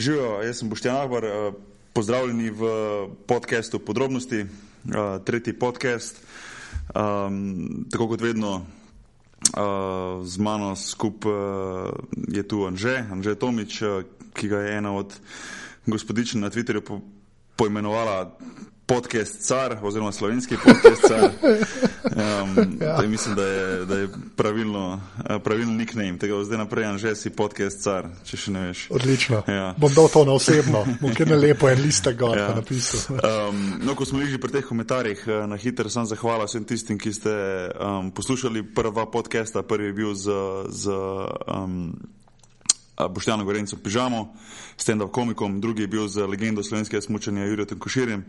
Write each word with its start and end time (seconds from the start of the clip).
Živijo, 0.00 0.42
jaz 0.42 0.58
sem 0.58 0.68
Boštjan 0.68 0.96
Ahbar, 0.96 1.24
uh, 1.24 1.54
pozdravljeni 1.92 2.50
v 2.50 2.62
podkastu 3.26 3.78
Podrobnosti, 3.78 4.40
uh, 4.40 5.24
tretji 5.24 5.52
podcast. 5.52 6.22
Um, 6.94 7.84
tako 7.90 8.08
kot 8.08 8.20
vedno, 8.20 8.54
uh, 8.56 10.24
z 10.24 10.38
mano 10.38 10.76
skupaj 10.76 11.32
uh, 11.32 11.92
je 12.32 12.48
tu 12.48 12.64
Anže, 12.64 13.04
Anže 13.12 13.34
Tomič, 13.34 13.82
uh, 13.82 14.00
ki 14.32 14.48
ga 14.48 14.62
je 14.64 14.78
ena 14.78 14.96
od 14.96 15.12
gospodičen 15.86 16.40
na 16.40 16.48
Twitterju 16.48 16.80
po, 16.80 17.00
poimenovala 17.56 18.38
podcast 18.90 19.46
car 19.46 19.78
oziroma 19.82 20.12
slovenski 20.12 20.56
podcast 20.64 21.02
car. 21.08 21.30
Um, 22.04 22.78
ja. 22.86 23.08
Mislim, 23.08 23.34
da 23.34 23.44
je, 23.46 23.84
da 23.84 23.98
je 23.98 24.08
pravilno, 24.36 25.00
eh, 25.30 25.38
pravilno 25.38 25.74
nickname 25.74 26.18
tega. 26.18 26.44
Zdaj 26.44 26.58
naprej 26.58 26.84
je 26.84 26.98
že 26.98 27.14
si 27.16 27.30
podcast 27.30 27.82
car, 27.82 28.08
če 28.24 28.36
še 28.36 28.50
ne 28.50 28.66
veš. 28.66 28.86
Odlično. 28.90 29.42
Ja. 29.46 29.74
Bom 29.78 29.94
dal 29.94 30.08
to 30.10 30.24
na 30.24 30.34
osebno, 30.34 30.82
bom 31.00 31.14
kar 31.14 31.30
ne 31.30 31.38
lepo 31.46 31.70
en 31.70 31.82
listek 31.82 32.18
gor 32.18 32.38
ja. 32.38 32.50
napisal. 32.54 33.00
Um, 33.30 33.78
no, 33.84 33.94
ko 33.94 34.04
smo 34.04 34.18
bili 34.18 34.32
že 34.32 34.40
pri 34.42 34.52
teh 34.58 34.64
komentarjih, 34.66 35.22
eh, 35.26 35.46
na 35.46 35.56
hitro 35.56 35.90
sem 35.90 36.06
zahvala 36.06 36.48
vsem 36.48 36.64
tistim, 36.64 36.98
ki 36.98 37.12
ste 37.14 37.32
um, 37.78 38.10
poslušali 38.10 38.62
prva 38.74 39.06
podcasta. 39.06 39.62
Prvi 39.62 39.92
je 39.92 39.94
bil 39.94 40.14
z. 40.14 40.34
z 40.70 40.90
um, 41.46 41.94
Boštjano 43.08 43.44
Gorenco 43.44 43.76
Pižamo, 43.76 44.34
stand-up 44.76 45.10
komikom, 45.10 45.60
drugi 45.60 45.82
je 45.82 45.88
bil 45.88 46.08
z 46.08 46.26
legendo 46.26 46.62
slovenskega 46.62 47.00
smučanja 47.02 47.46
Jurjem 47.46 47.78
Koširjem. 47.78 48.24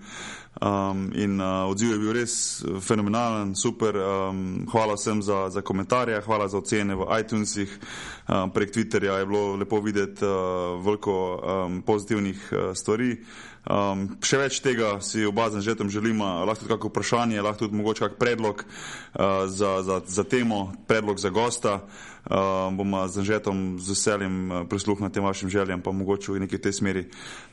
Um, 0.61 1.11
in 1.15 1.41
uh, 1.41 1.69
odziv 1.71 1.91
je 1.91 1.97
bil 1.97 2.13
res 2.13 2.63
fenomenalen, 2.79 3.55
super. 3.55 3.95
Um, 3.95 4.67
hvala 4.71 4.95
vsem 4.99 5.21
za, 5.23 5.49
za 5.49 5.61
komentarje, 5.61 6.21
hvala 6.21 6.47
za 6.47 6.57
ocene 6.57 6.95
v 6.95 7.07
iTunesih. 7.19 7.79
Um, 8.27 8.51
prek 8.51 8.71
Twitterja 8.71 9.19
je 9.19 9.25
bilo 9.25 9.55
lepo 9.55 9.79
videti 9.81 10.25
uh, 10.25 10.83
veliko 10.83 11.15
um, 11.15 11.81
pozitivnih 11.81 12.49
uh, 12.51 12.75
stvari. 12.75 13.17
Um, 13.61 14.07
še 14.25 14.39
več 14.41 14.57
tega 14.65 14.95
si 15.05 15.21
oba 15.21 15.45
z 15.53 15.61
Anžetom 15.61 15.89
želimo, 15.93 16.25
lahko 16.49 16.65
tudi 16.65 16.73
kakšno 16.73 16.89
vprašanje, 16.89 17.41
lahko 17.45 17.67
tudi 17.67 17.77
mogoče 17.77 18.07
kak 18.07 18.15
predlog 18.17 18.63
uh, 18.65 19.45
za, 19.45 19.85
za, 19.85 20.01
za 20.01 20.23
temo, 20.25 20.73
predlog 20.89 21.21
za 21.21 21.29
gosta. 21.29 21.79
Um, 22.21 22.77
bomo 22.77 23.07
z 23.09 23.17
Anžetom 23.17 23.79
z 23.81 23.95
veseljem 23.95 24.51
uh, 24.51 24.57
prisluhnili 24.69 25.11
tem 25.11 25.23
vašim 25.25 25.49
željam, 25.49 25.81
pa 25.81 25.91
mogoče 25.91 26.31
v 26.31 26.39
neki 26.45 26.61
tej 26.61 26.73
smeri 26.73 27.03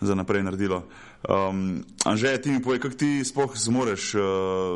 za 0.00 0.14
naprej 0.14 0.42
naredilo. 0.44 0.84
Um, 1.24 1.84
Anže, 2.04 2.36
ti 2.42 2.50
mi 2.50 2.62
povej, 2.62 2.80
kako 2.84 2.94
ti 2.94 3.24
sploh 3.24 3.56
zmoreš 3.56 4.14
uh, 4.14 4.22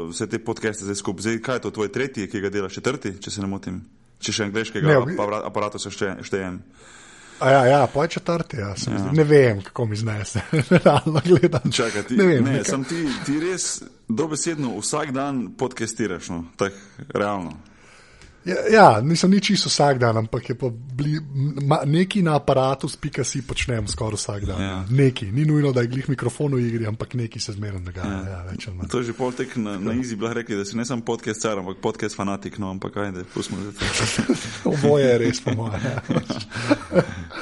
vse 0.08 0.26
te 0.26 0.40
podcaste 0.40 0.88
zdaj 0.88 0.96
skupaj? 0.96 1.22
Zdaj, 1.22 1.38
kaj 1.44 1.56
je 1.56 1.60
to 1.60 1.70
tvoj 1.70 1.92
tretji, 1.92 2.28
ki 2.28 2.40
ga 2.40 2.48
delaš 2.48 2.80
četrti, 2.80 3.18
če 3.20 3.30
se 3.30 3.44
ne 3.44 3.52
motim? 3.52 3.82
Če 4.22 4.32
še 4.32 4.48
angliškega 4.48 4.88
ne, 4.88 5.16
aparata 5.44 5.78
se 5.78 5.92
štejem. 5.92 6.24
Šte 6.24 6.40
Ja, 7.42 7.66
ja 7.66 7.86
pa 7.94 8.06
četrti, 8.06 8.56
ja. 8.56 8.68
ja. 8.68 9.12
ne 9.12 9.24
vem, 9.24 9.62
kako 9.62 9.86
mi 9.86 9.96
znese. 9.96 10.40
Realno 10.84 11.20
gledam. 11.24 11.72
Čakaj, 11.72 12.02
ti, 12.02 12.16
ne 12.16 12.24
vem, 12.24 12.44
ne, 12.44 12.62
ti, 12.88 13.06
ti 13.26 13.40
res 13.40 13.82
dobesedno 14.08 14.78
vsak 14.78 15.10
dan 15.10 15.50
podcastiraš, 15.58 16.28
no? 16.28 16.44
tak 16.56 16.72
realno. 17.14 17.58
Ja, 18.42 18.56
ja, 18.66 18.86
nisem 18.98 19.30
nič 19.30 19.54
čisto 19.54 19.70
vsak 19.70 20.02
dan, 20.02 20.18
ampak 20.18 20.50
je 20.50 20.54
bli, 20.58 21.22
ma, 21.62 21.86
neki 21.86 22.26
na 22.26 22.34
aparatu, 22.34 22.90
spika 22.90 23.22
si 23.22 23.38
počnem 23.46 23.86
skoraj 23.86 24.18
vsak 24.18 24.42
dan. 24.50 24.58
Ja. 24.58 24.78
Neki, 24.90 25.30
ni 25.30 25.46
nujno, 25.46 25.70
da 25.70 25.86
je 25.86 25.92
glih 25.94 26.08
mikrofon 26.10 26.58
v 26.58 26.66
igri, 26.66 26.86
ampak 26.90 27.14
neki 27.14 27.38
se 27.38 27.54
zmeraj 27.54 27.86
dogaja. 27.86 28.18
Ja. 28.26 28.42
Ja, 28.50 28.88
to 28.90 28.98
je 28.98 29.10
že 29.10 29.14
pol 29.14 29.30
tek 29.30 29.54
na, 29.54 29.78
na 29.78 29.94
izi, 29.94 30.18
bila 30.18 30.34
rekli, 30.34 30.58
da 30.58 30.66
si 30.66 30.74
ne 30.74 30.82
samo 30.82 31.06
podcast 31.06 31.38
car, 31.38 31.62
ampak 31.62 31.78
podcast 31.78 32.18
fanatik, 32.18 32.58
no, 32.58 32.74
ampak 32.74 32.96
ajde, 32.96 33.22
pustimo 33.30 33.62
zdaj 33.62 33.78
to. 33.78 34.34
Oboje 34.74 35.06
je 35.06 35.18
res, 35.22 35.38
po 35.38 35.54
mojem. 35.54 35.78
Ja. 35.78 35.96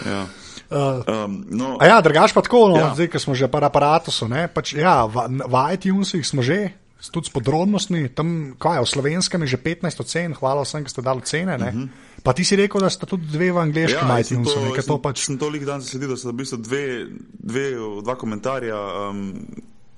ja. 0.05 0.23
Uh, 0.71 1.03
um, 1.09 1.33
no, 1.49 1.81
ja, 1.83 1.97
drugač 2.05 2.37
pa 2.37 2.45
tako, 2.45 2.69
no, 2.71 2.79
ja. 2.79 2.93
zdaj, 2.95 3.09
ko 3.11 3.19
smo 3.19 3.33
že 3.35 3.49
par 3.49 3.65
aparatov, 3.65 4.13
pač, 4.53 4.77
ja, 4.77 5.09
v, 5.09 5.43
v 5.49 5.55
iTunesih 5.75 6.23
smo 6.23 6.45
že, 6.45 6.77
tudi 7.09 7.31
s 7.31 7.33
podrobnostmi, 7.33 8.13
tam 8.13 8.53
kaj, 8.61 8.85
v 8.85 8.89
slovenskem 8.93 9.41
je 9.49 9.57
že 9.57 9.59
15 9.65 10.05
ocen, 10.05 10.37
hvala 10.37 10.69
vsem, 10.69 10.85
ki 10.85 10.93
ste 10.93 11.01
dali 11.01 11.25
cene. 11.25 11.57
Uh 11.57 11.65
mhm. 11.65 11.85
-huh. 11.89 12.09
Pa 12.21 12.37
ti 12.37 12.45
si 12.45 12.57
rekel, 12.57 12.81
da 12.85 12.91
sta 12.93 13.09
tudi 13.09 13.25
dve 13.33 13.49
v 13.53 13.59
angliškem 13.59 14.09
ja, 14.09 14.21
iTunesu. 14.21 14.77
To, 14.77 14.83
to 14.85 14.97
pač... 15.01 15.25
Sem 15.25 15.39
toliko 15.41 15.65
dan 15.65 15.81
zasledil, 15.81 16.13
da 16.13 16.17
so 16.21 16.29
v 16.29 16.37
bistvu 16.37 16.59
dve, 16.61 16.85
dve, 17.33 17.67
dva 18.05 18.15
komentarja. 18.21 18.77
Um, 19.09 19.41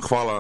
hvala, 0.08 0.36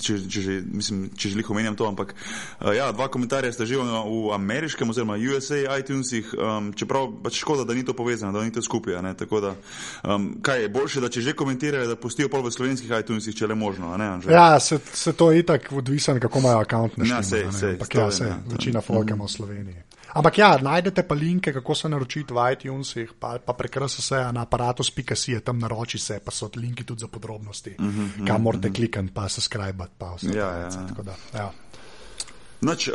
če, 0.00 0.16
če, 0.28 0.42
če, 0.42 0.56
mislim, 0.74 1.06
če 1.16 1.32
želim 1.32 1.50
omenjati 1.54 1.78
to. 1.80 1.88
Ampak 1.88 2.14
uh, 2.14 2.72
ja, 2.76 2.90
dva 2.92 3.08
komentarja 3.12 3.52
sta 3.54 3.66
že 3.68 3.78
v 3.78 4.32
ameriškem 4.34 4.90
oziroma 4.90 5.16
USA 5.18 5.78
iTunesih, 5.78 6.34
um, 6.34 6.72
čeprav 6.76 7.10
pač 7.24 7.40
škoda, 7.42 7.66
da 7.68 7.76
ni 7.76 7.84
to 7.86 7.96
povezano, 7.96 8.34
da 8.34 8.44
ni 8.44 8.52
to 8.54 8.62
skupaj. 8.64 8.98
Da, 8.98 9.54
um, 10.04 10.28
kaj 10.42 10.62
je 10.66 10.68
boljše, 10.68 11.04
da 11.04 11.10
če 11.12 11.24
že 11.24 11.36
komentirajo, 11.38 11.88
da 11.90 11.96
pustijo 11.96 12.30
pol 12.32 12.44
v 12.46 12.52
slovenskih 12.54 12.92
iTunesih, 13.00 13.36
če 13.36 13.50
le 13.50 13.58
možno. 13.58 13.94
Ne, 13.98 14.10
ja, 14.28 14.60
se, 14.60 14.78
se 14.92 15.12
to 15.12 15.30
je 15.32 15.44
itak 15.44 15.72
odvisno, 15.72 16.18
kako 16.20 16.44
imajo 16.44 16.62
račun. 16.64 17.06
Ja, 17.06 17.22
se, 17.22 17.46
se, 17.52 17.74
ampak 17.74 17.94
ja, 17.94 18.10
se, 18.10 18.30
ja, 18.30 18.38
večina 18.50 18.80
folka 18.84 19.14
ima 19.14 19.24
v 19.24 19.34
Sloveniji. 19.34 19.93
Ampak 20.14 20.38
ja, 20.38 20.54
najdete 20.62 21.02
pa 21.02 21.14
linke, 21.14 21.52
kako 21.52 21.74
se 21.74 21.88
naročiti 21.88 22.34
v 22.34 22.52
iTunesih, 22.52 23.12
pa, 23.18 23.38
pa 23.38 23.52
prekrasa 23.52 24.02
se 24.02 24.20
na 24.32 24.46
aparatus.si, 24.46 25.40
tam 25.40 25.58
naroči 25.58 25.98
se, 25.98 26.20
pa 26.24 26.30
so 26.30 26.50
linki 26.56 26.84
tudi 26.84 27.00
za 27.00 27.08
podrobnosti, 27.08 27.74
mm 27.78 27.90
-hmm, 27.90 28.26
kam 28.26 28.42
morate 28.42 28.68
mm 28.68 28.72
-hmm. 28.72 28.76
klikati, 28.76 29.12
pa 29.14 29.28
se 29.28 29.40
skrajbati, 29.40 29.92
pa 29.98 30.14
vse. 30.14 30.38
Ja, 30.38 30.50
ja. 30.50 30.70
Tako 30.88 31.02
da, 31.02 31.14
ja. 31.34 31.50
Noč, 32.64 32.88
uh, 32.88 32.94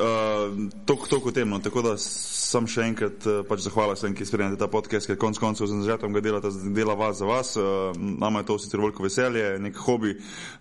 to 0.86 0.96
kot 0.98 1.34
temno, 1.34 1.60
tako 1.62 1.84
da 1.86 1.92
sem 2.02 2.66
še 2.66 2.88
enkrat 2.90 3.26
uh, 3.30 3.42
pač 3.46 3.62
zahvala 3.62 3.94
vsem, 3.94 4.16
ki 4.18 4.26
spremljate 4.26 4.58
ta 4.58 4.66
podcast, 4.72 5.06
ker 5.06 5.18
konc 5.22 5.38
koncev 5.38 5.70
z 5.70 5.76
Anžetom 5.78 6.16
ga 6.16 6.24
delate, 6.26 6.50
dela 6.74 6.96
vas 6.98 7.20
za 7.20 7.28
vas. 7.30 7.52
Uh, 7.60 7.94
nama 7.94 8.42
je 8.42 8.48
to 8.50 8.58
sicer 8.64 8.82
veliko 8.82 9.06
veselje, 9.06 9.44
nek 9.62 9.78
hobi 9.78 10.16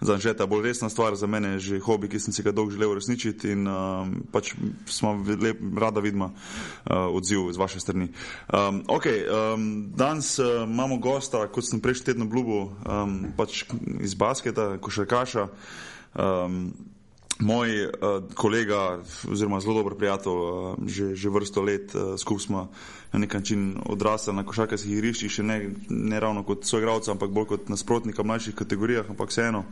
za 0.04 0.19
Anžeta, 0.19 0.44
bolj 0.50 0.66
resna 0.69 0.91
stvar, 0.92 1.16
za 1.16 1.30
mene 1.30 1.54
je 1.56 1.62
že 1.69 1.80
hobi, 1.86 2.10
ki 2.12 2.20
sem 2.20 2.36
si 2.36 2.44
ga 2.44 2.52
dolgo 2.52 2.74
želel 2.74 2.92
uresničiti 2.92 3.54
in 3.56 3.64
uh, 3.64 4.04
pač 4.34 4.52
smo 4.92 5.14
lep, 5.25 5.64
rada 5.80 6.04
vidimo 6.04 6.34
uh, 6.34 7.08
odziv 7.08 7.48
z 7.56 7.62
vaše 7.62 7.80
strani. 7.80 8.10
Um, 8.52 8.82
ok, 8.92 9.08
um, 9.08 9.66
danes 9.96 10.34
uh, 10.36 10.69
imamo 10.69 11.00
gosta, 11.00 11.46
kot 11.48 11.64
sem 11.64 11.80
prejšnji 11.80 12.10
teden 12.12 12.28
obljubil, 12.28 12.69
um, 12.84 13.19
pač 13.40 13.64
iz 14.04 14.12
basketa, 14.20 14.75
košarkaša. 14.84 15.48
Um, 16.12 16.72
moj 17.41 17.84
uh, 17.87 17.91
kolega, 18.34 18.99
oziroma 19.31 19.60
zelo 19.60 19.75
dober 19.75 19.94
prijatelj, 19.99 20.32
uh, 20.32 20.75
že, 20.87 21.15
že 21.15 21.31
vrsto 21.31 21.62
let 21.62 21.94
uh, 21.94 22.19
skupaj 22.19 22.44
smo 22.44 22.69
na 23.12 23.19
nek 23.19 23.34
način 23.34 23.78
odrasli 23.87 24.34
na 24.34 24.44
košarkarskih 24.47 24.93
igriščih, 24.93 25.32
še 25.32 25.43
ne, 25.43 25.59
ne 25.88 26.21
ravno 26.21 26.43
kot 26.44 26.66
soigralca, 26.66 27.12
ampak 27.15 27.31
bolj 27.31 27.47
kot 27.54 27.69
nasprotnika 27.72 28.22
v 28.22 28.31
mlajših 28.32 28.59
kategorijah, 28.59 29.10
ampak 29.10 29.31
vseeno. 29.31 29.65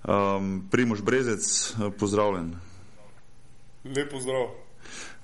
Um, 0.00 0.62
Primož 0.70 1.02
Brezec, 1.02 1.74
pozdravljen. 1.98 2.54
Lep 3.84 4.12
pozdrav. 4.12 4.48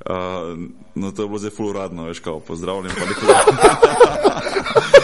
Uh, 0.07 0.69
no, 0.95 1.13
to 1.13 1.23
je 1.23 1.29
bilo 1.29 1.39
zelo 1.39 1.71
uradno, 1.71 2.05
veš, 2.05 2.21
kako 2.21 2.41
pozdravljen. 2.41 2.93
Pa 2.93 3.05
nekaj. 3.05 4.93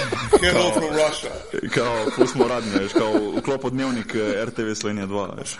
Hello 0.43 0.73
from 0.73 0.91
Russia. 0.91 1.31
Kao, 1.75 2.07
ko 2.17 2.27
smo 2.27 2.49
radni, 2.49 2.71
veš, 2.81 2.93
kao 2.93 3.13
vklop 3.39 3.71
dnevnik 3.71 4.15
eh, 4.15 4.45
RTV 4.45 4.75
Slovenija 4.75 5.07
2, 5.07 5.39
veš. 5.39 5.57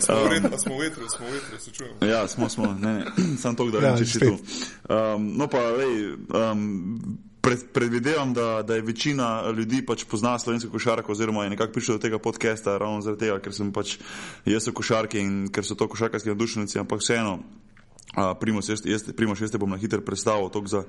Smo 0.00 0.14
v 0.24 0.28
retru, 0.30 0.58
smo 0.58 0.76
v 0.76 0.80
retru, 0.80 1.08
smo 1.08 1.26
v 1.26 1.32
retru, 1.32 1.58
se 1.58 1.70
čujemo. 1.70 2.06
Ja, 2.06 2.28
smo, 2.28 2.48
smo, 2.48 2.76
ne, 2.80 2.92
ne, 2.94 3.04
sam 3.42 3.56
to, 3.56 3.70
da 3.70 3.78
ja, 3.78 3.96
reči 3.96 4.18
tu. 4.18 4.38
Um, 4.88 5.32
no 5.36 5.48
pa, 5.48 5.58
lej, 5.58 6.14
um, 6.30 7.18
pred, 7.40 7.58
predvidevam, 7.72 8.34
da, 8.34 8.62
da 8.62 8.74
je 8.74 8.86
večina 8.86 9.50
ljudi 9.56 9.82
pač 9.86 10.04
pozna 10.04 10.38
slovensko 10.38 10.70
košarko 10.70 11.12
oziroma 11.12 11.44
je 11.44 11.50
nekako 11.50 11.72
prišel 11.72 11.98
do 11.98 12.02
tega 12.02 12.18
podcasta 12.18 12.78
ravno 12.78 13.00
zaradi 13.00 13.26
tega, 13.26 13.38
ker 13.42 13.54
sem 13.54 13.72
pač 13.72 13.96
jaz 14.46 14.68
v 14.68 14.76
košarki 14.78 15.18
in 15.18 15.48
ker 15.50 15.66
so 15.66 15.74
to 15.74 15.88
košarkarski 15.88 16.30
nadušenici, 16.30 16.78
ampak 16.78 17.02
vseeno. 17.02 17.40
Primoš, 18.40 18.68
jaz, 18.68 18.80
jaz, 18.84 19.04
primoš, 19.16 19.40
jaz 19.40 19.50
te 19.50 19.58
bom 19.58 19.70
na 19.70 19.76
hitro 19.78 20.00
predstavil 20.02 20.50
za, 20.66 20.82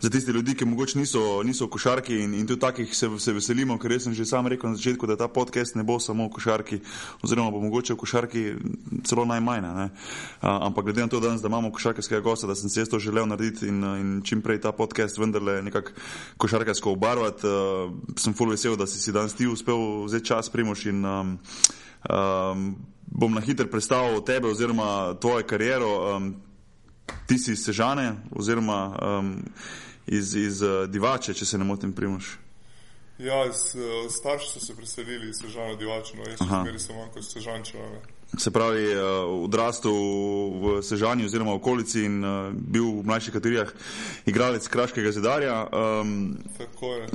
za 0.00 0.10
tiste 0.10 0.32
ljudi, 0.32 0.54
ki 0.54 0.64
mogoče 0.64 0.98
niso, 0.98 1.42
niso 1.42 1.66
v 1.66 1.70
košarki 1.74 2.20
in, 2.22 2.34
in 2.34 2.46
tudi 2.46 2.60
takih 2.60 2.94
se, 2.96 3.08
se 3.18 3.32
veselimo, 3.32 3.78
ker 3.78 3.98
sem 4.00 4.14
že 4.14 4.24
sam 4.24 4.46
rekel 4.46 4.70
na 4.70 4.76
začetku, 4.76 5.06
da 5.06 5.16
ta 5.16 5.28
podcast 5.28 5.74
ne 5.74 5.82
bo 5.82 5.98
samo 5.98 6.28
v 6.28 6.32
košarki, 6.38 6.80
oziroma 7.22 7.50
bo 7.50 7.60
mogoče 7.60 7.94
v 7.94 7.98
košarki 7.98 8.44
celo 9.02 9.24
najmanj. 9.26 9.90
Ampak 10.40 10.84
glede 10.84 11.02
na 11.02 11.08
to, 11.08 11.20
danes, 11.20 11.42
da 11.42 11.50
imamo 11.50 11.72
košarkarskega 11.74 12.22
gosta, 12.22 12.46
da 12.46 12.54
sem 12.54 12.70
se 12.70 12.80
jaz 12.80 12.88
to 12.88 13.02
želel 13.02 13.26
narediti 13.26 13.66
in, 13.68 13.82
in 13.82 14.22
čim 14.22 14.42
prej 14.42 14.60
ta 14.62 14.72
podcast 14.72 15.18
vendarle 15.18 15.62
nekako 15.62 15.90
košarkarsko 16.38 16.94
obarvati, 16.94 17.46
uh, 17.46 17.90
sem 18.16 18.34
full 18.34 18.54
vesel, 18.54 18.76
da 18.78 18.86
si 18.86 19.02
si 19.02 19.12
danes 19.12 19.34
ti 19.34 19.46
uspel 19.50 20.04
vzeti 20.06 20.30
čas, 20.30 20.48
primoš. 20.48 20.86
In, 20.86 21.04
um, 21.04 21.38
um, 22.06 22.76
bom 23.10 23.34
na 23.34 23.40
hitro 23.40 23.66
predstavil 23.66 24.20
tebe 24.22 24.46
oziroma 24.48 25.18
tvojo 25.18 25.42
kariero. 25.42 26.16
Um, 26.16 26.47
ti 27.26 27.38
si 27.38 27.52
iz 27.52 27.64
Sežane, 27.64 28.14
oziroma 28.32 28.96
um, 29.20 29.36
iz, 30.06 30.34
iz 30.34 30.62
uh, 30.62 30.86
Divače, 30.88 31.34
če 31.34 31.46
se 31.46 31.58
ne 31.58 31.64
motim, 31.64 31.92
primoš. 31.92 32.36
Ja, 33.18 33.42
iz, 33.48 33.74
uh, 33.74 34.06
starši 34.12 34.52
so 34.52 34.60
se 34.60 34.76
preselili 34.76 35.28
iz 35.28 35.40
Sežane 35.42 35.76
Divače, 35.76 36.16
no 36.16 36.28
jaz 36.30 36.38
sem 36.38 36.78
samo 36.78 37.08
kot 37.14 37.24
Sežančeva. 37.24 37.88
Se 38.38 38.50
pravi, 38.50 38.84
uh, 38.92 39.44
odrastel 39.44 39.94
v 40.62 40.82
Sežani 40.84 41.24
oziroma 41.24 41.54
okolici 41.56 42.04
in 42.04 42.20
uh, 42.24 42.52
bil 42.52 43.00
v 43.00 43.06
mlajših 43.08 43.34
kategorijah 43.38 43.72
igralec 44.28 44.68
Kraškega 44.68 45.12
zidarja. 45.12 45.62
Um, 45.72 46.36
Tako 46.58 46.92
je. 46.94 47.06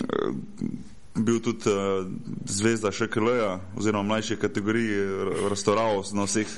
bil 1.16 1.40
tudi 1.40 1.70
uh, 1.70 2.06
zvezda 2.50 2.92
ŠKL-ja, 2.92 3.60
oziroma 3.78 4.04
mlajše 4.04 4.40
kategorije, 4.42 5.06
restaurav 5.50 6.02
na 6.14 6.26
vseh 6.26 6.50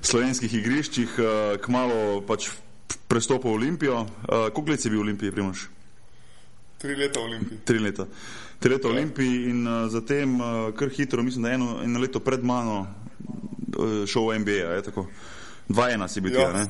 slovenskih 0.00 0.54
igriščih, 0.60 1.18
uh, 1.18 1.28
kmalo 1.62 2.20
pač 2.26 2.50
prestopil 3.08 3.50
v 3.50 3.54
Olimpijo. 3.54 4.02
Uh, 4.02 4.48
koliko 4.54 4.70
let 4.70 4.80
si 4.80 4.90
bil 4.90 5.02
v 5.02 5.06
Olimpiji, 5.08 5.34
Primož? 5.34 5.68
Tri 6.78 6.94
leta 6.94 7.20
v 7.20 7.24
Olimpiji. 7.30 7.58
Tri 7.64 7.78
leta. 7.78 8.06
Tri 8.58 8.74
leta 8.74 8.88
v 8.88 8.90
ja. 8.90 8.96
Olimpiji 8.96 9.36
in 9.50 9.66
uh, 9.66 9.86
zatem 9.90 10.40
uh, 10.40 10.48
kar 10.74 10.90
hitro, 10.90 11.22
mislim, 11.22 11.44
da 11.44 11.54
eno, 11.54 11.80
eno 11.84 11.98
leto 12.00 12.20
pred 12.20 12.44
mano 12.44 12.86
uh, 12.86 14.04
šel 14.06 14.30
v 14.30 14.38
NBA, 14.44 14.74
je 14.80 14.82
tako. 14.90 15.08
Dva 15.68 15.90
ena 15.92 16.08
si 16.08 16.20
bil 16.20 16.32
ja. 16.32 16.48
tja, 16.48 16.64
ne? 16.64 16.66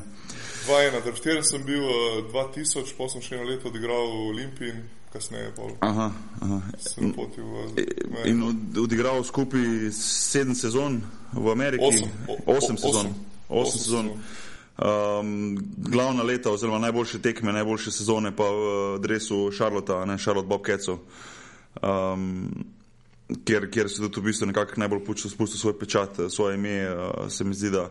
2-1, 0.69 1.01
ter 1.01 1.13
4 1.17 1.43
sem 1.47 1.61
bil 1.65 1.81
uh, 1.81 2.23
2000, 2.29 2.93
pa 2.97 3.07
sem 3.09 3.23
še 3.23 3.39
eno 3.39 3.47
leto 3.49 3.71
odigral 3.71 4.05
v 4.11 4.25
Olimpiji 4.35 4.98
kasneje 5.13 5.51
pa 5.55 5.61
aha, 5.79 6.11
aha. 6.41 6.61
sem 6.79 7.13
potil 7.13 7.43
v 7.43 7.55
Ameriko. 7.63 8.27
In 8.29 8.43
odigral 8.83 9.23
skupaj 9.23 9.89
7 9.93 10.55
sezon 10.55 11.01
v 11.33 11.51
Ameriki? 11.51 12.05
8 12.45 12.77
sezon. 12.77 13.13
8 13.49 13.77
sezon. 13.77 14.11
Um, 14.79 15.57
glavna 15.77 16.23
leta, 16.23 16.51
oziroma 16.51 16.79
najboljše 16.79 17.19
tekme, 17.21 17.53
najboljše 17.53 17.91
sezone 17.91 18.31
pa 18.35 18.43
v 18.43 18.99
dresu 19.03 19.51
Charlotte, 19.51 20.05
ne 20.05 20.17
Charlotte 20.17 20.47
Bobcatsu. 20.47 20.99
Um, 21.81 22.51
Ker, 23.45 23.67
ker 23.69 23.85
se 23.89 24.01
tudi 24.01 24.23
v 24.23 24.31
bistvu 24.31 24.47
nekako 24.49 24.79
najbolj 24.81 25.03
spustil 25.29 25.59
svoj 25.59 25.75
pečat, 25.77 26.17
svoje 26.33 26.55
ime, 26.57 26.89
uh, 26.89 27.27
se 27.29 27.43
mi 27.45 27.53
zdi, 27.53 27.69
da 27.69 27.83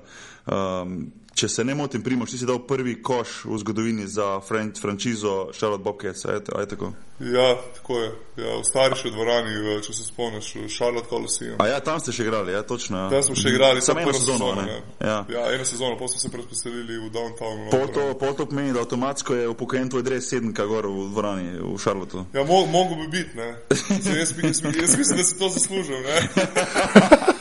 um, 0.50 1.12
Če 1.38 1.46
se 1.49 1.62
ne 1.64 1.75
motim, 1.79 2.02
Primoš, 2.02 2.32
ti 2.32 2.38
si 2.40 2.46
dal 2.49 2.58
prvi 2.67 2.96
koš 3.02 3.44
v 3.46 3.58
zgodovini 3.62 4.08
za 4.11 4.40
fran 4.43 4.73
franšizo 4.75 5.52
Charlotte 5.55 5.85
Bobcats, 5.85 6.25
je, 6.25 6.40
je 6.61 6.67
tako? 6.67 6.90
Ja, 7.20 7.55
tako 7.76 8.00
je. 8.00 8.08
Ja, 8.37 8.56
v 8.58 8.64
starejši 8.67 9.12
dvorani, 9.14 9.55
če 9.87 9.94
se 9.94 10.06
spomniš, 10.08 10.49
Charlotte 10.75 11.06
Coliseum. 11.11 11.55
A 11.62 11.69
ja, 11.70 11.79
tam 11.82 12.02
ste 12.02 12.14
še 12.14 12.26
igrali, 12.26 12.55
ja, 12.55 12.64
točno. 12.67 13.05
Ja. 13.05 13.06
Tam 13.14 13.23
smo 13.29 13.38
še 13.38 13.55
igrali, 13.55 13.82
samo 13.82 14.02
eno 14.02 14.17
sezono. 14.19 14.50
sezono 14.50 14.67
ja. 14.67 14.81
Ja. 14.99 15.19
ja, 15.37 15.46
eno 15.55 15.67
sezono, 15.67 15.94
potem 15.94 16.17
smo 16.17 16.26
se 16.26 16.35
predpostavili 16.35 16.99
v 17.06 17.12
downtown. 17.14 17.70
Pol 18.19 18.35
to 18.35 18.46
pomeni, 18.46 18.75
da 18.75 18.82
avtomatsko 18.82 19.38
je 19.38 19.49
upokojen 19.55 19.94
tvoj 19.94 20.06
dres 20.11 20.26
sedemka 20.31 20.67
gor 20.67 20.90
v 20.90 21.08
dvorani 21.14 21.55
v 21.62 21.79
Charlotteu. 21.79 22.26
Ja, 22.35 22.43
mo 22.43 22.64
mogo 22.67 22.99
bi 22.99 23.11
biti, 23.14 23.38
ne. 23.38 23.52
Jaz, 23.70 24.11
jaz, 24.11 24.35
jaz 24.35 24.94
mislim, 24.99 25.19
da 25.23 25.23
si 25.23 25.38
to 25.38 25.55
zaslužil, 25.55 26.02
ne. 26.02 27.35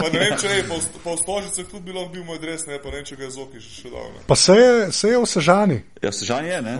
Pa 0.00 0.08
ne 0.12 0.18
vem, 0.18 0.34
če 0.40 0.56
je 0.56 0.64
po 1.04 1.16
stožicah 1.16 1.70
tudi 1.70 1.84
bilo, 1.90 2.08
bil 2.12 2.24
moj 2.26 2.40
dres, 2.42 2.66
ne 2.66 2.80
pa 2.82 2.92
ne 2.92 3.00
vem, 3.00 3.06
če 3.08 3.16
ga 3.20 3.28
je 3.28 3.30
zoki 3.36 3.62
še, 3.62 3.70
še 3.82 3.94
dal. 3.94 4.10
Pa 4.26 4.36
se 4.36 4.58
je, 4.58 4.74
se 4.92 5.14
je 5.14 5.22
v 5.22 5.30
Sežani. 5.30 5.78
Ja, 6.02 6.12
Sežani 6.12 6.52
je, 6.52 6.60
ne? 6.62 6.76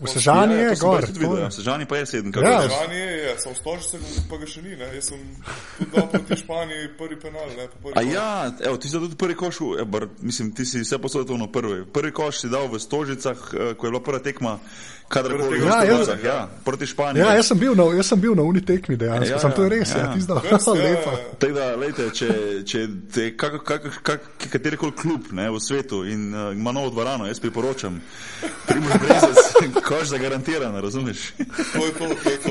V 0.00 0.10
Sežani 0.10 0.54
ja, 0.54 0.70
je, 0.70 0.76
gor. 0.76 1.06
Ja, 1.38 1.50
Sežani 1.54 1.86
pa 1.86 1.96
je 1.96 2.06
sedem, 2.06 2.32
ja. 2.34 2.62
je. 2.62 2.68
Sežani 2.68 2.96
je, 2.98 3.12
je, 3.18 3.34
sem 3.38 3.52
v 3.52 3.58
stožicah, 3.60 4.00
pa 4.26 4.38
ga 4.42 4.48
še 4.50 4.62
ni, 4.64 4.72
ne? 4.80 4.88
Jaz 4.98 5.10
sem 5.12 5.20
tudi 5.78 5.90
dal 5.94 6.08
proti 6.10 6.38
Španiji 6.40 6.88
prvi 6.98 7.18
penal, 7.22 7.52
ne? 7.54 7.68
Prvi 7.70 7.94
A 7.94 8.02
ja, 8.02 8.30
evo, 8.58 8.80
ti 8.82 8.90
si 8.90 8.98
tudi 8.98 9.16
prvi 9.20 9.38
koš, 9.38 9.62
e, 9.78 9.86
bar, 9.86 10.08
mislim, 10.18 10.50
ti 10.50 10.66
si 10.66 10.82
vse 10.82 10.98
posodil 10.98 11.38
na 11.38 11.46
prvi. 11.46 11.84
Prvi 11.86 12.10
koš 12.10 12.42
si 12.42 12.50
dal 12.50 12.66
v 12.68 12.82
stožicah, 12.82 13.38
eh, 13.54 13.72
ko 13.78 13.86
je 13.86 13.94
bila 13.94 14.02
prva 14.02 14.20
tekma 14.24 14.58
kadarkoli 15.08 15.60
ja, 15.60 15.84
jaz, 15.84 16.08
ja, 16.24 16.48
proti 16.64 16.86
Španiji. 16.86 17.22
Ja, 17.22 17.34
jaz 17.34 17.46
sem 17.46 17.58
bil 17.58 17.74
na, 17.74 17.84
jaz 17.96 18.08
sem 18.08 18.20
bil 18.20 18.34
na 18.34 18.42
unitekmi, 18.42 18.96
dejansko. 18.96 19.34
Ja, 19.34 19.40
ja, 19.42 19.50
to 19.54 19.62
je 19.62 19.68
res, 19.68 19.92
ja, 19.94 19.98
ja. 19.98 20.12
ti 20.14 20.20
zdaj 20.20 20.40
zelo 20.60 20.74
lepo. 20.74 21.16
Tako 21.38 21.52
da, 21.52 21.66
lejte, 21.76 22.08
če, 22.10 22.28
če 22.66 22.84
te 23.14 23.26
kak, 23.36 23.58
kak, 23.66 23.88
kak, 24.02 24.28
katerikoli 24.52 24.96
klub 24.98 25.30
ne, 25.36 25.48
v 25.52 25.60
svetu 25.62 26.02
in 26.08 26.30
uh, 26.34 26.50
ima 26.56 26.72
novo 26.72 26.90
dvorano, 26.90 27.28
jaz 27.28 27.40
priporočam. 27.40 28.00
Primož 28.66 28.96
Brezec, 29.02 29.52
koš 29.88 30.08
zagarantiran, 30.14 30.76
razumeš? 30.82 31.32
To 31.72 31.84
je 31.86 31.92
to, 31.92 32.10
to 32.24 32.30
je 32.30 32.38
to. 32.38 32.50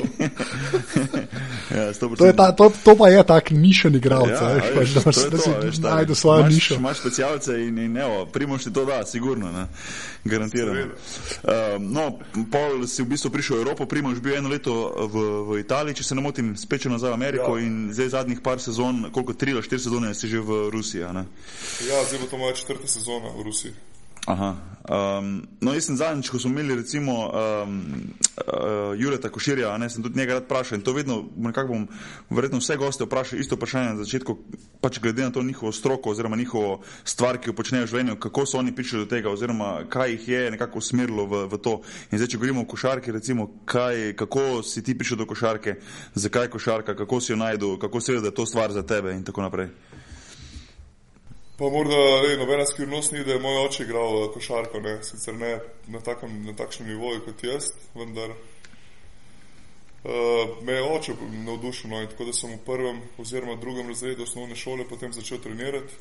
ja, 1.76 1.94
to, 2.18 2.26
je 2.26 2.36
ta, 2.36 2.52
to, 2.52 2.72
to 2.84 2.96
pa 2.96 3.10
je 3.10 3.24
tak 3.28 3.52
nišen 3.52 3.96
igralec, 3.96 4.38
ja, 4.38 4.54
veš, 4.54 4.72
veš, 4.78 4.94
da, 4.94 5.02
da, 5.04 5.30
da 5.30 5.72
si 5.72 5.82
najde 5.82 6.16
svojo 6.16 6.48
nišo. 6.48 6.76
Imaš 6.76 6.98
specialce 6.98 7.60
in, 7.68 7.78
in 7.78 7.98
evo, 7.98 8.26
Primož 8.26 8.64
ti 8.64 8.74
to 8.74 8.86
da, 8.86 9.06
sigurno, 9.06 9.52
ne, 9.52 9.68
garantirano. 10.24 10.82
Um, 11.44 11.92
no, 11.92 12.20
pol 12.50 12.88
si 12.88 13.04
v 13.04 13.14
bistvu 13.14 13.30
prišel 13.32 13.58
v 13.58 13.62
Evropo, 13.66 13.86
primož 13.86 14.20
bil 14.24 14.38
eno 14.40 14.50
leto 14.50 14.72
v, 15.08 15.16
v 15.48 15.50
Italiji, 15.62 16.02
če 16.02 16.04
se 16.04 16.16
ne 16.16 16.26
motim, 16.26 16.54
spečel 16.58 16.92
nazaj 16.92 17.14
v 17.14 17.18
Ameriko 17.18 17.58
ja. 17.58 17.64
in 17.64 17.94
zdaj 17.94 18.14
zadnjih 18.18 18.42
par 18.42 18.62
sezon, 18.64 19.10
koliko 19.14 19.38
tri 19.38 19.54
ali 19.54 19.64
štiri 19.64 19.82
sezone 19.82 20.14
si 20.14 20.28
že 20.28 20.42
v 20.42 20.70
Rusiji. 20.74 21.04
Ja, 21.04 21.98
zdaj 22.08 22.20
bo 22.20 22.28
to 22.28 22.38
moja 22.38 22.56
četrta 22.58 22.88
sezona 22.88 23.32
v 23.36 23.48
Rusiji. 23.48 23.93
Aha. 24.26 24.56
Um, 24.84 25.48
no, 25.62 25.72
jaz 25.72 25.86
sem 25.88 25.96
zadnjič, 25.96 26.28
ko 26.28 26.40
smo 26.40 26.50
imeli 26.52 26.76
recimo 26.76 27.14
um, 27.32 27.78
uh, 28.36 28.92
Jureta 29.00 29.30
Koširja, 29.32 29.78
ne, 29.80 29.88
sem 29.90 30.04
tudi 30.04 30.20
njega 30.20 30.34
rad 30.34 30.44
vprašal 30.44 30.78
in 30.78 30.84
to 30.84 30.92
vedno, 30.94 31.22
nekako 31.40 31.72
bom 31.72 31.86
verjetno 32.30 32.60
vse 32.60 32.76
goste 32.78 33.08
vprašal 33.08 33.40
isto 33.40 33.56
vprašanje 33.56 33.94
na 33.94 34.04
začetku, 34.04 34.36
pač 34.84 35.00
glede 35.00 35.24
na 35.24 35.32
to 35.32 35.44
njihovo 35.44 35.72
stroko 35.72 36.12
oziroma 36.12 36.36
njihovo 36.36 36.82
stvar, 37.04 37.40
ki 37.40 37.50
jo 37.50 37.56
počnejo 37.56 37.88
v 37.88 37.92
življenju, 37.94 38.18
kako 38.20 38.46
so 38.46 38.60
oni 38.60 38.76
prišli 38.76 39.06
do 39.06 39.08
tega 39.16 39.32
oziroma 39.32 39.86
kaj 39.90 40.12
jih 40.12 40.28
je 40.28 40.52
nekako 40.52 40.84
usmerilo 40.84 41.26
v, 41.32 41.46
v 41.48 41.62
to. 41.64 41.80
In 42.12 42.20
zdaj, 42.20 42.34
če 42.34 42.44
govorimo 42.44 42.68
o 42.68 42.72
košarki, 42.76 43.16
recimo, 43.16 43.48
kaj, 43.66 44.18
kako 44.20 44.64
si 44.68 44.84
ti 44.84 44.98
prišel 45.00 45.24
do 45.24 45.32
košarke, 45.32 45.80
zakaj 46.16 46.52
košarka, 46.52 47.00
kako 47.00 47.22
si 47.24 47.32
jo 47.32 47.40
najdu, 47.40 47.78
kako 47.80 48.04
si 48.04 48.12
vedel, 48.12 48.28
da 48.28 48.36
je 48.36 48.40
to 48.44 48.46
stvar 48.46 48.76
za 48.76 48.84
tebe 48.84 49.16
in 49.16 49.24
tako 49.24 49.48
naprej. 49.48 49.72
Pa 51.58 51.70
morda 51.70 51.96
ej, 52.30 52.38
nobena 52.38 52.66
skrivnost 52.66 53.12
ni, 53.12 53.24
da 53.24 53.32
je 53.32 53.40
moj 53.40 53.66
oče 53.66 53.84
igral 53.84 54.24
eh, 54.24 54.28
košarko, 54.34 54.80
ne? 54.80 55.04
sicer 55.04 55.36
ne 55.38 55.60
na, 55.88 56.00
takem, 56.00 56.46
na 56.46 56.54
takšnem 56.58 56.88
nivoju 56.90 57.22
kot 57.26 57.44
jaz, 57.44 57.68
vendar 57.94 58.30
uh, 58.30 58.38
me 60.66 60.74
je 60.74 60.84
oče 60.84 61.14
navdušil. 61.46 61.90
No? 61.90 62.06
Tako 62.10 62.26
da 62.26 62.34
sem 62.34 62.56
v 62.56 62.58
prvem 62.66 63.02
oziroma 63.22 63.56
drugem 63.62 63.88
razredu 63.88 64.24
osnovne 64.24 64.56
šole 64.56 64.88
potem 64.90 65.14
začel 65.14 65.38
trenirati 65.46 65.94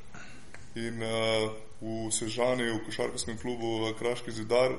in 0.75 1.03
uh, 1.05 1.53
v 1.83 2.09
Sežani, 2.17 2.71
v 2.73 2.81
košarkarskem 2.87 3.37
klubu 3.39 3.93
Kraški 3.99 4.33
zidar, 4.33 4.73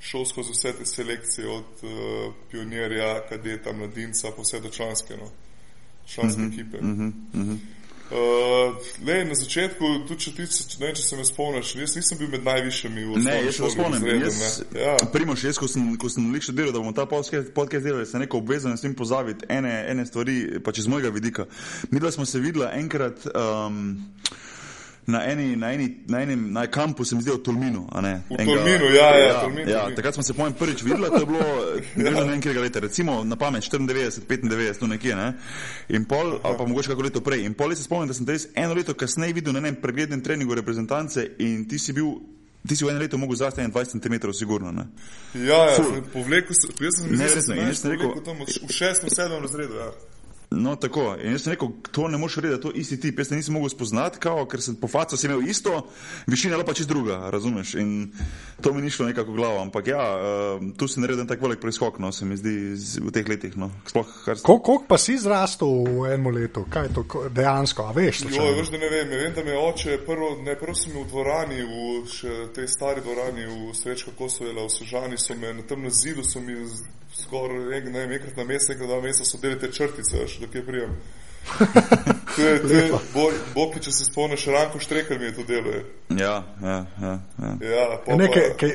šel 0.00 0.26
skozi 0.28 0.52
vse 0.52 0.72
te 0.76 0.86
selekcije 0.86 1.48
od 1.48 1.64
uh, 1.88 1.90
pionirja, 2.50 3.24
kadeta, 3.30 3.72
mladinca, 3.72 4.28
pa 4.36 4.44
vse 4.44 4.60
do 4.60 4.68
članske, 4.68 5.16
no? 5.16 5.32
članske 6.06 6.40
uh 6.42 6.46
mhm, 6.46 6.52
-huh, 6.52 6.60
ekipe. 6.60 6.78
Uh 6.78 6.84
-huh, 6.84 7.12
uh 7.34 7.40
-huh. 7.40 7.77
Uh, 8.08 8.72
le, 9.06 9.24
na 9.28 9.34
začetku, 9.36 9.84
tudi 10.08 10.24
če, 10.24 10.30
ti, 10.32 10.44
ne, 10.80 10.94
če 10.96 11.02
se 11.04 11.16
me 11.18 11.26
spomniš, 11.28 11.74
jaz 11.76 11.96
nisem 11.98 12.16
bil 12.22 12.30
med 12.32 12.46
najvišjimi 12.46 13.04
v 13.04 13.18
svetu. 13.18 13.24
Ne, 13.26 13.34
jaz 13.44 13.58
se 13.58 13.70
spomnim. 13.74 14.06
Ja. 14.80 14.94
Primoš, 15.12 15.44
jaz, 15.44 15.60
ko 15.60 15.68
sem, 15.68 15.90
ko 16.00 16.08
sem 16.08 16.30
lično 16.32 16.56
delal, 16.56 16.72
da 16.72 16.80
bomo 16.80 16.94
ta 16.96 17.04
podcast 17.04 17.84
delali, 17.84 18.06
sem 18.08 18.24
rekel, 18.24 18.40
obvezan 18.40 18.78
s 18.80 18.86
tem 18.86 18.96
pozaviti 18.96 19.44
ene, 19.52 19.74
ene 19.92 20.08
stvari, 20.08 20.38
pa 20.64 20.72
če 20.72 20.86
z 20.86 20.94
mojega 20.94 21.12
vidika. 21.12 21.44
Mi 21.92 22.00
dva 22.00 22.14
smo 22.14 22.24
se 22.24 22.40
videla 22.40 22.72
enkrat. 22.80 23.28
Um, 23.36 23.98
na, 25.08 25.24
eni, 25.24 25.56
na, 25.56 25.72
eni, 25.72 25.88
na 26.06 26.20
enem 26.20 26.52
na 26.52 26.66
kampu, 26.66 27.04
se 27.04 27.16
mi 27.16 27.22
zdi, 27.22 27.30
v 27.30 27.40
Tolminu. 27.42 27.86
V 28.28 28.36
Tolminu, 28.36 28.90
ja, 28.92 29.08
ja, 29.16 29.26
ja, 29.26 29.40
Tolminu, 29.40 29.70
ja. 29.70 29.86
Takrat 29.96 30.14
smo 30.14 30.22
se 30.22 30.34
pojem 30.34 30.52
prvič 30.52 30.82
videli, 30.82 31.08
to 31.08 31.20
je 31.20 31.26
bilo 31.26 31.40
ne 31.96 32.10
vem, 32.10 32.28
nekaj 32.28 32.52
leta, 32.52 32.80
recimo 32.84 33.24
na 33.24 33.36
pamet 33.36 33.64
94, 33.64 34.20
95, 34.28 34.78
tu 34.78 34.86
nekje, 34.86 35.16
ne? 35.16 35.32
in 35.88 36.04
pol, 36.04 36.34
Aha. 36.36 36.40
ali 36.42 36.58
pa 36.58 36.66
mogoče 36.66 36.92
kako 36.92 37.02
leto 37.02 37.20
prej. 37.24 37.46
In 37.48 37.54
pol 37.54 37.72
se 37.74 37.82
spomnim, 37.82 38.08
da 38.08 38.14
sem 38.14 38.26
te 38.26 38.36
res 38.36 38.48
eno 38.54 38.76
leto 38.76 38.94
kasneje 38.94 39.32
videl 39.40 39.56
na 39.56 39.64
enem 39.64 39.80
preglednem 39.80 40.20
treningu 40.20 40.54
reprezentance 40.54 41.24
in 41.38 41.64
ti 41.68 41.78
si 41.78 41.96
bil. 41.96 42.18
Ti 42.68 42.76
si 42.76 42.84
v 42.84 42.90
enem 42.90 43.00
letu 43.06 43.16
mogel 43.16 43.38
zrasti 43.38 43.62
21 43.62 43.96
cm, 43.96 44.32
sigurno. 44.34 44.72
Ne? 44.74 44.84
Ja, 45.32 45.70
ja 45.72 46.02
povlekel 46.12 46.52
sem 46.52 46.74
se, 46.76 47.54
jaz 47.56 47.80
sem 47.80 47.92
rekel, 47.94 48.12
v 48.12 48.72
šestem, 48.74 49.08
sedmem 49.08 49.40
razredu. 49.46 49.78
Ja. 49.78 49.92
No, 50.50 50.76
tako. 50.76 51.12
In 51.20 51.32
jaz 51.32 51.42
sem 51.44 51.52
rekel, 51.52 51.68
to 51.92 52.08
ne 52.08 52.18
moreš 52.18 52.36
reči, 52.36 52.48
da 52.48 52.54
je 52.54 52.60
to 52.60 52.70
isti 52.72 52.96
tip. 53.00 53.18
Jaz 53.18 53.30
nisem 53.30 53.54
mogel 53.54 53.68
spoznati, 53.68 54.18
kao, 54.18 54.46
ker 54.48 54.62
sem 54.64 54.76
po 54.80 54.88
facu 54.88 55.16
imel 55.26 55.42
isto, 55.48 55.82
višina 56.26 56.56
je 56.56 56.64
pa 56.64 56.74
čist 56.74 56.88
druga, 56.88 57.18
razumeš? 57.30 57.74
In 57.74 58.12
to 58.62 58.72
mi 58.72 58.82
ni 58.82 58.90
šlo 58.90 59.06
nekako 59.06 59.32
v 59.32 59.36
glavo. 59.36 59.60
Ampak 59.60 59.86
ja, 59.86 60.00
uh, 60.00 60.64
tu 60.76 60.88
se 60.88 61.00
naredi 61.00 61.26
tak 61.26 61.42
velik 61.42 61.60
preskok, 61.60 61.98
no, 61.98 62.12
se 62.12 62.24
mi 62.24 62.36
zdi 62.36 62.74
v 63.00 63.12
teh 63.12 63.28
letih. 63.28 63.56
No. 63.56 63.70
Sploh, 63.86 64.08
kar... 64.24 64.40
Koliko 64.42 64.84
pa 64.88 64.98
si 64.98 65.18
zrastel 65.18 65.84
v 65.84 66.14
enem 66.14 66.32
letu? 66.34 66.64
Kaj 66.70 66.88
je 66.88 66.94
to 66.94 67.28
dejansko? 67.28 67.90
A 67.90 67.92
veš, 67.92 68.24
jo, 68.32 68.48
veš, 68.56 68.72
da 68.72 68.80
ne 68.80 68.88
vem. 68.88 69.08
Ne 69.08 69.16
vem, 69.16 69.34
da 69.36 69.44
me 69.44 69.58
oče 69.58 70.00
prvo, 70.06 70.32
ne 70.44 70.56
prosim 70.56 70.96
v 70.96 71.04
dvorani, 71.08 71.60
v 71.60 72.48
tej 72.56 72.68
stari 72.68 73.04
dvorani 73.04 73.44
v 73.46 73.76
Srečko 73.76 74.16
Kosovela, 74.16 74.64
v 74.64 74.72
Sožani 74.72 75.20
so 75.20 75.36
me 75.36 75.52
na 75.52 75.62
tem 75.62 75.84
zidu, 75.90 76.24
so 76.24 76.40
mi 76.40 76.56
skoraj 77.22 77.80
ne 77.84 78.00
vem, 78.00 78.12
enkrat 78.12 78.36
na 78.36 78.44
mesec, 78.44 78.74
enkrat 78.74 78.90
na 78.90 79.00
mesec 79.04 79.26
so 79.26 79.40
delite 79.42 79.72
črtice, 79.72 80.26
še 80.28 80.44
do 80.44 80.50
kje 80.52 80.66
prijem. 80.66 80.92
Boki, 83.54 83.80
če 83.80 83.92
se 83.92 84.04
spomniš, 84.04 84.46
Ranko 84.52 84.80
Štrekar 84.82 85.18
mi 85.18 85.30
je 85.30 85.34
to 85.38 85.46
delo. 85.48 85.72
Ja, 86.10 86.42
ja, 86.62 86.78
ja. 87.02 87.14
ja. 87.42 87.52
ja 87.64 87.86
pa, 88.04 88.18
nekaj, 88.20 88.50
kaj, 88.60 88.74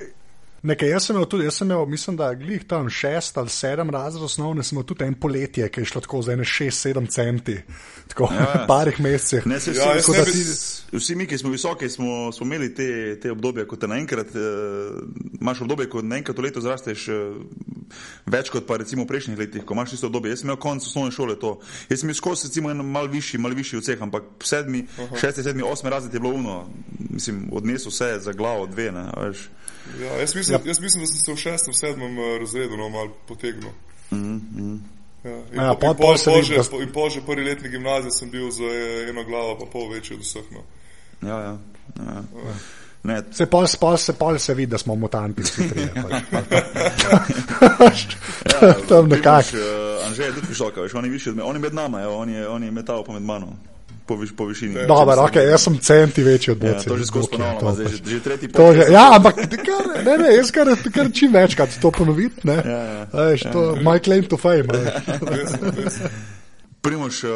Nekaj, 0.63 0.89
jaz 0.89 1.09
sem 1.09 1.17
imel 1.17 1.25
tudi, 1.27 1.43
jaz 1.43 1.57
sem 1.59 1.67
imel, 1.67 1.85
mislim, 1.91 2.15
da 2.15 2.29
glih 2.39 2.61
tam 2.63 2.87
šest 2.89 3.37
ali 3.37 3.49
sedem 3.49 3.89
razredov 3.89 4.25
osnovne, 4.25 4.63
smo 4.63 4.83
tudi 4.83 5.03
en 5.03 5.13
poletje, 5.13 5.67
ki 5.69 5.81
je 5.81 5.85
šlo 5.85 6.01
tako 6.01 6.21
za 6.23 6.33
ene 6.33 6.45
šest, 6.47 6.85
sedem 6.85 7.07
centi, 7.07 7.57
tako 8.07 8.29
v 8.31 8.37
ja, 8.37 8.45
ja. 8.55 8.61
parih 8.71 8.99
mesecih. 9.03 9.47
Ne, 9.47 9.59
se, 9.59 9.73
ja, 9.75 9.89
vsi, 9.97 10.11
vsi, 10.11 10.31
ti... 10.31 10.97
vsi 10.97 11.15
mi, 11.19 11.27
ki 11.27 11.37
smo 11.37 11.51
visoki, 11.51 11.89
smo, 11.89 12.31
smo 12.31 12.47
imeli 12.47 12.71
te, 12.75 13.19
te 13.19 13.31
obdobje, 13.31 13.65
ko 13.67 13.75
te 13.75 13.89
naenkrat, 13.91 14.31
uh, 14.39 15.01
imaš 15.41 15.65
obdobje, 15.67 15.89
ko 15.91 16.01
naenkrat 16.01 16.39
v 16.39 16.45
letu 16.47 16.63
zrasteš 16.63 17.09
uh, 17.11 17.43
več 18.31 18.51
kot 18.53 18.63
pa 18.67 18.77
recimo 18.79 19.03
v 19.03 19.11
prejšnjih 19.11 19.39
letih, 19.39 19.65
ko 19.67 19.75
imaš 19.75 19.97
isto 19.97 20.07
obdobje. 20.07 20.31
Jaz 20.31 20.43
sem 20.45 20.47
imel 20.47 20.61
konec 20.63 20.87
osnovne 20.87 21.11
šole 21.11 21.35
to. 21.39 21.57
Jaz 21.89 21.99
sem 21.99 22.07
imel 22.07 22.19
skozi 22.21 22.47
recimo 22.47 22.71
en 22.71 22.85
mal 22.87 23.11
višji, 23.11 23.41
mal 23.43 23.51
višji 23.51 23.81
od 23.81 23.87
vseh, 23.87 24.05
ampak 24.07 24.31
sedmi, 24.47 24.85
uh 24.87 25.09
-huh. 25.11 25.19
šesti, 25.19 25.43
sedmi, 25.43 25.67
osmi 25.67 25.91
razred 25.91 26.13
je 26.13 26.23
bilo 26.23 26.33
uno, 26.39 26.69
mislim, 27.09 27.49
odnesel 27.51 27.91
vse 27.91 28.19
za 28.19 28.31
glavo, 28.31 28.67
dve, 28.67 28.91
ne, 28.91 29.05
veš. 29.17 29.49
Ja, 29.99 30.15
jaz, 30.19 30.35
mislim, 30.35 30.52
ja. 30.53 30.59
jaz 30.65 30.79
mislim, 30.79 31.03
da 31.03 31.07
sem 31.11 31.21
se 31.25 31.33
v 31.33 31.41
šestem, 31.43 31.73
sedmem 31.73 32.19
eh, 32.19 32.37
razredu 32.39 32.77
no, 32.77 32.89
malo 32.89 33.13
potegnil. 33.27 33.71
Mm 34.11 34.41
-hmm. 34.41 34.79
Ja, 35.23 35.37
in, 35.51 35.61
ja, 35.61 35.73
po, 35.73 35.87
in, 35.87 35.95
pol, 35.95 36.17
pol, 36.25 36.41
že, 36.43 36.55
da... 36.55 36.83
in 36.83 36.91
pol 36.91 37.09
že 37.09 37.21
prvi 37.23 37.43
letni 37.43 37.69
gimnazij 37.69 38.11
sem 38.11 38.29
bil 38.29 38.51
z 38.51 38.59
eno 39.09 39.23
glavo, 39.23 39.55
pa 39.59 39.65
pol 39.71 39.89
večji 39.89 40.15
od 40.15 40.21
vseh. 40.21 40.43
No. 40.51 40.63
Ja, 41.29 41.39
ja. 41.39 41.57
ja. 41.95 42.23
ja. 42.45 42.55
Ne. 43.03 43.23
Se 43.31 43.45
pol, 43.45 43.67
pol, 43.79 43.97
se 43.97 44.13
pol 44.13 44.39
se 44.39 44.53
vidi, 44.53 44.71
da 44.71 44.77
smo 44.77 44.95
mutanti. 44.95 45.43
Tam 48.87 49.09
nekako. 49.13 49.57
Uh, 49.57 50.07
Anže 50.07 50.23
je 50.23 50.33
tudi 50.33 50.47
prišel, 50.47 50.71
veš, 50.75 50.93
on 50.95 51.05
je 51.05 51.11
višji 51.11 51.29
od 51.29 51.35
mene, 51.35 51.49
on 51.49 51.55
je 51.55 51.61
med 51.61 51.73
nama, 51.73 52.01
jo, 52.01 52.13
on, 52.15 52.29
je, 52.29 52.47
on 52.47 52.63
je 52.63 52.71
metal 52.71 53.03
pa 53.03 53.13
med 53.13 53.21
mano. 53.21 53.47
Po, 54.05 54.15
viš, 54.19 54.33
po 54.35 54.45
višini. 54.45 54.83
Dobar, 54.87 55.17
okay, 55.23 55.47
jaz 55.47 55.63
sem 55.63 55.77
centi 55.79 56.23
večji 56.23 56.51
od 56.51 56.59
tega. 56.59 56.75
Ja, 56.75 56.83
to 56.83 56.97
že 56.99 57.05
skozi 57.07 57.27
ponovno, 57.31 57.71
zdaj 57.71 57.87
že, 57.87 57.99
že 58.03 58.19
tretji 58.19 58.49
pot. 58.51 58.75
Ja, 58.91 59.05
ampak 59.15 59.39
kar, 59.63 59.87
ne, 60.03 60.17
ne, 60.17 60.35
jaz 60.35 60.51
kar, 60.51 60.67
kar 60.93 61.11
čim 61.15 61.31
večkrat 61.33 61.79
to 61.81 61.91
ponovim. 61.91 62.31
Ja, 62.43 62.53
ja, 62.53 62.83
ja, 63.13 63.51
to 63.51 63.63
ja. 63.75 63.81
my 63.81 63.99
claim 64.03 64.27
to 64.27 64.37
fame. 64.37 64.67
Primoš, 66.83 67.23
uh, 67.23 67.31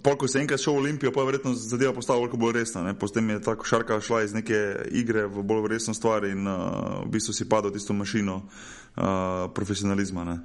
pol, 0.00 0.14
ko 0.16 0.24
si 0.24 0.38
enkrat 0.40 0.56
šel 0.56 0.78
v 0.78 0.80
Olimpijo, 0.80 1.10
pa 1.12 1.20
je 1.20 1.28
verjetno 1.28 1.50
zadeva 1.52 1.92
postala 1.92 2.22
veliko 2.22 2.38
bolj 2.40 2.54
resna. 2.56 2.94
Potem 2.96 3.28
je 3.28 3.42
ta 3.44 3.52
košarka 3.52 4.00
šla 4.00 4.22
iz 4.24 4.32
neke 4.32 4.56
igre 4.96 5.26
v 5.28 5.44
bolj 5.44 5.68
resno 5.74 5.92
stvar 5.92 6.24
in 6.24 6.48
uh, 6.48 7.02
v 7.04 7.10
bistvu 7.12 7.36
si 7.36 7.44
padel 7.44 7.74
tisto 7.76 7.92
mašino 7.92 8.38
uh, 8.40 9.52
profesionalizma. 9.52 10.24
Ne? 10.24 10.38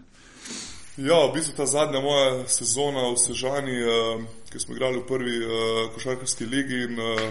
Ja, 0.99 1.21
v 1.23 1.37
bistvu 1.39 1.55
ta 1.55 1.69
zadnja 1.71 2.03
moja 2.03 2.43
sezona 2.51 3.07
v 3.13 3.15
Sežani, 3.15 3.79
uh, 3.79 4.27
ki 4.49 4.59
smo 4.59 4.75
igrali 4.75 4.99
v 4.99 5.07
prvi 5.07 5.37
uh, 5.45 5.51
košarkarski 5.93 6.45
ligi 6.45 6.83
in 6.87 6.99
uh, 6.99 7.21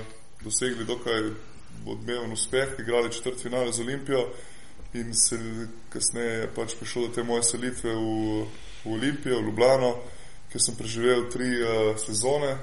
dosegli 0.44 0.84
dokaj 0.84 1.30
odmeven 1.86 2.32
uspeh, 2.32 2.76
igrali 2.78 3.12
četrt 3.12 3.40
finale 3.42 3.72
z 3.72 3.80
Olimpijo 3.80 4.28
in 4.94 5.14
se 5.14 5.38
kasneje 5.92 6.48
pač 6.54 6.74
prišlo 6.74 7.06
do 7.06 7.14
te 7.14 7.22
moje 7.22 7.42
selitve 7.42 7.94
v, 7.94 8.44
v 8.84 8.92
Olimpijo, 8.92 9.40
v 9.40 9.48
Ljubljano 9.50 9.96
kjer 10.56 10.62
sem 10.62 10.76
preživel 10.78 11.26
tri 11.30 11.50
uh, 11.60 11.92
sezone. 12.00 12.56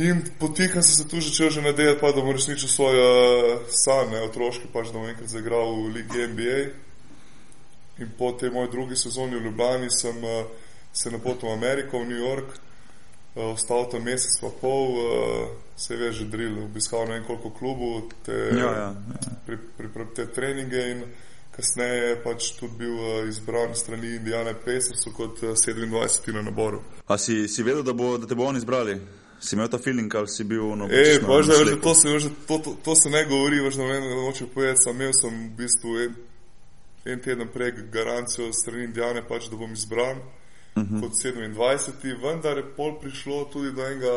In 0.00 0.22
potikam 0.40 0.82
se 0.82 1.04
tu 1.08 1.20
začel 1.20 1.50
že 1.50 1.62
nadejati, 1.62 2.00
pa, 2.00 2.12
da 2.12 2.22
bom 2.24 2.32
resničil 2.32 2.68
svoj 2.68 2.96
uh, 2.96 3.66
san, 3.68 4.08
ne, 4.10 4.22
otroški, 4.24 4.70
pač, 4.72 4.88
da 4.88 4.96
bom 4.96 5.08
enkrat 5.10 5.28
zaigral 5.28 5.74
v 5.82 5.92
Ligi 5.98 6.26
NBA. 6.32 6.58
In 8.00 8.12
po 8.18 8.32
tej 8.32 8.50
moji 8.54 8.72
drugi 8.72 8.96
sezoni 8.96 9.36
v 9.36 9.44
Ljubljani 9.50 9.90
sem 9.92 10.16
uh, 10.24 10.46
se 10.92 11.12
napotil 11.12 11.50
v 11.50 11.58
Ameriko, 11.58 12.00
v 12.00 12.08
New 12.08 12.22
York, 12.22 12.56
ostal 13.34 13.88
tam 13.90 14.02
mesec 14.04 14.40
pa 14.40 14.50
pol, 14.60 14.88
uh, 14.88 15.48
se 15.76 15.94
je 15.94 16.12
že 16.12 16.24
dril, 16.24 16.64
obiskal 16.64 17.08
ne 17.08 17.14
vem 17.14 17.24
koliko 17.24 17.50
klubov, 17.50 18.02
te, 18.24 18.32
ja, 18.32 18.56
ja, 18.58 18.72
ja. 18.72 18.94
Pri, 19.46 19.56
pri, 19.76 19.88
pri, 19.88 20.06
te 20.14 20.26
treninge 20.26 20.90
in 20.90 21.04
kasneje 21.56 22.08
je 22.08 22.20
pač 22.24 22.52
tudi 22.60 22.76
bil 22.84 22.92
uh, 22.92 23.28
izbran 23.28 23.74
strani 23.74 24.16
Indijane 24.16 24.54
Pacers 24.54 25.04
kot 25.16 25.42
uh, 25.42 25.50
eh, 25.50 25.56
27. 25.56 26.34
na 26.34 26.42
naboru. 26.42 26.82
A 27.06 27.18
si, 27.18 27.48
si 27.48 27.62
vedel, 27.62 27.82
da, 27.82 27.92
bo, 27.92 28.18
da 28.18 28.26
te 28.26 28.34
bo 28.34 28.44
on 28.44 28.56
izbrali? 28.56 29.00
Si 29.42 29.56
imel 29.56 29.68
ta 29.68 29.78
feeling, 29.78 30.14
ali 30.14 30.28
si 30.28 30.44
bil 30.44 30.76
na 30.76 30.86
vrhu? 30.86 31.26
Pač, 31.26 31.48
to, 31.82 31.94
to, 32.46 32.58
to, 32.58 32.76
to 32.84 32.94
se 32.94 33.10
ne 33.10 33.24
govori, 33.26 33.58
več 33.64 33.80
na 33.80 33.88
meni 33.88 34.12
noče 34.14 34.46
povedati. 34.54 34.92
Imel 34.92 35.10
sem 35.18 35.32
v 35.48 35.56
bistvu 35.58 35.96
en, 36.04 36.14
en 37.10 37.24
teden 37.24 37.50
prej 37.50 37.72
garancijo 37.90 38.52
strani 38.54 38.86
Indijane, 38.86 39.24
pač, 39.26 39.50
da 39.50 39.58
bom 39.58 39.72
izbran 39.72 40.22
uh 40.74 40.82
mhm. 40.82 40.96
-huh. 40.96 41.00
kot 41.00 41.12
27. 41.12 42.22
Vendar 42.22 42.56
je 42.56 42.64
pol 42.76 43.00
prišlo 43.00 43.44
tudi 43.52 43.72
do 43.72 43.86
enega 43.86 44.16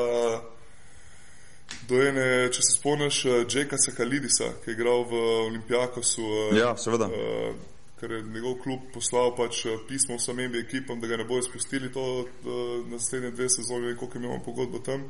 do 1.90 2.02
ene, 2.02 2.50
če 2.54 2.62
se 2.62 2.78
spomniš, 2.80 3.26
uh, 3.26 3.32
Jaka 3.50 3.78
Sakalidisa, 3.78 4.52
ki 4.64 4.72
je 4.72 4.74
igral 4.74 5.06
v 5.10 5.22
Olimpijakosu. 5.48 6.22
Uh, 6.22 6.58
ja, 6.58 6.78
seveda. 6.78 7.06
Uh, 7.06 7.56
ker 8.00 8.12
je 8.12 8.24
njegov 8.24 8.58
klub 8.64 8.80
poslal 8.94 9.32
pač 9.38 9.64
pismo 9.88 10.18
vsem 10.20 10.38
MBA 10.50 10.66
ekipam, 10.66 11.00
da 11.00 11.08
ga 11.08 11.18
ne 11.18 11.26
bojo 11.26 11.46
spustili 11.48 11.92
to 11.94 12.04
uh, 12.22 12.88
naslednje 12.92 13.32
dve 13.32 13.50
sezoni, 13.50 13.96
koliko 13.98 14.18
imamo 14.18 14.42
pogodbo 14.46 14.80
tam. 14.80 15.08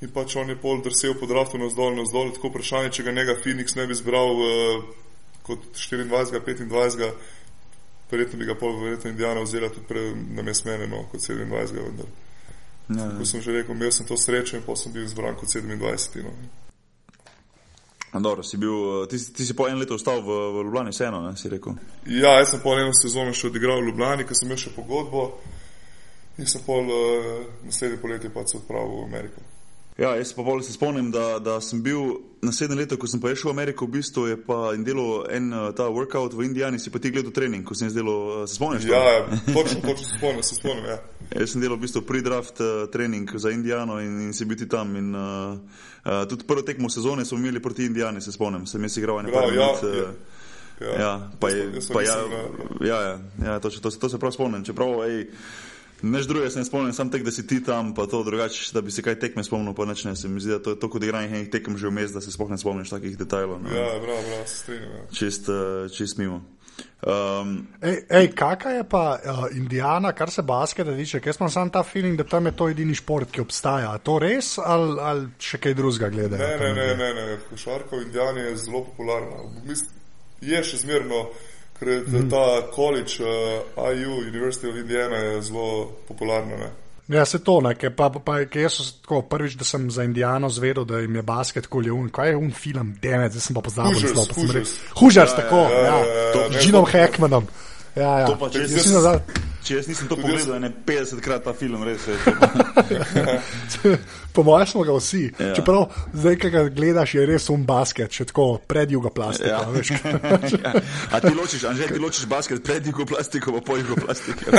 In 0.00 0.12
pač 0.12 0.36
on 0.36 0.50
je 0.50 0.58
pol 0.60 0.82
drsel 0.84 1.14
po 1.20 1.26
draftu 1.26 1.58
na 1.58 1.70
zdol, 1.72 1.94
na 1.96 2.04
zdol, 2.08 2.32
tako 2.36 2.50
vprašanje, 2.52 2.92
če 2.92 3.06
ga 3.06 3.16
njega 3.16 3.36
Phoenix 3.44 3.76
ne 3.76 3.86
bi 3.86 3.96
zbral 3.96 4.32
uh, 4.32 4.86
kot 5.46 5.70
24, 5.74 6.08
25, 6.10 7.12
verjetno 8.10 8.38
bi 8.38 8.44
ga 8.44 8.54
pol 8.54 8.78
verjetno 8.82 9.10
Indijana 9.10 9.42
vzela 9.42 9.68
tudi 9.68 9.86
pre, 9.88 10.04
na 10.14 10.42
mene, 10.42 10.86
no, 10.86 11.04
kot 11.10 11.20
27, 11.20 11.82
vendar. 11.82 12.06
Ja, 12.88 13.02
ja. 13.02 13.10
Kot 13.18 13.26
sem 13.26 13.42
že 13.42 13.52
rekel, 13.52 13.74
imel 13.74 13.92
sem 13.92 14.06
to 14.06 14.16
srečo 14.16 14.56
in 14.56 14.62
pa 14.62 14.76
sem 14.76 14.92
bil 14.92 15.04
izbran 15.04 15.34
kot 15.36 15.48
27. 15.48 16.22
No. 16.22 16.36
Dobro, 18.20 18.42
si, 18.42 18.56
bil, 18.56 19.06
ti, 19.10 19.18
ti 19.32 19.44
si 19.46 19.54
po 19.54 19.66
enem 19.68 19.82
letu 19.82 19.94
ostal 19.94 20.22
v, 20.22 20.36
v 20.54 20.62
Ljubljani, 20.64 20.94
vseeno, 20.94 21.20
ne 21.20 21.36
si 21.36 21.50
rekel? 21.52 21.74
Ja, 22.06 22.38
jaz 22.38 22.54
sem 22.54 22.62
po 22.62 22.72
eno 22.78 22.94
sezono 22.96 23.34
še 23.36 23.50
odigral 23.50 23.82
v 23.82 23.90
Ljubljani, 23.90 24.24
ker 24.24 24.38
sem 24.38 24.48
imel 24.48 24.60
še 24.62 24.72
pogodbo 24.76 25.26
in 26.40 26.48
sem 26.48 26.62
pol 26.64 26.88
uh, 26.88 27.44
naslednje 27.64 28.00
poletje 28.00 28.30
pa 28.32 28.46
se 28.46 28.56
odpravil 28.60 29.02
v 29.02 29.04
Ameriko. 29.08 29.44
Ja, 29.98 30.10
jaz 30.16 30.34
pa 30.36 30.42
bolj 30.44 30.62
se 30.62 30.72
spomnim, 30.72 31.10
da, 31.10 31.38
da 31.38 31.60
sem 31.60 31.80
bil 31.82 32.18
naslednje 32.44 32.76
leto, 32.76 32.98
ko 33.00 33.08
sem 33.08 33.20
pa 33.20 33.30
šel 33.32 33.48
v 33.48 33.54
Ameriko, 33.54 33.86
v 33.88 33.94
bistvu 33.96 34.26
je 34.28 34.36
pa 34.36 34.74
in 34.76 34.84
delal 34.84 35.24
en 35.32 35.48
uh, 35.48 35.70
ta 35.72 35.86
workout 35.88 36.36
v 36.36 36.44
Indijani, 36.44 36.78
si 36.78 36.92
pa 36.92 37.00
ti 37.00 37.10
gledal 37.10 37.32
trening, 37.32 37.64
ko 37.64 37.74
sem 37.74 37.88
delal, 37.94 38.42
uh, 38.42 38.42
se 38.44 38.58
spomniš? 38.58 38.84
Ja, 38.90 39.00
ja, 39.00 39.22
točno, 39.46 39.80
točno 39.80 40.04
se 40.04 40.18
spomnim, 40.18 40.42
se 40.44 40.58
spomnim, 40.60 40.84
ja. 40.84 40.98
Jaz 41.32 41.54
sem 41.54 41.64
delal 41.64 41.80
v 41.80 41.86
bistvu 41.86 42.04
pre-draft 42.04 42.60
uh, 42.60 42.84
trening 42.92 43.32
za 43.40 43.50
Indijano 43.50 43.96
in, 44.04 44.20
in 44.28 44.36
si 44.36 44.44
bil 44.44 44.60
ti 44.60 44.68
tam 44.68 44.92
in 45.00 45.16
uh, 45.16 45.56
uh, 46.04 46.22
tudi 46.28 46.44
prvo 46.44 46.62
tekmo 46.62 46.92
sezone 46.92 47.24
smo 47.24 47.40
imeli 47.40 47.62
proti 47.64 47.88
Indijani, 47.88 48.20
se 48.20 48.36
spomnim, 48.36 48.68
sem 48.68 48.84
jaz 48.84 49.00
igral 49.00 49.24
nekaj 49.24 49.48
ja, 49.48 49.50
minut. 49.50 49.80
Ja, 49.82 49.88
uh, 49.88 49.96
ja. 50.80 50.92
Ja, 51.00 51.30
pa 51.40 51.48
je, 51.48 51.72
pa 51.88 52.02
ja, 52.04 52.20
ja, 52.84 53.00
ja, 53.00 53.18
ja, 53.44 53.60
to, 53.64 53.70
to, 53.70 53.90
to 53.90 54.08
se 54.12 54.18
prav 54.20 54.36
spomnim. 54.36 54.64
Čeprav, 54.64 55.06
ej, 55.08 55.24
Neš 56.02 56.26
druge 56.28 56.50
se 56.50 56.58
ne 56.58 56.64
spomnim, 56.64 56.92
sam 56.92 57.10
tek, 57.10 57.22
da 57.24 57.32
si 57.32 57.46
ti 57.46 57.62
tam, 57.64 57.94
pa 57.94 58.06
to 58.06 58.22
drugače, 58.22 58.70
da 58.74 58.80
bi 58.84 58.92
se 58.92 59.02
kaj 59.02 59.18
tekme 59.20 59.44
spomnil, 59.44 59.74
pa 59.74 59.86
neč 59.88 60.04
ne. 60.04 60.16
Se 60.16 60.28
mi 60.28 60.40
zdi, 60.40 60.52
da 60.52 60.58
to 60.62 60.74
je 60.74 60.80
to 60.80 60.90
kot 60.92 61.02
igranje 61.02 61.32
enih 61.32 61.48
tekem 61.50 61.78
že 61.78 61.88
vmes, 61.88 62.12
da 62.12 62.20
se 62.20 62.32
sploh 62.32 62.50
ne 62.50 62.58
spomniš 62.58 62.92
takih 62.92 63.16
detajlov. 63.18 63.62
No. 63.62 63.72
Ja, 63.72 63.88
prav, 64.02 64.20
prav, 64.28 64.44
se 64.46 64.56
strinjam. 64.56 64.92
Ja. 64.92 65.06
Čist, 65.12 65.48
uh, 65.48 65.88
čist 65.92 66.18
mimo. 66.18 66.42
Um, 67.06 67.66
ej, 67.80 68.02
ej, 68.10 68.26
kakaj 68.36 68.76
je 68.76 68.84
pa 68.88 69.04
uh, 69.16 69.44
Indijana, 69.56 70.12
kar 70.12 70.30
se 70.30 70.42
basketa 70.42 70.96
tiče? 70.96 71.20
Jaz 71.24 71.36
imam 71.40 71.50
samo 71.50 71.70
ta 71.70 71.82
feeling, 71.82 72.18
da 72.18 72.24
tam 72.24 72.46
je 72.46 72.56
to 72.56 72.68
edini 72.68 72.94
šport, 72.94 73.30
ki 73.30 73.40
obstaja. 73.40 73.92
Je 73.92 74.04
to 74.04 74.18
res 74.18 74.56
ali, 74.58 74.96
ali 75.00 75.28
še 75.40 75.60
kaj 75.62 75.74
drugega 75.74 76.10
gledajo? 76.12 76.48
Ne, 76.60 76.72
ne, 76.74 76.86
ne, 76.96 77.12
ne, 77.14 77.26
ne. 77.30 77.38
Košarka 77.50 77.96
v 77.96 78.02
Indijani 78.08 78.40
je 78.40 78.56
zelo 78.56 78.84
popularna. 78.90 79.44
Je 80.40 80.64
še 80.64 80.82
zmerno 80.84 81.28
ker 81.78 81.88
je 81.88 82.00
mm. 82.00 82.30
ta 82.30 82.66
college, 82.74 83.20
uh, 83.20 83.92
IU, 83.92 84.20
University 84.24 84.68
of 84.70 84.76
Indiana, 84.76 85.16
je 85.16 85.42
zelo 85.42 85.92
popularna. 86.08 86.56
Ne? 86.56 86.70
Ja, 87.08 87.24
se 87.24 87.38
to, 87.38 87.60
ne, 87.62 87.76
ker 87.78 87.92
pa, 87.94 88.08
pa 88.10 88.40
jaz 88.42 88.80
sem 88.80 88.86
tako 89.04 89.20
prvič, 89.30 89.54
da 89.54 89.64
sem 89.64 89.90
za 89.94 90.02
Indijano 90.02 90.48
zvedel, 90.50 90.84
da 90.84 90.98
jim 90.98 91.14
je 91.14 91.22
basket 91.22 91.68
kol 91.70 91.86
je 91.86 91.92
un, 91.94 92.08
kaj 92.10 92.32
je 92.32 92.36
un 92.36 92.50
film, 92.50 92.96
demet, 93.02 93.32
zdaj 93.32 93.44
sem 93.44 93.54
pa 93.54 93.62
pozabil, 93.62 94.00
da 94.00 94.24
sem 94.24 94.32
pa 94.34 94.46
rekel. 94.56 94.72
Hužars, 94.98 95.36
tako, 95.38 95.60
ja, 95.70 95.82
ja, 95.84 95.98
ja, 96.00 96.24
ja, 96.34 96.48
z 96.50 96.66
Jinom 96.66 96.88
Hackmanom. 96.90 97.46
Ja, 97.96 98.18
ja. 98.24 98.32
Pa, 98.40 98.50
če, 98.50 98.64
jaz, 98.66 98.74
jaz, 98.74 98.96
jaz, 98.96 99.45
če 99.66 99.80
jaz 99.80 99.88
nisem 99.90 100.08
to 100.10 100.16
pogledal, 100.20 100.62
je 100.62 100.70
50 100.86 101.22
krat 101.24 101.44
ta 101.46 101.52
film, 101.56 101.82
res 101.86 102.06
je. 102.06 102.14
po 104.36 104.44
mojem 104.46 104.66
smo 104.70 104.84
ga 104.86 104.94
vsi. 104.96 105.24
Ja. 105.38 105.54
Čeprav 105.58 105.88
zdaj, 106.12 106.36
ki 106.42 106.50
ga 106.54 106.64
gledaš, 106.70 107.14
je 107.18 107.26
res 107.26 107.48
un 107.50 107.66
basket, 107.66 108.12
še 108.12 108.28
tako 108.30 108.48
pred 108.68 108.94
jugo 108.94 109.10
plastiko. 109.10 109.48
Ja. 109.48 109.64
ja. 110.64 110.74
A 111.10 111.22
ti 111.24 111.34
ločiš, 111.34 111.66
Anže, 111.72 111.90
ti 111.90 112.02
ločiš 112.02 112.28
basket 112.30 112.62
pred 112.66 112.86
jugo 112.86 113.08
plastiko, 113.08 113.56
pa 113.58 113.64
po 113.66 113.80
jugo 113.80 113.98
plastiko. 113.98 114.54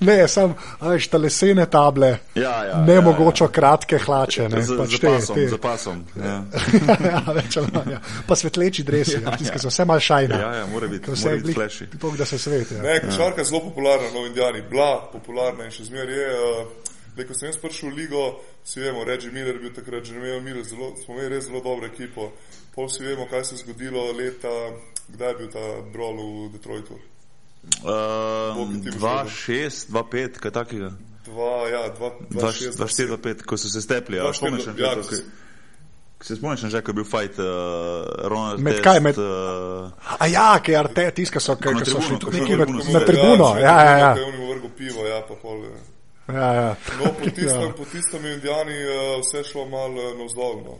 Ne, 0.00 0.28
sem, 0.28 0.52
veš, 0.80 1.08
ta 1.08 1.18
lesene 1.18 1.64
table, 1.70 2.10
ja, 2.34 2.64
ja, 2.64 2.80
ne 2.84 2.94
ja, 2.98 3.00
mogoče 3.00 3.44
ja. 3.44 3.48
kratke 3.48 3.98
hlače. 3.98 4.48
Ne, 4.52 4.62
z, 4.62 4.76
pač 4.76 4.96
te, 5.00 5.08
pasom, 5.08 5.36
te. 5.36 5.58
pasom, 5.62 6.02
ja. 6.20 6.36
ja, 7.12 7.22
več, 7.32 7.56
ja. 7.56 8.00
Pa 8.28 8.36
svetleči 8.36 8.84
dresi, 8.84 9.16
ja, 9.16 9.22
ja, 9.24 9.38
ja. 9.40 9.60
so 9.62 9.72
vse 9.72 9.86
mal 9.88 10.02
šajne. 10.02 10.40
Ja, 10.42 10.50
ja, 10.60 10.66
mora 10.68 10.90
biti, 10.92 11.14
vse 11.14 11.36
je 11.38 11.54
flashy. 11.56 11.88
Da 12.18 12.28
se 12.28 12.38
svet. 12.38 12.74
Ja. 12.76 12.82
Ne, 12.84 12.98
košarka 13.06 13.40
je 13.40 13.50
zelo 13.50 13.62
popularna 13.70 14.10
no, 14.14 14.26
v 14.26 14.32
Indijani, 14.32 14.66
bila 14.70 14.90
popularna 15.12 15.64
in 15.64 15.74
še 15.74 15.88
zmeraj 15.88 16.20
je. 16.20 16.34
Uh, 16.34 16.84
Da, 17.16 17.24
ko 17.24 17.32
sem 17.32 17.48
jaz 17.48 17.56
prišel 17.56 17.88
v 17.90 17.96
ligo, 17.96 18.44
si 18.60 18.80
vemo, 18.80 19.04
Reggie 19.04 19.32
Miller 19.32 19.56
je 19.56 19.60
bil 19.60 19.72
takrat 19.72 20.04
že 20.04 20.14
imel 20.14 20.40
Miller, 20.44 20.64
zelo, 20.68 20.92
smo 21.00 21.16
imeli 21.16 21.28
res 21.32 21.48
zelo 21.48 21.60
dobro 21.64 21.88
ekipo. 21.88 22.32
Pol 22.74 22.88
si 22.92 23.04
vemo, 23.04 23.24
kaj 23.30 23.44
se 23.44 23.54
je 23.54 23.58
zgodilo 23.64 24.12
leta, 24.12 24.52
kdaj 25.08 25.32
je 25.32 25.36
bil 25.38 25.48
ta 25.48 25.64
brol 25.92 26.16
v 26.20 26.52
Detroitu. 26.52 26.98
2-6, 27.80 29.88
2-5, 29.88 30.36
kaj 30.44 30.52
takega? 30.52 30.92
2-4, 31.24 31.72
ja, 31.72 31.88
2-5, 33.16 33.48
ko 33.48 33.56
so 33.56 33.72
se 33.72 33.80
stepli, 33.80 34.20
ali 34.20 34.36
spomniš? 34.36 34.68
Ja, 34.76 34.92
Se 36.20 36.36
spomniš, 36.36 36.60
že 36.60 36.80
ko 36.82 36.90
je 36.90 36.94
bil 36.94 37.04
fight, 37.04 37.38
uh, 37.38 37.44
Ronald? 38.24 38.60
Med 38.60 38.72
test, 38.78 38.84
kaj? 38.84 39.00
Med... 39.00 39.18
Uh, 39.18 39.92
A 40.18 40.26
ja, 40.26 40.58
ki 40.64 40.72
je 40.72 40.78
arte, 40.78 41.10
tiska 41.10 41.40
so, 41.40 41.56
ki 41.60 41.74
so 41.84 42.00
šli 42.00 42.18
tudi 42.18 42.40
neki 42.40 42.56
na 42.56 42.66
na 42.92 43.00
tribuno. 43.04 43.50
Ja, 43.60 43.76
ja, 43.84 43.98
ja. 43.98 44.10
On 44.24 44.32
vrgel 44.48 44.70
pivo, 44.78 45.04
ja, 45.06 45.20
pa 45.28 45.34
pol. 45.42 45.60
je. 45.64 45.76
ja, 46.32 46.48
ja. 46.54 46.70
No, 46.98 47.12
po 47.12 47.30
tistem, 47.30 47.72
po 47.76 47.84
tistem 47.84 48.26
Indijani 48.26 48.78
uh, 48.84 49.20
vse 49.20 49.44
šlo 49.44 49.68
malo 49.68 50.00
uh, 50.00 50.18
navzdol. 50.18 50.56
No. 50.64 50.78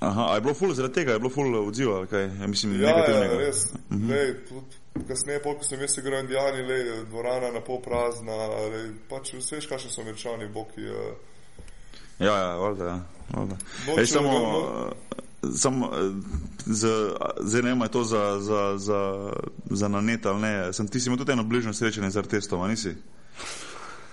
aha, 0.00 0.34
je 0.34 0.40
bilo 0.40 0.54
ful 0.54 0.74
zaradi 0.74 0.94
tega, 0.94 1.12
je 1.12 1.18
bilo 1.18 1.30
ful 1.34 1.54
odziva, 1.58 2.06
kaj? 2.06 2.24
Ja, 2.40 2.46
mislim, 2.46 2.78
Ja, 2.78 2.88
ja, 2.88 2.96
negativnega. 2.96 3.34
res. 3.38 3.64
Uh 3.90 3.96
-huh. 3.98 4.10
lej, 4.10 4.34
tudi 4.48 5.04
kasneje, 5.08 5.42
pol, 5.42 5.54
ko 5.58 5.64
sem 5.64 5.80
jaz 5.80 5.98
igral 5.98 6.20
Indijani, 6.20 6.62
lej, 6.62 7.04
dvorana 7.10 7.50
na 7.50 7.60
pol 7.60 7.82
prazna, 7.82 8.36
lej, 8.72 8.90
pač 9.10 9.34
veš, 9.34 9.66
kakšni 9.66 9.90
so 9.90 10.00
američani, 10.00 10.48
boki. 10.48 10.86
Uh, 10.86 11.14
Ja, 12.18 12.34
ja, 12.38 12.56
valjda, 12.56 12.84
ja. 12.84 13.00
Ej, 13.98 14.06
samo, 14.08 14.30
eh, 14.30 15.16
samo 15.54 15.86
eh, 15.88 16.12
z- 16.66 17.12
zdaj 17.40 17.62
ne 17.62 17.68
vem, 17.68 17.80
je 17.80 17.88
to 17.88 18.04
za, 18.04 18.38
za, 18.40 18.74
za, 18.78 19.32
za 19.66 19.88
na 19.88 20.00
net 20.00 20.26
ali 20.26 20.40
ne. 20.40 20.72
Sem, 20.72 20.88
ti 20.88 21.00
si 21.00 21.08
imel 21.08 21.18
tudi 21.18 21.32
eno 21.32 21.44
bližnjo 21.44 21.72
srečanje 21.72 22.10
z 22.10 22.16
artestom, 22.16 22.60
a 22.60 22.68
nisi? 22.68 22.94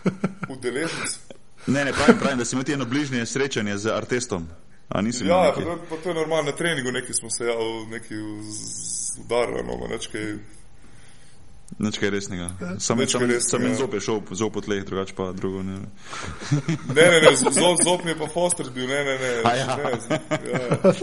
udeleženci. 0.50 1.18
Ne, 1.68 1.86
ne, 1.86 1.94
pravim, 1.94 2.18
pravim, 2.20 2.38
da 2.38 2.46
si 2.46 2.56
imel 2.56 2.64
ti 2.64 2.74
eno 2.74 2.86
bližnje 2.86 3.26
srečanje 3.26 3.78
z 3.78 3.88
artestom. 3.88 4.48
A 4.90 5.02
imel 5.22 5.28
Ja, 5.28 5.36
pa, 5.36 5.60
nekaj? 5.60 5.64
to- 5.66 5.82
pa 5.90 5.96
to 5.96 6.10
je 6.10 6.16
normalno, 6.16 6.44
na 6.44 6.58
treningu 6.58 6.92
neki 6.92 7.14
smo 7.14 7.30
se 7.30 7.46
ja, 7.46 7.56
neki 7.90 8.14
udarili, 9.20 9.64
no, 9.64 9.88
neč 9.88 10.08
kaj. 10.08 10.38
Nič 11.76 11.98
kaj 12.00 12.10
resnega. 12.14 12.50
Sam, 12.80 13.02
en 13.02 13.08
ja. 13.10 13.76
zop 13.76 13.94
je 13.98 14.00
šel, 14.00 14.22
zop 14.32 14.54
po 14.54 14.62
tleh, 14.64 14.86
drugače 14.86 15.16
pa 15.18 15.32
drugo 15.36 15.64
ne. 15.66 15.82
Ne, 16.94 17.06
ne, 17.12 17.18
ne, 17.20 17.34
zop, 17.36 17.82
zop 17.84 18.06
mi 18.06 18.14
je 18.14 18.18
pa 18.20 18.28
Foster 18.32 18.70
bil, 18.72 18.88
ne, 18.88 19.02
ne, 19.04 19.16
ne. 19.20 19.32
A 19.44 19.56
ja. 19.58 19.76
ne 19.76 19.92
z- 20.00 20.20
ja. 20.54 20.94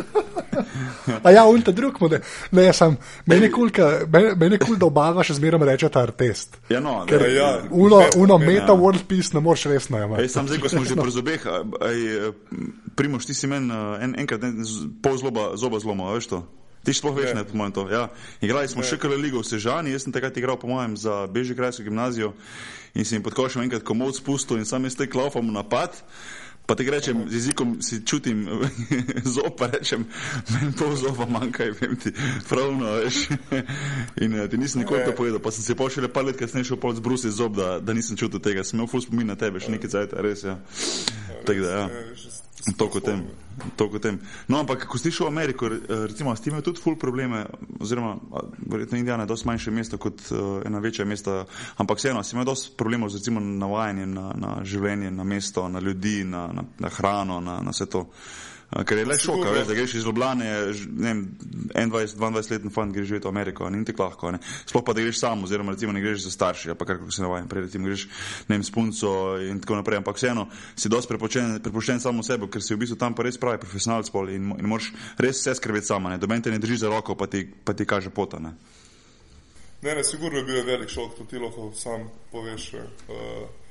A 1.23 1.31
ja, 1.35 1.45
ulta 1.45 1.75
drug 1.76 2.00
model. 2.00 2.23
Ne, 2.54 2.64
jaz 2.71 2.78
sem, 2.81 2.97
meni 3.26 3.49
je 3.49 3.52
kul, 3.52 3.69
je 4.57 4.62
kul, 4.62 4.78
da 4.81 4.88
oba 4.88 5.26
še 5.26 5.37
zmeraj 5.37 5.66
rečeta 5.75 6.00
artest. 6.07 6.57
Ja, 6.73 6.81
no, 6.81 7.02
Ker 7.11 7.26
ne, 7.26 7.35
ja. 7.35 7.50
uno, 7.69 8.00
uno 8.16 8.38
ne, 8.38 8.47
meta 8.47 8.73
ja. 8.73 8.78
world 8.78 9.04
peace 9.11 9.35
ne 9.37 9.45
moreš 9.45 9.66
resno 9.75 10.00
imeti. 10.00 10.25
Ej, 10.25 10.33
sam 10.33 10.49
zdaj, 10.49 10.62
ko 10.62 10.73
smo 10.73 10.87
že 10.88 10.97
pri 10.97 11.12
zobeh, 11.12 11.45
eh, 11.45 12.33
primoš, 12.97 13.28
ti 13.28 13.37
si 13.37 13.50
meni 13.50 13.69
en, 14.00 14.16
enkrat 14.25 14.47
en, 14.47 14.62
pol 15.04 15.19
zloba, 15.21 15.52
zoba 15.61 15.83
zloma, 15.83 16.14
veš 16.16 16.33
to? 16.33 16.45
Ti 16.83 16.95
sploh 16.95 17.15
veš, 17.15 17.35
ne, 17.35 17.43
Ne. 17.43 17.45
po 17.47 17.57
mojem 17.57 17.73
to. 17.73 17.87
Ja. 17.91 18.09
Igrali 18.43 18.69
smo 18.69 18.83
še 18.83 18.99
kale 18.99 19.17
ligo 19.17 19.39
v 19.39 19.47
Sežani, 19.47 19.93
jaz 19.95 20.03
sem 20.03 20.12
takrat 20.12 20.37
igral, 20.37 20.59
po 20.59 20.67
mojem, 20.67 20.97
za 20.97 21.27
Bežigrajsko 21.31 21.87
gimnazijo 21.87 22.33
in 22.95 23.05
sem 23.05 23.17
jim 23.17 23.23
pod 23.23 23.35
košem 23.35 23.62
enkrat 23.62 23.87
komod 23.87 24.17
spustil 24.17 24.59
in 24.59 24.67
sam 24.67 24.85
jaz 24.85 24.99
te 24.99 25.07
klaufam 25.07 25.47
v 25.49 25.55
napad. 25.55 25.95
Pa 26.62 26.79
ti 26.79 26.87
rečem, 26.87 27.27
z 27.27 27.35
jezikom 27.35 27.83
si 27.83 28.05
čutim 28.07 28.47
zob, 29.35 29.59
pa 29.59 29.67
rečem, 29.67 30.07
meni 30.47 30.71
pol 30.79 30.95
zoba 30.95 31.27
manjka, 31.27 31.67
vem 31.75 31.97
ti, 31.99 32.12
pravno, 32.47 32.87
veš. 33.03 33.35
In 34.23 34.39
eh, 34.39 34.47
ti 34.47 34.57
nisem 34.62 34.87
nikoli 34.87 35.03
to 35.03 35.11
povedal, 35.11 35.43
pa 35.43 35.51
sem 35.51 35.67
se 35.67 35.75
pošele 35.75 36.07
par 36.07 36.23
let 36.23 36.39
kasneje 36.39 36.71
šel 36.71 36.79
pol 36.79 36.95
zbrusi 36.95 37.35
zob, 37.35 37.59
da, 37.59 37.81
da 37.83 37.91
nisem 37.91 38.15
čutil 38.15 38.39
tega, 38.39 38.62
sem 38.62 38.79
imel 38.79 38.87
ful 38.87 39.03
spomin 39.03 39.27
na 39.27 39.35
tebe, 39.35 39.59
še 39.59 39.75
nekaj 39.75 39.91
cajta, 39.91 40.23
res, 40.23 40.47
ja. 40.47 40.55
Tako 41.43 41.67
da, 41.67 41.71
ja. 41.75 41.87
Ne, 42.66 42.73
veš, 42.73 42.75
s- 42.75 42.76
To 42.76 42.88
kot 42.88 43.04
tem. 43.04 43.23
To 43.76 43.90
kot 43.90 44.02
tem. 44.02 44.21
No, 44.49 44.59
ampak 44.59 44.87
ko 44.87 44.99
si 44.99 45.11
šel 45.11 45.26
v 45.26 45.33
Ameriko, 45.33 45.69
re- 45.69 45.81
recimo, 46.07 46.37
s 46.37 46.40
tem 46.40 46.52
imajo 46.52 46.62
tudi 46.62 46.81
ful 46.81 46.97
probleme, 46.97 47.47
oziroma 47.81 48.16
verjetno 48.66 48.99
Indijana 48.99 49.23
je 49.23 49.26
dosti 49.26 49.47
manjše 49.47 49.71
mesto 49.71 49.99
kot 49.99 50.21
uh, 50.31 50.62
ena 50.64 50.78
večja 50.78 51.04
mesta, 51.04 51.45
ampak 51.76 51.99
vseeno, 51.99 52.23
si 52.23 52.37
imel 52.37 52.45
dosti 52.45 52.76
problemov 52.76 53.09
z 53.11 53.14
recimo 53.16 53.40
navajanjem 53.40 54.14
na, 54.14 54.33
na 54.37 54.64
življenje, 54.64 55.11
na 55.11 55.25
mesto, 55.25 55.69
na 55.69 55.81
ljudi, 55.81 56.25
na, 56.25 56.47
na, 56.52 56.62
na 56.78 56.88
hrano, 56.88 57.40
na, 57.40 57.61
na 57.61 57.71
vse 57.71 57.87
to. 57.87 58.00
Uh, 58.00 58.51
ker 58.73 58.99
je 58.99 59.05
le 59.05 59.17
Sigurno. 59.19 59.52
veš, 59.52 59.67
da 59.69 59.75
greš 59.75 59.95
iz 59.95 60.05
Ljubljane, 60.05 60.73
ž- 60.73 60.88
ne 60.91 61.12
vem, 61.12 61.21
21-22 61.75 62.50
leten 62.50 62.71
fant 62.73 62.95
greš 62.95 63.07
živeti 63.07 63.26
v 63.26 63.29
Ameriko, 63.29 63.71
ni 63.71 63.85
tako 63.85 64.02
lahko, 64.05 64.31
ne. 64.33 64.38
Sploh 64.67 64.85
pa 64.85 64.95
da 64.97 65.05
greš 65.05 65.19
sam, 65.21 65.45
oziroma 65.45 65.73
recimo 65.73 65.93
ne 65.93 66.00
greš 66.00 66.25
za 66.25 66.31
starši, 66.31 66.75
pa 66.79 66.88
kar 66.88 66.99
se 67.11 67.23
navajen, 67.23 67.49
prej 67.49 67.67
recimo 67.67 67.87
greš, 67.87 68.07
ne 68.49 68.57
vem, 68.57 68.64
s 68.64 68.71
punco 68.73 69.12
in 69.41 69.61
tako 69.61 69.76
naprej, 69.83 70.00
ampak 70.00 70.17
vseeno 70.17 70.49
si 70.76 70.88
dosti 70.88 71.12
prepuščen, 71.12 71.59
prepuščen 71.62 72.00
samo 72.00 72.23
sebi, 72.23 72.49
ker 72.49 72.62
si 72.64 72.75
v 72.75 72.81
bistvu 72.85 72.97
tam 72.97 73.14
pa 73.14 73.23
res 73.29 73.37
pravi 73.38 73.61
profesionalc 73.61 74.09
pol 74.11 74.33
in, 74.33 74.53
in 74.57 74.66
moraš 74.68 74.92
res 75.18 75.42
vse 75.42 75.55
skrbeti 75.61 75.87
sama, 75.92 76.11
ne, 76.11 76.18
doben 76.18 76.42
te 76.42 76.51
ne 76.51 76.59
drži 76.59 76.81
za 76.87 76.88
roko, 76.88 77.14
pa 77.14 77.27
ti, 77.27 77.44
pa 77.64 77.77
ti 77.77 77.85
kaže 77.85 78.11
pota, 78.11 78.40
ne. 78.40 78.57
Ne, 79.83 79.94
ne, 79.94 80.05
sigurno 80.05 80.38
je 80.38 80.44
bil 80.44 80.64
velik 80.64 80.88
šok, 80.88 81.16
to 81.18 81.25
ti 81.25 81.38
lahko 81.42 81.73
sam 81.75 82.09
poveš. 82.31 82.73
Uh, 82.75 83.62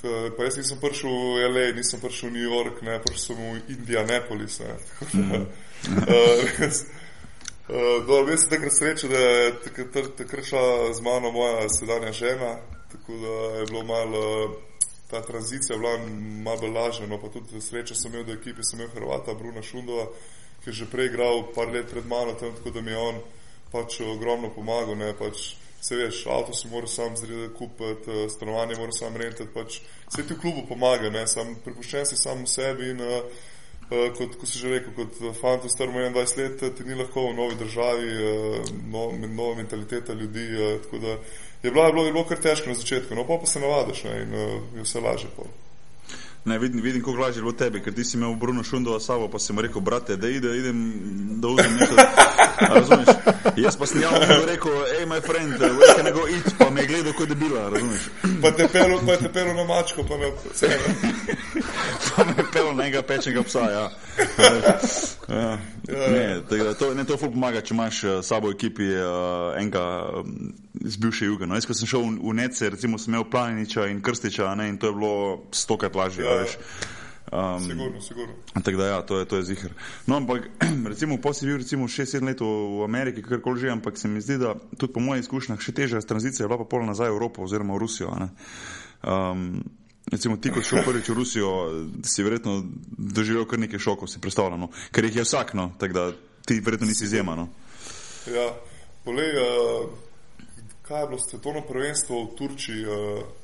t, 0.00 0.30
pa 0.36 0.44
jaz 0.44 0.56
nisem 0.56 0.80
prišel 0.80 1.10
v 1.10 1.46
LA, 1.52 1.66
nisem 1.76 2.00
prišel 2.00 2.30
v 2.30 2.32
New 2.32 2.48
York, 2.48 2.82
ne, 2.82 2.98
prišel 3.02 3.22
sem 3.22 3.38
v 3.38 3.62
Indianapolis. 3.74 4.58
Ne, 4.60 4.74
tako 4.88 5.04
da, 5.14 5.40
uh, 5.42 6.42
res, 6.58 6.82
uh, 7.68 7.98
dobro, 8.06 8.30
jaz 8.34 8.44
sem 8.44 8.50
takrat 8.54 8.76
srečen, 8.76 9.10
da 9.10 9.20
je 9.20 9.52
takrat- 10.16 10.48
šla 10.48 10.92
z 10.94 11.00
mano 11.00 11.30
moja 11.30 11.68
sedanja 11.68 12.12
žena, 12.12 12.58
tako 12.92 13.16
da 13.22 13.34
je 13.58 13.66
bilo 13.66 13.84
malo. 13.84 14.22
Ta 15.12 15.20
tranzicija 15.20 15.76
bila 15.76 15.98
malo 16.40 16.72
lažja, 16.72 17.04
no 17.06 17.18
pa 17.20 17.28
tudi 17.28 17.60
srečo 17.60 17.94
sem 17.94 18.08
imel, 18.14 18.24
da 18.24 18.32
ekipi 18.32 18.64
sem 18.64 18.80
imel 18.80 18.94
Hrvata 18.94 19.34
Bruna 19.36 19.60
Šundova, 19.62 20.06
ki 20.64 20.70
je 20.70 20.72
že 20.72 20.86
prej 20.88 21.10
igral 21.12 21.52
par 21.52 21.68
let 21.68 21.90
pred 21.90 22.06
mano 22.08 22.32
tam, 22.32 22.54
tako 22.56 22.70
da 22.70 22.80
mi 22.80 22.90
je 22.90 22.96
on 22.96 23.20
pač 23.72 24.00
ogromno 24.00 24.48
pomagal, 24.54 24.96
ne, 24.96 25.12
pač 25.12 25.52
se 25.82 25.96
veš, 25.96 26.26
avto 26.26 26.54
si 26.54 26.68
moraš 26.68 26.90
sam 26.90 27.16
zrediti, 27.16 27.54
kupiti, 27.54 28.10
eh, 28.10 28.28
stanovanje 28.28 28.74
moraš 28.78 28.98
sam 28.98 29.16
rentati, 29.16 29.50
pač 29.54 29.80
vse 30.12 30.26
ti 30.26 30.34
v 30.34 30.40
klubu 30.40 30.62
pomaga, 30.68 31.10
ne, 31.10 31.26
sam 31.26 31.56
prepuščen 31.64 32.06
si 32.06 32.16
sam 32.16 32.46
sebi 32.46 32.92
in 32.92 33.02
uh, 33.02 33.16
uh, 33.90 34.04
kot, 34.18 34.36
kot 34.38 34.48
si 34.48 34.60
že 34.62 34.70
rekel, 34.76 34.94
kot 34.94 35.18
fant 35.40 35.66
v 35.66 35.72
starom 35.72 35.98
21 35.98 36.38
let, 36.38 36.62
ti 36.78 36.86
ni 36.86 36.94
lahko 36.94 37.26
v 37.32 37.34
novi 37.40 37.58
državi, 37.64 38.14
uh, 38.14 38.70
no, 38.94 39.08
nova 39.26 39.58
mentaliteta 39.58 40.14
ljudi, 40.14 40.46
uh, 40.54 40.78
tako 40.86 41.02
da 41.02 41.18
je 41.62 41.70
bilo, 41.70 41.86
je 41.86 41.92
bilo, 41.92 42.06
je 42.06 42.12
bilo 42.12 42.24
kar 42.30 42.38
težko 42.46 42.70
na 42.70 42.78
začetku, 42.78 43.18
no 43.18 43.26
pa 43.26 43.42
pa 43.42 43.50
se 43.50 43.60
navadiš 43.60 44.06
ne, 44.06 44.16
in 44.22 44.38
je 44.78 44.86
vse 44.86 45.02
lažje. 45.02 45.34
Pol. 45.36 45.50
Ne, 46.44 46.58
vidim, 46.58 46.82
vidim 46.82 47.02
kako 47.02 47.16
lažje 47.16 47.38
je 47.38 47.42
bilo 47.42 47.52
tebi, 47.52 47.80
ker 47.82 47.94
ti 47.94 48.04
si 48.04 48.16
imel 48.16 48.34
Bruno 48.34 48.62
Šundova 48.62 49.00
sabo, 49.00 49.28
pa 49.28 49.38
si 49.38 49.52
mu 49.52 49.62
rekel, 49.62 49.80
brate, 49.80 50.16
da 50.16 50.28
ide, 50.28 50.56
idem, 50.58 50.92
da 51.40 51.48
vzem 51.48 51.76
nekaj. 51.80 52.04
Razumeš? 52.74 53.06
Jaz 53.56 53.76
pa 53.76 53.86
sem 53.86 54.02
javno 54.02 54.46
rekel, 54.46 54.72
hej, 54.98 55.06
my 55.06 55.20
friend, 55.20 55.54
where 55.60 55.94
can 55.94 56.06
I 56.06 56.10
go 56.10 56.26
eat, 56.28 56.54
pa 56.58 56.70
me 56.70 56.80
je 56.80 56.86
gledal 56.86 57.12
kot 57.12 57.28
debila, 57.28 57.68
razumeš? 57.70 58.08
Pa 58.42 58.50
te 58.50 58.68
pelo, 58.68 58.98
pa 59.06 59.16
te 59.16 59.32
pelo 59.32 59.54
na 59.54 59.64
mačko, 59.64 60.02
pa 60.08 60.16
na 60.16 60.26
vse. 60.50 60.68
ne. 60.68 61.22
Pa 62.16 62.24
me 62.24 62.34
je 62.36 62.44
pel 62.52 62.74
na 62.74 62.84
enega 62.84 63.02
pečnega 63.02 63.42
psa, 63.42 63.60
ja. 63.70 63.90
ja. 65.28 65.58
Ne, 65.88 66.40
tako 66.48 66.64
da 66.64 66.74
to, 66.74 66.94
ne, 66.94 67.04
to 67.04 67.16
ful 67.16 67.30
pomaga, 67.32 67.62
če 67.64 67.74
imaš 67.74 68.02
eh, 68.04 68.18
sabo 68.22 68.50
ekipi 68.52 68.88
uh, 68.92 69.54
enega 69.58 69.84
um, 70.20 70.52
iz 70.80 70.96
bivše 71.00 71.26
juge. 71.26 71.46
No, 71.46 71.56
jaz, 71.56 71.66
ko 71.66 71.76
sem 71.76 71.88
šel 71.88 72.04
v, 72.04 72.18
v 72.20 72.34
Nece, 72.36 72.70
recimo 72.74 73.00
sem 73.00 73.14
imel 73.14 73.24
Planiniča 73.30 73.86
in 73.90 74.02
Krstiča, 74.04 74.50
ne, 74.58 74.68
in 74.72 74.78
to 74.82 74.90
je 74.90 74.96
bilo 74.98 75.14
stokrat 75.56 75.96
lažje, 75.96 76.26
ja. 76.26 76.31
Ja. 76.32 76.42
veš. 76.42 76.58
Um, 77.32 77.70
Sigurno, 77.70 78.00
sigurno. 78.00 78.34
Tako 78.64 78.76
da, 78.76 78.86
ja, 78.86 79.02
to 79.02 79.18
je, 79.18 79.24
to 79.24 79.36
je 79.36 79.42
zihar. 79.42 79.70
No, 80.06 80.16
ampak, 80.16 80.48
recimo, 80.90 81.16
pa 81.22 81.32
si 81.32 81.46
bil 81.46 81.56
recimo 81.56 81.88
6-7 81.88 82.26
let 82.28 82.40
v 82.40 82.84
Ameriki, 82.84 83.22
karkoli 83.22 83.60
že, 83.60 83.70
ampak 83.72 83.98
se 83.98 84.08
mi 84.08 84.20
zdi, 84.20 84.36
da 84.38 84.54
tudi 84.76 84.92
po 84.92 85.00
mojih 85.00 85.24
izkušnjah 85.24 85.60
še 85.60 85.72
težja 85.72 86.00
tranzicija 86.04 86.44
je 86.44 86.48
bila 86.52 86.60
pa 86.60 86.68
pol 86.68 86.84
nazaj 86.84 87.08
v 87.08 87.16
Evropo 87.16 87.46
oziroma 87.48 87.72
v 87.72 87.80
Rusijo. 87.80 88.12
Um, 88.12 89.64
recimo, 90.12 90.36
ti, 90.36 90.52
ko 90.52 90.60
si 90.60 90.74
šel 90.74 90.84
prvič 90.84 91.08
v 91.08 91.16
Rusijo, 91.16 91.50
si 92.04 92.20
verjetno 92.20 92.60
doživel 92.92 93.48
kar 93.48 93.64
nekaj 93.64 93.80
šokov, 93.80 94.12
si 94.12 94.20
predstavljamo, 94.20 94.68
ker 94.92 95.08
jih 95.08 95.22
je 95.22 95.24
vsak, 95.24 95.56
no, 95.56 95.70
tako 95.80 95.92
da 95.96 96.04
ti 96.44 96.60
verjetno 96.60 96.90
nisi 96.90 97.08
izjema. 97.08 97.32
No. 97.32 97.48
Ja, 98.28 98.50
polej, 99.08 99.32
uh, 99.40 99.88
kaj 100.84 101.00
je 101.00 101.08
bilo 101.08 101.24
svetovno 101.24 101.64
prvenstvo 101.64 102.26
v 102.26 102.34
Turčiji? 102.36 102.84
Uh, 102.84 103.40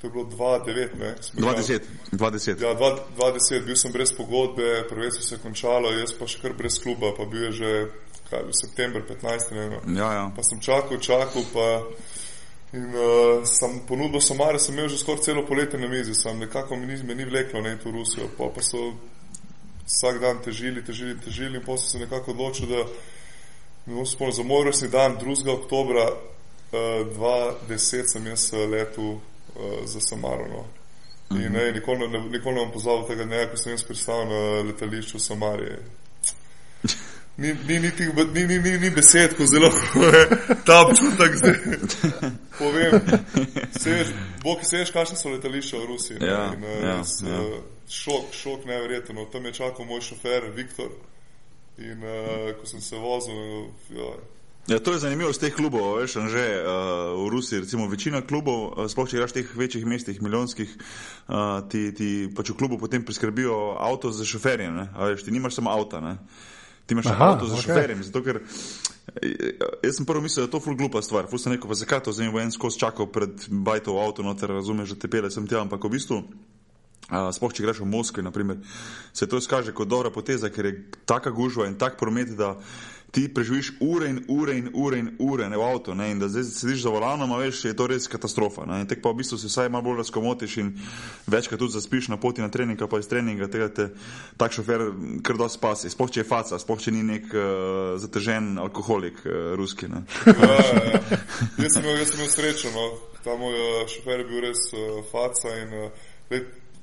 to 0.00 0.06
je 0.06 0.10
bilo 0.10 0.24
2009, 0.24 0.98
ne? 0.98 1.14
Smo 1.20 1.40
igrali- 1.40 1.56
20, 1.56 1.80
20. 2.12 2.62
Ja, 2.62 2.74
2010, 2.74 3.64
bil 3.64 3.76
sem 3.76 3.92
brez 3.92 4.12
pogodbe, 4.16 4.84
prvenstvo 4.88 5.22
se 5.22 5.34
je 5.34 5.38
končalo, 5.38 5.92
jaz 5.92 6.12
pa 6.18 6.26
še 6.26 6.40
kar 6.42 6.52
brez 6.52 6.80
kluba, 6.82 7.12
pa 7.16 7.24
bil 7.24 7.42
je 7.42 7.52
že, 7.52 7.72
kaj 8.30 8.42
bil, 8.42 8.56
september 8.56 9.02
15, 9.02 9.52
ne 9.52 9.68
vem. 9.68 9.96
Ja, 9.96 10.12
ja. 10.12 10.24
Pa 10.36 10.42
sem 10.42 10.60
čakal, 10.60 10.98
čakal, 10.98 11.44
pa 11.52 11.66
in 12.72 12.94
uh, 12.94 13.44
sem 13.44 13.80
ponudbo 13.86 14.20
Samare, 14.20 14.58
sem 14.58 14.74
imel 14.74 14.88
že 14.88 14.98
skoraj 14.98 15.24
celo 15.26 15.42
poletje 15.46 15.78
na 15.78 15.88
mizi, 15.88 16.14
sem 16.14 16.38
nekako 16.38 16.76
mi 16.76 16.86
ni, 16.86 17.02
me 17.02 17.14
ni 17.14 17.24
vleklo 17.24 17.60
ne, 17.60 17.76
to 17.78 17.90
Rusijo, 17.90 18.28
pa, 18.38 18.46
pa 18.54 18.62
so 18.62 18.94
vsak 19.86 20.20
dan 20.22 20.38
težili, 20.44 20.84
težili, 20.84 21.18
težili 21.18 21.58
in 21.58 21.64
potem 21.66 21.82
sem 21.82 21.90
se 21.90 22.04
nekako 22.06 22.30
odločil, 22.30 22.70
da 22.70 22.84
ne 23.86 23.94
bom 23.94 24.06
spomnil, 24.06 24.36
za 24.36 24.42
moj 24.46 24.64
rojstni 24.64 24.88
dan, 24.88 25.18
2. 25.18 25.50
oktobra 25.50 26.06
uh, 26.14 27.10
2010 27.66 28.14
sem 28.14 28.26
jaz 28.26 28.52
eh, 28.54 28.66
letel 28.70 29.18
uh, 29.56 29.86
za 29.86 30.00
Samaro. 30.00 30.48
No. 30.48 30.66
In 31.30 31.52
ne, 31.52 31.72
nikoli 31.72 32.08
ne, 32.08 32.20
nikoli 32.20 32.54
ne 32.54 32.60
bom 32.64 32.72
pozabil 32.72 33.06
tega 33.06 33.24
dne, 33.24 33.44
ko 33.50 33.56
sem 33.56 33.72
jaz 33.72 33.84
pristal 33.86 34.24
na 34.26 34.40
letališču 34.66 35.18
v 35.18 35.22
Samariji. 35.22 35.76
ni, 37.36 37.52
ni, 37.68 37.78
ni, 37.78 37.90
ni, 38.34 38.46
ni, 38.46 38.58
ni, 38.58 38.72
ni 38.78 38.90
besed, 38.90 39.36
ko 39.38 39.46
zelo 39.46 39.70
ta 40.66 40.80
občutek 40.86 41.36
zdaj. 41.38 41.54
Povem, 42.58 42.98
bog 44.42 44.64
se 44.66 44.82
veš, 44.82 44.90
kakšne 44.90 45.20
so 45.20 45.30
letališča 45.30 45.78
v 45.78 45.86
Rusiji. 45.92 46.18
Ja, 46.18 46.42
in, 46.56 46.66
ja, 46.66 46.96
res, 46.98 47.14
ja. 47.22 47.38
Šok, 47.90 48.34
šok 48.34 48.66
nevreten. 48.66 49.16
No, 49.16 49.28
tam 49.30 49.46
je 49.46 49.54
čakal 49.62 49.86
moj 49.86 50.02
šofer 50.10 50.50
Viktor. 50.56 50.90
In 51.78 52.02
uh, 52.02 52.50
ko 52.58 52.66
sem 52.66 52.82
se 52.82 52.98
vozil, 52.98 53.70
ja, 53.94 54.10
Ja, 54.68 54.78
to 54.78 54.92
je 54.92 54.98
zanimivo 54.98 55.32
z 55.32 55.40
teh 55.40 55.54
klubov. 55.56 56.04
Veš, 56.04 56.20
že, 56.28 56.44
uh, 56.60 57.16
v 57.16 57.28
Rusiji, 57.32 57.64
recimo, 57.64 57.88
večina 57.88 58.20
klubov, 58.20 58.76
uh, 58.76 58.90
sploh 58.92 59.08
če 59.08 59.18
greš 59.18 59.32
v 59.32 59.36
teh 59.40 59.48
večjih 59.56 59.84
mestih, 59.88 60.20
milijonskih, 60.20 60.68
uh, 60.68 61.64
ti, 61.66 61.90
ti 61.96 62.28
pač 62.28 62.52
v 62.52 62.58
klubu 62.60 62.76
potem 62.76 63.02
priskrbijo 63.02 63.80
avto 63.80 64.12
za 64.12 64.22
šoferje. 64.22 64.68
Veš, 64.94 65.24
ti 65.24 65.34
nimaš 65.34 65.58
samo 65.58 65.72
avta, 65.72 66.04
ne? 66.04 66.20
ti 66.90 66.94
imaš 66.94 67.06
Aha, 67.06 67.24
avto 67.24 67.46
za 67.46 67.54
okay. 67.54 67.62
šoferje. 67.62 68.02
Zato, 68.02 68.22
ker, 68.26 68.40
jaz 69.82 69.96
sem 69.96 70.06
prvo 70.06 70.20
mislil, 70.20 70.42
da 70.42 70.48
je 70.48 70.52
to 70.54 70.60
ful 70.60 70.74
glupa 70.74 71.02
stvar. 71.02 71.30
Ful 71.30 71.38
sem 71.38 71.54
rekel, 71.54 71.70
zakaj 71.74 72.02
to 72.02 72.14
zdaj 72.14 72.34
en 72.42 72.50
skos 72.50 72.78
čakal 72.78 73.06
pred 73.06 73.46
bajto 73.46 73.94
avto, 73.94 74.26
no, 74.26 74.34
ter 74.34 74.50
razumeš, 74.50 74.96
da 74.96 75.06
te 75.06 75.10
pele 75.10 75.30
sem 75.30 75.46
tja, 75.46 75.62
ampak 75.62 75.86
v 75.86 75.94
bistvu. 75.94 76.18
Uh, 77.10 77.30
sploh 77.34 77.54
če 77.54 77.62
greš 77.62 77.80
v 77.82 77.90
Moskvi, 77.90 78.22
se 79.14 79.26
to 79.26 79.38
izkaže 79.38 79.72
kot 79.74 79.88
dobra 79.88 80.10
poteza, 80.14 80.50
ker 80.50 80.66
je 80.66 80.74
taka 81.06 81.30
gužva 81.34 81.66
in 81.66 81.74
tak 81.78 81.98
promet, 81.98 82.36
da 82.38 82.54
ti 83.10 83.26
preživiš 83.34 83.72
ure 83.80 84.08
in 84.08 84.24
ure 84.28 84.56
in 84.58 84.70
ure 84.74 84.98
in 84.98 85.10
ure 85.18 85.48
ne, 85.48 85.56
v 85.56 85.62
avtu 85.62 85.94
ne, 85.94 86.10
in 86.10 86.18
da 86.18 86.28
zdaj 86.28 86.44
sediš 86.44 86.82
za 86.82 86.90
volanom, 86.90 87.32
veš, 87.38 87.64
je 87.64 87.74
to 87.76 87.86
res 87.90 88.06
katastrofa. 88.08 88.66
Ne, 88.66 88.84
tek 88.88 89.02
pa 89.02 89.10
v 89.10 89.20
bistvu 89.20 89.38
se 89.38 89.50
vsaj 89.50 89.68
malo 89.68 89.88
bolj 89.88 90.02
razkomotiš 90.04 90.56
in 90.62 90.70
večkrat 91.26 91.58
tudi 91.58 91.74
zaspiš 91.74 92.08
na 92.08 92.20
poti 92.20 92.42
na 92.42 92.48
trening, 92.48 92.78
pa 92.90 92.98
iz 92.98 93.08
treninga 93.10 93.50
tega 93.50 93.68
te 93.68 93.88
tak 94.36 94.54
šofer 94.54 94.86
kar 95.26 95.40
dosti 95.40 95.58
spasi. 95.58 95.90
Sploh 95.90 96.10
če 96.10 96.22
je 96.22 96.28
faca, 96.28 96.58
sploh 96.58 96.78
če 96.78 96.94
ni 96.94 97.02
nek 97.02 97.34
uh, 97.34 97.98
zatežen 97.98 98.54
alkoholik 98.62 99.24
uh, 99.26 99.52
ruski. 99.58 99.90
Ja, 99.90 100.02
ja, 100.36 100.82
ja. 100.94 101.20
Jaz 101.64 101.74
sem 101.74 101.84
imel 101.86 102.30
srečo, 102.30 102.70
no. 102.74 102.86
ta 103.24 103.34
moj 103.36 103.58
uh, 103.58 103.84
šofer 103.90 104.22
je 104.22 104.30
bil 104.30 104.46
res 104.46 104.66
uh, 104.76 105.02
faca 105.10 105.56
in 105.58 105.74
uh, 105.82 106.10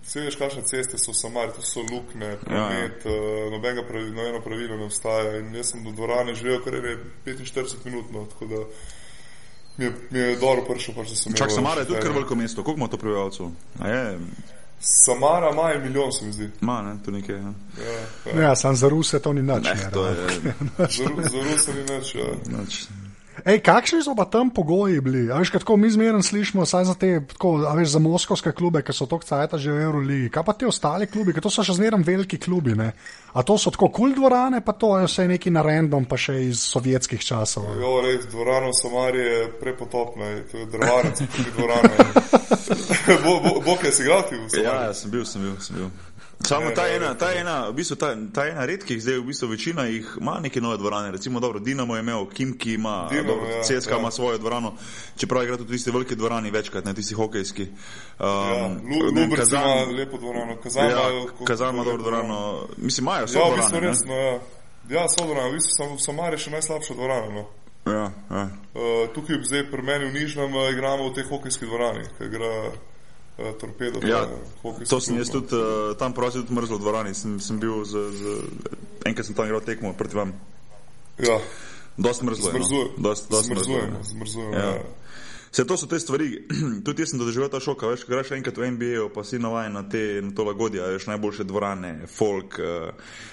Vse 0.07 0.21
veš, 0.23 0.35
kakšne 0.39 0.61
ceste 0.63 0.97
so 0.97 1.13
samari, 1.13 1.51
to 1.51 1.61
so 1.61 1.81
lukne, 1.83 2.37
promet, 2.39 3.05
ja, 3.05 3.11
ja. 3.11 3.49
nobenega 3.51 3.83
pravila, 3.83 4.13
nobeno 4.15 4.39
pravilo 4.41 4.77
ne 4.77 4.85
obstaja. 4.87 5.33
In 5.41 5.55
jaz 5.55 5.73
sem 5.73 5.83
do 5.83 5.91
dvorane 5.91 6.35
živel 6.35 6.61
kar 6.63 6.77
je 6.79 6.95
45 7.25 7.83
minut, 7.85 8.13
no, 8.15 8.23
tako 8.31 8.45
da 8.45 8.61
mi 9.77 9.85
je, 9.85 9.91
mi 10.09 10.19
je 10.19 10.35
dobro 10.35 10.63
prišel, 10.69 10.95
pač, 10.95 11.11
da 11.11 11.15
sem. 11.15 11.33
Čak, 11.33 11.51
Samara 11.51 11.83
je 11.83 11.91
tudi 11.91 11.99
kar 12.01 12.15
veliko 12.15 12.35
mesto, 12.35 12.63
koliko 12.63 12.79
ima 12.79 12.87
to 12.87 12.97
prebivalcev? 12.97 13.51
Samara 14.79 15.49
ima 15.51 15.69
je 15.69 15.79
milijon, 15.79 16.11
se 16.11 16.25
mi 16.25 16.31
zdi. 16.31 16.49
Ma, 16.61 16.81
ne, 16.81 16.95
to 17.05 17.11
nekaj. 17.11 17.35
Ja, 17.35 17.41
ja, 17.43 18.35
ja. 18.35 18.41
ja 18.41 18.55
sam 18.55 18.75
za 18.75 18.89
Ruse 18.89 19.19
to 19.19 19.33
ni 19.33 19.41
nič. 19.41 19.63
Ne, 19.63 19.75
ne, 19.75 19.91
to 19.91 20.07
je. 20.07 20.15
za, 20.77 21.03
za 21.31 21.43
Ruse 21.43 21.73
ni 21.73 21.83
nič, 21.95 22.15
ja. 22.15 22.57
Nič. 22.57 22.87
Ej, 23.45 23.59
kakšni 23.61 24.01
so 24.01 24.15
pa 24.17 24.25
tam 24.25 24.49
pogoji 24.49 25.01
bili? 25.01 25.27
Veš, 25.29 25.51
tako, 25.51 25.77
mi 25.77 25.89
zmerno 25.89 26.23
slišimo 26.23 26.65
za 26.65 26.95
te, 26.99 27.21
tako, 27.27 27.57
veš, 27.75 27.89
za 27.89 27.99
moskovske 27.99 28.51
klube, 28.51 28.81
ki 28.81 28.93
so 28.93 29.05
tako 29.05 29.25
cajta 29.25 29.57
že 29.57 29.71
v 29.71 29.81
Euroligi. 29.81 30.29
Kaj 30.33 30.43
pa 30.43 30.53
ti 30.53 30.65
ostali 30.65 31.07
klubi, 31.07 31.33
ki 31.33 31.43
so 31.45 31.63
še 31.63 31.77
zmerno 31.77 32.01
veliki 32.05 32.39
klubi? 32.41 32.73
Ne? 32.75 32.91
A 33.33 33.43
to 33.43 33.57
so 33.57 33.69
tako 33.69 33.91
kul 33.93 34.15
dvorane, 34.17 34.61
pa 34.65 34.73
to 34.73 34.97
je 34.97 35.05
vse 35.05 35.27
neki 35.27 35.53
na 35.53 35.61
random, 35.61 36.05
pa 36.09 36.17
še 36.17 36.39
iz 36.47 36.63
sovjetskih 36.65 37.21
časov. 37.21 37.69
Ja, 37.77 37.93
res, 38.01 38.25
dvorano 38.31 38.73
Samari 38.73 39.21
je 39.21 39.39
prepotopna, 39.61 40.33
to 40.51 40.63
je 40.63 40.65
drvarec, 40.73 41.21
tudi 41.35 41.53
dvorana. 41.53 41.93
Bog 43.21 43.41
bo, 43.45 43.59
bo, 43.61 43.77
je 43.83 43.93
si 43.93 44.07
igral 44.07 44.25
ti 44.25 44.39
v 44.39 44.49
Samari? 44.49 44.65
Ja, 44.65 44.77
ja, 44.89 44.93
sem 44.97 45.13
bil, 45.13 45.25
sem 45.29 45.45
bil, 45.45 45.57
sem 45.61 45.77
bil. 45.77 45.91
Samo 46.47 46.71
ta 46.75 46.87
ena, 46.87 47.13
ta 47.13 47.33
ena, 47.33 47.69
v 47.69 47.73
bistvu 47.73 47.95
ta, 47.99 48.15
ta 48.33 48.47
ena 48.47 48.65
redkih, 48.65 49.01
zdaj 49.03 49.19
v 49.19 49.25
bistvu 49.27 49.47
večina 49.51 49.85
jih 49.85 50.17
ima 50.21 50.39
neke 50.39 50.61
nove 50.61 50.77
dvorane. 50.77 51.11
Recimo, 51.11 51.39
dobro, 51.39 51.59
Dinamo 51.59 51.95
je 51.95 51.99
imel, 51.99 52.25
Kimki 52.29 52.73
ima, 52.73 53.09
dobro, 53.27 53.49
ja, 53.49 53.63
CSK 53.63 53.91
ja. 53.91 53.99
ima 53.99 54.11
svojo 54.11 54.37
dvorano, 54.37 54.73
čeprav 55.17 55.43
igra 55.43 55.57
tudi 55.57 55.71
tiste 55.71 55.91
velike 55.91 56.15
dvorane 56.15 56.51
večkrat, 56.51 56.85
ne 56.85 56.93
tisti 56.93 57.15
hokejski. 57.15 57.63
Um, 57.63 58.27
ja, 58.27 58.67
Lubrc 59.15 59.51
ima 59.51 59.97
lepo 59.97 60.17
dvorano, 60.17 60.55
Kazan 60.63 60.89
ja, 60.89 61.09
ima 61.11 61.45
Kazan 61.45 61.75
dvorano. 61.75 61.97
dvorano. 61.97 62.67
Mislim, 62.77 63.03
imajo 63.03 63.27
svojo 63.27 63.45
ja, 63.45 63.49
dvorano. 63.49 63.75
Ja, 63.75 63.79
v 63.79 63.81
bistvu 63.81 63.89
resno, 63.89 64.15
ja. 64.15 64.39
Ja, 64.89 65.05
so 65.09 65.25
dvorano, 65.25 65.49
v 65.49 65.53
bistvu 65.53 65.71
sem, 65.77 65.99
Samar 65.99 66.33
je 66.33 66.39
še 66.39 66.51
najslabša 66.51 66.93
dvorana. 66.93 67.29
No. 67.33 67.47
Ja, 67.87 68.11
ja. 68.31 68.43
Uh, 68.75 69.07
tukaj 69.15 69.43
zdaj 69.43 69.67
pri 69.71 69.83
meni 69.83 70.05
v 70.05 70.13
Nižnem 70.13 70.55
uh, 70.55 70.71
igramo 70.71 71.09
v 71.09 71.15
tej 71.15 71.27
hokejski 71.27 71.65
dvorani, 71.65 72.07
ki 72.17 72.27
igra 72.27 72.51
torpedo. 73.59 74.01
Ja, 74.07 74.25
to 74.89 74.97
sem 74.97 75.17
jaz 75.17 75.29
tudi 75.29 75.53
uh, 75.53 75.93
tam 75.97 76.13
prosil, 76.13 76.41
tudi 76.41 76.57
mrzlo 76.57 76.77
v 76.77 76.81
dvorani. 76.81 77.13
Sem, 77.13 77.37
sem 77.37 77.61
bil 77.61 77.85
z, 77.85 77.93
z, 77.93 78.21
enkrat 79.05 79.29
sem 79.29 79.37
tam 79.37 79.45
igral 79.45 79.61
tekmo 79.61 79.93
proti 79.93 80.17
vam. 80.17 80.33
Ja. 81.21 81.37
Dost 81.97 82.21
mrzlo. 82.21 82.49
Zmrzuje. 82.49 82.85
No? 82.97 83.03
Dost, 83.09 83.29
dost 83.29 83.45
zmrzuje. 83.49 83.83
Zmrzuje. 84.03 84.49
Ja. 84.53 84.65
Ja. 84.65 84.73
Vse 85.57 85.65
to 85.65 85.77
so 85.77 85.87
te 85.89 85.97
stvari, 85.99 86.45
tudi 86.85 87.01
jaz 87.01 87.09
sem 87.09 87.17
doživel 87.19 87.47
ta 87.49 87.57
šok, 87.57 87.87
veš, 87.89 88.03
greš 88.05 88.29
enkrat 88.35 88.59
v 88.61 88.67
NBA, 88.75 89.07
pa 89.09 89.23
si 89.25 89.39
navajen 89.41 89.73
na 89.73 89.81
te 89.89 90.21
na 90.21 90.29
to 90.29 90.43
lagodje, 90.45 90.83
veš, 90.85 91.07
najboljše 91.09 91.47
dvorane, 91.49 91.93
folk, 92.05 92.59
uh, 92.61 92.91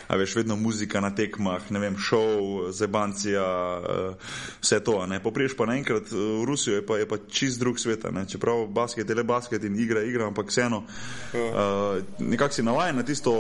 a 0.09 0.17
veš, 0.17 0.39
vedno 0.39 0.57
muzika 0.57 1.03
na 1.05 1.11
tekmah, 1.13 1.67
ne 1.69 1.83
vem, 1.83 1.99
šov, 2.01 2.71
zebancija, 2.73 3.45
uh, 3.45 4.31
vse 4.63 4.79
to, 4.81 4.95
ne. 5.07 5.19
Popriješ 5.21 5.53
pa 5.59 5.67
naenkrat 5.69 6.09
eh, 6.09 6.17
v 6.17 6.47
Rusijo, 6.49 6.79
je 6.79 6.87
pa, 6.87 6.97
je 6.97 7.09
pa 7.11 7.19
čist 7.29 7.61
drug 7.61 7.77
svet, 7.77 8.09
ne. 8.09 8.25
Čeprav 8.25 8.65
basket 8.73 9.05
je 9.05 9.19
le 9.21 9.27
basket 9.29 9.69
in 9.69 9.77
igra, 9.77 10.01
igra, 10.01 10.31
ampak 10.33 10.49
vseeno, 10.49 10.81
uh, 10.81 12.01
nekako 12.25 12.57
si 12.57 12.65
navajen 12.65 12.97
na 12.97 13.05
tisto 13.05 13.37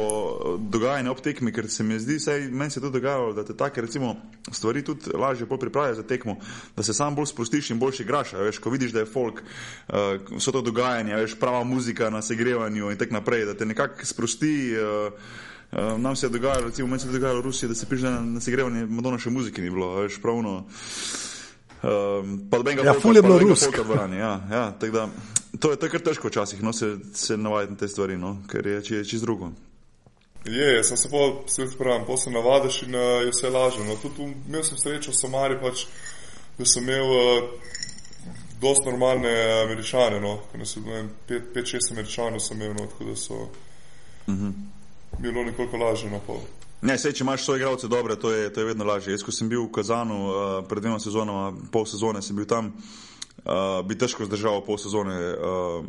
dogajanje 0.60 1.14
ob 1.14 1.24
tekmi, 1.24 1.54
ker 1.56 1.70
se 1.72 1.88
mi 1.88 1.96
zdi, 1.96 2.18
sej 2.20 2.50
meni 2.52 2.76
se 2.76 2.84
to 2.84 2.92
dogajalo, 2.92 3.32
da 3.32 3.48
te 3.48 3.56
take, 3.56 3.80
recimo, 3.80 4.12
stvari 4.52 4.84
tudi 4.84 5.16
lažje 5.16 5.48
pripravijo 5.48 6.02
za 6.02 6.04
tekmo, 6.04 6.36
da 6.76 6.82
se 6.82 6.92
sam 6.92 7.16
bolj 7.16 7.32
sprostiš 7.32 7.72
in 7.72 7.80
boljši 7.80 8.04
igraš, 8.04 8.36
veš, 8.44 8.60
ko 8.60 8.73
vidiš, 8.74 8.92
da 8.94 9.04
je 9.04 9.10
folk, 9.10 9.40
uh, 9.40 9.94
vse 10.36 10.52
to 10.52 10.62
dogajanje, 10.66 11.16
veš, 11.22 11.38
prava 11.40 11.64
muzika 11.64 12.10
na 12.10 12.22
segrevanju 12.22 12.90
in 12.90 13.00
tako 13.00 13.20
naprej, 13.20 13.46
da 13.50 13.54
te 13.54 13.66
nekako 13.66 14.06
sprosti. 14.06 14.54
Uh, 14.76 15.12
uh, 15.72 16.00
nam 16.00 16.16
se 16.16 16.26
je 16.26 16.30
dogajalo, 16.30 16.66
recimo, 16.70 16.88
meni 16.88 17.00
se 17.00 17.08
je 17.08 17.12
dogajalo 17.12 17.40
v 17.40 17.48
Rusiji, 17.50 17.68
da 17.68 17.74
se 17.74 17.86
piše 17.90 18.10
na, 18.10 18.20
na 18.20 18.40
segrevanje, 18.40 18.86
Madonna 18.86 19.18
še 19.18 19.30
muzike 19.30 19.62
ni 19.62 19.70
bilo, 19.70 19.94
veš, 20.02 20.20
pravno. 20.22 20.64
Um, 21.84 22.38
pa 22.50 22.58
da 22.58 22.62
bi 22.64 22.76
ga 22.76 22.82
lahko 22.82 23.08
videl, 23.08 23.22
da 23.28 23.34
je 23.34 23.44
bilo 23.44 23.84
dvorani. 23.84 24.16
Ja, 24.16 24.40
ja, 24.50 24.64
da, 24.92 25.08
to 25.60 25.72
je 25.72 25.90
kar 25.90 26.00
težko 26.00 26.28
včasih, 26.28 26.62
no, 26.62 26.72
se, 26.72 26.96
se 27.14 27.36
navaditi 27.36 27.72
na 27.72 27.78
te 27.78 27.88
stvari, 27.88 28.16
no, 28.18 28.38
ker 28.48 28.66
je 28.66 28.82
čez 28.82 29.10
či 29.10 29.20
drugo. 29.20 29.52
Je, 30.44 30.74
jaz 30.76 30.88
sem 30.88 30.96
se 30.96 31.08
pa 31.08 31.16
vse 31.46 31.66
spravil, 31.72 32.06
pa 32.06 32.16
se 32.16 32.30
navadiš 32.30 32.82
in 32.82 32.94
uh, 32.94 33.00
je 33.24 33.30
vse 33.32 33.50
lažje. 33.50 33.84
No, 33.84 33.96
tudi 34.02 34.32
imel 34.48 34.64
sem 34.64 34.78
srečo 34.78 35.12
v 35.12 35.16
Samari, 35.16 35.56
pač, 35.60 35.86
da 36.58 36.66
sem 36.68 36.84
imel 36.84 37.04
uh, 37.04 37.48
dosti 38.60 38.90
normalne 38.90 39.62
američane, 39.64 40.20
no, 40.20 40.38
pet, 41.28 41.42
pet, 41.54 41.66
šest 41.66 41.92
američanov 41.92 42.40
sem 42.40 42.62
imel, 42.62 42.74
no, 42.74 42.86
tako 42.86 43.04
da 43.04 43.16
so 43.16 43.34
uh 43.34 44.34
mhm. 44.34 44.46
-huh. 44.46 44.52
bilo 45.18 45.44
nekoliko 45.44 45.76
lažje 45.76 46.10
na 46.10 46.18
pol. 46.18 46.40
Ne, 46.82 46.98
sej, 46.98 47.12
če 47.12 47.24
imaš 47.24 47.44
svoje 47.44 47.58
igralce 47.58 47.88
dobre, 47.88 48.16
to 48.16 48.30
je, 48.30 48.52
to 48.52 48.60
je 48.60 48.66
vedno 48.66 48.84
lažje. 48.84 49.12
Jaz, 49.12 49.22
ko 49.22 49.32
sem 49.32 49.48
bil 49.48 49.62
v 49.64 49.72
Kazanu 49.72 50.28
uh, 50.28 50.34
pred 50.68 50.82
dvema 50.82 50.98
sezonama, 51.00 51.52
pol 51.72 51.86
sezone 51.86 52.22
sem 52.22 52.36
bil 52.36 52.44
tam, 52.44 52.72
uh, 53.44 53.86
bi 53.86 53.96
težko 53.98 54.24
zdržal 54.24 54.60
pol 54.66 54.78
sezone. 54.78 55.16
Uh, 55.16 55.84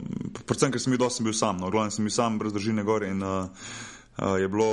predvsem, 0.46 0.72
ker 0.72 0.80
sem 0.80 0.92
bil 0.92 1.00
dosti 1.00 1.24
bil 1.24 1.34
sam, 1.34 1.58
no, 1.58 1.70
glavno 1.70 1.92
sem 1.92 2.06
bil 2.06 2.16
sam 2.16 2.40
brez 2.40 2.54
družine 2.54 2.84
gor 2.84 3.04
in 3.04 3.24
uh, 3.24 3.44
uh, 3.44 4.40
je, 4.40 4.48
bilo, 4.48 4.72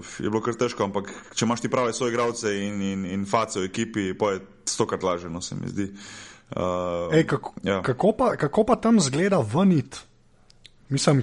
uh, 0.00 0.18
je 0.18 0.30
bilo 0.30 0.42
kar 0.42 0.54
težko, 0.54 0.84
ampak 0.84 1.14
če 1.34 1.46
imaš 1.46 1.60
ti 1.60 1.68
prave 1.68 1.92
svoje 1.92 2.12
igralce 2.12 2.58
in, 2.58 2.82
in, 2.82 3.06
in 3.06 3.26
face 3.26 3.60
v 3.60 3.70
ekipi, 3.70 4.18
pa 4.18 4.32
je 4.32 4.42
stokrat 4.66 5.02
lažje, 5.02 5.30
no, 5.30 5.40
se 5.40 5.54
mi 5.54 5.70
zdi. 5.70 5.84
Uh, 5.84 6.31
Uh, 6.56 7.14
Ej, 7.16 7.26
kako, 7.26 7.54
ja. 7.64 7.82
kako, 7.82 8.12
pa, 8.12 8.36
kako 8.36 8.64
pa 8.64 8.76
tam 8.76 9.00
zgleda 9.00 9.40
vnit? 9.40 10.02
Mislim, 10.92 11.22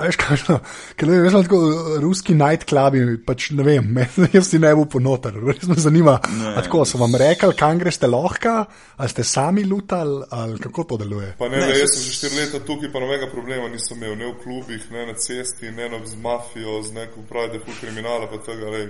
veš, 0.00 0.16
kaj 0.20 0.34
je 0.34 0.44
to? 0.46 0.56
Ker 0.98 1.08
ne 1.08 1.20
vem, 1.22 1.36
tako 1.46 1.58
ruski 2.02 2.34
nightclubi, 2.34 3.04
pač 3.26 3.50
ne 3.54 3.66
vem, 3.66 3.92
jaz 4.34 4.48
si 4.50 4.58
ne 4.58 4.72
bo 4.74 4.88
ponotar, 4.90 5.36
res 5.48 5.68
me 5.70 5.78
zanima. 5.78 6.16
Ne, 6.40 6.56
tako 6.58 6.82
so 6.88 6.98
vam 6.98 7.14
rekli, 7.20 7.54
kam 7.58 7.78
greste 7.78 8.10
lahko, 8.10 8.56
ali 8.96 9.12
ste 9.12 9.26
sami 9.28 9.64
lutali, 9.70 10.24
ali 10.34 10.58
kako 10.62 10.86
to 10.90 11.00
deluje? 11.04 11.30
Pa 11.38 11.48
ne, 11.52 11.62
ne, 11.62 11.70
ne 11.70 11.78
jaz 11.78 11.94
sem 11.94 12.08
že 12.08 12.16
štiri 12.18 12.40
leta 12.42 12.62
tukaj, 12.66 12.90
pa 12.90 13.04
nobenega 13.04 13.30
problema 13.30 13.70
nisem 13.70 14.02
imel, 14.02 14.18
ne 14.18 14.32
v 14.32 14.36
klubih, 14.42 14.90
ne 14.90 15.06
na 15.12 15.14
cesti, 15.14 15.70
ne 15.70 15.92
z 16.02 16.18
mafijo, 16.18 16.80
z 16.82 16.98
neko 16.98 17.22
pravi, 17.30 17.54
da 17.54 17.62
je 17.62 17.78
kriminala, 17.80 18.26
pa 18.32 18.42
tega, 18.42 18.74
ne, 18.74 18.84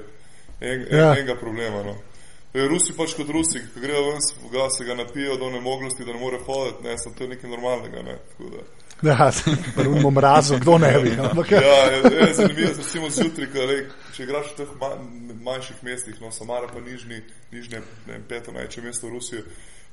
en, 0.64 0.88
ja. 0.88 1.12
enega 1.12 1.36
problema. 1.36 1.84
No. 1.84 1.98
Rusi 2.54 2.92
pač 2.94 3.16
kot 3.18 3.28
Rusi, 3.34 3.58
ki 3.74 3.80
grejo 3.82 4.04
ven, 4.10 4.20
ga 4.52 4.68
se 4.70 4.84
ga 4.86 4.94
napijo 4.94 5.36
do 5.36 5.50
nemoglosti, 5.50 6.04
da 6.06 6.12
ne 6.12 6.20
more 6.20 6.38
hoditi, 6.46 6.84
ne, 6.86 6.98
sem 6.98 7.14
to 7.18 7.26
nekaj 7.26 7.50
normalnega. 7.50 8.02
Ne, 8.02 8.18
Ja, 9.02 9.32
prvo 9.76 10.10
mrazu, 10.10 10.56
kdo 10.62 10.78
ne 10.78 10.92
bi. 11.02 11.10
ja, 11.50 11.84
je, 11.90 12.26
je 12.26 12.34
zanimivo, 12.34 12.70
recimo 12.78 13.10
zjutraj, 13.10 13.84
če 14.14 14.22
igraš 14.22 14.52
v 14.52 14.56
teh 14.56 14.70
manjših 15.44 15.82
mestih, 15.82 16.20
no, 16.22 16.30
Samara 16.32 16.70
pa 16.70 16.80
nižni, 16.80 17.20
nižne, 17.52 17.82
ne 18.06 18.20
peto 18.28 18.54
največje 18.54 18.82
mesto 18.86 19.10
v 19.10 19.18
Rusiji, 19.18 19.42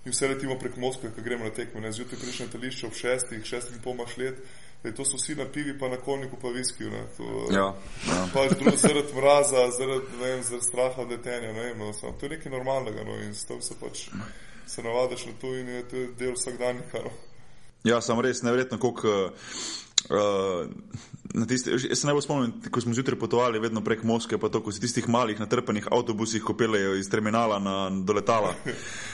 in 0.06 0.13
vse 0.13 0.30
letimo 0.30 0.60
prek 0.60 0.78
Moskve, 0.78 1.10
ko 1.15 1.26
gremo 1.26 1.50
na 1.50 1.54
tekme, 1.54 1.91
zjutraj 1.91 2.21
prideš 2.21 2.39
na 2.45 2.52
tališče 2.54 2.88
ob 2.88 2.93
šestih, 2.93 3.41
šestih 3.45 3.76
in 3.80 3.84
pol 3.84 3.97
imaš 3.97 4.17
let, 4.21 4.38
Da 4.84 4.91
to 4.91 5.06
so 5.06 5.17
vsi 5.17 5.36
na 5.38 5.46
pivi, 5.46 5.76
pa 5.80 5.89
na 5.89 5.98
konjiku, 5.98 6.38
pa 6.41 6.50
viski. 6.50 6.84
Ja, 6.84 7.04
ja. 7.54 7.74
Pač 8.34 8.56
zaradi 8.82 9.13
mraza, 9.15 9.67
zaradi, 9.78 10.15
vem, 10.22 10.41
zaradi 10.44 10.65
straha 10.65 11.02
od 11.02 11.12
letenja. 11.12 11.54
No, 11.78 11.91
to 11.94 12.26
je 12.26 12.30
nekaj 12.30 12.52
normalnega 12.52 13.06
no, 13.06 13.20
in 13.22 13.36
s 13.36 13.46
tem 13.46 13.62
se 13.62 13.78
pač 13.78 14.08
se 14.67 14.84
navadiš 14.84 15.26
na 15.26 15.32
to 15.41 15.54
in 15.56 15.70
je 15.70 15.84
to 15.89 16.08
del 16.20 16.34
vsakdanjika. 16.34 17.04
No. 17.06 17.12
Ja, 17.84 18.02
sem 18.02 18.20
res 18.20 18.41
nevrjetno, 18.41 18.80
koliko. 18.80 19.32
Uh, 20.10 21.46
tisti, 21.48 21.72
jaz 21.72 22.00
se 22.00 22.08
najbolj 22.08 22.24
spomnim, 22.26 22.54
ko 22.74 22.82
smo 22.82 22.94
zjutraj 22.94 23.20
potovali 23.20 23.60
vedno 23.62 23.84
prek 23.86 24.04
Moskve, 24.04 24.39
pa 24.41 24.50
to, 24.50 24.63
ko 24.65 24.74
si 24.74 24.82
tistih 24.82 25.08
malih 25.10 25.39
natrpanih 25.39 25.88
avtobusih, 25.91 26.44
ko 26.44 26.56
pelejo 26.58 26.96
iz 26.98 27.10
terminala 27.10 27.60
na, 27.60 27.76
do 27.89 28.13
letala. 28.17 28.56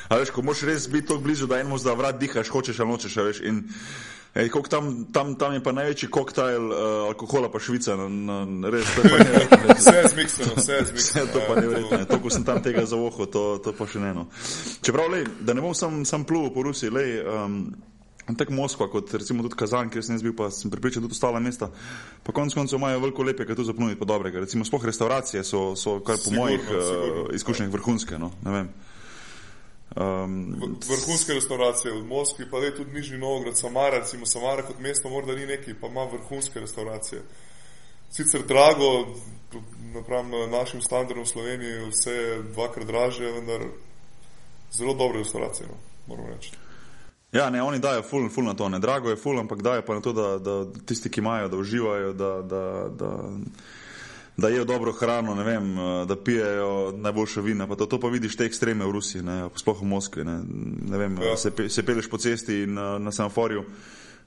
A 0.09 0.19
veš, 0.19 0.31
ko 0.31 0.41
moš 0.47 0.63
res 0.67 0.87
biti 0.91 1.09
tako 1.11 1.25
blizu, 1.27 1.47
da 1.47 1.59
enemu 1.59 1.77
zda 1.77 1.93
vrat 1.93 2.19
dihaš, 2.19 2.51
hočeš 2.51 2.79
ali 2.79 2.91
nočeš, 2.91 3.17
veš. 3.27 3.41
In, 3.51 3.63
Ej, 4.35 4.51
tam, 4.69 5.05
tam, 5.09 5.35
tam 5.35 5.53
je 5.53 5.63
pa 5.63 5.71
največji 5.73 6.09
koktajl 6.13 6.65
uh, 6.69 6.77
alkohola, 7.09 7.49
pa 7.49 7.59
Švica. 7.59 7.95
Na, 7.97 8.07
na, 8.45 8.69
res, 8.69 8.85
vse 9.79 9.95
je 9.95 10.03
zmiksano, 10.13 10.53
vse 10.59 10.73
je 10.73 10.83
zmiksano. 10.91 11.27
To 11.33 11.41
pa 11.47 11.55
ne 11.57 11.67
verjetno. 11.67 12.05
To, 12.05 12.19
ko 12.21 12.29
sem 12.29 12.45
tam 12.45 12.61
tega 12.61 12.85
zavohal, 12.85 13.25
to, 13.31 13.57
to 13.63 13.73
pa 13.73 13.89
še 13.89 14.03
ne 14.03 14.13
eno. 14.13 14.27
Čeprav, 14.85 15.09
lej, 15.13 15.25
da 15.41 15.57
ne 15.57 15.65
bom 15.65 15.73
sam, 15.73 16.03
sam 16.05 16.27
plul 16.27 16.51
po 16.53 16.67
Rusiji, 16.67 16.93
lej, 16.93 17.21
um, 17.25 17.61
Tako 18.27 18.53
Moskva, 18.53 18.89
kot 18.91 19.13
recimo 19.13 19.43
tudi 19.43 19.55
Kazan, 19.55 19.87
kjer 19.87 20.03
sem 20.03 20.17
jaz 20.17 20.23
bil, 20.23 20.33
pa 20.35 20.49
sem 20.51 20.71
pripričan, 20.71 20.99
tudi 21.05 21.15
ostala 21.15 21.39
mesta. 21.39 21.69
Pa 22.27 22.35
konec 22.35 22.57
koncev 22.59 22.75
imajo 22.75 22.99
veliko 22.99 23.23
lepega 23.23 23.55
tu 23.55 23.63
zapnuditi, 23.63 23.99
pa 23.99 24.05
dobrega. 24.05 24.43
Recimo 24.43 24.67
sploh 24.67 24.83
restauracije 24.85 25.43
so, 25.47 25.77
so 25.79 26.01
kar 26.03 26.19
po 26.19 26.27
sigurno, 26.27 26.43
mojih 26.43 26.67
uh, 26.67 27.35
izkušnjah 27.39 27.71
vrhunske. 27.71 28.19
No? 28.19 28.31
Um, 29.95 30.55
vrhunske 30.89 31.33
restauracije 31.33 31.93
v 31.93 32.03
Moskvi, 32.05 32.45
pa 32.51 32.57
je 32.57 32.75
tudi 32.75 32.91
Nižni 32.91 33.17
Novograd, 33.17 33.57
Samara, 33.57 33.97
recimo 33.99 34.25
Samara 34.25 34.61
kot 34.61 34.79
mesto 34.79 35.09
morda 35.09 35.35
ni 35.35 35.45
neki, 35.45 35.73
pa 35.81 35.87
ima 35.87 36.03
vrhunske 36.03 36.59
restauracije. 36.59 37.21
Sicer 38.11 38.43
drago, 38.47 39.07
napravim 39.93 40.51
našim 40.51 40.81
standardom 40.81 41.23
v 41.23 41.27
Sloveniji, 41.27 41.89
vse 41.89 42.11
je 42.11 42.43
dvakrat 42.53 42.87
draže, 42.87 43.31
vendar 43.31 43.61
zelo 44.71 44.93
dobre 44.93 45.19
restauracije, 45.19 45.67
no, 45.67 45.75
moram 46.07 46.25
reči. 46.35 46.51
Ja, 47.31 47.49
ne, 47.49 47.63
oni 47.63 47.79
dajo 47.79 48.01
ful, 48.01 48.29
ful 48.29 48.43
na 48.43 48.53
to, 48.53 48.69
ne 48.69 48.79
drago 48.79 49.09
je 49.09 49.15
ful, 49.15 49.39
ampak 49.39 49.61
dajo 49.61 49.81
pa 49.81 49.93
na 49.93 50.01
to, 50.01 50.13
da, 50.13 50.37
da 50.37 50.65
tisti, 50.85 51.09
ki 51.09 51.19
imajo, 51.19 51.47
da 51.47 51.57
uživajo, 51.57 52.13
da, 52.13 52.41
da, 52.41 52.89
da, 52.89 53.11
da 54.37 54.49
jejo 54.49 54.65
dobro 54.65 54.91
hrano, 54.93 55.35
ne 55.35 55.43
vem, 55.43 55.75
da 56.07 56.15
pijejo 56.15 56.93
najboljše 56.97 57.41
vina. 57.41 57.67
Pa 57.67 57.75
to, 57.75 57.85
to 57.85 57.99
pa 57.99 58.07
vidiš 58.07 58.35
te 58.37 58.45
ekstreme 58.45 58.85
v 58.85 58.91
Rusiji, 58.91 59.21
ne, 59.25 59.49
sploh 59.55 59.81
v 59.81 59.85
Moskvi. 59.85 60.25
Ne, 60.25 60.41
ne 60.89 60.97
vem, 60.97 61.17
ja. 61.21 61.37
se, 61.37 61.51
se 61.69 61.85
peleš 61.85 62.09
po 62.09 62.17
cesti 62.17 62.67
na, 62.67 62.97
na 62.99 63.11
semaforju. 63.11 63.65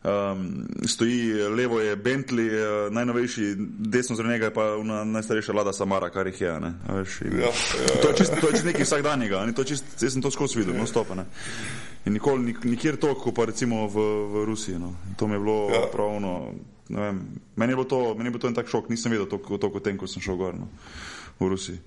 Um, 0.01 0.67
stoji 0.87 1.33
levo 1.33 1.81
je 1.81 1.97
Bentley, 1.97 2.47
uh, 2.49 2.93
najnovejši, 2.93 3.55
desno 3.79 4.17
zraven 4.17 4.33
njega 4.33 4.45
je 4.45 4.55
pa 4.55 4.65
najstarejša 5.05 5.53
vlada 5.53 5.73
Samara, 5.73 6.09
kar 6.11 6.27
jih 6.27 6.41
je. 6.41 6.61
Veš, 6.89 7.21
in, 7.21 7.39
ja, 7.39 7.47
ja, 7.47 8.01
to 8.03 8.09
je 8.09 8.17
čisto 8.17 8.51
čist 8.51 8.65
nekaj 8.65 8.85
vsakdanjega, 8.85 9.45
jaz 10.01 10.13
sem 10.13 10.23
to 10.23 10.31
skozi 10.31 10.59
videl, 10.59 10.75
no 10.75 10.87
stopa. 10.87 11.15
In 12.07 12.17
nikoli, 12.17 12.45
nik, 12.45 12.65
nikjer 12.65 12.97
toliko, 12.97 13.33
pa 13.33 13.45
recimo 13.45 13.87
v, 13.89 14.07
v 14.33 14.45
Rusiji. 14.49 14.79
No. 14.79 14.95
To 15.17 15.29
mi 15.29 15.37
je 15.37 15.39
bilo 15.39 15.69
ja. 15.69 15.85
pravno. 15.93 16.55
Meni 16.91 17.73
je 17.73 17.77
bilo 17.77 17.85
to, 17.85 18.15
meni 18.15 18.27
je 18.27 18.35
bilo 18.35 18.43
to 18.43 18.49
en 18.49 18.55
tak 18.55 18.69
šok, 18.69 18.91
nisem 18.91 19.13
vedel 19.13 19.29
toliko, 19.31 19.59
toliko 19.59 19.79
o 19.79 19.85
tem, 19.85 19.99
ko 19.99 20.09
sem 20.11 20.23
šel 20.23 20.37
gor 20.41 20.57
no, 20.59 20.67
v 21.39 21.53
Rusiji. 21.53 21.79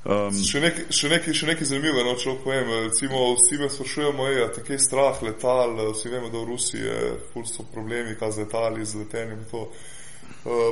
Um, 0.00 0.32
še 0.32 0.62
nekaj 0.62 0.86
nek, 1.12 1.26
nek 1.44 1.62
zanimivega, 1.68 2.06
no, 2.06 2.14
če 2.16 2.30
lahko 2.30 2.46
povem. 2.46 2.70
Recimo, 2.86 3.24
vsi 3.36 3.58
me 3.60 3.68
sprašujemo, 3.68 4.28
je 4.32 4.46
tako 4.56 4.78
strah 4.80 5.18
letal, 5.26 5.74
vsi 5.90 6.12
vemo, 6.12 6.30
da 6.32 6.38
v 6.40 6.46
Rusiji 6.54 6.86
je 6.86 7.44
so 7.44 7.66
problemi, 7.68 8.16
kaj 8.16 8.32
z 8.32 8.46
letali, 8.46 8.86
z 8.86 9.02
letenjem. 9.02 9.42
Uh, 9.52 9.90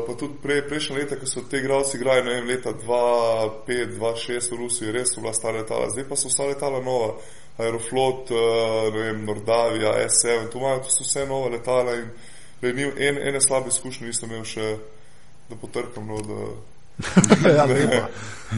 pa 0.06 0.16
tudi 0.16 0.38
pre, 0.40 0.62
prejšnje 0.64 0.96
leta, 0.96 1.18
ko 1.20 1.28
so 1.28 1.44
te 1.44 1.60
igralci 1.60 1.98
igrali, 2.00 2.24
ne 2.24 2.38
vem, 2.38 2.48
leta 2.48 2.72
2005, 2.72 3.98
2006 3.98 4.54
v 4.54 4.60
Rusiji, 4.62 4.96
res 4.96 5.12
so 5.12 5.20
bila 5.20 5.34
stara 5.36 5.60
letala, 5.60 5.92
zdaj 5.92 6.08
pa 6.08 6.16
so 6.16 6.32
vsa 6.32 6.48
letala 6.48 6.80
nova. 6.80 7.12
Aeroflot, 7.58 8.30
uh, 8.32 8.88
vem, 8.94 9.24
Nordavija, 9.26 9.92
S7, 10.06 10.48
tu 10.48 10.62
imajo 10.62 10.86
to 10.86 11.02
vse 11.02 11.26
nove 11.28 11.50
letala 11.58 11.98
in 11.98 12.08
le, 12.62 12.72
ni, 12.72 12.88
en, 13.08 13.20
ene 13.30 13.40
slabe 13.40 13.72
izkušnje 13.72 14.10
nisem 14.10 14.32
imel 14.32 14.44
še, 14.48 14.74
da 15.50 15.58
potrkam. 15.60 16.08
No, 16.10 16.20
da, 16.26 16.40
ja, 17.58 17.66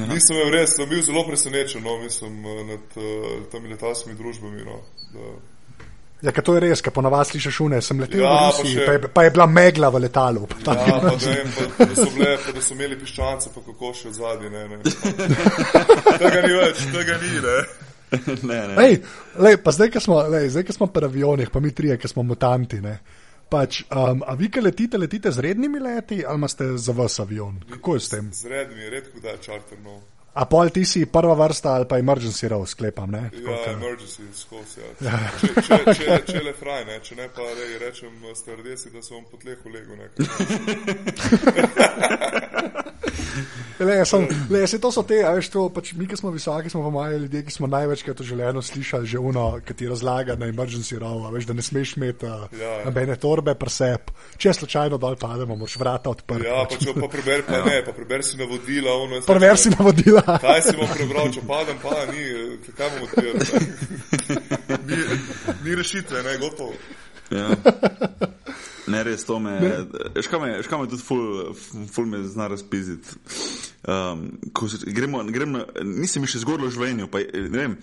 nisem 0.09 0.39
imel 0.39 0.53
res, 0.57 0.77
sem 0.77 0.89
bil 0.89 1.03
zelo 1.05 1.27
presenečen 1.29 1.85
no, 1.85 1.99
mislim, 2.01 2.43
nad 2.71 3.01
uh, 3.01 3.33
temi 3.53 3.73
letalskimi 3.73 4.17
družbami. 4.19 4.65
No, 4.69 4.81
da, 5.15 5.35
Ja, 6.21 6.33
to 6.33 6.53
je 6.53 6.61
res, 6.61 6.83
ker 6.85 6.93
ponavadi 6.93 7.31
slišiš 7.31 7.55
šune, 7.57 7.79
sem 7.81 8.01
letel 8.03 8.21
ja, 8.21 8.33
v 8.33 8.49
Rusiji, 8.51 8.75
pa, 8.77 8.81
še... 8.81 8.87
pa, 8.87 8.93
je, 8.93 9.11
pa 9.15 9.23
je 9.25 9.31
bila 9.37 9.47
megla 9.49 9.89
v 9.89 10.03
letalu. 10.05 10.43
Pa 10.67 10.75
ja, 10.77 10.99
pa 11.01 11.13
vem, 11.15 11.53
pa, 11.57 11.69
pa, 11.79 11.87
da, 11.89 11.95
so 11.97 12.09
bile, 12.13 12.35
pa, 12.45 12.53
da 12.57 12.65
so 12.67 12.77
imeli 12.77 12.99
piščance, 13.01 13.53
pa 13.55 13.63
kako 13.65 13.93
še 13.97 14.11
od 14.11 14.19
zadnje. 14.19 14.51
Tega 16.21 16.43
ni 16.45 16.53
več, 16.59 16.85
tega 16.93 17.17
ni. 17.23 17.33
Ne. 17.47 17.57
ne, 18.51 18.59
ne. 18.59 18.77
Lej, 18.77 18.99
lej, 19.47 19.57
pa 19.65 19.73
zdaj, 19.73 19.93
ki 19.95 20.05
smo, 20.05 20.21
smo 20.77 20.91
pri 20.93 21.09
avionih, 21.09 21.49
pa 21.49 21.65
mi 21.65 21.73
trije, 21.73 21.97
ki 21.97 22.13
smo 22.13 22.27
mutanti. 22.29 22.83
Pač, 23.51 23.83
um, 23.91 24.23
a 24.27 24.35
vi, 24.39 24.47
ki 24.47 24.61
letite, 24.63 24.99
letite 24.99 25.31
z 25.35 25.43
rednimi 25.43 25.81
leti 25.83 26.25
ali 26.25 26.39
imate 26.39 26.77
za 26.79 26.93
vas 26.93 27.21
avion? 27.21 27.59
Kako 27.73 27.95
je 27.95 28.01
s 28.01 28.09
tem? 28.09 28.33
Z 28.33 28.47
rednimi, 28.47 28.91
redko 28.91 29.21
da 29.21 29.37
čarterno. 29.43 30.01
A 30.35 30.45
pol 30.47 30.71
ti 30.71 30.85
si 30.87 31.07
prva 31.11 31.35
vrsta 31.35 31.73
ali 31.75 31.89
pa 31.91 31.99
emergency 31.99 32.47
row, 32.49 32.67
sklepam. 32.67 33.11
Ne? 33.11 33.31
Ja, 33.35 33.73
emergency, 33.73 34.23
skozi. 34.35 34.81
Ja. 34.81 34.87
Ja. 35.11 35.19
Če, 35.41 35.49
če, 35.67 35.95
če, 35.95 36.19
če 36.29 36.43
le 36.47 36.53
fraj, 36.55 36.85
ne? 36.87 37.01
če 37.03 37.15
ne 37.19 37.29
pa 37.35 37.43
rej, 37.43 37.79
rečem 37.83 38.15
stardesi, 38.39 38.91
da 38.95 39.03
sem 39.03 39.25
po 39.27 39.37
tlehu 39.43 39.69
legu. 39.75 39.99
Le, 43.81 44.05
sem, 44.05 44.29
le, 44.51 44.67
se 44.67 44.79
to 44.79 44.91
so 44.93 45.03
te, 45.09 45.23
veš, 45.25 45.49
to, 45.49 45.63
pač 45.73 45.95
mi, 45.97 46.05
ki 46.09 46.19
smo 46.19 46.29
visoki, 46.35 46.69
smo 46.69 46.83
pa 46.85 46.91
mali 46.93 47.17
ljudje, 47.23 47.41
ki 47.47 47.55
smo 47.55 47.69
največkrat 47.73 48.19
to 48.19 48.27
želeno 48.29 48.61
slišali, 48.63 49.09
že 49.09 49.19
uno, 49.19 49.45
ki 49.65 49.75
ti 49.75 49.89
razlaga 49.89 50.37
na 50.37 50.51
emergency 50.53 50.99
row, 51.01 51.23
veš, 51.33 51.47
da 51.49 51.57
ne 51.57 51.65
smeš 51.65 51.95
imeti 51.97 52.29
uh, 52.29 52.45
ja, 52.61 52.75
ja. 52.75 52.85
nobene 52.85 53.17
torbe 53.17 53.55
presep. 53.57 54.13
Če 54.37 54.53
slučajno 54.59 54.99
dol 55.01 55.17
pademo, 55.21 55.57
moraš 55.57 55.79
vrata 55.81 56.13
odprti. 56.13 56.49
Ja, 56.49 56.67
pa 56.69 56.77
če 56.77 56.93
pa 56.99 57.09
preberi, 57.09 57.47
pa 57.49 57.63
ja. 57.63 57.65
ne, 57.71 57.79
pa 57.87 57.97
preberi 57.97 58.29
si 58.29 58.41
navodila. 58.41 58.97
Preberi 59.27 59.65
si 59.65 59.73
navodila. 59.73 60.27
Kaj 60.45 60.63
si 60.69 60.77
bom 60.77 60.93
prebral, 60.93 61.33
če 61.33 61.47
padem, 61.49 61.81
pa 61.81 62.05
ni, 62.13 62.27
kaj 62.77 62.93
bomo 62.99 63.09
odpirati. 63.09 63.49
Ni, 64.91 64.97
ni 65.65 65.75
rešitve, 65.79 66.23
ne, 66.27 66.33
gotovo. 66.41 66.75
Ja. 67.31 67.49
Ne, 68.91 69.03
res 69.07 69.25
to 69.25 69.39
me. 69.39 69.57
Škam 70.23 70.45
je, 70.49 70.63
škam 70.67 70.85
je 70.85 70.93
tudi 70.95 71.05
ful, 71.07 71.25
ful 71.93 72.09
me 72.11 72.23
zna 72.27 72.49
razpiziti. 72.53 73.17
Um, 73.89 74.27
gremo, 74.87 75.23
gremo, 75.25 75.65
nisem 75.85 76.27
še 76.29 76.43
zgodilo 76.43 76.69
v 76.69 76.75
življenju, 76.75 77.07
pa, 77.09 77.23
vem, 77.55 77.79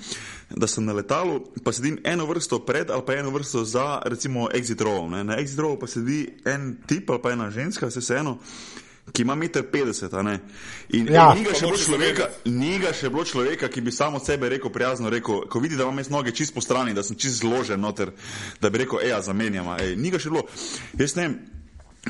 da 0.53 0.69
sem 0.69 0.85
na 0.85 0.93
letalu, 0.93 1.39
pa 1.65 1.73
sedim 1.73 1.97
eno 2.05 2.27
vrsto 2.29 2.59
pred 2.67 2.91
ali 2.93 3.05
pa 3.07 3.15
eno 3.17 3.33
vrsto 3.33 3.63
za, 3.65 3.87
recimo, 4.05 4.45
exit 4.53 4.83
row. 4.85 5.07
Ne? 5.09 5.23
Na 5.25 5.39
exit 5.41 5.63
row 5.63 5.73
pa 5.79 5.89
sedi 5.89 6.27
en 6.45 6.75
tip 6.85 7.09
ali 7.09 7.23
pa 7.23 7.33
ena 7.33 7.49
ženska, 7.51 7.89
vse 7.89 8.03
se 8.05 8.19
eno 8.21 8.37
ki 9.11 9.21
ima 9.21 9.35
1,50 9.35 10.19
m. 10.19 10.39
In 10.89 11.07
ja. 11.13 11.33
ni, 11.33 11.43
ga 11.43 11.53
človeka, 11.53 12.29
ni 12.45 12.79
ga 12.79 12.93
še 12.93 13.09
bilo 13.09 13.23
človeka, 13.25 13.69
ki 13.71 13.81
bi 13.81 13.91
samo 13.91 14.19
sebe 14.19 14.49
rekel 14.49 14.71
prijazno, 14.71 15.09
rekel, 15.09 15.45
ko 15.49 15.59
vidi, 15.63 15.77
da 15.77 15.87
imam 15.87 16.03
jaz 16.03 16.11
noge 16.11 16.35
čist 16.35 16.53
po 16.53 16.61
strani, 16.61 16.93
da 16.93 17.03
sem 17.03 17.17
čist 17.17 17.41
zložen 17.41 17.81
noter, 17.81 18.11
da 18.61 18.69
bi 18.69 18.83
rekel, 18.83 18.99
eja, 19.05 19.21
zamenjama. 19.21 19.79
Ej, 19.83 19.95
ni 19.95 20.11
ga 20.11 20.19
še 20.19 20.33
bilo. 20.33 20.45
Jaz 20.99 21.15
ne 21.15 21.27
vem, 21.27 21.39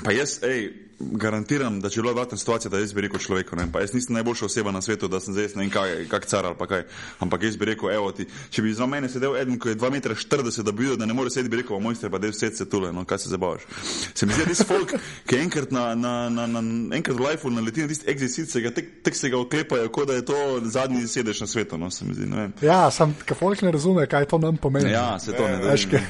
pa 0.04 0.16
jaz, 0.16 0.40
ej 0.46 0.87
garantiram, 1.00 1.80
da 1.82 1.90
če 1.90 2.02
bi 2.02 2.08
bila 2.08 2.22
vrtna 2.22 2.38
situacija, 2.38 2.72
da 2.74 2.80
jaz 2.82 2.94
bi 2.94 3.04
rekel 3.06 3.22
človeku, 3.22 3.56
ne, 3.56 3.68
pa 3.72 3.84
jaz 3.84 3.94
nisem 3.94 4.16
najboljša 4.18 4.46
oseba 4.46 4.72
na 4.74 4.82
svetu, 4.82 5.08
da 5.08 5.20
sem 5.22 5.36
zdaj 5.36 5.52
ne 5.56 5.66
vem 5.66 5.72
kaj, 5.74 5.94
kak 6.10 6.26
car 6.26 6.46
ali 6.50 6.58
pa 6.58 6.68
kaj, 6.68 6.84
ampak 7.22 7.44
jaz 7.46 7.58
bi 7.58 7.70
rekel, 7.70 7.92
evo 7.94 8.12
ti, 8.12 8.26
če 8.50 8.64
bi 8.66 8.74
za 8.74 8.88
mene 8.90 9.10
sedel 9.10 9.38
eden, 9.38 9.60
ko 9.62 9.70
je 9.70 9.78
2,40 9.78 10.60
m, 10.60 10.66
da 10.66 10.72
bi 10.72 10.86
videl, 10.86 10.98
da 10.98 11.06
ne 11.06 11.14
more 11.18 11.30
sedeti, 11.34 11.52
bi 11.54 11.62
rekel, 11.62 11.80
mojster, 11.84 12.10
pa 12.10 12.18
da 12.18 12.32
je 12.32 12.34
vse 12.34 12.50
se 12.58 12.70
tule, 12.70 12.90
no, 12.94 13.06
kaj 13.06 13.22
se 13.26 13.30
zabavaš. 13.30 13.68
Se 14.14 14.26
mi 14.26 14.34
zdi, 14.34 14.48
da 14.48 14.56
je 14.56 14.66
folk, 14.66 14.96
ki 15.30 15.40
enkrat 15.44 15.76
na, 15.76 15.92
na, 15.96 16.16
na, 16.34 16.48
na, 16.48 16.64
enkrat 16.98 17.20
v 17.20 17.28
lifeu 17.28 17.54
naleti 17.54 17.86
na 17.86 17.92
tisti 17.94 18.10
exit, 18.10 18.50
se 18.50 18.64
ga 18.66 18.74
tek, 18.74 18.90
tek 19.06 19.16
se 19.16 19.30
ga 19.30 19.38
oklepajo, 19.38 19.92
kot 19.94 20.10
da 20.10 20.18
je 20.18 20.26
to 20.26 20.40
zadnji 20.66 21.06
sedež 21.08 21.44
na 21.46 21.48
svetu, 21.52 21.78
no, 21.78 21.92
se 21.94 22.10
mi 22.10 22.18
zdi, 22.18 22.26
ne 22.26 22.48
vem. 22.48 22.58
Ja, 22.66 22.88
sem, 22.94 23.14
ka 23.26 23.38
folk 23.38 23.62
ne 23.62 23.76
razume, 23.76 24.08
kaj 24.10 24.26
to 24.34 24.42
nam 24.42 24.58
pomeni. 24.58 24.90
Ja, 24.96 25.20
se 25.22 25.38
to 25.38 25.46
ne, 25.46 25.62
ne, 25.62 25.78
ne, 25.78 26.04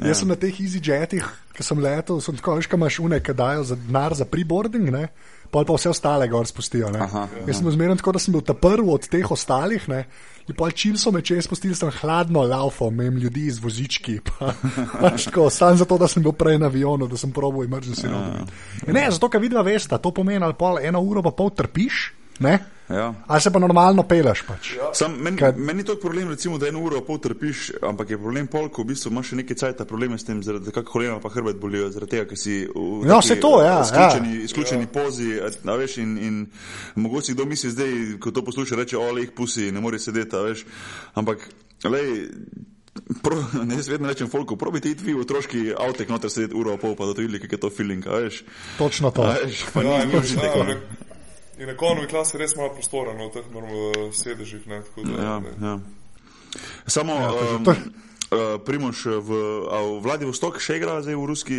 ne. 0.00 0.08
Jaz 0.08 0.24
sem 0.24 0.32
na 0.32 0.40
teh 0.40 0.64
easy 0.64 0.80
jetih, 0.80 1.28
ki 1.56 1.66
sem 1.66 1.82
letel, 1.82 2.20
sem 2.24 2.38
tako, 2.38 2.56
veš, 2.58 2.70
kaj 2.70 2.78
imaš 2.78 2.98
une, 3.02 3.20
ki 3.20 3.34
dajo 3.36 3.66
za 3.72 3.76
denar 3.78 4.14
za 4.16 4.26
preboarding, 4.28 4.90
ne? 4.94 5.08
pa 5.50 5.64
pa 5.66 5.74
vse 5.74 5.90
ostale 5.90 6.28
gor 6.28 6.46
spustijo. 6.46 6.88
Aha, 6.94 7.26
Jaz 7.46 7.58
sem 7.58 7.70
zmeren 7.70 7.98
tako, 7.98 8.12
da 8.12 8.22
sem 8.22 8.32
bil 8.32 8.42
ta 8.46 8.54
prvi 8.54 8.86
od 8.86 9.08
teh 9.10 9.30
ostalih. 9.30 9.88
Ne? 9.90 10.04
In 10.48 10.54
pa 10.54 10.70
čim 10.70 10.96
so 10.98 11.10
me 11.10 11.22
čez 11.22 11.44
spustili, 11.44 11.74
sem 11.74 11.90
hladno 12.00 12.42
laufal, 12.46 12.92
imam 12.92 13.18
ljudi 13.18 13.50
z 13.50 13.58
vozički. 13.62 14.20
Sam 15.58 15.76
zato, 15.76 15.98
da 15.98 16.08
sem 16.08 16.22
bil 16.22 16.32
prej 16.32 16.58
na 16.58 16.70
avionu, 16.70 17.08
da 17.10 17.16
sem 17.16 17.32
probil 17.32 17.66
emergency 17.66 18.06
room. 18.06 18.46
Ne, 18.86 19.08
zato, 19.10 19.28
ker 19.28 19.42
vidiva 19.42 19.62
veste, 19.66 19.98
to 19.98 20.14
pomeni, 20.14 20.44
ali 20.44 20.54
pol 20.54 20.78
eno 20.78 21.02
uro 21.02 21.22
pa 21.22 21.34
pol 21.34 21.50
trpiš. 21.50 22.19
Ja. 22.90 23.14
Ali 23.26 23.40
se 23.40 23.52
pa 23.52 23.58
normalno 23.58 24.02
peleš? 24.02 24.42
Pač? 24.42 24.72
Ja. 24.74 24.88
Sam, 24.94 25.12
meni, 25.22 25.38
Kaj... 25.38 25.52
meni 25.56 25.84
je 25.84 25.92
to 25.92 25.96
problem, 26.02 26.30
recimo, 26.34 26.58
da 26.58 26.68
eno 26.68 26.80
uro 26.82 27.00
pol 27.06 27.20
trpiš, 27.22 27.70
ampak 27.86 28.10
je 28.10 28.18
problem 28.18 28.48
pol, 28.50 28.66
ko 28.68 28.82
v 28.82 28.90
bistvu 28.90 29.12
imaš 29.12 29.30
še 29.30 29.38
nekaj 29.42 29.58
cajta 29.62 29.86
probleme 29.86 30.18
s 30.18 30.26
tem, 30.26 30.40
zaradi 30.42 30.66
tega, 30.66 30.80
kako 30.80 30.96
kolena 30.96 31.20
pa 31.22 31.30
hrbet 31.30 31.60
bolijo, 31.62 31.90
zaradi 31.94 32.16
tega, 32.16 32.26
ker 32.32 32.40
si 32.40 32.56
v 32.66 33.06
no, 33.06 33.20
taki, 33.20 33.38
to, 33.44 33.52
ja, 33.62 33.76
izključeni, 33.84 34.32
ja. 34.34 34.48
izključeni 34.48 34.88
ja. 34.88 34.92
pozi. 34.96 35.28
A, 35.38 35.76
veš, 35.78 36.00
in, 36.02 36.16
in 36.18 36.40
mogoče 36.98 37.36
kdo 37.36 37.46
misli 37.46 37.70
zdaj, 37.76 37.94
ko 38.24 38.32
to 38.34 38.42
posluša, 38.48 38.80
reče, 38.82 38.98
o, 38.98 39.12
le 39.14 39.28
jih 39.28 39.36
pusi, 39.38 39.70
ne 39.70 39.82
more 39.84 40.00
sedeti, 40.02 40.42
veš. 40.48 40.66
Ampak, 41.20 41.46
lej, 41.86 42.26
Pro, 43.22 43.36
ne, 43.68 43.76
jaz 43.78 43.86
vedno 43.88 44.10
rečem, 44.10 44.26
folko, 44.30 44.56
probite 44.58 44.90
iti 44.90 45.06
vi 45.06 45.14
v 45.14 45.22
otroški 45.22 45.60
avtek, 45.78 46.10
noter 46.10 46.30
sedeti 46.30 46.58
uro 46.58 46.74
pol, 46.78 46.96
pa 46.98 47.06
da 47.06 47.14
to 47.14 47.22
vidite, 47.22 47.44
kako 47.46 47.54
je 47.54 47.62
to 47.62 47.70
feeling, 47.70 48.02
veš. 48.02 48.42
Točno 48.78 49.14
to. 49.14 49.28
Veš, 49.30 49.62
pa 49.70 49.86
ja, 49.86 50.02
ni 50.04 50.18
zložite, 50.18 50.50
kako. 50.50 51.06
In 51.60 51.66
na 51.68 51.76
konovi 51.76 52.06
klasi 52.08 52.38
res 52.40 52.54
malo 52.56 52.72
prostora, 52.72 53.12
no, 53.12 53.28
teh 53.28 53.44
normalno 53.52 54.08
sedežih, 54.16 54.64
ne, 54.66 54.80
tako 54.86 55.04
da. 55.04 55.22
Ja, 55.22 55.34
ne. 55.44 55.50
ja. 55.60 55.74
Samo, 56.86 57.14
ja, 57.14 57.32
um, 57.56 57.66
uh, 57.68 58.60
Primoš, 58.64 59.04
v, 59.20 59.40
v 59.68 59.98
Vladivostok 60.00 60.56
še 60.62 60.78
igra 60.80 60.96
zdaj 61.04 61.18
v 61.20 61.26
ruski 61.28 61.58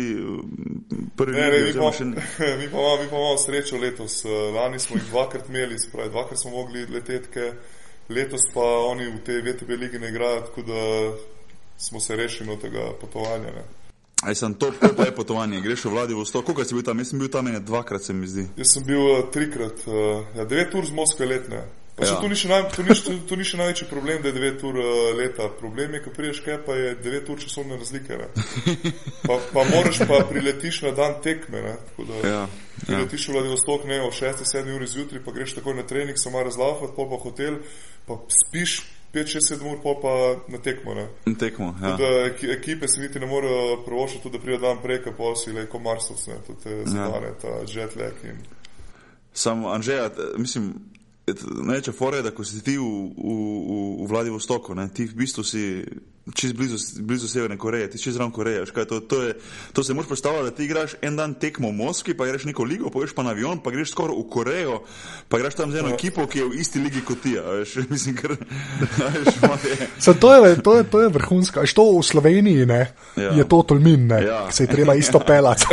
prvi 1.16 1.36
ne, 1.38 1.46
ne, 1.54 1.60
mi, 1.68 1.74
pa, 1.76 1.92
še... 1.94 2.08
mi, 2.10 2.16
pa, 2.72 2.88
mi 2.98 3.06
pa 3.06 3.14
imamo 3.14 3.36
srečo 3.38 3.78
letos. 3.78 4.24
Lani 4.26 4.82
smo 4.82 4.98
jih 4.98 5.06
dvakrat 5.12 5.46
imeli, 5.52 5.78
spravi, 5.78 6.10
dvakrat 6.10 6.42
smo 6.42 6.56
mogli 6.56 6.82
letetke, 6.90 7.52
letos 8.10 8.48
pa 8.54 8.66
oni 8.88 9.06
v 9.06 9.22
tej 9.22 9.38
VTB 9.46 9.78
ligi 9.84 10.02
ne 10.02 10.10
igrajo, 10.10 10.42
tako 10.50 10.66
da 10.66 10.82
smo 11.78 12.02
se 12.02 12.18
rešili 12.18 12.50
od 12.52 12.66
tega 12.66 12.90
potovanja. 13.00 13.54
Ne. 13.54 13.64
Aj 14.22 14.34
sem 14.38 14.54
to, 14.54 14.70
to 14.70 15.02
je 15.02 15.10
potovanje, 15.14 15.60
greš 15.60 15.84
v 15.84 15.94
Vladivostok, 15.96 16.46
koliko 16.46 16.64
si 16.64 16.74
bil 16.78 16.86
tam? 16.86 16.98
Jaz 17.02 17.10
sem 17.10 17.18
bil 17.18 17.28
tam 17.28 17.48
ene 17.50 17.60
dvakrat, 17.60 18.04
se 18.06 18.14
mi 18.14 18.30
zdi. 18.30 18.46
Jaz 18.56 18.76
sem 18.76 18.84
bil 18.86 19.02
uh, 19.02 19.22
trikrat, 19.34 19.82
uh, 19.90 20.22
ja, 20.36 20.46
devet 20.46 20.74
ur 20.78 20.86
z 20.86 20.94
Moskve 20.94 21.26
letne. 21.26 21.64
Pa 21.96 22.06
ja. 22.06 22.14
to, 22.20 22.28
ni 22.28 22.36
naj, 22.48 22.62
to, 22.72 22.82
ni, 22.82 22.94
to, 22.94 23.12
to 23.28 23.36
ni 23.36 23.44
še 23.44 23.58
največji 23.60 23.86
problem, 23.90 24.22
da 24.24 24.30
je 24.30 24.38
9 24.38 24.62
ur 24.64 24.78
uh, 24.80 24.86
leta. 25.18 25.50
Problem 25.58 25.98
je, 25.98 26.00
ko 26.06 26.12
priješ 26.16 26.40
kaj, 26.46 26.56
pa 26.64 26.76
je 26.78 26.94
9 27.04 27.28
ur 27.34 27.42
časovne 27.42 27.76
razlike. 27.76 28.16
Pa, 29.26 29.36
pa 29.52 29.62
moraš 29.68 30.00
pa 30.08 30.22
priletiš 30.30 30.80
na 30.86 30.94
dan 30.96 31.18
tekme. 31.22 31.60
Ne? 31.66 31.74
Da, 31.98 32.22
ja, 32.22 32.32
ja. 32.32 32.46
Priletiš 32.86 33.28
v 33.28 33.36
Vladivostok 33.36 33.84
ne 33.90 34.00
o 34.06 34.08
6-7 34.08 34.72
uri 34.72 34.88
zjutraj, 34.88 35.20
pa 35.26 35.36
greš 35.36 35.58
takoj 35.58 35.76
na 35.76 35.84
trening, 35.86 36.16
samo 36.18 36.42
razlafati, 36.42 36.94
pa 36.96 37.06
pa 37.10 37.20
hotel, 37.26 37.60
pa 38.08 38.18
spiš 38.40 38.80
5-6-7 39.14 39.72
ur, 39.72 39.78
pa 40.02 40.12
na 40.52 40.58
tekmo. 40.58 40.94
Ne? 40.94 41.06
Na 41.26 41.34
tekmo, 41.38 41.74
ja. 41.82 41.96
Da 41.96 42.10
ekipe 42.52 42.88
se 42.88 43.00
niti 43.00 43.20
ne 43.20 43.26
morejo 43.26 43.82
provošati, 43.84 44.30
da 44.30 44.38
pride 44.38 44.58
dan 44.58 44.82
prej, 44.82 45.02
pa 45.16 45.34
si 45.36 45.52
le 45.52 45.66
kot 45.66 45.82
Marsovc, 45.82 46.24
te 46.62 46.82
zadane, 46.84 47.26
ja. 47.26 47.38
ta 47.42 47.48
jet 47.68 47.96
lag. 47.96 48.24
In... 48.24 48.40
Samo 49.32 49.68
Anžeja, 49.68 50.10
mislim, 50.36 50.74
Fora 51.98 52.16
je, 52.16 52.22
da 52.22 52.30
ko 52.30 52.44
si 52.44 52.64
ti 52.64 52.74
v, 52.78 52.82
v, 52.82 53.34
v, 54.02 54.06
Vladivostoku, 54.10 54.74
ne, 54.74 54.88
ti 54.90 55.06
v 55.06 55.14
bistvu 55.14 55.44
si 55.46 55.84
čez 56.34 56.52
blizu, 56.52 56.78
blizu 56.98 57.28
Severne 57.28 57.58
Koreje, 57.58 57.90
ti 57.90 57.98
čez 57.98 58.16
ravno 58.16 58.34
Koreje. 58.34 58.66
To, 58.66 59.00
to, 59.00 59.22
je, 59.22 59.34
to 59.72 59.84
se 59.84 59.94
moraš 59.94 60.08
predstavljati, 60.08 60.44
da 60.44 60.56
ti 60.56 60.64
igraš 60.64 60.94
en 61.02 61.16
dan 61.16 61.34
tekmo 61.34 61.68
v 61.68 61.72
Moskvi, 61.72 62.16
pa 62.16 62.26
greš 62.26 62.44
neko 62.44 62.64
ligo, 62.64 62.90
pa 62.90 62.98
greš 62.98 63.14
pa 63.14 63.22
na 63.22 63.30
avion, 63.30 63.62
pa 63.62 63.70
greš 63.70 63.90
skoraj 63.90 64.18
v 64.18 64.28
Korejo, 64.30 64.82
pa 65.28 65.38
greš 65.38 65.54
tam 65.54 65.72
z 65.72 65.78
eno 65.78 65.94
ekipo, 65.94 66.26
ki 66.26 66.38
je 66.38 66.44
v 66.44 66.58
isti 66.58 66.82
ligi 66.82 67.04
kot 67.06 67.22
ti. 67.22 67.38
Veš, 67.38 67.76
mislim, 67.94 68.18
kar, 68.18 68.34
veš, 68.34 69.34
je. 70.06 70.14
To, 70.14 70.34
je, 70.34 70.56
to, 70.62 70.76
je, 70.78 70.84
to 70.84 71.02
je 71.02 71.08
vrhunsko. 71.08 71.60
Až 71.60 71.74
to 71.74 71.86
v 71.98 72.02
Sloveniji 72.02 72.66
ne, 72.66 72.82
ja. 73.16 73.30
je 73.30 73.46
to 73.46 73.62
tolmin, 73.62 74.06
ne, 74.10 74.22
ja. 74.26 74.50
se 74.50 74.66
je 74.66 74.74
treba 74.74 74.94
isto 74.94 75.22
pelati. 75.28 75.66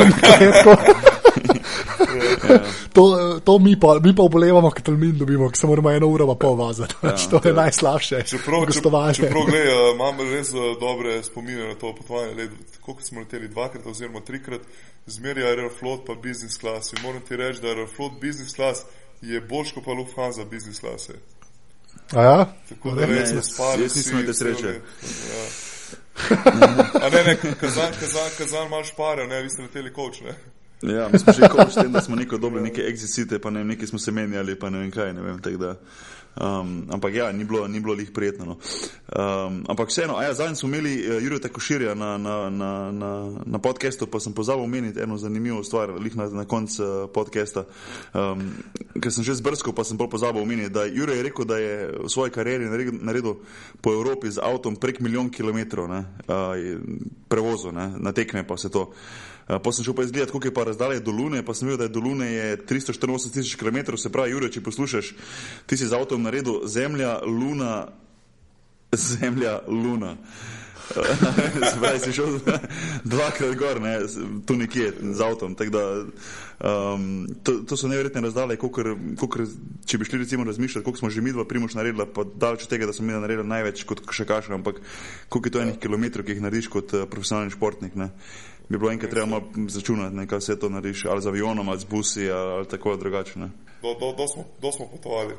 to, 2.96 3.04
to 3.44 3.58
mi, 3.58 3.80
pa, 3.80 3.98
mi 4.04 4.14
pa 4.16 4.22
obolevamo, 4.22 4.70
ker 4.70 4.84
tolmin 4.90 5.18
dobimo, 5.18 5.48
ker 5.50 5.58
se 5.58 5.66
moramo 5.66 5.90
eno 5.90 6.08
uro 6.08 6.26
pa 6.32 6.34
pol 6.34 6.56
vazati. 6.58 6.94
Ja, 7.02 7.16
to 7.30 7.40
je 7.44 7.54
najslabše. 7.54 8.22
Čeprav, 8.26 8.66
čeprav, 8.72 9.14
čeprav 9.14 9.48
gleda, 9.48 9.80
imam 9.94 10.22
res 10.30 10.52
uh, 10.54 10.72
dobre 10.80 11.22
spomine 11.22 11.68
na 11.68 11.74
to 11.74 11.94
potovanje. 11.94 12.48
Koliko 12.80 13.02
smo 13.02 13.20
leteli 13.20 13.48
dvakrat 13.48 13.86
oziroma 13.86 14.20
trikrat, 14.20 14.60
zmeraj 15.06 15.48
Aeroflot 15.50 16.06
pa 16.06 16.14
business 16.14 16.58
class. 16.58 16.92
In 16.92 17.02
moram 17.02 17.20
ti 17.28 17.36
reči, 17.36 17.62
da 17.62 17.68
Aeroflot 17.68 18.20
business 18.20 18.54
class 18.54 18.86
je 19.22 19.40
boljš 19.40 19.72
kot 19.72 19.84
pa 19.84 19.92
Lufthansa 19.92 20.44
business 20.44 20.80
class. 20.80 21.10
A 22.12 22.22
ja? 22.22 22.46
Tako 22.68 22.90
da 22.90 23.06
res 23.06 23.32
ne 23.32 23.42
spali. 23.42 23.82
Jaz 23.82 23.96
nisem 23.96 24.18
imel 24.18 24.26
te 24.26 24.34
sreče. 24.34 24.68
Ja. 24.68 25.44
A 27.04 27.08
ne, 27.08 27.22
ne, 27.24 27.36
kazan, 27.60 27.92
kazan, 28.00 28.30
kazan 28.38 28.66
imaš 28.66 28.94
pare, 28.96 29.26
ne, 29.26 29.42
vi 29.42 29.50
ste 29.50 29.62
leteli 29.62 29.92
koč, 29.92 30.20
ne. 30.20 30.34
Ja, 30.82 31.08
mi 31.12 31.18
smo 31.18 31.32
že 31.32 31.48
koč 31.48 31.74
tem, 31.74 31.92
da 31.92 32.00
smo 32.00 32.16
neko 32.16 32.38
dobili 32.38 32.62
neke 32.62 32.82
exit, 32.88 33.38
pa 33.38 33.50
ne 33.50 33.60
vem, 33.60 33.68
neki 33.68 33.86
smo 33.86 33.98
se 33.98 34.12
menjali, 34.12 34.56
pa 34.58 34.70
ne 34.70 34.78
vem 34.78 34.90
kaj, 34.90 35.12
ne 35.12 35.22
vem, 35.22 35.38
tako 35.38 35.56
da. 35.56 35.74
Um, 36.40 36.86
ampak 36.88 37.14
ja, 37.14 37.32
ni 37.32 37.44
bilo, 37.44 37.68
ni 37.68 37.80
bilo 37.80 37.94
lih 37.94 38.10
prijetno. 38.14 38.44
No. 38.44 38.56
Um, 38.56 39.64
ampak 39.68 39.90
vseeno, 39.90 40.22
ja, 40.22 40.34
zadnjič 40.34 40.58
smo 40.58 40.68
imeli 40.68 40.92
uh, 41.02 41.22
Jurija 41.22 41.40
Takoširja 41.40 41.94
na, 41.94 42.18
na, 42.18 42.50
na, 42.50 42.92
na, 42.92 43.10
na 43.44 43.58
podkastu, 43.58 44.06
pa 44.06 44.20
sem 44.20 44.32
pozabil 44.32 44.64
omeniti 44.64 45.02
eno 45.02 45.18
zanimivo 45.18 45.64
stvar, 45.64 45.90
lih 46.00 46.16
na, 46.16 46.28
na 46.30 46.44
koncu 46.44 46.82
uh, 46.82 47.10
podcasta. 47.12 47.66
Um, 48.14 48.46
ker 49.02 49.12
sem 49.12 49.26
že 49.26 49.36
zbrskal, 49.42 49.74
pa 49.74 49.84
sem 49.84 49.98
bolj 49.98 50.14
pozabil 50.14 50.42
omeniti, 50.42 50.72
da 50.72 50.86
Jurij 50.86 51.18
je 51.18 51.26
rekel, 51.28 51.44
da 51.44 51.58
je 51.58 51.74
v 52.06 52.08
svoji 52.08 52.30
karieri 52.30 52.70
naredil 53.02 53.42
po 53.82 53.92
Evropi 53.92 54.30
z 54.30 54.38
avtom 54.38 54.78
prek 54.80 55.02
milijon 55.04 55.28
kilometrov 55.34 55.90
uh, 55.90 55.98
prevozu, 57.28 57.74
ne, 57.74 57.90
na 57.98 58.14
tekme 58.16 58.46
pa 58.46 58.56
se 58.56 58.70
to. 58.70 58.92
Eh, 59.48 59.58
pa 59.62 59.72
sem 59.72 59.84
šel 59.84 59.94
pa 59.94 60.02
izgledati, 60.02 60.32
koliko 60.32 60.48
je 60.48 60.54
pa 60.54 60.64
razdalje 60.64 61.00
do 61.00 61.10
Lune, 61.10 61.42
pa 61.44 61.54
sem 61.54 61.68
videl, 61.68 61.78
da 61.78 61.84
je 61.84 61.94
do 61.96 62.00
Lune 62.00 62.56
384 62.68 63.32
tisoč 63.32 63.54
km, 63.54 63.96
se 63.96 64.12
pravi, 64.12 64.30
Jure, 64.30 64.50
če 64.52 64.62
poslušaš, 64.62 65.14
ti 65.66 65.76
si 65.76 65.86
z 65.86 65.96
avtom 65.96 66.22
naredil 66.22 66.66
Zemlja, 66.66 67.20
Luna, 67.26 67.88
Zemlja, 68.92 69.60
Luna. 69.68 70.16
Zdaj 71.76 71.98
si 72.02 72.12
šel 72.12 72.40
dvakrat 73.06 73.54
gor, 73.54 73.78
ne, 73.78 73.92
tu 74.46 74.56
nekje 74.58 74.90
z 75.14 75.22
avtom. 75.22 75.54
Da, 75.54 75.82
um, 76.58 77.28
to, 77.46 77.60
to 77.62 77.78
so 77.78 77.88
neverjetne 77.88 78.24
razdalje, 78.24 78.58
kolikor, 78.58 79.46
če 79.86 79.98
bi 79.98 80.08
šli 80.08 80.22
recimo 80.24 80.44
razmišljati, 80.44 80.84
koliko 80.84 80.98
smo 80.98 81.10
že 81.10 81.22
mi 81.22 81.32
dva 81.32 81.46
primoš 81.46 81.78
naredili, 81.78 82.06
pa 82.14 82.26
daleč 82.26 82.66
od 82.66 82.74
tega, 82.74 82.90
da 82.90 82.92
smo 82.92 83.06
mi 83.06 83.14
naredili 83.14 83.46
največ 83.46 83.84
kot 83.86 84.02
še 84.10 84.26
kašem, 84.26 84.58
ampak 84.58 84.82
koliko 85.28 85.46
je 85.46 85.54
to 85.54 85.62
enih 85.62 85.78
kilometrov, 85.78 86.26
ki 86.26 86.34
jih 86.34 86.42
narediš 86.42 86.70
kot 86.74 86.94
uh, 86.94 87.06
profesionalni 87.10 87.54
športnik. 87.54 87.94
Ne 87.94 88.10
bi 88.70 88.78
bilo 88.78 88.92
enkrat 88.92 89.10
treba 89.10 89.40
začunati, 89.68 90.26
kaj 90.26 90.40
se 90.40 90.58
to 90.58 90.68
naredi, 90.68 91.08
ali 91.08 91.22
z 91.22 91.26
avionom, 91.26 91.68
ali 91.68 91.80
z 91.80 91.84
busi, 91.84 92.30
ali, 92.30 92.52
ali 92.52 92.68
tako 92.68 92.96
drugače. 92.96 93.38
Do, 93.82 93.94
do, 94.00 94.12
do, 94.16 94.28
smo, 94.28 94.44
do 94.62 94.72
smo 94.72 94.86
potovali. 94.86 95.34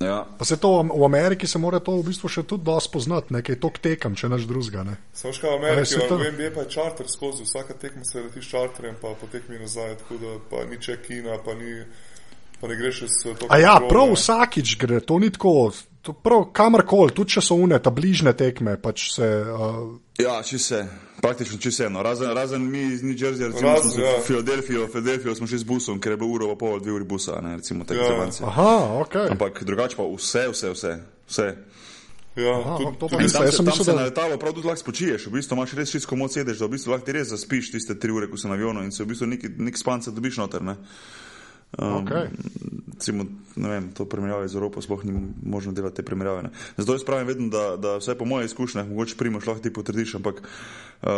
Ja. 0.00 0.26
Pa 0.38 0.44
se 0.44 0.56
to 0.56 0.82
v 0.82 1.04
Ameriki 1.04 1.46
se 1.46 1.58
mora 1.58 1.78
to 1.78 1.94
v 1.94 2.02
bistvu 2.08 2.28
še 2.28 2.42
tudi 2.42 2.64
dosti 2.66 2.90
poznati, 2.92 3.34
nekaj 3.34 3.60
tok 3.62 3.78
tekam, 3.78 4.16
če 4.18 4.28
naš 4.32 4.48
drugega. 4.50 4.96
Samo 5.14 5.34
še 5.36 5.46
v 5.46 5.54
Ameriki, 5.54 6.00
v 6.10 6.32
NBA 6.34 6.50
pa 6.56 6.64
je 6.66 6.72
čarter 6.74 7.10
skozi, 7.10 7.46
vsaka 7.46 7.76
tekma 7.78 8.02
se 8.08 8.24
letiš 8.24 8.48
čarterjem, 8.50 8.96
pa 9.02 9.14
potekmi 9.20 9.60
nazaj, 9.62 9.94
tako 10.02 10.18
da 10.18 10.34
pa 10.50 10.64
ni 10.66 10.80
čekina, 10.82 11.38
pa 11.44 11.54
ni. 11.54 11.84
Pa 12.60 12.70
ne 12.70 12.76
greš 12.78 13.02
s 13.10 13.26
to. 13.38 13.48
A 13.50 13.58
ja, 13.60 13.74
prav 13.90 14.14
vsakič 14.14 14.78
gre, 14.80 15.00
to 15.04 15.18
ni 15.20 15.28
tako, 15.34 15.68
prav 16.12 16.50
kamorkoli, 16.52 17.14
tudi 17.16 17.36
če 17.36 17.42
so 17.44 17.56
une, 17.56 17.78
ta 17.80 17.90
bližne 17.94 18.34
tekme, 18.36 18.76
pač 18.82 19.08
se. 19.14 19.28
Uh, 19.48 19.94
Ja, 20.20 20.36
če 20.46 20.58
se, 20.62 20.80
praktično 21.22 21.58
če 21.58 21.70
se 21.74 21.86
eno. 21.88 22.02
Razen, 22.04 22.28
razen 22.36 22.62
mi 22.70 22.84
iz 22.92 23.02
New 23.02 23.16
Jersey, 23.18 23.48
recimo 23.50 23.72
smo 23.82 24.04
ja. 24.04 24.12
Filadelfijo, 24.22 24.86
Filadelfijo 24.92 25.34
smo 25.34 25.48
šli 25.50 25.58
z 25.58 25.66
busom, 25.66 25.98
ker 26.00 26.14
je 26.14 26.20
bilo 26.20 26.36
uro 26.36 26.52
pa 26.52 26.58
pol, 26.60 26.76
dve 26.78 26.92
uri 26.94 27.08
busa, 27.08 27.40
ne, 27.42 27.56
recimo 27.56 27.84
tako 27.84 28.00
ja. 28.00 28.28
Aha, 28.46 28.74
ok. 29.00 29.16
Ampak 29.30 29.64
drugače 29.66 29.98
pa 29.98 30.06
vse, 30.06 30.48
vse, 30.52 30.70
vse. 30.76 30.92
vse. 31.26 31.48
Ja, 32.36 32.60
Aha, 32.60 32.76
tudi, 32.76 32.98
to 32.98 33.08
tudi, 33.08 33.32
tam, 33.32 33.46
se, 33.50 33.64
tam 33.64 33.72
se 33.72 33.90
da... 33.90 33.96
na 33.96 34.04
letalo 34.04 34.38
prav 34.38 34.52
tudi 34.52 34.66
lahko 34.66 34.80
spočiješ, 34.80 35.26
v 35.26 35.36
bistvu 35.38 35.54
imaš 35.54 35.74
res 35.78 35.90
čisto 35.90 36.16
moc 36.18 36.32
sedeš, 36.34 36.58
da 36.58 36.66
v 36.66 36.74
bistvu 36.74 36.90
lahko 36.90 37.06
ti 37.06 37.14
res 37.14 37.28
zaspiš 37.30 37.70
tiste 37.76 37.94
tri 37.98 38.10
ure, 38.10 38.26
ko 38.30 38.38
si 38.38 38.50
na 38.50 38.58
avionu 38.58 38.82
in 38.82 38.90
se 38.92 39.04
v 39.04 39.12
bistvu 39.12 39.28
nek, 39.30 39.44
nek 39.58 39.78
spanca 39.78 40.10
dobiš 40.10 40.40
noter. 40.42 40.62
Ne. 40.66 40.74
Um, 41.78 42.06
okay. 42.06 42.28
cimo, 42.98 43.24
vem, 43.56 43.90
to 43.92 44.04
primerjavo 44.04 44.48
z 44.48 44.54
Evropo, 44.54 44.82
sploh 44.82 45.04
ni 45.04 45.12
možno 45.42 45.72
delati 45.72 45.96
te 45.96 46.02
primerjave. 46.02 46.42
Ne. 46.42 46.50
Zato 46.76 46.92
jaz 46.92 47.04
pravim 47.04 47.26
vedno, 47.26 47.48
da, 47.48 47.76
da 47.76 47.96
vse 47.96 48.14
po 48.14 48.24
mojih 48.24 48.46
izkušnjah, 48.46 48.88
mogoče 48.88 49.16
primoš, 49.16 49.46
lahko 49.46 49.62
ti 49.62 49.72
potrdiš, 49.72 50.14
ampak 50.14 50.42
uh, 50.42 51.08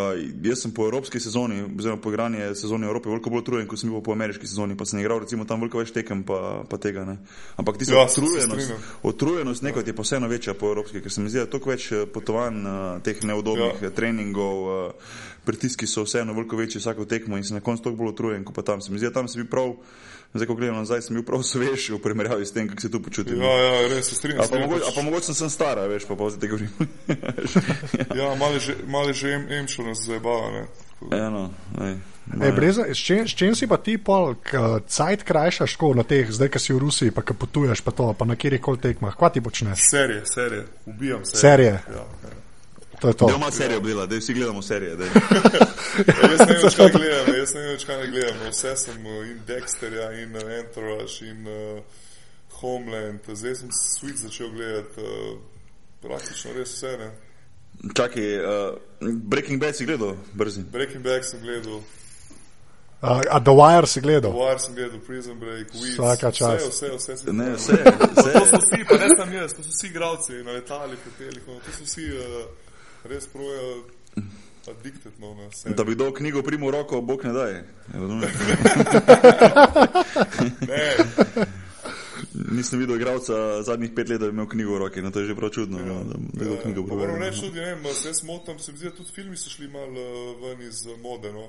jaz 0.42 0.62
sem 0.62 0.73
po 0.73 0.87
evropski 0.88 1.21
sezoni, 1.21 1.62
oziroma 1.79 2.01
po 2.03 2.11
igranju 2.11 2.55
sezoni 2.55 2.87
Evrope, 2.87 3.09
veliko 3.09 3.31
bolj 3.31 3.45
utrujen, 3.45 3.69
kot 3.69 3.81
sem 3.81 3.92
bil 3.92 4.01
po 4.01 4.16
ameriški 4.16 4.49
sezoni, 4.49 4.77
pa 4.77 4.85
sem 4.85 5.01
igral 5.01 5.21
recimo 5.21 5.45
tam 5.45 5.61
veliko 5.61 5.83
več 5.83 5.92
tekem, 5.92 6.25
pa, 6.25 6.64
pa 6.71 6.81
tega 6.81 7.05
ne. 7.05 7.19
Ampak 7.57 7.79
ti 7.79 7.90
ja, 7.92 8.07
utrujenost, 8.09 8.73
utrujenost 9.03 9.62
nekaj 9.62 9.85
je 9.87 9.97
pa 9.97 10.09
vseeno 10.09 10.29
večja 10.33 10.55
po 10.55 10.73
evropski, 10.73 11.05
ker 11.05 11.12
se 11.12 11.21
mi 11.21 11.31
zdi, 11.31 11.45
da 11.45 11.51
toliko 11.53 11.75
več 11.75 11.92
eh, 11.92 12.07
potovanj, 12.09 12.64
uh, 12.64 12.83
teh 13.05 13.21
neudobnih 13.29 13.85
ja. 13.85 13.92
treningov, 13.92 14.66
uh, 14.66 15.16
pritiski 15.47 15.87
so 15.87 16.03
vseeno 16.09 16.33
veliko 16.33 16.57
večji 16.57 16.81
vsako 16.81 17.05
tekmo 17.05 17.37
in 17.37 17.45
se 17.45 17.55
na 17.55 17.61
koncu 17.61 17.83
toliko 17.83 18.03
bolj 18.03 18.14
utrujen, 18.14 18.45
kot 18.45 18.55
pa 18.57 18.62
tam. 18.62 18.81
Se 18.81 18.92
mi 18.92 18.99
zdi, 18.99 19.11
da 19.12 19.21
tam 19.21 19.29
se 19.29 19.42
bi 19.42 19.51
prav. 19.51 19.77
Zdaj, 20.34 20.46
ko 20.46 20.54
gledam 20.54 20.76
nazaj, 20.76 21.02
sem 21.02 21.16
bil 21.16 21.24
prav 21.24 21.42
svež 21.46 21.90
v 21.94 22.00
primerjavi 22.02 22.46
s 22.46 22.52
tem, 22.52 22.68
kako 22.68 22.80
se 22.80 22.90
tu 22.90 23.02
počutim. 23.02 23.40
Ja, 23.40 23.52
ja, 23.58 23.88
res 23.88 24.10
se 24.10 24.18
strinjam. 24.18 24.48
Pa, 24.50 24.58
mogoče, 24.58 24.90
pa 24.94 25.02
mogoče 25.02 25.34
sem 25.34 25.50
stara, 25.50 25.86
veš, 25.86 26.04
pa 26.08 26.16
pa 26.16 26.31
zdaj 26.31 26.50
govorim. 26.50 26.70
ja, 28.20 28.35
malo 28.35 28.58
že, 28.58 28.77
malo 28.87 29.12
že 29.12 29.33
em, 29.33 29.46
emšo 29.62 29.87
nas 29.87 30.04
zabava. 30.04 30.66
Eno, 31.12 31.50
ej. 31.81 31.96
Ej, 32.42 32.52
breza, 32.52 32.85
s, 32.90 32.98
čem, 32.98 33.29
s 33.29 33.37
čem 33.38 33.54
si 33.54 33.68
pa 33.70 33.79
ti 33.79 33.98
pol, 34.02 34.35
cajt 34.88 35.22
krajšaš, 35.22 35.77
ko 35.79 35.92
na 35.94 36.02
teh, 36.02 36.27
zdaj, 36.27 36.50
ki 36.50 36.58
si 36.58 36.74
v 36.74 36.83
Rusiji, 36.83 37.14
pa 37.14 37.22
ki 37.22 37.37
potuješ, 37.38 37.85
pa 37.87 37.94
to, 37.94 38.10
pa 38.18 38.27
na 38.27 38.35
kjer 38.35 38.58
koli 38.58 38.83
tekmah, 38.83 39.14
kva 39.14 39.31
ti 39.31 39.38
počneš? 39.40 39.79
Serije, 39.79 40.27
serije, 40.27 40.66
ubijam 40.90 41.22
serije. 41.22 41.40
Serije. 41.40 41.74
Ja, 41.87 42.02
ja. 42.27 42.46
To 43.01 43.09
je 43.09 43.15
to. 43.15 43.27
Doma 43.27 43.51
serijo 43.51 43.81
bila, 43.81 44.07
da 44.07 44.17
vsi 44.17 44.35
gledamo 44.35 44.63
serije. 44.63 44.90
ja, 44.97 46.31
jaz 46.31 46.40
ne 46.47 46.53
vem, 46.53 46.63
več 46.63 46.77
kaj 46.77 46.90
gledam, 46.90 47.35
jaz 47.38 47.55
ne 47.55 47.61
vem, 47.61 47.71
več 47.71 47.85
kaj 47.85 48.07
gledam. 48.11 48.40
Vse 48.51 48.77
sem 48.77 49.07
uh, 49.07 49.27
in 49.27 49.40
Dexterja, 49.47 50.11
in 50.23 50.37
uh, 50.37 50.53
Entourage, 50.59 51.27
in 51.27 51.47
uh, 51.47 52.07
Homeland. 52.61 53.29
Zdaj 53.29 53.55
sem 53.61 53.75
Sweet 53.75 54.23
začel 54.25 54.51
gledati, 54.55 55.05
uh, 55.05 55.37
praktično 56.03 56.57
res 56.57 56.73
vse. 56.77 56.97
Ne? 57.03 57.11
Čakaj, 57.92 58.33
uh, 58.40 59.13
Breaking 59.29 59.61
Bad 59.61 59.77
si 59.77 59.87
gledal, 59.87 60.17
brzi. 60.33 60.65
Breaking 60.73 61.05
Bad 61.05 61.29
sem 61.29 61.40
gledal. 61.44 61.83
Uh, 63.03 63.21
a 63.31 63.40
The 63.40 63.53
Wire 63.53 63.87
si 63.87 64.01
gledal? 64.01 64.33
The 64.33 64.38
Wire 64.38 64.59
sem 64.59 64.75
gledal, 64.75 65.01
Prison 65.05 65.38
Break, 65.38 65.69
Weeds. 65.75 65.99
Vsaka 65.99 66.33
čas. 66.33 66.63
Vse, 66.65 66.88
vse, 66.97 67.15
vse. 67.15 67.33
Ne, 67.33 67.51
vse, 67.55 67.77
vse. 67.77 68.31
To 68.33 68.47
so 68.47 68.61
vsi, 68.63 68.85
pa 68.88 68.97
ne 68.97 69.09
sam 69.19 69.35
jaz, 69.35 69.53
to 69.53 69.63
so 69.63 69.69
vsi 69.69 69.90
igralci 69.90 70.40
na 70.47 70.57
letalih, 70.57 70.99
hotelih, 71.05 71.42
no, 71.47 71.61
to 71.61 71.75
so 71.77 71.85
vsi 71.85 72.09
uh, 72.17 72.47
res 73.05 73.27
proje 73.27 73.83
addicted 74.71 75.13
no, 75.19 75.35
na 75.35 75.49
vse. 75.49 75.71
Da 75.71 75.85
bi 75.85 75.94
dal 75.94 76.13
knjigo 76.13 76.42
primo 76.42 76.71
roko, 76.71 77.01
bog 77.01 77.25
ne 77.25 77.33
daj. 77.33 77.53
ne. 80.71 80.97
Nisem 82.51 82.79
videl 82.79 82.97
igralca 82.97 83.63
zadnjih 83.63 83.90
pet 83.97 84.09
let, 84.09 84.21
da 84.21 84.27
bi 84.27 84.33
imel 84.33 84.49
knjigo 84.49 84.75
v 84.75 84.79
roki, 84.79 85.03
no 85.03 85.11
to 85.11 85.21
je 85.21 85.27
že 85.27 85.35
prav 85.35 85.51
čudno. 85.51 85.79
Ja, 85.79 85.85
da 85.85 86.15
bi 86.19 86.44
imel 86.44 86.57
knjigo 86.63 86.81
roki. 86.81 86.97
Moram 86.97 87.23
reči 87.23 87.40
tudi, 87.40 87.61
ne 87.61 87.75
vem, 87.75 87.94
se 87.94 88.09
jaz 88.09 88.23
motam, 88.25 88.59
se 88.59 88.73
mi 88.73 88.79
zdi, 88.79 88.90
da 88.90 88.97
tudi 88.97 89.13
filmi 89.15 89.37
so 89.37 89.51
šli 89.51 89.69
malo 89.69 89.90
uh, 89.90 90.42
ven 90.42 90.63
iz 90.69 90.87
mode. 91.03 91.33
No. 91.33 91.49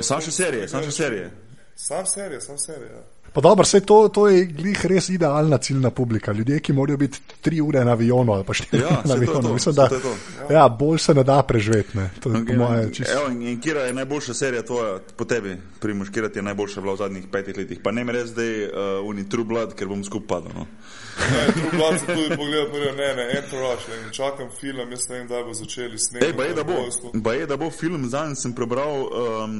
Sam 0.00 0.20
še 0.20 0.30
serije, 0.30 0.68
sam 0.68 0.84
še 0.84 0.90
serije. 0.90 1.30
Sam 1.76 2.06
serije, 2.06 2.40
sam 2.40 2.58
serije. 2.58 2.90
Ja. 2.92 3.21
Pa 3.32 3.40
dobro, 3.40 3.62
vse 3.62 3.80
to, 3.80 4.08
to 4.08 4.28
je 4.28 4.44
glih 4.44 4.86
res 4.86 5.08
idealna 5.08 5.58
ciljna 5.58 5.90
publika. 5.90 6.32
Ljudje, 6.32 6.60
ki 6.60 6.72
morajo 6.72 6.96
biti 6.96 7.20
tri 7.40 7.60
ure 7.60 7.84
na 7.84 7.90
avionu 7.92 8.32
ali 8.32 8.44
pa 8.44 8.52
štiri 8.52 8.82
Ja, 8.82 8.88
ure 8.88 9.02
na 9.04 9.14
je 9.14 9.18
avionu. 9.18 9.42
to, 9.42 9.54
Mislim, 9.54 9.74
da 9.74 9.88
to 9.88 9.94
je 9.94 10.00
to. 10.02 10.14
ja, 10.50 10.68
bolj 10.68 10.98
se 10.98 11.14
ne 11.14 11.24
da 11.24 11.42
preživeti. 11.42 11.96
ne. 11.98 12.10
To 12.20 12.28
je 12.28 12.46
po 12.46 12.52
moje 12.54 12.92
čisto. 12.94 13.12
Evo, 13.12 13.28
in, 13.28 13.42
in 13.42 13.60
kira 13.60 13.80
je 13.80 13.92
najboljša 13.92 14.34
serija 14.34 14.62
tvoja 14.62 14.98
po 15.16 15.24
tebi, 15.24 15.56
Primož, 15.80 16.10
kira 16.10 16.28
ti 16.28 16.38
je 16.38 16.42
najboljša 16.42 16.80
bila 16.80 16.94
v 16.94 16.96
zadnjih 16.96 17.24
petih 17.32 17.56
letih? 17.56 17.78
Pa 17.82 17.90
ne 17.90 18.04
mi 18.04 18.12
reči 18.12 18.28
zdaj 18.28 18.64
uh, 18.64 18.70
Uni 19.04 19.28
True 19.28 19.44
Blood, 19.44 19.74
ker 19.74 19.88
bom 19.88 20.04
skupaj 20.04 20.28
padel. 20.28 20.52
No. 20.54 20.66
Ne, 21.12 21.52
drugi 21.54 21.76
glas 21.76 22.00
se 22.00 22.06
tudi 22.06 22.36
pogleda, 22.36 22.66
prvo, 22.66 22.92
ne, 22.92 23.14
ne, 23.14 23.24
Entourage, 23.36 23.84
ne, 23.90 24.06
in 24.06 24.12
čakam 24.12 24.48
film, 24.60 24.90
jaz 24.90 25.08
ne 25.08 25.16
vem, 25.16 25.26
da 25.28 25.42
bo 25.44 25.54
začeli 25.54 25.98
snemati. 25.98 26.26
Ej, 26.26 26.32
baje, 26.32 26.54
da 26.54 26.64
bo, 26.64 26.72
baje, 27.14 27.46
da 27.46 27.56
bo 27.56 27.70
film, 27.70 28.08
zadnjič 28.08 28.38
sem 28.38 28.52
prebral, 28.52 29.02
um, 29.04 29.52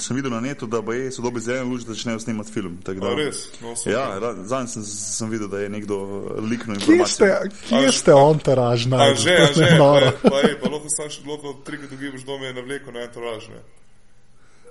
sem 0.00 0.16
videl 0.16 0.30
na 0.30 0.40
netu, 0.40 0.66
da 0.66 0.80
baje 0.80 1.10
so 1.10 1.22
dobi 1.22 1.40
zeleno 1.40 1.70
luč, 1.70 1.82
da 1.82 1.94
začnejo 1.94 2.18
snemati 2.20 2.52
film. 2.52 2.78
tako 2.84 3.00
Da, 3.00 3.09
A 3.10 3.18
res? 3.18 3.40
No, 3.62 3.74
ja, 3.90 4.04
zadnjič 4.46 4.70
sem, 4.78 4.84
sem 4.86 5.30
videl, 5.32 5.48
da 5.52 5.60
je 5.64 5.68
nekdo 5.68 5.98
liknil 6.46 6.78
Kje 6.80 7.06
ste, 7.10 7.28
kje 7.68 7.92
ste 7.92 8.14
onteraž 8.16 8.86
A 8.86 8.92
najdel? 8.94 9.20
že, 9.22 9.34
a 9.36 9.46
že, 9.52 9.64
je 9.70 9.78
noro. 9.78 10.12
pa, 10.22 10.30
pa, 10.30 10.42
ej, 10.48 10.54
pa 10.62 10.72
lahko 10.72 10.88
sam 10.94 11.10
še 11.12 11.26
lahko 11.28 11.54
trikrat 11.66 11.90
dogibaš 11.92 12.24
doma 12.24 12.48
in 12.48 12.56
navleko 12.56 12.94
na 12.94 13.04
Entourage. 13.04 13.50
Ne. 13.52 13.60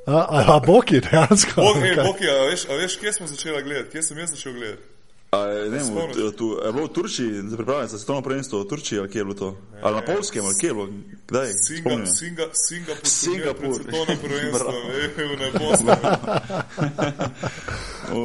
A, 0.10 0.26
a, 0.26 0.38
a 0.56 0.60
Boki 0.64 1.04
dejansko? 1.06 1.62
Bog, 1.62 1.84
ej, 1.86 1.94
Kaj? 1.96 2.06
Boki, 2.08 2.26
a 2.32 2.48
veš, 2.50 2.66
a 2.66 2.80
veš, 2.80 2.98
kje 2.98 3.14
smo 3.20 3.28
začeli 3.30 3.62
gledati, 3.64 3.92
kje 3.94 4.04
sem 4.08 4.18
jaz 4.18 4.34
začel 4.34 4.56
gledati? 4.58 4.89
A, 5.32 5.46
ne 5.46 5.70
vem, 5.70 5.86
v- 5.86 6.32
tu, 6.32 6.58
je 6.58 6.72
bilo 6.72 6.84
v 6.84 6.90
Turčiji, 6.90 7.44
za 7.44 7.56
pripravljanje 7.56 7.88
za 7.88 7.98
svetovno 7.98 8.22
prvenstvo 8.22 8.60
v 8.60 8.66
Turčiji, 8.66 9.00
ali 9.00 9.08
kje 9.08 9.16
je 9.16 9.24
bilo 9.24 9.36
to? 9.36 9.58
Ali 9.80 9.96
na 9.96 10.04
Polskem, 10.04 10.42
ali 10.42 10.56
kje 10.56 10.68
je 10.68 10.74
bilo? 10.74 10.90
Kdaj? 11.28 11.48
Singa. 11.60 12.08
Singa, 12.08 12.46
Singapur, 12.52 13.06
Singapur. 13.06 13.84
prvenstvom, 14.18 14.52
Bravo. 14.52 14.92
ej, 14.92 15.36
ne 15.36 15.52
Bosna. 15.56 15.96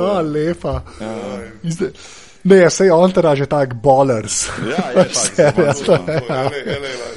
A, 0.08 0.22
lepa. 0.22 0.82
Izde- 1.62 1.92
Ne, 2.42 2.68
sej 2.68 2.90
onteraž 2.90 3.38
je 3.38 3.46
tak 3.46 3.74
ballers. 3.74 4.48
Ja, 4.60 4.92
je 4.92 5.04
LA 5.48 6.78
Live. 6.78 7.08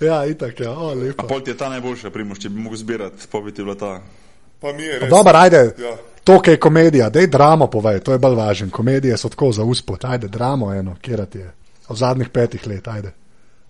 Ja, 0.00 0.24
itak, 0.24 0.56
ja, 0.56 0.70
o, 0.70 0.94
lepa. 0.94 1.24
Pol 1.24 1.40
ti 1.40 1.50
je 1.50 1.56
ta 1.56 1.68
najboljša, 1.68 2.10
Primož, 2.10 2.38
če 2.38 2.48
bi 2.48 2.60
mogel 2.60 2.76
zbirati, 2.76 3.26
pa 3.26 3.40
bi 3.40 3.50
ti 3.50 3.62
bila 3.62 3.74
ta. 3.74 4.02
Pa 4.60 4.72
mi 4.72 4.82
je 4.82 4.98
res. 4.98 5.10
Dobro, 5.10 5.32
ajde. 5.34 5.74
Ja. 5.76 5.96
To, 6.24 6.38
kar 6.40 6.54
je 6.54 6.60
komedija, 6.60 7.10
dej 7.10 7.26
dramo 7.26 7.66
povej, 7.66 8.00
to 8.00 8.12
je 8.12 8.18
bolj 8.18 8.34
važno. 8.34 8.70
Komedije 8.72 9.16
so 9.16 9.28
tako 9.28 9.52
za 9.52 9.64
uspod, 9.64 10.04
ajde, 10.04 10.28
dramo 10.28 10.72
eno, 10.72 10.96
kjer 11.02 11.26
ti 11.26 11.38
je. 11.38 11.52
V 11.88 11.96
zadnjih 11.96 12.28
petih 12.32 12.66
let, 12.66 12.88
ajde. 12.88 13.12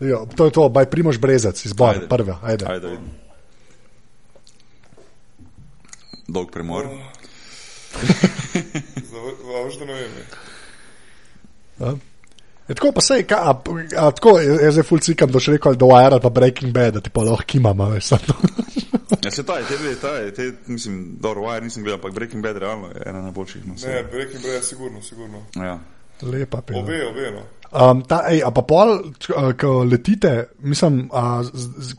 Jo, 0.00 0.26
to 0.36 0.44
je 0.44 0.50
to, 0.50 0.68
baj 0.68 0.86
primož 0.90 1.18
brezec, 1.18 1.64
izbor, 1.64 1.94
Ajde. 1.94 2.08
prva, 2.08 2.38
ajde. 2.42 2.66
Ajde, 2.68 2.88
vidim. 2.88 3.10
Dolg 6.28 6.50
premor. 6.50 6.86
Da 7.94 9.18
vem. 9.20 9.86
ne. 9.86 9.98
Ja. 11.80 11.94
Je 12.68 12.74
tako 12.74 12.92
pa 12.96 13.00
sej, 13.04 13.26
ka, 13.28 13.36
a, 13.36 13.52
a, 13.52 14.10
tako, 14.16 14.38
jaz 14.40 14.72
zdaj 14.76 14.86
ful 14.88 15.02
cikam, 15.04 15.32
da 15.32 15.40
še 15.42 15.58
rekel, 15.58 15.76
da 15.76 15.88
Wire 15.88 16.16
ali 16.16 16.24
pa 16.24 16.30
Breaking 16.32 16.72
Bad, 16.72 16.94
da 16.96 17.02
ti 17.04 17.12
pa 17.12 17.24
lahko 17.26 17.44
kimama, 17.46 17.90
veš, 17.92 18.14
samo 18.14 18.32
to. 18.32 18.34
Ja, 19.24 19.30
se 19.30 19.42
ta 19.44 19.56
je, 19.56 19.64
te 19.68 19.76
dve, 19.76 19.94
ta 20.00 20.08
je, 20.16 20.34
te, 20.34 20.46
mislim, 20.66 21.16
dobro, 21.20 21.42
Wire 21.44 21.64
nisem 21.64 21.84
gledal, 21.84 21.98
ampak 22.00 22.14
Breaking 22.14 22.42
Bad 22.44 22.56
realno 22.60 22.88
je 22.88 23.02
ena 23.06 23.22
najboljših. 23.22 23.66
No, 23.66 23.74
Ne. 23.86 24.02
Breaking 24.12 24.42
Bad, 24.44 24.64
sigurno, 24.64 25.02
sigurno. 25.02 25.44
ja. 25.56 25.78
Lepa 26.22 26.60
pila. 26.62 26.80
Obe, 26.80 27.06
obe, 27.06 27.30
no. 27.30 27.42
Um, 27.74 28.04
ta, 28.06 28.20
ej, 28.30 28.38
a 28.46 28.52
pa 28.54 28.62
pol, 28.62 29.10
ko 29.58 29.82
letite, 29.82 30.54
mislim, 30.62 31.08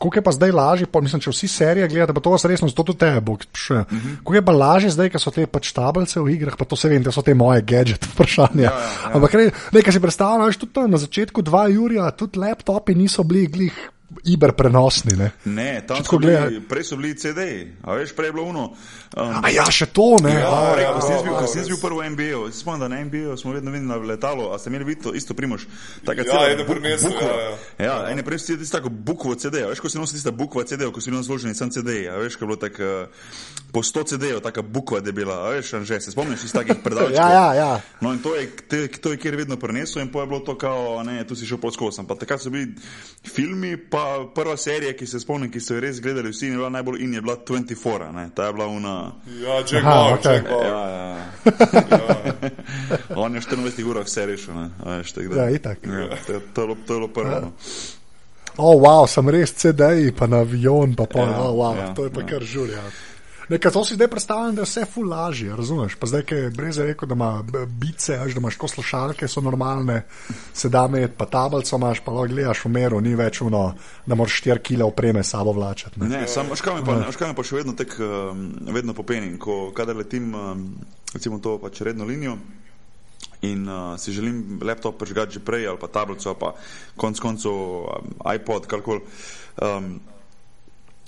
koliko 0.00 0.18
je 0.18 0.22
pa 0.24 0.32
zdaj 0.32 0.52
lažje, 0.56 0.86
pol, 0.88 1.04
mislim, 1.04 1.20
če 1.20 1.34
vsi 1.34 1.48
serije 1.52 1.88
gledate, 1.92 2.14
pa 2.16 2.22
to 2.24 2.32
vas 2.32 2.46
resno, 2.48 2.68
zato 2.72 2.86
tudi 2.88 3.02
tebe 3.04 3.20
bo 3.20 3.36
še. 3.52 3.82
Uh 3.82 3.92
-huh. 3.92 4.14
Koliko 4.24 4.38
je 4.40 4.46
pa 4.46 4.52
lažje 4.52 4.90
zdaj, 4.90 5.10
ker 5.10 5.20
so 5.20 5.30
te 5.30 5.46
pač 5.46 5.72
tablice 5.72 6.20
v 6.20 6.32
igrah, 6.32 6.56
pa 6.56 6.64
to 6.64 6.76
se 6.76 6.88
vem, 6.88 7.02
da 7.02 7.12
so 7.12 7.22
te 7.22 7.34
moje 7.34 7.60
gadget 7.62 8.04
vprašanja. 8.04 8.62
Ja, 8.62 8.70
ja, 8.70 8.88
ja. 9.04 9.10
Ampak 9.14 9.34
ne, 9.34 9.50
nekaj 9.72 9.92
si 9.92 10.00
predstavljaš, 10.00 10.56
tudi 10.56 10.72
tam 10.72 10.90
na 10.90 10.96
začetku 10.96 11.42
dva 11.42 11.68
Jurija, 11.68 12.10
tudi 12.10 12.38
laptopi 12.38 12.94
niso 12.94 13.22
bili 13.22 13.46
glih 13.46 13.90
iber 14.26 14.52
prenosni. 14.52 15.16
Ne? 15.16 15.30
Ne, 15.44 15.80
tam 15.86 16.04
so 16.04 16.18
bili, 16.18 16.32
gledaj- 16.32 16.60
prej 16.68 16.84
so 16.84 16.96
bili 16.96 17.14
CD-ji, 17.14 17.72
a 17.82 17.94
veš, 17.94 18.12
prej 18.12 18.28
je 18.28 18.32
bilo 18.32 18.46
uno. 18.46 18.64
Um, 19.16 19.38
A 19.38 19.48
ja, 19.48 19.64
še 19.64 19.86
to 19.86 20.16
ne. 20.20 20.34
Ja, 20.34 20.50
a, 20.50 20.92
ko 20.92 21.00
sem 21.00 21.16
ja, 21.16 21.22
bil, 21.22 21.32
ja, 21.32 21.46
sem 21.46 21.64
bil 21.64 21.78
prvo 21.78 22.00
v 22.00 22.10
NBA, 22.10 22.40
se 22.50 22.60
spomnim, 22.60 22.80
da 22.80 22.88
na 22.88 23.00
NBA 23.00 23.36
smo 23.36 23.52
vedno 23.52 23.70
videli 23.70 23.88
na 23.88 23.96
letalu, 23.96 24.50
a 24.50 24.58
ste 24.58 24.68
imeli 24.68 24.84
videti 24.84 25.04
to 25.04 25.14
isto 25.14 25.32
primož. 25.32 25.64
Taka 26.04 26.20
Ja, 26.20 26.26
cela 26.26 26.58
buk- 26.58 26.68
prinesel, 26.68 27.10
bukva. 27.10 27.26
ja, 27.26 27.40
ja. 27.40 27.54
Ja, 27.78 27.96
ene 28.10 28.22
prej 28.22 28.38
si 28.38 28.58
tisto 28.58 28.76
tako 28.76 28.90
bukvo 28.90 29.34
CD, 29.34 29.62
veš, 29.64 29.78
ko 29.78 29.88
si 29.88 29.96
nosil 29.96 30.16
tista 30.16 30.30
bukva 30.30 30.64
CD, 30.64 30.84
ko 30.86 31.00
si 31.00 31.08
bili 31.08 31.22
zloženi 31.22 31.54
sam 31.54 31.70
CD, 31.70 32.04
a 32.06 32.18
veš, 32.18 32.36
ko 32.36 32.44
je 32.44 32.48
bilo 32.48 32.58
tako 32.58 32.82
uh, 32.82 33.08
po 33.72 33.80
100 33.80 34.04
CD-jev, 34.08 34.40
taka 34.40 34.60
bukva 34.60 35.00
debela, 35.00 35.38
a 35.38 35.54
veš, 35.54 35.72
že 35.82 36.00
se 36.00 36.10
spomniš 36.10 36.44
iz 36.44 36.52
takih 36.52 36.82
predavčkov. 36.82 37.14
Ja, 37.16 37.28
ja, 37.30 37.48
ja. 37.54 37.70
No 38.00 38.12
in 38.12 38.18
to 38.18 38.34
je, 38.34 38.46
te, 38.68 38.88
to 38.90 39.10
je 39.10 39.16
kjer 39.16 39.36
vedno 39.36 39.56
prenesel 39.56 40.02
in 40.02 40.08
pa 40.08 40.20
je 40.20 40.26
bilo 40.26 40.40
to 40.40 40.54
kao, 40.54 41.00
ne, 41.02 41.24
tu 41.24 41.32
si 41.32 41.46
šel 41.46 41.56
pod 41.56 41.72
skosom. 41.72 42.04
Pa 42.04 42.14
takrat 42.14 42.40
so 42.40 42.50
bili 42.50 42.74
filmi, 43.24 43.76
pa 43.76 44.15
prva 44.34 44.56
serija, 44.56 44.92
ki 44.92 45.06
se 45.06 45.20
spomnim, 45.20 45.50
ki 45.50 45.60
so 45.60 45.74
jo 45.74 45.80
res 45.80 46.00
gledali 46.00 46.30
vsi 46.30 46.46
je 46.46 46.56
bila 46.56 46.68
najbolj 46.70 47.02
in 47.04 47.14
je 47.14 47.22
bila 47.22 47.36
24, 47.36 48.12
ne, 48.12 48.28
ta 48.34 48.46
je 48.46 48.52
bila 48.52 48.66
una. 48.66 48.94
Ja, 49.42 49.56
Jack 49.58 49.84
Aha, 49.84 49.90
Bauer, 49.90 50.14
okej. 50.14 50.34
Jack 50.34 50.48
Bauer. 50.48 50.66
Ja, 50.66 50.82
ja. 50.88 51.16
On 53.22 53.34
je 53.34 53.40
v 53.40 53.44
24 53.44 53.84
urah 53.84 54.04
vse 54.04 54.26
rešil, 54.26 54.54
ne, 54.54 54.70
a 54.84 54.96
veš, 54.96 55.12
tako 55.12 55.34
da. 55.34 55.42
Ja, 55.42 55.50
itak. 55.50 55.78
Ja, 55.86 56.16
to, 56.26 56.32
je- 56.32 56.40
to, 56.54 56.60
je 56.62 56.66
bilo- 56.66 56.78
to 56.86 56.92
je 56.94 56.98
bilo 56.98 57.08
prvo. 57.08 57.40
No. 57.40 57.52
O, 58.56 58.72
oh, 58.72 58.80
wow, 58.80 59.04
sem 59.06 59.28
res 59.28 59.52
CD-ji, 59.52 60.12
pa 60.16 60.24
na 60.26 60.40
avion, 60.40 60.94
pa 60.96 61.04
pa, 61.04 61.18
Ja, 61.20 61.24
ja, 61.30 61.40
oh, 61.44 61.52
wow, 61.60 61.76
ja, 61.76 61.82
ja, 61.86 61.94
to 61.94 62.04
je 62.04 62.10
pa 62.10 62.20
ja. 62.20 62.26
ja. 62.26 62.30
kar 62.32 62.42
žulja. 62.42 62.82
Nekaj 63.48 63.72
to 63.72 63.84
si 63.84 63.94
zdaj 63.94 64.08
predstavljam, 64.08 64.54
da 64.54 64.62
je 64.62 64.66
vse 64.66 64.84
ful 64.90 65.08
lažje, 65.08 65.56
razumeš? 65.56 65.94
Pa 65.94 66.06
zdaj, 66.06 66.22
ki 66.26 66.34
je 66.34 66.50
Breze 66.50 66.82
rekel, 66.82 67.08
da 67.08 67.14
ima 67.14 67.44
bice, 67.66 68.16
až 68.18 68.34
da 68.34 68.40
imaš 68.40 68.56
ko 68.56 68.68
slušalke, 68.68 69.28
so 69.28 69.40
normalne, 69.40 70.02
se 70.52 70.68
da 70.68 70.86
imeti, 70.88 71.14
pa 71.18 71.26
tablico 71.26 71.76
imaš, 71.76 72.00
pa 72.04 72.12
lahko 72.12 72.34
gledaš 72.34 72.64
v 72.64 72.72
meru, 72.74 73.00
ni 73.00 73.14
več 73.14 73.40
uno, 73.40 73.62
da 74.06 74.18
moraš 74.18 74.40
4 74.42 74.58
kg 74.58 74.88
opreme 74.88 75.22
sabo 75.24 75.52
vlačati. 75.52 76.00
Ne? 76.00 76.08
Ne, 76.08 76.26
sam, 76.28 76.50
škam 76.54 76.80
je 76.80 76.84
pa, 76.84 77.12
škam 77.12 77.30
je 77.30 77.38
pa 77.38 77.46
še 77.46 77.56
vedno 77.60 77.76
tek, 77.78 77.94
um, 78.02 78.46
vedno 78.74 78.94
popenim, 78.98 79.38
ko 79.38 79.70
kadar 79.76 79.96
letim, 79.96 80.34
um, 80.34 80.66
recimo 81.14 81.38
to 81.38 81.58
pač 81.62 81.80
redno 81.86 82.04
linijo 82.04 82.38
in 83.46 83.68
uh, 83.68 83.94
si 84.00 84.12
želim 84.12 84.60
laptop 84.64 84.98
prižgati 84.98 85.34
že 85.34 85.40
prej 85.44 85.68
ali 85.68 85.78
pa 85.78 85.88
tablico 85.92 86.28
ali 86.28 86.38
pa 86.40 86.54
konc 86.96 87.20
koncev 87.20 87.52
um, 87.52 88.12
iPod, 88.34 88.66
karkoli. 88.66 89.00
Um, 89.62 90.00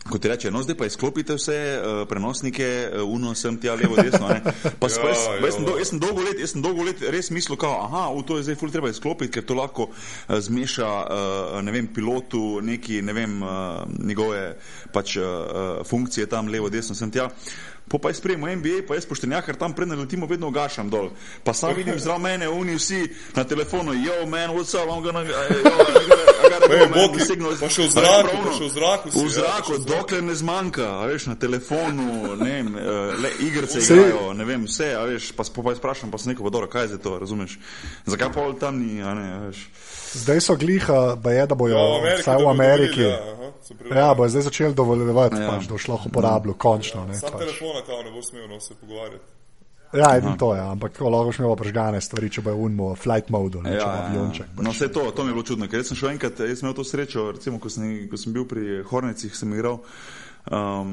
Kot 0.08 0.22
ti 0.22 0.28
reče, 0.28 0.50
no 0.50 0.62
zdaj 0.64 0.76
pa 0.78 0.86
izklopite 0.88 1.34
vse 1.36 1.56
uh, 1.76 2.08
prenosnike, 2.08 2.68
uh, 2.88 3.02
uno 3.08 3.34
sem 3.34 3.58
ti 3.60 3.68
ali 3.68 3.84
levo, 3.84 3.96
desno. 3.96 4.28
Pa, 4.80 4.88
ja, 4.88 5.08
jaz, 5.08 5.24
jaz, 5.42 5.54
sem 5.54 5.64
do, 5.66 5.76
jaz, 5.78 5.90
sem 5.90 6.00
dolgo 6.00 6.24
let, 6.24 6.40
jaz 6.40 6.54
sem 6.54 6.64
dolgo 6.64 6.86
let 6.86 7.02
res 7.12 7.30
mislil, 7.30 7.58
da 7.60 8.06
je 8.16 8.24
to 8.26 8.42
zdaj 8.42 8.56
ful 8.56 8.72
treba 8.72 8.88
izklopiti, 8.88 9.32
ker 9.36 9.44
to 9.44 9.56
lahko 9.58 9.90
uh, 9.90 10.38
zmeša 10.40 10.88
uh, 10.88 11.58
ne 11.62 11.74
vem, 11.74 11.90
pilotu 11.92 12.60
neki, 12.64 13.02
ne 13.02 13.12
vem, 13.12 13.42
uh, 13.42 13.82
njegove 13.98 14.54
pač, 14.92 15.18
uh, 15.20 15.84
funkcije 15.88 16.26
tam 16.26 16.48
levo, 16.48 16.72
desno 16.72 16.96
sem 16.96 17.10
ti. 17.10 17.20
Po 17.88 17.98
pa 17.98 18.10
jaz 18.12 18.18
sprejemam 18.20 18.58
MBA, 18.60 18.82
pa 18.88 18.98
jaz 18.98 19.06
poštenjak, 19.08 19.46
ker 19.48 19.56
tam 19.56 19.72
prednjo 19.72 19.96
letimo 19.96 20.26
vedno 20.28 20.50
gašam 20.52 20.90
dol. 20.92 21.08
Pa 21.44 21.54
sam 21.56 21.72
vidim 21.76 21.96
zraven 21.98 22.22
mene, 22.22 22.48
oni 22.48 22.76
vsi 22.76 23.06
na 23.36 23.44
telefonu, 23.44 23.96
yo 23.96 24.26
man, 24.26 24.52
what's 24.52 24.74
up, 24.76 24.88
I'm 24.88 25.02
gonna, 25.02 25.24
signal. 27.24 27.54
Pa 27.60 27.68
še 27.72 27.86
v 27.86 27.90
zraku, 27.92 28.36
pa 28.44 28.52
še 28.56 28.64
v 28.64 28.72
zraku. 28.74 29.12
V 29.12 29.30
zraku, 29.32 29.76
ja, 29.76 29.84
dokler 29.88 30.22
ne 30.24 30.34
zmanjka, 30.38 30.88
a 31.02 31.06
veš, 31.10 31.28
na 31.30 31.36
telefonu, 31.40 32.34
ne 32.40 32.50
vem, 32.50 32.72
uh, 32.74 33.14
le 33.20 33.30
igrice 33.44 33.82
igrajo, 33.82 34.32
ne 34.38 34.48
vem, 34.48 34.66
vse, 34.68 34.90
a 34.96 35.04
veš, 35.08 35.30
pa 35.36 35.46
pa 35.46 35.76
sprašam, 35.78 36.10
pa 36.10 36.18
se 36.18 36.32
neko 36.32 36.46
vodoro, 36.46 36.70
kaj 36.70 36.88
je 36.88 36.92
za 36.96 36.98
to, 37.04 37.18
razumeš? 37.18 37.58
Zakaj 38.06 38.32
pa 38.34 38.48
tam 38.60 38.82
ni, 38.82 39.02
a 39.02 39.14
ne, 39.14 39.28
veš. 39.48 39.64
Zdaj 40.18 40.40
so 40.40 40.56
gliha, 40.56 41.00
da 41.20 41.32
je, 41.36 41.46
da 41.46 41.54
bojo 41.54 41.76
ja, 41.76 42.16
vsaj 42.22 42.42
v 42.42 42.48
Ameriki. 42.48 43.04
Ja, 43.04 43.18
ja, 43.92 44.12
bo 44.16 44.28
zdaj 44.28 44.48
začeli 44.48 44.74
dovoljevati, 44.74 45.36
ja. 45.36 45.50
pač, 45.52 45.68
da 45.68 45.76
bo 45.76 45.82
šlo 45.82 46.00
uporabljati, 46.08 46.58
končno. 46.58 47.04
Ja, 47.12 47.20
Sam 47.20 47.36
pač. 47.36 47.44
telefona, 47.44 47.84
kao 47.86 48.02
ne 48.02 48.14
bo 48.14 48.22
smel 48.24 48.48
no, 48.48 48.60
se 48.60 48.74
pogovarjati. 48.80 49.37
Ja, 49.92 50.16
edino 50.16 50.36
to 50.36 50.52
je, 50.54 50.60
ja. 50.60 50.68
ampak 50.74 51.00
lahko 51.00 51.32
še 51.32 51.42
imamo 51.42 51.56
prežgane 51.56 52.00
stvari, 52.04 52.28
če 52.32 52.44
bo 52.44 52.52
unmo 52.66 52.90
flight 52.98 53.30
mode, 53.32 53.62
ne, 53.64 53.72
ja, 53.72 53.80
če 53.80 53.86
bo 53.88 54.00
avionček. 54.04 54.50
Pač. 54.52 54.64
No, 54.66 54.72
vse 54.76 54.88
to, 54.92 55.04
to 55.16 55.24
mi 55.24 55.32
je 55.32 55.36
bilo 55.38 55.46
čudno, 55.48 55.68
ker 55.72 55.84
sem 55.86 55.96
šel 55.96 56.12
enkrat, 56.12 56.42
jaz 56.44 56.60
sem 56.60 56.68
imel 56.68 56.76
to 56.76 56.84
srečo, 56.84 57.28
recimo, 57.38 57.60
ko 57.62 57.72
sem, 57.72 57.86
ko 58.10 58.20
sem 58.20 58.36
bil 58.36 58.44
pri 58.50 58.82
Hornicih, 58.90 59.32
sem 59.36 59.54
igral. 59.56 59.80
Um, 60.52 60.92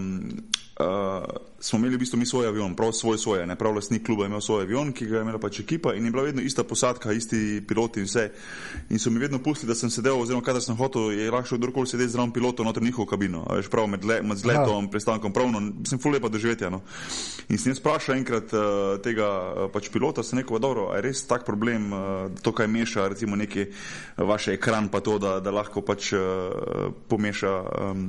uh, 0.80 1.26
smo 1.60 1.80
imeli 1.80 1.96
v 1.96 2.00
bistvu 2.00 2.20
mi 2.20 2.26
svoj 2.26 2.48
avion, 2.48 2.76
prav 2.76 2.92
svoj 2.92 3.18
svoje, 3.18 3.48
ne 3.48 3.56
prav 3.56 3.74
lastnik 3.76 4.06
kluba 4.06 4.24
je 4.24 4.28
imel 4.28 4.42
svoj 4.42 4.62
avion, 4.62 4.92
ki 4.94 5.06
ga 5.06 5.18
je 5.18 5.22
imela 5.22 5.40
pač 5.40 5.60
ekipa 5.60 5.94
in 5.94 6.06
je 6.06 6.12
bila 6.12 6.24
vedno 6.24 6.42
ista 6.42 6.64
posadka, 6.64 7.12
isti 7.12 7.64
piloti 7.68 8.00
in 8.00 8.06
vse. 8.06 8.30
In 8.90 9.00
so 9.00 9.10
mi 9.10 9.20
vedno 9.20 9.40
pustili, 9.40 9.72
da 9.72 9.76
sem 9.76 9.90
sedel, 9.90 10.20
oziroma 10.22 10.44
kadar 10.44 10.62
sem 10.62 10.76
hotel, 10.76 11.12
je 11.12 11.32
lahko 11.32 11.58
kdorkoli 11.58 11.88
sedeti 11.88 12.12
zraven 12.12 12.32
pilota 12.32 12.64
noter 12.64 12.84
njihovo 12.84 13.08
kabino, 13.10 13.46
veš, 13.50 13.70
prav 13.72 13.88
med, 13.88 14.06
le, 14.06 14.22
med 14.22 14.38
zletom, 14.38 14.90
pristankom, 14.92 15.34
pravno, 15.34 15.62
sem 15.88 16.00
ful 16.00 16.14
lepa 16.14 16.30
doživetja. 16.30 16.70
No. 16.70 16.82
In 17.50 17.58
sem 17.58 17.72
jaz 17.72 17.80
sprašal 17.80 18.18
enkrat 18.20 18.54
uh, 18.54 19.00
tega 19.04 19.30
uh, 19.30 19.66
pač 19.74 19.90
pilota, 19.94 20.24
sem 20.24 20.40
rekel, 20.40 20.60
dobro, 20.60 20.90
je 20.96 21.02
res 21.08 21.24
tak 21.26 21.46
problem, 21.48 21.88
uh, 21.94 22.42
to, 22.42 22.52
kaj 22.52 22.68
meša, 22.68 23.08
recimo 23.16 23.36
neki 23.40 23.68
vaš 24.18 24.52
ekran, 24.54 24.90
pa 24.94 25.02
to, 25.02 25.18
da, 25.22 25.40
da 25.40 25.54
lahko 25.56 25.82
pač 25.86 26.12
uh, 26.14 26.92
pomeša 27.10 27.56
um, 27.90 28.08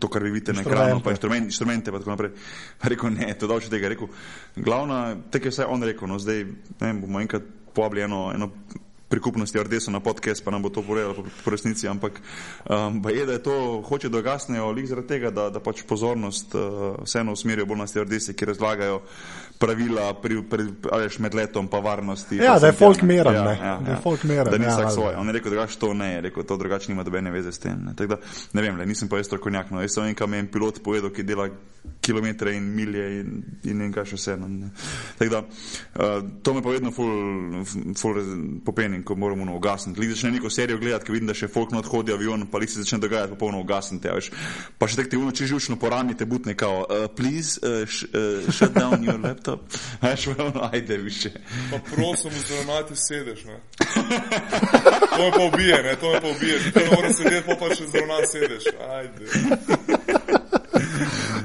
to, 0.00 0.08
kar 0.08 0.26
vi 0.26 0.34
vidite 0.34 0.56
na 0.56 0.64
ekranu, 0.66 1.02
pa 1.04 1.14
inštrumente, 1.14 1.52
inštrumente, 1.52 1.92
pa 1.92 2.05
tako 2.06 2.14
naprej. 2.14 2.30
Rekel, 2.94 3.10
ne, 3.10 3.34
to 3.34 3.50
davče 3.50 3.70
tega. 3.70 3.90
Rekel, 3.90 4.08
glavna, 4.56 5.16
tek 5.30 5.50
je 5.50 5.54
vse 5.54 5.66
on 5.66 5.82
rekel, 5.82 6.08
no 6.08 6.22
zdaj 6.22 6.44
ne, 6.80 6.92
bomo 7.02 7.20
enkrat 7.20 7.42
povabili 7.74 8.06
eno, 8.06 8.30
eno 8.34 8.50
prikupnosti 9.08 9.62
RDS 9.62 9.86
na 9.94 10.00
podcast, 10.00 10.42
pa 10.44 10.50
nam 10.50 10.62
bo 10.62 10.70
to 10.70 10.82
povedalo 10.82 11.14
po, 11.14 11.22
po 11.44 11.50
resnici, 11.50 11.86
ampak 11.88 12.18
um, 12.66 13.02
je, 13.10 13.26
da 13.26 13.32
je 13.32 13.42
to 13.42 13.82
hoče 13.86 14.08
dogasnejo, 14.08 14.70
lik 14.74 14.86
zaradi 14.86 15.08
tega, 15.08 15.30
da, 15.30 15.50
da 15.50 15.62
pač 15.62 15.84
pozornost 15.86 16.54
uh, 16.54 16.96
vseeno 17.04 17.32
usmerijo 17.32 17.66
bolj 17.66 17.84
na 17.84 17.86
RDS, 17.86 18.34
ki 18.34 18.50
razlagajo 18.50 19.02
pravila 19.58 20.14
pri, 20.14 20.42
pri, 20.50 20.66
veš, 20.92 21.18
med 21.18 21.34
letom 21.34 21.68
pa 21.68 21.78
varnosti. 21.78 22.36
Ja, 22.36 22.52
pa 22.52 22.58
da 22.58 22.66
je 22.66 22.72
folk 22.72 23.02
meren, 23.02 23.34
ja, 23.34 23.44
ja, 23.44 23.66
ja, 23.66 23.78
da 23.86 23.90
je 23.92 23.98
folk 24.02 24.24
meren. 24.24 24.50
Da 24.50 24.58
ni 24.58 24.64
ja, 24.64 24.74
vsak 24.74 24.92
svoj. 24.92 25.14
On 25.18 25.26
je 25.26 25.32
rekel, 25.32 25.54
da 25.54 25.66
to 25.66 25.94
ne, 25.94 26.12
je 26.14 26.20
rekel, 26.20 26.44
to 26.44 26.56
drugače 26.56 26.92
nima 26.92 27.02
dobene 27.02 27.30
veze 27.30 27.52
s 27.52 27.58
tem. 27.58 27.78
Ne, 27.86 28.06
da, 28.06 28.18
ne 28.52 28.62
vem, 28.62 28.76
le, 28.76 28.86
nisem 28.86 29.08
pa 29.08 29.20
jaz 29.20 29.30
strokovnjak, 29.30 29.70
no, 29.70 29.80
jaz 29.84 29.96
sem 29.96 30.10
enkam 30.12 30.34
en 30.34 30.50
pilot 30.52 30.82
povedal, 30.84 31.12
ki 31.14 31.24
dela 31.26 31.48
kilometre 32.02 32.52
in 32.54 32.64
milje 32.74 33.04
in, 33.20 33.42
in 33.64 33.78
ne 33.78 33.86
vem 33.86 33.92
kaj 33.94 34.08
še 34.10 34.18
vse. 34.18 34.36
No, 34.40 34.70
da, 35.30 35.42
uh, 35.42 36.18
to 36.42 36.54
me 36.54 36.62
pa 36.64 36.74
vedno 36.74 36.92
ful, 36.94 37.62
ful 37.96 38.20
popenim, 38.66 39.04
ko 39.06 39.16
moramo 39.16 39.46
no, 39.46 39.56
ugasniti. 39.56 40.00
Lik 40.02 40.14
začne 40.14 40.34
neko 40.36 40.50
serijo 40.50 40.80
gledati, 40.82 41.08
ko 41.08 41.16
vidim, 41.16 41.30
da 41.30 41.36
še 41.36 41.48
folk 41.52 41.72
not 41.74 41.88
hodi 41.90 42.14
avion, 42.14 42.46
pa 42.50 42.60
lik 42.62 42.72
se 42.72 42.82
začne 42.82 43.00
dogajati 43.02 43.34
popolno 43.36 43.62
ugasniti. 43.64 44.10
Ja, 44.10 44.18
pa 44.78 44.90
še 44.90 45.00
tek 45.00 45.12
ti 45.12 45.20
unoči 45.20 45.48
žučno 45.48 45.78
poranite 45.80 46.26
butne, 46.28 46.56
kao, 46.58 46.84
uh, 46.84 47.06
please, 47.16 47.60
uh, 47.62 47.86
sh, 47.86 48.10
uh, 48.12 48.50
shut 48.50 48.74
down 48.76 49.06
your 49.06 49.18
laptop 49.22 49.45
laptop, 49.46 49.60
veš, 50.02 50.26
no, 50.26 50.68
ajde 50.72 50.96
više. 50.96 51.30
Pa 51.70 51.78
prosim, 51.78 52.30
zdravnati 52.46 52.96
sedež, 52.96 53.44
ne. 53.44 53.60
To 55.16 55.22
me 55.22 55.30
pa 55.30 55.44
ubije, 55.54 55.82
ne, 55.82 55.96
to 55.96 56.12
me 56.12 56.20
pa 56.20 56.28
ubije. 56.28 56.58
Če 56.72 56.80
ne 56.80 56.96
moreš 56.96 57.16
sedeti, 57.16 57.46
pa 57.46 57.54
pa 57.60 57.74
še 57.74 57.86
zdravnati 57.86 58.26
sedež, 58.32 58.62
ajde. 58.90 59.24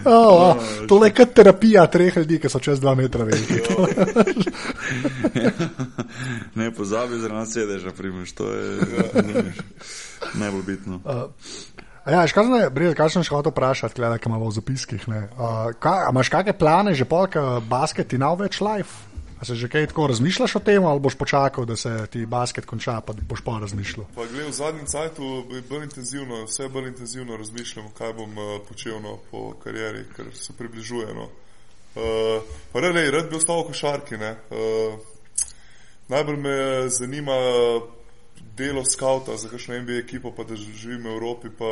Oh, 0.05 0.55
oh. 0.57 0.87
To 0.87 1.05
je 1.05 1.11
kot 1.13 1.33
terapija 1.33 1.85
treh 1.91 2.15
ljudi, 2.17 2.39
ki 2.41 2.49
so 2.49 2.59
čez 2.59 2.79
dva 2.81 2.95
metra 2.95 3.25
veliki. 3.25 3.59
ne 6.59 6.71
pozabi, 6.73 7.19
da 7.21 7.45
se 7.45 7.59
sedež, 7.59 7.85
primiš, 7.97 8.33
to 8.33 8.49
je 8.53 8.77
ja. 8.97 9.43
najbolj 10.33 10.63
bitno. 10.65 11.01
Uh, 11.05 11.29
Ja, 12.01 12.25
škaj 12.25 12.47
sem, 12.47 12.73
brez, 12.73 12.95
kaj 12.97 13.11
sem 13.13 13.23
še 13.25 13.35
hotel 13.35 13.53
vprašati, 13.53 14.01
kaj 14.01 14.25
imamo 14.25 14.49
v 14.49 14.55
zapiskih. 14.55 15.03
Uh, 15.05 15.69
kaj, 15.77 16.07
imaš 16.09 16.31
kakšne 16.33 16.55
plane, 16.57 16.95
že 16.97 17.05
polk 17.05 17.37
basket 17.69 18.15
in 18.17 18.25
now 18.25 18.33
več 18.39 18.57
life? 18.57 19.05
A 19.41 19.45
se 19.45 19.55
že 19.57 19.69
kaj 19.69 19.87
tako 19.89 20.07
razmišljaš 20.09 20.55
o 20.57 20.61
tem, 20.61 20.85
ali 20.85 21.01
boš 21.01 21.15
počakal, 21.17 21.65
da 21.65 21.75
se 21.77 21.89
ti 22.13 22.25
basket 22.25 22.65
konča, 22.65 22.99
pa 23.05 23.13
boš 23.13 23.41
pa 23.45 23.57
razmišljal? 23.61 24.05
Pa 24.17 24.25
gled, 24.29 24.49
v 24.49 24.53
zadnjem 24.53 24.85
času 24.85 25.29
bolj 25.69 25.85
intenzivno, 25.89 26.43
vse 26.45 26.69
bolj 26.69 26.89
intenzivno 26.89 27.37
razmišljam, 27.37 27.93
kaj 27.97 28.13
bom 28.17 28.37
uh, 28.37 28.51
počel 28.65 29.01
no, 29.01 29.17
po 29.31 29.53
karieri, 29.61 30.05
ker 30.15 30.29
se 30.33 30.57
približuje. 30.57 31.13
No. 31.13 31.29
Uh, 31.93 32.41
Rele, 32.73 33.09
rad 33.13 33.29
bi 33.29 33.37
ostal 33.37 33.61
v 33.61 33.73
košarki. 33.73 34.17
Uh, 34.17 34.97
najbolj 36.09 36.37
me 36.37 36.57
zanima 36.89 37.37
delo 38.61 38.85
skauta 38.85 39.35
za 39.37 39.49
kakšno 39.49 39.81
NBA 39.81 39.99
ekipo, 40.03 40.31
pa 40.37 40.45
da 40.45 40.55
živim 40.55 41.09
v 41.09 41.15
Evropi, 41.15 41.49
pa 41.57 41.71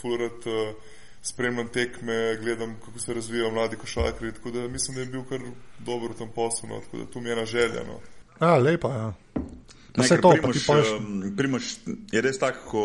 furat 0.00 0.46
uh, 0.50 0.74
spremljam 1.22 1.68
tekme, 1.68 2.36
gledam, 2.42 2.76
kako 2.84 2.98
se 2.98 3.14
razvijajo 3.14 3.50
mladi 3.50 3.76
košarkari. 3.76 4.32
Tako 4.32 4.50
da 4.50 4.68
mislim, 4.68 4.94
da 4.94 5.00
je 5.00 5.06
bil 5.06 5.24
kar 5.28 5.40
dober 5.78 6.10
v 6.10 6.18
tem 6.18 6.28
poslu, 6.34 6.68
no, 6.68 6.80
tako 6.80 6.98
da 6.98 7.06
tu 7.10 7.20
mi 7.20 7.28
je 7.28 7.36
naželja. 7.36 7.84
No. 7.86 8.00
Ja, 8.40 8.56
lepa, 8.58 8.92
ja. 8.92 9.12
Vse 9.96 10.20
to, 10.20 10.34
kar 10.42 10.52
ti 10.52 10.60
paš. 10.66 10.92
Primoš 11.36 11.74
je 12.12 12.22
res 12.22 12.38
tako, 12.38 12.68
ko 12.70 12.82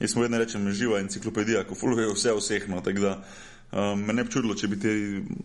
jaz 0.00 0.16
mu 0.16 0.22
vedno 0.22 0.38
rečem, 0.38 0.70
živa 0.72 1.00
enciklopedija, 1.00 1.64
ko 1.64 1.74
fuluje 1.74 2.08
vse 2.12 2.34
vseh, 2.36 2.68
no, 2.68 2.80
tako 2.84 3.04
da. 3.06 3.14
Um, 3.72 4.04
me 4.06 4.12
ne 4.12 4.22
bi 4.24 4.30
čudilo, 4.30 4.54
če 4.54 4.68
bi 4.70 4.76
ti 4.78 4.90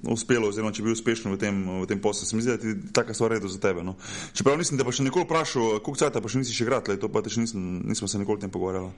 uspelo, 0.08 0.52
oziroma 0.52 0.70
če 0.72 0.84
bi 0.84 0.92
bil 0.92 0.96
uspešen 0.96 1.34
v 1.34 1.40
tem, 1.42 1.58
tem 1.90 2.00
poslu. 2.00 2.28
Se 2.30 2.38
mi 2.38 2.44
zdi, 2.46 2.54
da 2.54 2.70
je 2.70 2.92
taka 2.94 3.16
stvar 3.18 3.34
redo 3.34 3.50
za 3.50 3.58
tebe. 3.60 3.82
No. 3.84 3.96
Čeprav 4.38 4.60
nisem 4.62 4.78
te 4.78 4.86
pa 4.86 4.94
še 4.94 5.04
nikoli 5.08 5.26
vprašal, 5.26 5.80
koliko 5.82 6.00
časa 6.04 6.22
pa 6.22 6.30
še 6.30 6.44
nisi 6.44 6.54
še 6.54 6.68
igral, 6.68 6.86
to 6.86 7.10
pa 7.10 7.24
te 7.26 7.34
še 7.34 7.42
nisem, 7.42 7.64
nismo 7.90 8.08
se 8.08 8.22
nikoli 8.22 8.38
o 8.38 8.44
tem 8.46 8.54
pogovarjali. 8.54 8.92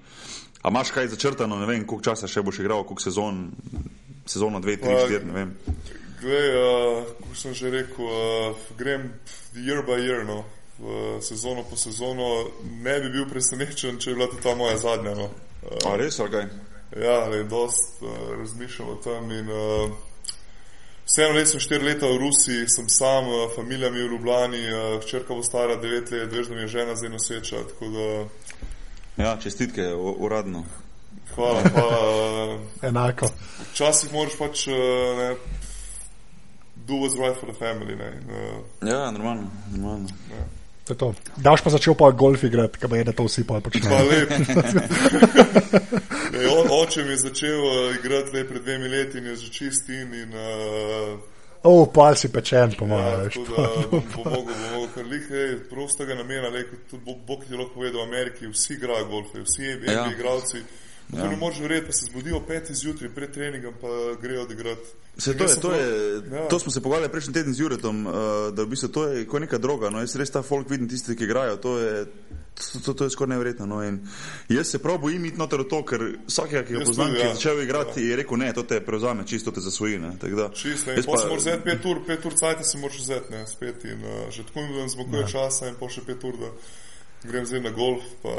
A 0.60 0.74
imaš 0.74 0.92
kaj 0.96 1.08
začrtano, 1.16 1.56
ne 1.62 1.70
vem, 1.70 1.86
koliko 1.88 2.12
časa 2.12 2.28
še 2.28 2.44
boš 2.44 2.60
igral, 2.66 2.84
koliko 2.84 3.06
sezon, 3.06 3.48
sezono 4.28 4.60
dve, 4.60 4.76
tri, 4.84 4.98
štiri, 5.06 5.24
ne 5.32 5.38
vem. 5.40 5.56
Glej, 6.20 6.52
uh, 6.60 7.16
kot 7.24 7.40
sem 7.40 7.56
že 7.56 7.72
rekel, 7.72 8.04
uh, 8.04 8.76
grem 8.76 9.08
year 9.56 9.82
by 9.88 10.04
year, 10.04 10.28
no. 10.28 10.44
V 10.84 11.24
sezono 11.24 11.64
po 11.64 11.80
sezono 11.80 12.52
ne 12.84 13.00
bi 13.00 13.16
bil 13.16 13.26
presenečen, 13.32 14.04
če 14.04 14.12
bi 14.12 14.20
bila 14.20 14.28
to 14.28 14.44
ta 14.44 14.52
moja 14.60 14.76
zadnja. 14.84 15.16
No. 15.16 15.32
Uh, 15.64 15.80
A 15.88 15.96
res, 16.00 16.20
ali 16.20 16.36
kaj? 16.36 16.48
Ja, 17.02 17.28
le, 17.28 17.44
dost 17.44 18.02
uh, 18.02 18.10
razmišljam 18.40 18.90
o 18.90 18.96
tem. 18.96 19.32
In, 19.32 19.50
uh, 19.50 19.92
vseeno, 21.06 21.34
res 21.34 21.52
sem 21.52 21.64
štiri 21.64 21.88
leta 21.88 22.06
v 22.08 22.20
Rusiji, 22.22 22.68
sem 22.70 22.90
sam, 22.90 23.28
uh, 23.30 23.34
eh, 23.46 23.56
familija 23.56 23.92
mi 23.92 23.98
je 23.98 24.08
v 24.08 24.12
Ljubljani, 24.12 24.64
uh, 24.70 25.02
hčerka 25.02 25.34
bo 25.34 25.44
stara 25.44 25.76
devet 25.82 26.12
let, 26.12 26.32
veš, 26.32 26.48
da 26.52 26.56
mi 26.56 26.62
je 26.62 26.74
žena 26.78 26.96
zdaj 26.96 27.10
noseča. 27.10 27.66
Da... 27.82 28.08
Ja, 29.24 29.38
čestitke, 29.42 29.94
uradno. 29.98 30.64
Hvala, 31.36 31.62
hvala. 31.74 32.60
Enako. 32.82 33.30
Včasih 33.72 34.14
moraš 34.14 34.38
pač. 34.38 34.68
Uh, 34.68 34.74
ne, 35.18 35.36
Do 36.86 36.94
what's 37.00 37.16
right 37.16 37.38
for 37.40 37.48
the 37.48 37.56
family. 37.56 37.94
Uh, 37.96 38.90
ja, 38.90 39.12
normalno. 39.12 39.48
normalno. 39.72 40.10
Ja. 40.30 40.44
Daš 41.38 41.62
pa 41.64 41.70
začel 41.72 41.96
pa 41.96 42.12
golf 42.12 42.44
igrati, 42.44 42.80
kaj 42.80 42.98
je, 42.98 43.04
da 43.04 43.12
to 43.16 43.24
vsi 43.24 43.48
pa 43.48 43.62
počnejo. 43.64 43.96
Oče 46.44 46.53
mi 47.02 47.16
je 47.16 47.18
začel 47.18 47.60
uh, 47.60 47.96
igrati 47.98 48.38
le 48.38 48.46
pred 48.46 48.62
dvemi 48.62 48.88
leti 48.88 49.18
in 49.18 49.26
je 49.26 49.36
že 49.36 49.50
čist 49.52 49.90
in. 49.90 50.14
in 50.14 50.34
uh, 50.34 51.20
Oh, 51.66 51.88
pa 51.88 52.12
si 52.16 52.28
pečen, 52.28 52.76
po 52.76 52.86
mojem. 52.86 53.24
Ja, 53.24 53.30
bom 53.88 54.04
mogel, 54.20 54.44
bom 54.44 54.64
mogel, 54.76 54.88
ker 54.94 55.06
lihej, 55.08 55.52
prostega 55.72 56.16
namena, 56.16 56.50
le, 56.52 56.66
tudi 56.92 57.16
Bog 57.28 57.46
ti 57.48 57.56
lahko 57.56 57.80
povedal, 57.80 58.04
v 58.04 58.08
Ameriki 58.12 58.52
vsi 58.52 58.74
igrajo 58.76 59.06
golfe, 59.08 59.46
vsi 59.48 59.78
NBA 59.80 59.92
ja. 59.96 60.10
igralci 60.12 60.60
To 60.60 60.93
ja. 61.14 61.30
ne 61.30 61.36
moreš 61.36 61.60
verjeti, 61.60 61.86
da 61.88 61.94
se 61.94 62.06
zbudijo 62.06 62.40
peti 62.48 62.76
zjutraj 62.76 63.10
pred 63.16 63.32
treningom, 63.32 63.74
pa 63.82 63.88
grejo 64.22 64.44
odigrati. 64.44 64.96
Se, 65.18 65.38
to, 65.38 65.44
je, 65.44 65.56
to, 65.62 65.72
je, 65.74 66.22
ja. 66.32 66.48
to 66.48 66.60
smo 66.60 66.72
se 66.72 66.82
pogovarjali 66.82 67.12
prejšnji 67.12 67.34
teden 67.34 67.54
z 67.54 67.60
Juretom, 67.60 68.08
uh, 68.08 68.14
da 68.54 68.64
v 68.64 68.68
bistvu 68.68 68.88
to 68.90 69.08
je 69.08 69.26
kot 69.30 69.42
neka 69.42 69.58
droga. 69.58 69.90
No, 69.94 70.02
jaz 70.02 70.16
res 70.18 70.32
ta 70.34 70.42
folk 70.42 70.70
vidim 70.70 70.90
tisti, 70.90 71.14
ki 71.16 71.28
igrajo. 71.28 71.60
To 71.62 71.78
je, 71.78 72.06
to, 72.56 72.80
to, 72.86 72.94
to 72.94 73.04
je 73.04 73.14
skoraj 73.14 73.36
nevredno. 73.36 73.68
No, 73.70 74.00
jaz 74.50 74.72
se 74.74 74.82
prav 74.82 74.98
bojim 74.98 75.26
iti 75.30 75.38
noter 75.38 75.62
v 75.62 75.68
to, 75.70 75.84
ker 75.86 76.06
vsakega, 76.26 76.64
ki 76.66 76.80
ga 76.80 76.86
poznam, 76.88 77.14
ki 77.14 77.22
je 77.22 77.28
ja. 77.28 77.36
začel 77.36 77.62
igrati, 77.62 78.02
ja. 78.02 78.10
je 78.10 78.18
rekel, 78.24 78.42
ne, 78.42 78.50
to 78.58 78.64
te 78.66 78.80
prevzame, 78.82 79.28
čisto 79.30 79.54
te 79.54 79.62
zasvoji. 79.62 80.02
Čisto, 80.58 80.90
ne, 80.90 81.04
pa 81.06 81.18
se 81.22 81.30
moraš 81.30 81.44
vzeti 81.44 81.64
pet 81.68 81.86
ur, 81.86 82.02
pet 82.08 82.26
ur 82.26 82.38
cajt 82.42 82.66
se 82.66 82.82
moraš 82.82 82.98
vzeti, 83.04 83.34
ne, 83.36 83.44
spet 83.48 83.86
in 83.86 84.02
uh, 84.02 84.26
že 84.34 84.48
tako 84.50 84.66
mi 84.66 84.90
zboguje 84.90 85.28
časa 85.30 85.70
in 85.70 85.78
pa 85.78 85.92
še 85.94 86.02
pet 86.10 86.26
ur, 86.26 86.42
da 86.42 86.50
grem 87.30 87.46
zdaj 87.46 87.62
na 87.70 87.76
golf. 87.78 88.10
Pa, 88.26 88.34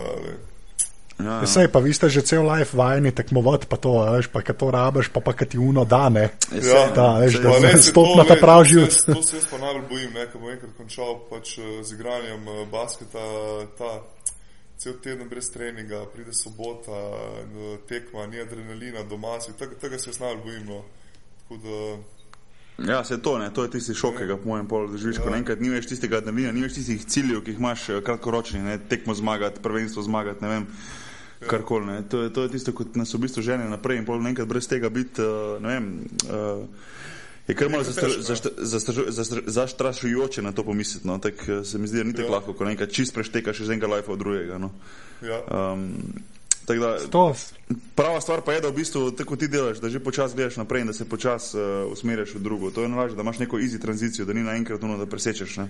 Ja, 1.19 1.39
ja. 1.41 1.47
Sej, 1.47 1.69
pa 1.71 1.79
vi 1.79 1.95
ste 1.95 2.11
že 2.11 2.27
cel 2.27 2.43
life 2.43 2.75
vajeni 2.75 3.15
tekmovati, 3.15 3.71
pa 3.71 3.79
to, 3.79 4.03
veš, 4.19 4.27
pa 4.35 4.43
kaj 4.43 4.57
to 4.59 4.71
rabiš, 4.75 5.09
pa 5.15 5.23
pa 5.23 5.33
kaj 5.33 5.55
ti 5.55 5.59
uno 5.63 5.85
da, 5.87 6.09
ne. 6.11 6.27
Ja, 6.51 6.91
da, 6.91 7.23
veš, 7.23 7.39
da 7.39 7.55
se 7.61 7.95
stop 7.95 8.19
na 8.19 8.25
ta 8.27 8.35
prav 8.35 8.65
život. 8.67 8.91
To 9.07 9.23
se 9.23 9.39
jaz 9.39 9.47
pa 9.51 9.59
najbolj 9.63 9.87
bojim, 9.89 10.11
ne, 10.11 10.27
ko 10.33 10.43
bom 10.43 10.51
enkrat 10.51 10.75
končal 10.75 11.23
pač 11.31 11.59
eh, 11.59 11.79
z 11.87 11.95
igranjem 11.95 12.43
eh, 12.49 12.67
basketa, 12.73 13.23
ta 13.79 14.03
cel 14.77 14.99
teden 14.99 15.31
brez 15.31 15.53
treninga, 15.55 16.03
pride 16.11 16.35
sobota, 16.35 16.99
tekma, 17.89 18.27
ni 18.27 18.43
adrenalina 18.43 19.07
doma, 19.07 19.39
tega, 19.59 19.79
tega 19.81 19.99
se 20.03 20.11
jaz 20.11 20.19
najbolj 20.21 20.43
bojim. 20.43 20.67
No. 20.67 20.83
Ja, 22.83 23.05
se 23.05 23.21
to, 23.23 23.39
ne, 23.39 23.53
to 23.55 23.63
je 23.63 23.71
tisti 23.71 23.95
šok, 23.95 24.19
ki 24.19 24.27
ga 24.27 24.37
po 24.37 24.51
mojem 24.51 24.67
polu 24.67 24.91
doživiš, 24.91 25.21
ja. 25.21 25.23
ko 25.23 25.37
enkrat 25.37 25.61
ni 25.63 25.71
več 25.71 25.87
tistega 25.87 26.19
adrenalina, 26.19 26.51
ni 26.53 26.65
več 26.67 26.75
tistih 26.75 27.07
ciljev, 27.07 27.45
ki 27.47 27.55
jih 27.55 27.63
imaš 27.63 27.87
eh, 27.95 28.03
kratkoročni, 28.03 28.65
ne, 28.67 28.77
tekmo 28.91 29.15
zmagati, 29.15 29.63
prvenstvo 29.63 30.03
zmagati, 30.03 30.43
ne 30.43 30.51
vem 30.51 30.67
karkoli. 31.49 32.03
To, 32.09 32.27
to 32.31 32.47
je 32.47 32.55
tisto, 32.57 32.73
kot 32.77 32.97
nas 32.97 33.15
v 33.15 33.25
bistvu 33.27 33.43
žene 33.43 33.69
naprej 33.71 34.03
in 34.03 34.09
pol 34.09 34.23
enkrat 34.27 34.49
brez 34.49 34.69
tega 34.71 34.91
biti, 34.93 35.23
uh, 35.23 35.57
ne 35.63 35.69
vem. 35.69 35.89
Uh, 36.29 36.93
Je 37.49 37.55
kar 37.55 37.69
malo 37.69 37.85
zastrašujoče 39.47 40.43
na 40.43 40.53
to 40.53 40.65
pomisliti. 40.65 41.07
No? 41.07 41.19
Tak, 41.19 41.49
eh, 41.49 41.65
se 41.65 41.79
mi 41.79 41.89
zdi, 41.89 41.99
da 41.99 42.05
ni 42.05 42.13
tako 42.13 42.29
ja. 42.29 42.33
lahko, 42.33 42.53
ko 42.53 42.65
nekaj 42.65 42.87
čist 42.87 43.15
preštekaš 43.15 43.61
iz 43.61 43.71
enega 43.71 43.87
life 43.87 44.13
od 44.13 44.19
drugega. 44.19 44.59
No? 44.59 44.71
Ja. 45.23 45.43
Um, 45.73 45.93
da, 46.67 47.35
prava 47.95 48.21
stvar 48.21 48.41
pa 48.41 48.53
je, 48.53 48.61
da 48.61 48.69
v 48.69 48.75
bistvu 48.75 49.11
tako 49.11 49.37
ti 49.37 49.49
delaš, 49.49 49.79
da 49.79 49.91
že 49.91 50.01
počasi 50.01 50.35
gledaš 50.35 50.57
naprej 50.57 50.81
in 50.81 50.87
da 50.87 50.93
se 50.93 51.09
počasi 51.09 51.59
uh, 51.59 51.93
usmerjaš 51.93 52.35
v 52.35 52.41
drugo. 52.41 52.71
To 52.71 52.83
je 52.83 52.89
najvažje, 52.89 53.17
da 53.17 53.23
imaš 53.23 53.39
neko 53.39 53.57
easy 53.57 53.81
tranzicijo, 53.81 54.25
da 54.25 54.33
ni 54.33 54.43
naenkrat 54.43 54.83
ono, 54.83 54.99
da 54.99 55.07
presečeš. 55.07 55.57
Ne? 55.57 55.69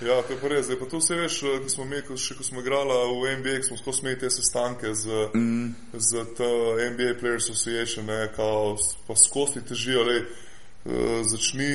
Ja, 0.00 0.22
to 0.22 0.32
je 0.32 0.38
pa 0.40 0.48
res. 0.48 0.66
Zdaj, 0.66 0.78
pa 0.78 0.86
tu 0.86 0.98
vse 0.98 1.14
veš, 1.18 1.42
eh, 1.42 1.58
ko 1.62 1.68
smo, 1.68 1.84
mi, 1.84 2.02
ko, 2.06 2.16
še 2.16 2.36
ko 2.38 2.44
smo 2.46 2.60
igrali 2.62 2.98
v 3.22 3.36
NBA, 3.40 3.62
smo 3.66 3.76
skozi 3.76 4.04
imeli 4.04 4.18
te 4.18 4.30
sestanke 4.30 4.94
z, 4.94 5.30
mm. 5.34 5.74
z 5.94 6.26
NBA 6.94 7.18
Players 7.20 7.50
Association, 7.50 8.06
ne, 8.06 8.28
kao, 8.36 8.76
pa 9.06 9.16
skozi 9.18 9.64
težijo, 9.66 10.04
le, 10.06 10.20
uh, 10.22 11.26
začni, 11.26 11.72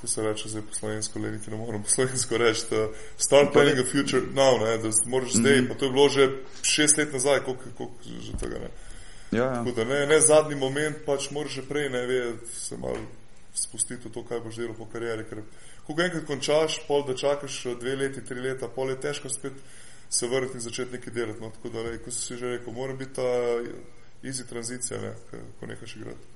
ko 0.00 0.06
se 0.06 0.22
reče 0.22 0.48
zdaj 0.48 0.62
po 0.62 0.74
slovensko, 0.74 1.18
le 1.18 1.30
niti 1.30 1.50
ne 1.50 1.56
morem 1.56 1.82
po 1.82 1.88
slovensko 1.88 2.38
reči, 2.38 2.66
uh, 2.72 2.96
start 3.16 3.52
planning 3.52 3.78
a 3.78 3.84
future 3.84 4.22
now, 4.34 4.58
ne, 4.62 4.78
da 4.78 4.90
moraš 5.06 5.34
mm. 5.34 5.38
zdaj, 5.38 5.62
pa 5.68 5.74
to 5.74 5.84
je 5.84 5.92
bilo 5.92 6.08
že 6.08 6.28
šest 6.62 6.98
let 6.98 7.12
nazaj, 7.12 7.40
koliko, 7.44 7.64
koliko 7.76 8.20
že 8.26 8.36
tega 8.40 8.58
ne. 8.58 8.70
Ja, 9.30 9.44
ja. 9.44 9.54
Tako 9.64 9.72
da 9.76 9.84
ne, 9.84 10.06
ne 10.06 10.20
zadnji 10.20 10.56
moment, 10.56 11.04
pač 11.06 11.30
moraš 11.30 11.60
že 11.60 11.66
prej 11.68 11.90
ne 11.90 12.06
vedeti, 12.06 12.54
se 12.54 12.76
malo 12.76 12.98
spustiti 13.54 14.08
v 14.08 14.12
to, 14.12 14.22
kaj 14.24 14.40
boš 14.40 14.56
delal 14.56 14.76
po 14.78 14.86
karieri. 14.92 15.26
Ker, 15.28 15.42
ko 15.86 15.94
ga 15.94 16.06
enkrat 16.06 16.24
končaš, 16.28 16.80
pol 16.88 17.04
da 17.08 17.16
čakaš 17.16 17.66
eh, 17.66 17.76
dve 17.80 17.96
leti, 17.96 18.24
tri 18.24 18.40
leta, 18.40 18.68
pol 18.68 18.90
je 18.94 19.00
težko 19.00 19.28
spet 19.32 19.58
se 20.10 20.26
vrniti 20.26 20.54
in 20.56 20.60
začeti 20.60 20.96
nekaj 20.96 21.12
delati. 21.12 21.40
No, 21.40 21.50
tako 21.50 21.68
da, 21.68 21.82
le, 21.82 21.98
kot 22.02 22.14
si 22.14 22.36
že 22.36 22.56
rekel, 22.56 22.72
mora 22.72 22.94
biti 22.96 23.18
ta 23.18 23.28
easy 24.22 24.46
tranzicija, 24.48 25.00
ne, 25.00 25.12
ko 25.60 25.66
nehaš 25.66 25.96
igrati. 25.96 26.34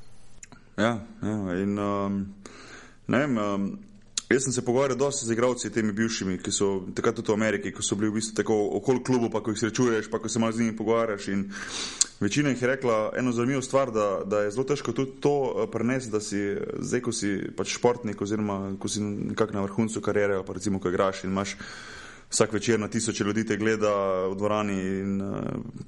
Ja, 0.76 0.98
ja 1.22 1.56
in 1.62 1.78
um, 1.78 2.34
ne. 3.06 3.24
Um, 3.26 3.72
Jaz 4.32 4.44
sem 4.44 4.52
se 4.52 4.64
pogovarjal 4.64 4.96
dosti 4.96 5.26
z 5.26 5.32
igralci, 5.32 5.70
temi 5.70 5.92
bivšimi, 5.92 6.38
ki 6.40 6.52
so 6.54 6.68
takrat 6.96 7.18
tudi 7.18 7.28
v 7.28 7.36
Ameriki, 7.36 7.72
ko 7.74 7.82
so 7.84 7.98
bili 8.00 8.08
v 8.08 8.16
bistvu 8.16 8.38
tako 8.38 8.54
okoli 8.78 9.02
klubu, 9.04 9.28
pa 9.28 9.42
ko 9.44 9.52
jih 9.52 9.60
srečuješ, 9.60 10.08
pa 10.08 10.22
ko 10.22 10.28
se 10.28 10.40
malo 10.40 10.52
z 10.56 10.62
njimi 10.62 10.76
pogovarjaš. 10.76 11.26
In 11.28 11.42
večina 12.20 12.48
jih 12.48 12.62
je 12.62 12.70
rekla 12.70 13.12
eno 13.18 13.32
zanimivo 13.32 13.62
stvar, 13.62 13.92
da, 13.92 14.22
da 14.24 14.40
je 14.46 14.50
zelo 14.50 14.64
težko 14.64 14.92
tudi 14.96 15.20
to 15.20 15.34
eh, 15.52 15.66
prenesti, 15.72 16.10
da 16.10 16.20
si 16.20 16.40
zdaj, 16.78 17.00
ko 17.04 17.12
si 17.12 17.32
pač 17.56 17.76
športnik 17.76 18.22
oziroma 18.22 18.76
ko 18.80 18.88
si 18.88 19.02
nekako 19.02 19.52
na 19.52 19.66
vrhuncu 19.68 20.00
karijere, 20.00 20.40
pa 20.46 20.56
recimo, 20.56 20.80
ko 20.80 20.88
igraš 20.88 21.24
in 21.24 21.30
imaš 21.30 21.56
vsak 22.32 22.52
večer 22.52 22.80
na 22.80 22.88
tisoče 22.88 23.24
ljudi 23.24 23.46
te 23.46 23.56
gleda 23.56 23.92
v 24.26 24.34
dvorani 24.34 24.74
in 24.80 25.22
uh, 25.22 25.36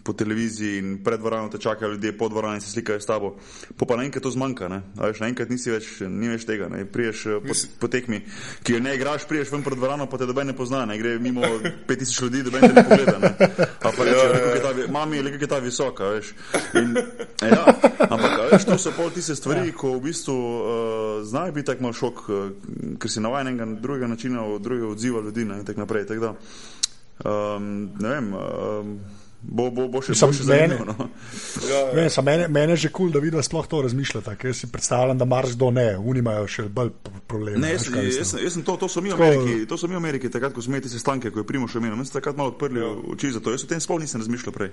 po 0.03 0.13
televiziji 0.13 0.79
in 0.79 1.05
pred 1.05 1.21
dvorano 1.21 1.49
te 1.49 1.59
čakajo 1.59 1.91
ljudje, 1.91 2.19
po 2.19 2.29
dvorani 2.29 2.61
se 2.61 2.71
slikajo 2.71 3.01
s 3.01 3.07
tabo. 3.07 3.37
Po 3.77 3.87
pa 3.87 3.97
naenkrat 3.97 4.23
to 4.23 4.31
zmanjka, 4.31 4.69
ne? 4.69 4.83
A 4.99 5.07
veš, 5.09 5.23
naenkrat 5.25 5.49
nisi 5.49 5.73
več, 5.73 5.89
ni 6.01 6.29
več 6.29 6.45
tega, 6.45 6.69
ne? 6.69 6.85
Priješ 6.85 7.27
uh, 7.27 7.39
po, 7.47 7.57
po 7.81 7.89
tekmi, 7.89 8.21
ki 8.63 8.77
jo 8.77 8.81
ne 8.85 8.93
igraš, 8.95 9.25
priješ 9.29 9.55
ven 9.55 9.65
pred 9.65 9.81
dvorano, 9.81 10.07
pa 10.07 10.21
te 10.21 10.29
doben 10.29 10.53
ne 10.53 10.57
pozna, 10.57 10.85
ne? 10.85 10.99
Gre 11.01 11.17
mimo 11.19 11.49
5000 11.89 12.23
ljudi, 12.27 12.43
doben 12.51 12.69
te 12.69 12.73
ne 12.75 12.85
pogleda, 12.91 13.17
ne? 13.19 13.33
A 13.81 13.95
pa 13.97 14.05
reče, 14.05 14.29
ja, 14.29 14.53
ja, 14.53 14.75
ja. 14.85 14.91
mami, 14.93 15.23
le 15.23 15.33
kak 15.33 15.47
je 15.47 15.51
ta 15.55 15.63
visoka, 15.65 16.13
veš. 16.13 16.35
In, 16.77 16.93
ja, 17.41 17.65
ampak, 18.11 18.37
veš, 18.53 18.69
to 18.69 18.79
so 18.79 18.93
pol 18.97 19.09
tiste 19.17 19.37
stvari, 19.41 19.71
ja. 19.71 19.79
ko 19.81 19.97
v 19.97 20.05
bistvu 20.11 20.37
uh, 20.37 20.69
znajo 21.25 21.57
biti 21.57 21.73
tak 21.73 21.81
mal 21.81 21.97
šok, 21.97 22.23
uh, 22.29 22.47
ker 23.01 23.11
si 23.11 23.25
navajen 23.25 23.55
enega 23.55 23.71
drugega 23.81 24.13
načina, 24.13 24.45
drugega 24.61 24.93
odziva 24.93 25.25
ljudi, 25.25 25.49
ne? 25.49 25.63
In 25.65 25.65
tak 25.65 25.81
naprej, 25.81 26.05
tak 26.13 26.21
da 26.21 26.34
um, 27.25 27.69
ne 28.01 28.09
vem. 28.09 28.33
Um, 28.35 28.99
Bo, 29.45 29.67
bo, 29.69 29.85
bo 29.93 30.01
še 30.01 30.15
samo 30.17 30.33
zanimivo. 30.33 30.87
No. 30.89 31.07
Ja, 31.69 31.81
ja. 31.93 32.23
Mene, 32.25 32.47
mene 32.49 32.75
je 32.75 32.87
že 32.87 32.89
kul, 32.89 33.09
cool, 33.09 33.13
da 33.13 33.21
vidiš, 33.21 33.37
da 33.37 33.45
sploh 33.45 33.67
to 33.69 33.83
razmišljate. 33.85 34.37
Jaz 34.49 34.63
si 34.63 34.69
predstavljam, 34.73 35.19
da 35.21 35.27
marš 35.29 35.57
do 35.61 35.69
ne, 35.75 35.85
oni 36.01 36.23
imajo 36.25 36.47
še 36.49 36.65
bolj 36.73 36.95
probleme. 37.29 37.61
Ne, 37.61 37.75
jaz, 37.75 37.91
jaz, 37.93 38.19
jaz, 38.23 38.33
jaz 38.41 38.57
sem 38.57 38.65
to, 38.65 38.77
to 38.81 38.89
so 38.89 39.03
mi 39.05 39.13
v 39.13 39.19
Ameriki, 39.19 39.67
to 39.69 39.77
so 39.81 39.91
mi 39.91 39.99
v 39.99 40.01
Ameriki, 40.01 40.31
takrat, 40.33 40.55
ko 40.57 40.65
smo 40.65 40.75
imeli 40.75 40.87
te 40.87 40.93
sestanke, 40.93 41.33
ko 41.35 41.43
je 41.43 41.49
primo 41.49 41.69
še 41.69 41.83
imel. 41.83 41.93
Mi 41.99 42.09
smo 42.09 42.17
takrat 42.17 42.41
malo 42.41 42.55
odprli 42.55 42.81
ja. 42.81 42.89
oči 43.17 43.35
za 43.37 43.45
to. 43.45 43.53
Jaz 43.53 43.67
o 43.67 43.71
tem 43.75 43.85
sploh 43.85 44.01
nisem 44.01 44.25
razmišljal 44.25 44.57
prej. 44.57 44.73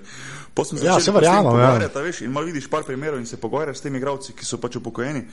Ja, 0.80 0.96
se 1.04 1.14
verjamem. 1.14 1.60
Ja. 1.60 1.92
Veš, 2.08 2.24
in 2.24 2.32
malo 2.32 2.48
vidiš 2.48 2.70
par 2.72 2.88
primerov 2.88 3.20
in 3.20 3.28
se 3.28 3.40
pogovarjaš 3.42 3.82
s 3.82 3.88
temi 3.88 4.00
igravci, 4.00 4.32
ki 4.38 4.48
so 4.48 4.60
pač 4.62 4.80
upokojeni. 4.80 5.26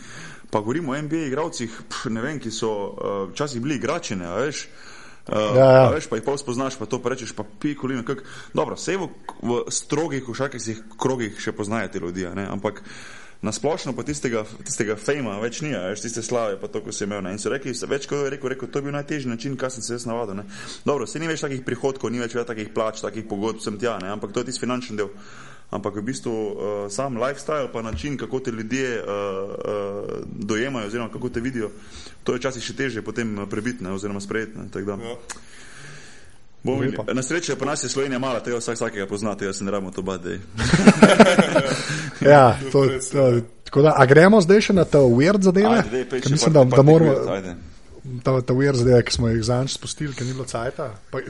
Pa 0.51 0.59
govorimo 0.59 0.91
o 0.91 0.99
NBA 0.99 1.29
igravcih, 1.31 1.81
ne 2.11 2.27
vem, 2.27 2.43
ki 2.43 2.51
so 2.51 2.75
uh, 2.75 3.19
včasih 3.31 3.63
bili 3.63 3.79
igrači, 3.79 4.19
ne 4.19 4.35
veš. 4.35 4.67
Uh, 5.29 5.55
ja, 5.57 5.69
ja. 5.71 5.85
Veš, 5.93 6.09
pa 6.09 6.17
jih 6.17 6.25
pa 6.25 6.33
spoznaš, 6.41 6.79
pa 6.79 6.87
to 6.89 6.97
pa 7.01 7.13
rečeš, 7.13 7.35
pa 7.37 7.45
pikolino. 7.45 8.01
Dobro, 8.53 8.73
vse 8.79 8.97
v, 8.97 9.09
v 9.45 9.61
strogih 9.69 10.23
košarkarskih 10.25 10.81
krogih 10.97 11.37
še 11.37 11.53
poznajo 11.53 11.91
te 11.93 12.01
ljudi, 12.01 12.25
ampak 12.25 12.81
na 13.41 13.51
splošno 13.51 13.93
pa 13.95 14.03
tistega, 14.03 14.41
tistega 14.65 14.97
fejma 14.99 15.37
več 15.39 15.61
ni, 15.63 15.71
veš, 15.71 16.01
tiste 16.03 16.23
slave, 16.25 16.57
pa 16.59 16.67
to, 16.67 16.81
ko 16.83 16.91
si 16.91 17.05
imel. 17.05 17.21
Ne? 17.23 17.35
In 17.37 17.39
so 17.39 17.51
rekli, 17.53 17.71
več 17.71 18.09
kot 18.09 18.25
je 18.25 18.33
rekel, 18.33 18.51
rekel, 18.55 18.71
to 18.71 18.81
je 18.81 18.87
bil 18.89 18.95
najtežji 18.97 19.31
način, 19.31 19.55
kar 19.59 19.71
sem 19.71 19.85
se 19.85 19.93
jaz 19.95 20.07
navadil. 20.09 20.41
Ne? 20.41 20.47
Dobro, 20.87 21.07
se 21.07 21.21
ni 21.21 21.29
več 21.29 21.45
takih 21.45 21.61
prihodkov, 21.67 22.11
ni 22.11 22.19
več 22.19 22.35
takih 22.35 22.73
plač, 22.75 23.03
takih 23.05 23.29
pogodb 23.29 23.63
sem 23.63 23.79
tja, 23.79 23.95
ne? 24.03 24.11
ampak 24.11 24.33
to 24.35 24.43
je 24.43 24.49
tisti 24.49 24.65
finančni 24.65 24.97
del 24.99 25.13
ampak 25.69 25.95
v 25.95 26.01
bistvu 26.01 26.31
uh, 26.31 26.55
sam 26.89 27.17
lifestyle, 27.17 27.69
pa 27.73 27.81
način, 27.81 28.17
kako 28.17 28.39
te 28.39 28.51
ljudje 28.51 29.03
uh, 29.03 29.05
uh, 29.05 30.09
dojemajo, 30.25 30.87
oziroma 30.87 31.09
kako 31.09 31.29
te 31.29 31.39
vidijo, 31.39 31.69
to 32.23 32.33
je 32.33 32.37
včasih 32.37 32.63
še 32.63 32.75
teže 32.75 33.01
potem 33.01 33.45
prebiti, 33.49 33.85
oziroma 33.85 34.21
sprejeti. 34.21 34.57
Ja. 34.75 35.15
Na 37.13 37.23
srečo, 37.23 37.55
pa 37.55 37.65
nas 37.65 37.83
je 37.83 37.89
Slovenija 37.89 38.19
mala, 38.19 38.43
tega 38.43 38.57
vsak 38.57 38.75
vsakega 38.75 39.07
poznate, 39.07 39.45
jaz 39.45 39.57
se 39.57 39.63
ne 39.63 39.71
rabimo 39.71 39.91
to 39.91 40.01
bati. 40.01 40.39
ja, 42.33 42.59
to, 42.71 42.85
to, 43.11 43.41
tako 43.63 43.81
da, 43.81 43.93
a 43.97 44.05
gremo 44.05 44.41
zdaj 44.41 44.61
še 44.61 44.73
na 44.73 44.83
to 44.83 45.05
weird 45.07 45.41
zadeve? 45.41 45.83
Mislim, 46.29 46.53
da, 46.53 46.63
da 46.63 46.81
moramo. 46.83 47.15
Ajde 47.31 47.55
ta, 48.23 48.41
ta 48.41 48.53
ujer 48.53 48.75
zdaj, 48.75 49.03
ki 49.07 49.13
smo 49.13 49.29
jih 49.29 49.43
zanj 49.43 49.71
spustili, 49.73 50.13
ki 50.15 50.27
ni 50.27 50.33
bilo 50.33 50.45
cajt. 50.49 50.81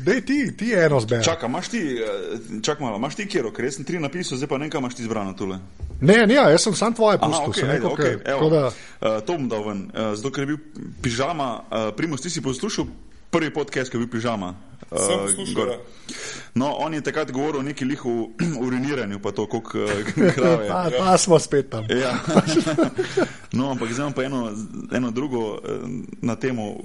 Dej 0.05 0.21
ti, 0.25 0.39
ti 0.57 0.71
eno 0.73 0.99
zberi. 0.99 1.23
Čakaj, 1.23 1.49
imaš 1.49 1.69
ti, 1.73 1.81
eh, 1.97 2.61
čak 2.65 2.79
malo, 2.79 2.97
imaš 2.97 3.19
ti 3.19 3.27
kjer, 3.27 3.51
ker 3.55 3.71
sem 3.73 3.85
tri 3.85 3.99
napisal, 3.99 4.37
zdaj 4.37 4.49
pa 4.49 4.57
nekaj 4.57 4.79
imaš 4.79 4.95
ti 4.95 5.07
zbrano 5.07 5.33
tule. 5.33 5.59
Ne, 6.01 6.23
ne, 6.27 6.35
jaz 6.39 6.63
sem 6.63 6.75
sam 6.75 6.95
tvoje 6.95 7.19
pustil. 7.19 7.51
Okay, 7.51 7.71
ajde, 7.75 7.87
okay, 7.87 8.17
evo, 8.25 8.49
da... 8.49 8.67
uh, 8.67 9.19
to 9.25 9.35
bom 9.35 9.49
dal 9.51 9.65
ven, 9.67 9.85
uh, 9.91 10.13
zato 10.15 10.31
ker 10.31 10.47
je 10.47 10.55
bil 10.55 10.59
pižama, 11.03 11.49
uh, 11.59 11.89
primus, 11.97 12.23
ti 12.23 12.31
si 12.31 12.41
poslušal 12.41 12.87
prvi 13.29 13.51
podcast, 13.53 13.91
ki 13.91 13.97
je 13.97 14.05
bil 14.05 14.11
pižama. 14.13 14.53
Uh, 14.91 14.97
no, 16.53 16.75
on 16.77 16.93
je 16.93 17.01
takrat 17.01 17.31
govoril 17.31 17.59
o 17.59 17.63
neki 17.63 17.85
lihu 17.85 18.31
uriniranju, 18.65 19.19
pa 19.19 19.31
to, 19.31 19.45
kako 19.45 19.77
uh, 19.79 19.89
krave. 20.35 20.67
pa, 20.67 20.89
pa 20.99 21.17
smo 21.17 21.39
spet 21.39 21.69
tam. 21.69 21.85
ja. 21.89 22.19
no, 23.57 23.71
ampak 23.71 23.93
zdaj 23.93 24.03
imam 24.03 24.13
pa 24.13 24.23
eno, 24.23 24.51
eno 24.91 25.11
drugo 25.11 25.53
uh, 25.53 25.59
na 26.21 26.35
temo 26.35 26.75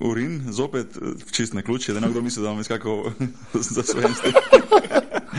urin, 0.00 0.52
zopet 0.52 0.86
čist 1.30 1.52
na 1.52 1.62
ključe, 1.62 1.92
da 1.92 2.00
nekdo 2.00 2.20
misli, 2.20 2.42
da 2.42 2.48
imam 2.48 2.60
izkako 2.60 3.12
za 3.74 3.82
svoje 3.82 4.08
stvari. 4.14 4.34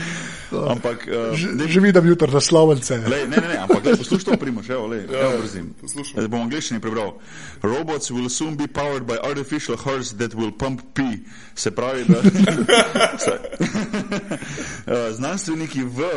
ampak, 0.73 1.07
uh, 1.07 1.67
že 1.67 1.79
vidim 1.79 2.05
jutro 2.05 2.31
za 2.31 2.41
slovence. 2.41 2.97
Ne, 2.97 3.27
ne, 3.27 3.37
ne, 3.37 3.57
ampak 3.57 3.83
poslušaj 3.83 4.25
to, 4.25 4.37
primoš, 4.37 4.69
evo, 4.69 4.87
le, 4.87 5.05
ja, 5.05 5.29
evo, 5.29 5.41
brzim. 5.41 5.73
Zdaj 5.85 6.27
bom 6.27 6.41
angliščini 6.47 6.79
prebral. 6.79 7.13
Robots 7.61 8.11
will 8.11 8.29
soon 8.29 8.57
be 8.57 8.67
powered 8.67 9.05
by 9.05 9.17
artificial 9.21 9.77
hearts 9.77 10.13
that 10.17 10.33
will 10.33 10.51
pump 10.51 10.81
pee. 10.93 11.21
Se 11.55 11.71
pravi, 11.71 12.05
da. 12.09 12.19
uh, 14.87 15.13
znanstveniki 15.19 15.83
v, 15.83 16.09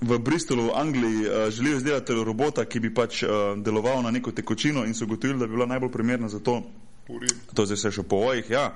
v 0.00 0.18
Bristolu, 0.18 0.70
v 0.70 0.72
Angliji, 0.74 1.26
uh, 1.26 1.50
želijo 1.50 1.76
izdelati 1.76 2.12
robota, 2.24 2.64
ki 2.64 2.80
bi 2.80 2.94
pač 2.94 3.22
uh, 3.22 3.30
deloval 3.58 4.02
na 4.02 4.10
neko 4.10 4.32
tekočino 4.32 4.84
in 4.84 4.94
so 4.94 5.04
ugotovili, 5.04 5.38
da 5.38 5.46
bi 5.46 5.52
bila 5.58 5.66
najbolj 5.66 5.92
primerna 5.92 6.28
za 6.28 6.40
to. 6.40 6.62
Urin. 7.08 7.36
To 7.54 7.66
zdaj 7.66 7.76
se 7.76 7.90
še 7.92 8.02
po 8.08 8.16
ojih, 8.30 8.48
ja. 8.50 8.72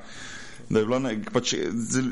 Da 0.69 0.79
je 0.79 0.85
bilo, 0.85 0.99
ne, 0.99 1.15
pač 1.33 1.55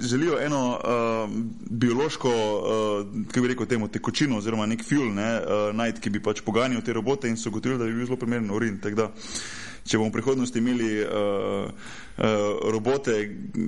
želijo 0.00 0.38
eno 0.40 0.80
uh, 0.80 1.30
biološko, 1.70 2.28
uh, 2.28 3.26
kako 3.26 3.42
bi 3.42 3.48
rekel, 3.48 3.66
temu 3.66 3.88
tekočino 3.88 4.38
oziroma 4.38 4.66
nek 4.66 4.84
fuel 4.84 5.12
ne, 5.14 5.40
uh, 5.40 5.76
najti, 5.76 6.00
ki 6.00 6.11
bi 6.11 6.22
pač 6.24 6.40
poganjal 6.40 6.80
te 6.82 6.92
robote 6.96 7.28
in 7.28 7.36
so 7.36 7.48
ugotovili, 7.52 7.78
da 7.78 7.84
bi 7.84 7.92
bil 7.92 8.07
zelo 8.07 8.16
primeren 8.16 8.50
urin. 8.50 8.80
Da, 8.96 9.11
če 9.84 9.98
bomo 10.00 10.09
v 10.09 10.16
prihodnosti 10.16 10.59
imeli 10.59 11.04
uh, 11.04 11.68
uh, 11.68 12.24
robote, 12.72 13.18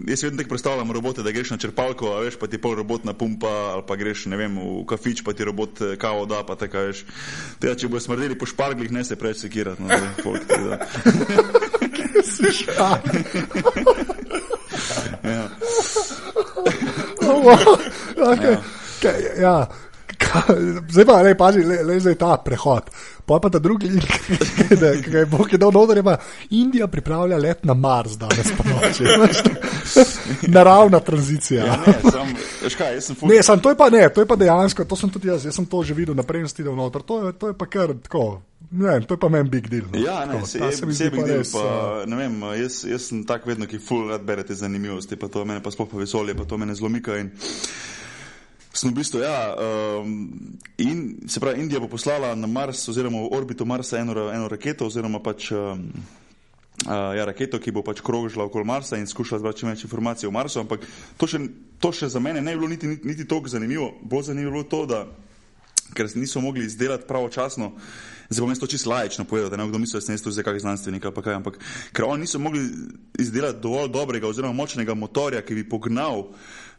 jaz 0.08 0.24
vedno 0.24 0.40
tako 0.40 0.54
predstavljam 0.56 0.92
robote, 0.96 1.22
da 1.22 1.36
greš 1.36 1.50
na 1.52 1.60
črpalko, 1.60 2.14
a 2.16 2.24
veš, 2.24 2.40
pa 2.40 2.48
ti 2.48 2.58
pol 2.58 2.74
robotna 2.80 3.12
pumpa, 3.12 3.52
ali 3.74 3.84
pa 3.86 3.96
greš, 3.96 4.26
ne 4.32 4.40
vem, 4.40 4.56
v 4.56 4.86
kafič, 4.88 5.20
pa 5.24 5.36
ti 5.36 5.44
robot 5.44 5.84
kavo 6.00 6.24
da, 6.26 6.40
pa 6.48 6.56
tako 6.56 6.88
veš. 6.88 7.04
Teda, 7.60 7.76
če 7.76 7.92
bojo 7.92 8.00
smrdeli 8.08 8.40
po 8.40 8.48
šparglih, 8.48 8.88
ne 8.92 9.04
se 9.04 9.20
preveč 9.20 9.44
sekirati. 9.44 9.84
No, 9.84 9.88
folk, 10.24 10.48
wow. 17.32 17.78
okay. 18.32 18.56
ja. 19.02 19.40
ja. 19.40 19.68
Zdaj 20.92 21.04
pa, 21.04 21.22
ne, 21.22 21.34
pazi, 21.38 21.62
le, 21.64 21.82
le 21.82 22.00
zdaj 22.00 22.18
ta 22.18 22.36
prehod. 22.44 22.90
Pa 23.28 23.36
pa 23.40 23.50
ta 23.52 23.58
drugi 23.60 23.88
link, 23.92 24.08
ki 25.04 25.10
ga 25.10 25.18
je 25.18 25.26
Bog 25.28 25.50
dal 25.60 25.72
noter, 25.72 25.98
ima 26.00 26.16
Indija 26.50 26.86
pripravlja 26.86 27.36
let 27.36 27.64
na 27.64 27.74
Mars 27.74 28.16
danes 28.18 28.52
po 28.56 28.64
noči. 28.64 29.04
Naravna 30.56 31.00
tranzicija. 31.00 31.64
Ja, 31.64 31.76
ne, 31.86 32.10
sam, 32.10 32.32
škaj, 32.68 33.00
ful... 33.00 33.28
ne, 33.28 33.42
sam, 33.42 33.60
to, 33.60 33.70
je 33.70 33.76
pa, 33.76 33.90
ne, 33.90 34.08
to 34.08 34.24
je 34.24 34.26
pa 34.26 34.36
dejansko, 34.36 34.84
to 34.84 34.96
sem 34.96 35.10
tudi 35.10 35.28
jaz, 35.28 35.44
jaz 35.44 35.54
sem 35.60 35.66
to 35.66 35.82
že 35.84 35.94
videl, 35.94 36.16
naprej 36.16 36.46
sem 36.46 36.54
stidel 36.56 36.76
noter. 36.76 37.04
To, 37.04 37.32
to 37.32 37.52
je 37.52 37.58
pa 37.58 37.68
kar 37.68 37.92
tako. 38.02 38.40
Ne, 38.70 39.00
to 39.00 39.14
je 39.14 39.20
pa 39.20 39.28
meni 39.28 39.48
big 39.48 39.68
deal. 39.68 39.84
No. 39.92 40.00
Ja, 40.00 40.24
ne, 40.24 40.40
se, 40.46 40.58
je, 40.58 40.72
se 40.72 40.86
mi 40.86 40.96
zdi, 40.96 41.10
da 41.10 41.32
je 41.32 41.44
to. 41.52 41.68
Uh... 42.08 42.56
Jaz, 42.56 42.80
jaz 42.88 43.10
sem 43.12 43.22
tak 43.28 43.46
vedno, 43.46 43.68
ki 43.68 43.78
full 43.78 44.08
rad 44.08 44.24
berete 44.24 44.56
zanimivosti, 44.56 45.16
pa 45.20 45.28
to 45.28 45.44
mene 45.44 45.62
pa 45.62 45.70
sploh 45.70 45.88
pa 45.88 46.00
vesolje, 46.00 46.36
pa 46.36 46.48
to 46.48 46.56
mene 46.56 46.74
zlomika. 46.74 47.16
In 47.20 47.32
sem 48.78 48.92
v 48.92 48.98
bistvu, 49.00 49.22
ja, 49.24 49.54
um, 49.58 50.12
in, 50.78 51.02
se 51.26 51.40
pravi, 51.42 51.62
Indija 51.62 51.80
bo 51.82 51.90
poslala 51.90 52.34
na 52.38 52.46
Mars 52.46 52.84
oziroma 52.88 53.24
v 53.24 53.32
orbito 53.34 53.66
Marsa 53.66 53.98
eno, 53.98 54.14
eno 54.30 54.48
raketo 54.48 54.86
oziroma 54.86 55.22
pač. 55.22 55.52
Um, 55.52 55.90
Uh, 56.78 57.10
ja, 57.18 57.24
raketo, 57.26 57.58
ki 57.58 57.72
bo 57.74 57.82
pač 57.82 57.98
krožila 58.06 58.44
okoli 58.46 58.62
Marsa 58.62 58.94
in 59.02 59.08
skušala 59.10 59.40
zbrati 59.42 59.58
čim 59.58 59.68
več 59.72 59.80
informacij 59.82 60.28
o 60.28 60.30
Marsu, 60.30 60.60
ampak 60.62 60.84
to 61.18 61.26
še, 61.26 61.40
to 61.82 61.90
še 61.90 62.06
za 62.06 62.22
mene 62.22 62.38
ne 62.38 62.54
bi 62.54 62.60
bilo 62.60 62.68
niti, 62.70 62.86
niti, 62.86 63.02
niti 63.02 63.26
toliko 63.26 63.50
zanimivo. 63.50 63.88
Bolj 64.06 64.28
zanimivo 64.30 64.62
je 64.62 64.68
to, 64.70 64.84
da 64.86 65.00
ker 65.98 66.06
niso 66.14 66.40
mogli 66.40 66.62
izdelati 66.64 67.08
pravočasno, 67.08 67.72
zdaj 68.28 68.44
bom 68.44 68.54
jaz 68.54 68.62
to 68.62 68.70
čisto 68.70 68.90
lajično 68.90 69.24
povedal, 69.24 69.50
da 69.50 69.56
ne 69.56 69.66
kdo 69.68 69.78
misli, 69.82 69.98
da 69.98 70.06
sem 70.06 70.14
jaz 70.14 70.22
tu 70.22 70.30
zdaj 70.30 70.44
kakšen 70.44 70.60
znanstvenik 70.60 71.10
ali 71.10 71.22
kaj, 71.22 71.34
ampak 71.34 71.58
ker 71.92 72.06
oni 72.06 72.28
niso 72.28 72.38
mogli 72.38 72.62
izdelati 73.18 73.58
dovolj 73.62 73.90
dobrega 73.90 74.28
oziroma 74.28 74.54
močnega 74.54 74.94
motorja, 74.94 75.42
ki 75.42 75.58
bi 75.58 75.68
pognal 75.68 76.28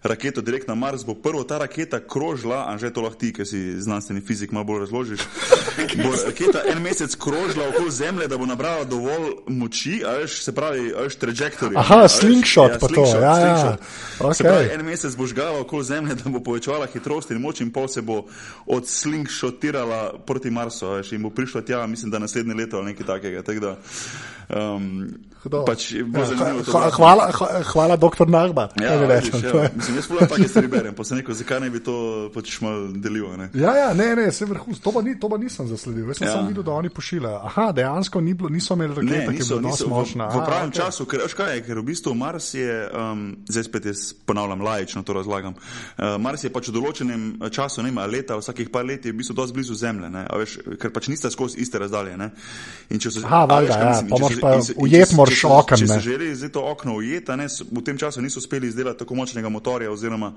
raketo 0.04 0.42
direkt 0.42 0.68
na 0.68 0.76
Mars, 0.76 1.04
bo 1.06 1.14
prvo 1.16 1.44
ta 1.44 1.58
raketa 1.58 2.00
krožila, 2.00 2.66
a 2.72 2.78
že 2.78 2.94
to 2.94 3.02
lahko 3.02 3.20
ti, 3.20 3.34
ki 3.34 3.46
si 3.46 3.60
znanstveni 3.82 4.22
fizik, 4.22 4.52
malo 4.52 4.66
bolj 4.66 4.80
razložiš. 4.88 5.20
Bo 6.04 6.12
raketa 6.26 6.62
en 6.72 6.82
mesec 6.84 7.16
krožila 7.16 7.68
okoli 7.70 7.92
Zemlje, 7.92 8.28
da 8.28 8.38
bo 8.38 8.46
nabrala 8.46 8.84
dovolj 8.84 9.32
moči, 9.48 10.02
a 10.06 10.20
veš, 10.22 10.44
se 10.44 10.52
pravi, 10.56 10.92
a 10.96 11.08
veš, 11.08 11.16
trajektorij. 11.16 11.78
Aha, 11.80 12.08
slingshot 12.08 12.72
ja, 12.72 12.80
pa 12.80 12.88
slingshot, 12.88 13.14
to, 13.14 13.22
ja, 13.22 13.38
ja. 13.40 13.78
Okay. 14.20 14.34
Se 14.34 14.44
pravi, 14.44 14.70
en 14.74 14.86
mesec 14.86 15.16
bo 15.16 15.28
žgala 15.28 15.60
okoli 15.60 15.84
Zemlje, 15.84 16.16
da 16.20 16.30
bo 16.30 16.44
povečevala 16.44 16.88
hitrost 16.94 17.32
in 17.32 17.42
moč 17.42 17.62
in 17.64 17.72
pol 17.72 17.88
se 17.88 18.02
bo 18.02 18.26
od 18.66 18.88
slingshotirala 18.88 20.20
proti 20.28 20.52
Marsu, 20.52 20.88
veš, 21.00 21.12
in 21.16 21.24
bo 21.24 21.32
prišla 21.32 21.62
tja, 21.62 21.88
mislim, 21.88 22.12
da 22.12 22.20
naslednje 22.20 22.54
leto 22.54 22.78
ali 22.78 22.94
nekaj 22.94 23.08
takega. 23.08 23.44
Tak 23.44 23.60
da, 23.60 23.76
um, 24.50 25.08
pač 25.48 25.92
ja, 25.96 26.04
hvala, 26.68 26.90
hvala, 26.92 27.32
hvala, 27.64 27.96
doktor 27.96 28.28
Nagba. 28.28 28.70
Ja, 28.82 28.96
vidiš, 29.00 29.32
ja. 29.44 29.70
Mislim, 29.76 29.96
jaz 29.96 30.08
pa 30.08 30.28
tako 30.28 30.48
stvari 30.48 30.68
berem, 30.68 30.96
pa 30.96 31.04
se 31.04 31.16
neko, 31.16 31.34
zakaj 31.34 31.60
ne 31.64 31.70
bi 31.70 31.80
to 31.84 32.28
pač 32.34 32.58
malo 32.62 32.90
delil. 32.92 33.30
Ne? 33.40 33.48
Ja, 33.54 33.76
ja, 33.78 33.94
ne, 33.94 34.16
ne, 34.16 34.32
se 34.36 34.46
vrhunsko, 34.46 34.92
to, 34.92 35.02
ni, 35.02 35.16
to 35.20 35.30
pa 35.32 35.38
nisem 35.40 35.68
zasledil. 35.68 36.10
Jaz 36.12 36.20
sem 36.20 36.28
ja. 36.28 36.34
samo 36.36 36.52
videl, 36.52 36.66
da 36.68 36.76
oni 36.76 36.92
pošiljajo. 36.92 37.40
Aha, 37.48 37.70
dejansko 37.72 38.22
ni 38.22 38.34
bilo, 38.34 38.52
niso 38.52 38.76
imeli 38.76 38.98
rakete, 39.00 39.38
ki 39.38 39.48
so 39.48 39.62
bile 39.64 39.88
močne. 39.88 40.28
V, 40.28 40.42
v 40.42 40.46
pravem 40.50 40.74
okay. 40.74 40.80
času, 40.82 41.08
ker, 41.08 41.24
kaj, 41.40 41.64
ker 41.68 41.80
v 41.80 41.86
bistvu 41.88 42.16
Mars 42.20 42.52
je, 42.58 42.76
um, 42.92 43.24
zdaj 43.48 43.68
spet 43.70 43.90
jaz 43.94 44.04
ponavljam, 44.28 44.66
lajično 44.68 45.06
to 45.08 45.16
razlagam. 45.16 45.56
Uh, 45.56 46.18
Mars 46.20 46.44
je 46.44 46.52
pač 46.52 46.68
v 46.68 46.76
določenem 46.76 47.24
času, 47.48 47.86
ne 47.86 47.94
ima 47.94 48.04
leta, 48.12 48.36
vsakih 48.42 48.74
par 48.74 48.84
let 48.84 49.08
je 49.08 49.16
v 49.16 49.22
bistvu 49.24 49.38
dosti 49.40 49.56
blizu 49.56 49.80
Zemlje, 49.80 50.12
veš, 50.44 50.60
ker 50.82 50.92
pač 50.92 51.08
niste 51.14 51.32
skozi 51.32 51.64
iste 51.64 51.80
razdalje. 51.80 52.18
Aha, 52.20 53.46
valjda, 53.48 53.80
ja, 53.80 53.96
pa 54.10 54.18
moraš 54.20 54.40
pa 54.42 54.56
ujet 54.82 55.14
moraš 55.16 55.29
okno. 55.46 55.78
Če 55.78 55.88
so 55.88 56.00
želeli 56.00 56.36
zdaj 56.36 56.52
to 56.56 56.66
okno 56.72 56.96
ujeti, 56.96 57.32
v 57.72 57.84
tem 57.86 57.98
času 57.98 58.22
niso 58.22 58.40
uspeli 58.40 58.68
izdelati 58.68 59.00
tako 59.00 59.16
močnega 59.16 59.50
motorja 59.50 59.92
oziroma 59.92 60.34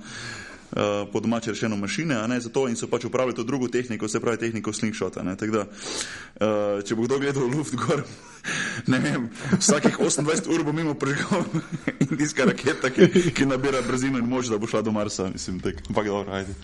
uh, 0.72 1.08
po 1.12 1.20
domače 1.20 1.50
rečeno 1.50 1.76
mašine, 1.76 2.28
ne, 2.28 2.40
zato 2.40 2.68
in 2.68 2.76
so 2.76 2.86
pač 2.86 3.04
uporabljali 3.04 3.36
to 3.36 3.44
drugo 3.44 3.68
tehniko, 3.68 4.08
se 4.08 4.20
pravi 4.20 4.38
tehniko 4.38 4.72
slingshota. 4.72 5.22
Ne, 5.22 5.36
da, 5.36 5.66
uh, 5.66 6.82
če 6.84 6.94
bo 6.94 7.06
kdo 7.06 7.18
gledal 7.18 7.48
luft 7.50 7.74
gor, 7.74 8.04
ne 8.92 8.98
vem, 8.98 9.28
vsakih 9.58 9.98
28 9.98 10.50
ur 10.54 10.64
bo 10.64 10.72
mimo 10.72 10.94
prežgal 10.94 11.44
indijska 12.10 12.44
raketa, 12.44 12.90
ki, 12.90 13.30
ki 13.36 13.46
nabira 13.46 13.82
brzino 13.86 14.18
in 14.18 14.28
moč, 14.28 14.50
da 14.52 14.58
bo 14.58 14.66
šla 14.66 14.82
do 14.82 14.92
Marsa, 14.92 15.28
mislim, 15.32 15.60
tak, 15.60 15.82
ampak 15.88 16.06
dobro, 16.06 16.32
ajde, 16.32 16.54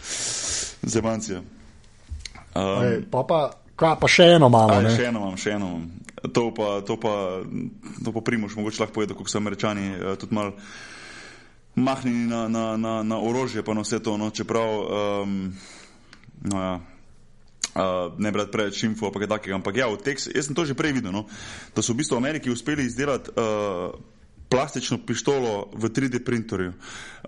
zemancija. 0.83 1.43
Um, 2.55 2.85
Ej, 2.85 3.03
pa, 3.11 3.23
pa, 3.29 3.41
kva, 3.77 3.95
pa 4.01 4.09
še 4.11 4.33
eno 4.39 4.49
imamo. 4.49 4.81
Aj, 4.81 4.91
še 4.97 5.11
eno 5.11 5.21
imam, 5.23 5.37
še 5.39 5.55
eno 5.55 5.73
imam. 5.75 5.89
To 6.33 6.55
pa, 6.55 6.81
to 6.87 6.97
pa, 7.01 7.43
to 8.05 8.13
pa 8.13 8.21
primoš, 8.21 8.57
mogoče 8.57 8.83
lahko 8.83 8.95
povedal, 8.95 9.17
kako 9.17 9.31
so 9.31 9.39
američani 9.39 9.95
uh, 9.95 10.19
tudi 10.19 10.35
malo 10.35 10.53
mahnjeni 11.75 12.27
na, 12.27 12.49
na, 12.49 12.77
na, 12.77 13.03
na 13.03 13.19
orožje, 13.21 13.63
pa 13.63 13.75
na 13.75 13.87
vse 13.87 14.03
to, 14.03 14.17
no, 14.17 14.31
čeprav 14.31 14.69
um, 14.69 15.55
no, 16.43 16.63
ja, 16.63 16.75
uh, 17.75 18.19
ne 18.19 18.33
brati 18.33 18.53
preveč 18.53 18.83
info, 18.83 19.13
pa 19.13 19.23
kaj 19.23 19.31
takega. 19.39 19.55
Ampak 19.55 19.77
ja, 19.77 19.89
tekst, 19.97 20.31
jaz 20.35 20.51
sem 20.51 20.59
to 20.59 20.67
že 20.67 20.75
prej 20.75 20.99
videl, 20.99 21.15
no, 21.15 21.27
da 21.77 21.83
so 21.83 21.95
v 21.95 22.03
bistvu 22.03 22.19
v 22.19 22.23
Ameriki 22.25 22.51
uspeli 22.51 22.87
izdelati. 22.87 23.31
Uh, 23.37 23.95
plastično 24.49 24.99
pištolo 25.07 25.69
v 25.77 25.89
3D 25.93 26.25
printerju. 26.25 26.73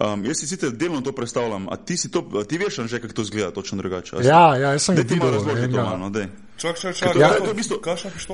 Um, 0.01 0.25
jaz 0.25 0.41
si 0.41 0.47
sicer 0.47 0.71
delno 0.73 1.01
to 1.01 1.13
predstavljam, 1.13 1.69
a 1.69 1.77
ti, 1.77 1.97
to, 2.09 2.25
a 2.41 2.45
ti 2.45 2.59
veš, 2.59 2.81
že 2.89 3.01
kako 3.01 3.15
to 3.15 3.25
zgleda, 3.25 3.51
točno 3.51 3.79
drugače. 3.79 4.17
Ja, 4.25 4.57
ja, 4.57 4.73
jaz 4.73 4.83
sem 4.83 4.97
videl. 4.97 5.09
Ti 5.09 5.21
malo 5.21 5.31
razloži 5.31 5.69
to, 5.69 5.85
malo, 5.85 6.11
dej. 6.11 6.27
Čak, 6.61 6.77
čak, 6.77 6.93
čak, 6.97 7.17
ja, 7.17 7.33
to 7.41 7.49
je 7.49 7.53
v 7.53 7.57
bistvu, 7.57 7.77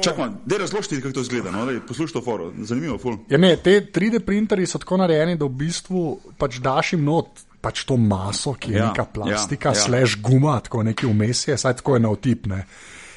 čak, 0.02 0.18
man, 0.18 0.40
dej 0.42 0.58
razloži, 0.64 0.98
kako 0.98 1.14
to 1.14 1.22
zgleda, 1.22 1.52
no, 1.54 1.62
dej, 1.68 1.78
poslušaj 1.86 2.14
to 2.18 2.22
foro, 2.26 2.50
zanimivo, 2.58 2.98
ful. 2.98 3.20
Ja, 3.30 3.38
ne, 3.38 3.54
te 3.62 3.78
3D 3.86 4.24
printerji 4.26 4.66
so 4.66 4.82
tako 4.82 4.98
narejeni, 4.98 5.38
da 5.38 5.46
v 5.46 5.54
bistvu 5.62 6.02
pač 6.34 6.58
daš 6.62 6.96
jim 6.96 7.06
not. 7.06 7.44
Pač 7.66 7.82
to 7.88 7.96
maso, 7.98 8.52
ki 8.54 8.76
je 8.76 8.78
ja, 8.78 8.90
neka 8.92 9.08
plastika, 9.10 9.72
ja, 9.72 9.74
ja. 9.74 9.84
slash 9.88 10.20
guma, 10.22 10.52
tako 10.62 10.84
neki 10.86 11.08
vmes 11.08 11.40
je, 11.48 11.56
saj 11.58 11.80
tako 11.80 11.96
je 11.96 12.02
na 12.04 12.12
otipne. 12.14 12.58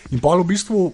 In 0.10 0.22
pa 0.24 0.32
v 0.39 0.45
bistvu 0.47 0.88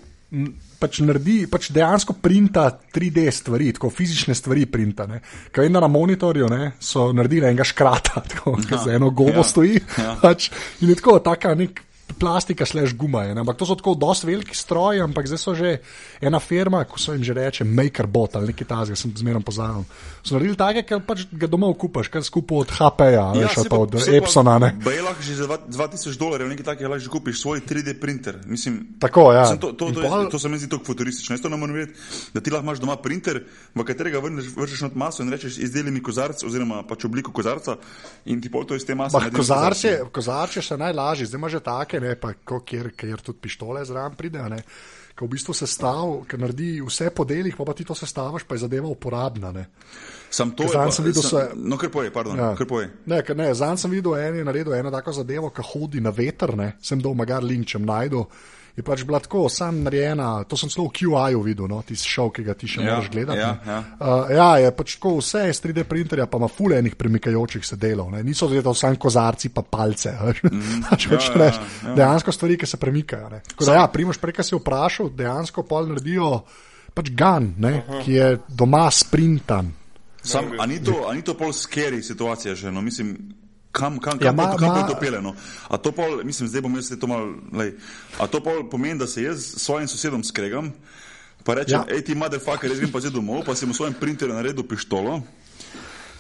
pač 0.82 1.00
naredi, 1.06 1.46
pač 1.48 1.70
dejansko 1.72 2.18
printa 2.20 2.68
3D 2.94 3.26
stvari, 3.32 3.72
tako 3.78 3.90
fizične 3.94 4.36
stvari 4.36 4.66
printa. 4.68 5.08
Kaj 5.56 5.70
vem, 5.70 5.78
na 5.78 5.88
monitorju 5.88 6.50
ne, 6.52 6.74
so 6.84 7.08
naredili 7.16 7.48
enega 7.48 7.64
škrata, 7.68 8.24
tako 8.34 8.58
da 8.60 8.76
ja, 8.76 8.84
za 8.84 8.96
eno 8.98 9.14
gobo 9.16 9.40
ja, 9.40 9.48
stoji. 9.48 9.80
Ja. 10.02 10.18
Pač, 10.22 10.50
in 10.82 10.92
je 10.92 11.00
tako, 11.00 11.20
taka 11.24 11.56
nek 11.56 11.86
plastika, 12.20 12.66
slaž 12.66 12.94
guma. 12.94 13.24
Je, 13.24 13.36
ampak 13.36 13.58
to 13.58 13.66
so 13.66 13.76
tako 13.76 13.96
dosti 13.96 14.28
veliki 14.28 14.56
stroji, 14.56 15.02
ampak 15.02 15.28
zdaj 15.28 15.40
so 15.42 15.56
že 15.56 15.80
ena 16.22 16.40
firma, 16.40 16.84
ko 16.86 17.00
se 17.00 17.12
jim 17.12 17.24
že 17.24 17.34
reče 17.34 17.64
MakerBot 17.64 18.36
ali 18.36 18.54
nekaj 18.54 18.68
tasega, 18.68 18.96
sem 18.96 19.12
zmerno 19.18 19.42
pozabil. 19.42 19.84
So 20.24 20.36
naredili 20.36 20.58
take, 20.58 20.86
ker 20.88 21.02
pač 21.06 21.26
ga 21.32 21.48
doma 21.48 21.68
kupaš, 21.74 22.10
kar 22.14 22.24
skupaj 22.24 22.66
od 22.66 22.72
HP-ja, 22.78 23.26
ja, 23.36 23.50
veš, 23.50 23.68
pa 23.70 23.78
od 23.78 23.98
Epsona. 24.00 24.58
Lahko 24.58 25.22
že 25.22 25.36
za 25.36 25.46
2000 25.50 26.18
dolarjev 26.18 26.50
nekaj 26.50 26.66
takega 26.72 26.90
lahko 26.94 27.04
že 27.04 27.12
kupiš 27.14 27.42
svoj 27.42 27.62
3D 27.68 27.98
printer. 28.00 28.40
Mislim, 28.46 28.98
tako, 29.00 29.34
ja. 29.34 29.46
Mislim, 29.46 29.60
to, 29.60 29.74
to, 29.74 29.92
to, 29.92 30.02
to, 30.02 30.30
to 30.32 30.40
se 30.40 30.50
mi 30.50 30.58
zdi 30.58 30.70
tako 30.70 30.86
futuristično. 30.86 31.34
Jaz 31.34 31.44
to 31.44 31.50
ne 31.50 31.58
morem 31.58 31.76
vedeti, 31.76 32.00
da 32.34 32.42
ti 32.42 32.54
lahko 32.54 32.66
imaš 32.66 32.80
doma 32.80 32.98
printer, 33.02 33.44
v 33.76 33.84
katerega 33.86 34.22
vrneš 34.24 34.82
not 34.82 34.96
maso 34.96 35.24
in 35.24 35.30
rečeš, 35.34 35.58
izdeli 35.58 35.92
mi 35.92 36.04
kozarc 36.04 36.44
oziroma 36.46 36.84
pač 36.88 37.06
obliko 37.06 37.34
kozarca 37.36 37.78
in 38.26 38.42
ti 38.42 38.50
pol 38.50 38.66
to 38.66 38.76
iz 38.76 38.86
te 38.86 38.96
mase. 38.96 39.20
Kozarče 40.12 40.62
so 40.62 40.78
najlažje, 40.80 41.28
zdaj 41.30 41.40
imaš 41.40 41.58
že 41.58 41.62
take, 41.66 41.95
ne, 42.04 42.16
pa 42.20 42.34
kjer, 42.36 42.92
kjer 42.98 43.24
tudi 43.26 43.42
pištole 43.48 43.86
zraven 43.86 44.18
pride. 44.18 44.44
ki 45.16 45.24
v 45.24 45.32
bistvu 45.32 45.54
sestav, 45.56 46.26
ki 46.28 46.38
naredi 46.38 46.82
vse 46.84 47.08
po 47.16 47.24
delih, 47.24 47.56
pa, 47.56 47.64
pa 47.64 47.74
ti 47.74 47.86
to 47.88 47.96
sestavaš, 47.96 48.44
pa 48.44 48.56
je 48.56 48.66
zadeva 48.66 48.88
uporabna. 48.88 49.52
Ne. 49.52 49.66
Sam 50.30 50.52
to 50.52 50.68
pa, 50.68 50.92
sem 50.92 51.06
videl, 51.06 51.24
da 51.32 51.40
je. 51.40 51.54
No, 51.56 51.78
kar 51.78 51.90
poje, 51.90 52.12
pardon. 52.12 52.36
Ja. 52.38 52.52
Ne, 53.06 53.22
ne, 53.36 53.54
Zanj 53.54 53.78
sem 53.78 53.92
videl, 53.92 54.18
en 54.20 54.42
je 54.42 54.44
naredil 54.44 54.76
eno 54.76 54.92
tako 54.92 55.14
zadevo, 55.16 55.50
ki 55.56 55.64
hodi 55.64 56.04
na 56.04 56.12
veter, 56.12 56.58
ne. 56.60 56.74
sem 56.84 57.00
dol 57.00 57.16
magar 57.16 57.44
link, 57.44 57.68
če 57.68 57.80
najdu 57.80 58.26
je 58.76 58.84
pač 58.84 59.06
bila 59.08 59.22
tako, 59.24 59.46
sam 59.50 59.84
narejena. 59.86 60.44
To 60.52 60.58
sem 60.60 60.70
celo 60.70 60.90
v 60.90 60.96
QI-ju 61.00 61.42
videl, 61.46 61.70
no, 61.72 61.80
tisti 61.88 62.12
šov, 62.12 62.34
ki 62.36 62.44
ga 62.44 62.56
ti 62.60 62.68
še 62.68 62.84
ja, 62.84 62.88
moraš 62.90 63.08
gledati. 63.14 63.40
Ja, 63.40 63.52
ja. 63.64 63.78
Uh, 63.96 64.34
ja, 64.36 64.50
je 64.66 64.72
pač 64.76 64.98
tako 64.98 65.14
vse 65.22 65.46
iz 65.48 65.62
3D 65.64 65.86
printerja, 65.88 66.28
pa 66.28 66.42
ima 66.42 66.50
fulejnih 66.52 66.98
premikajočih 67.00 67.64
se 67.64 67.80
delov. 67.80 68.12
Ne. 68.12 68.24
Niso 68.28 68.50
zelo 68.52 68.76
samo 68.76 69.00
kozarci, 69.00 69.54
pa 69.56 69.64
palce. 69.64 70.12
Mm, 70.44 70.84
pač, 70.90 71.08
ja, 71.08 71.22
ja, 71.24 71.48
ja. 71.48 71.96
Dejansko 71.96 72.36
stvari, 72.36 72.60
ki 72.60 72.68
se 72.68 72.82
premikajo. 72.82 73.32
Da, 73.32 73.80
ja, 73.80 73.88
Primoš, 73.88 74.20
prej 74.20 74.44
si 74.44 74.60
vprašal, 74.60 75.14
dejansko 75.16 75.64
pol 75.64 75.88
naredijo 75.94 76.44
pač 76.96 77.12
gun, 77.16 77.54
ne, 77.60 77.74
ki 78.04 78.12
je 78.12 78.28
doma 78.48 78.88
sprintan. 78.92 79.72
Sam, 80.26 80.56
a 80.58 80.66
ni 80.66 80.80
to, 80.82 81.04
to 81.22 81.36
pol 81.38 81.52
scary 81.54 82.02
situacija 82.02 82.56
že? 82.58 82.72
No, 82.74 82.82
mislim, 82.82 83.14
kam, 83.76 84.00
kam, 84.00 84.20
kam, 84.20 84.26
ja, 84.26 84.32
ma, 84.32 84.56
kam 84.56 84.72
ma, 84.72 84.82
bo 84.82 84.94
to 84.94 85.00
peljeno. 85.00 85.36
A 85.68 85.78
to 85.78 85.92
pol, 85.92 86.22
mislim, 86.24 86.48
zdaj 86.48 86.64
bom 86.64 86.76
jaz 86.80 86.94
to 86.96 87.08
mal, 87.12 87.34
lej, 87.52 87.76
a 88.16 88.28
to 88.32 88.40
pol 88.40 88.64
pomeni, 88.72 89.00
da 89.00 89.08
se 89.08 89.28
jaz 89.28 89.44
s 89.44 89.66
svojim 89.68 89.92
sosedom 89.92 90.24
skregam, 90.24 90.72
pa 91.44 91.60
rečem, 91.60 91.84
ja. 91.84 91.86
hej 91.92 92.06
ti 92.08 92.16
motherfucker, 92.16 92.72
jaz 92.72 92.80
grem 92.80 92.94
pa 92.94 93.04
zdaj 93.04 93.14
domov, 93.18 93.44
pa 93.44 93.56
sem 93.60 93.70
v 93.70 93.76
svojem 93.76 93.98
printerju 94.00 94.38
naredil 94.38 94.64
pištolo 94.64 95.20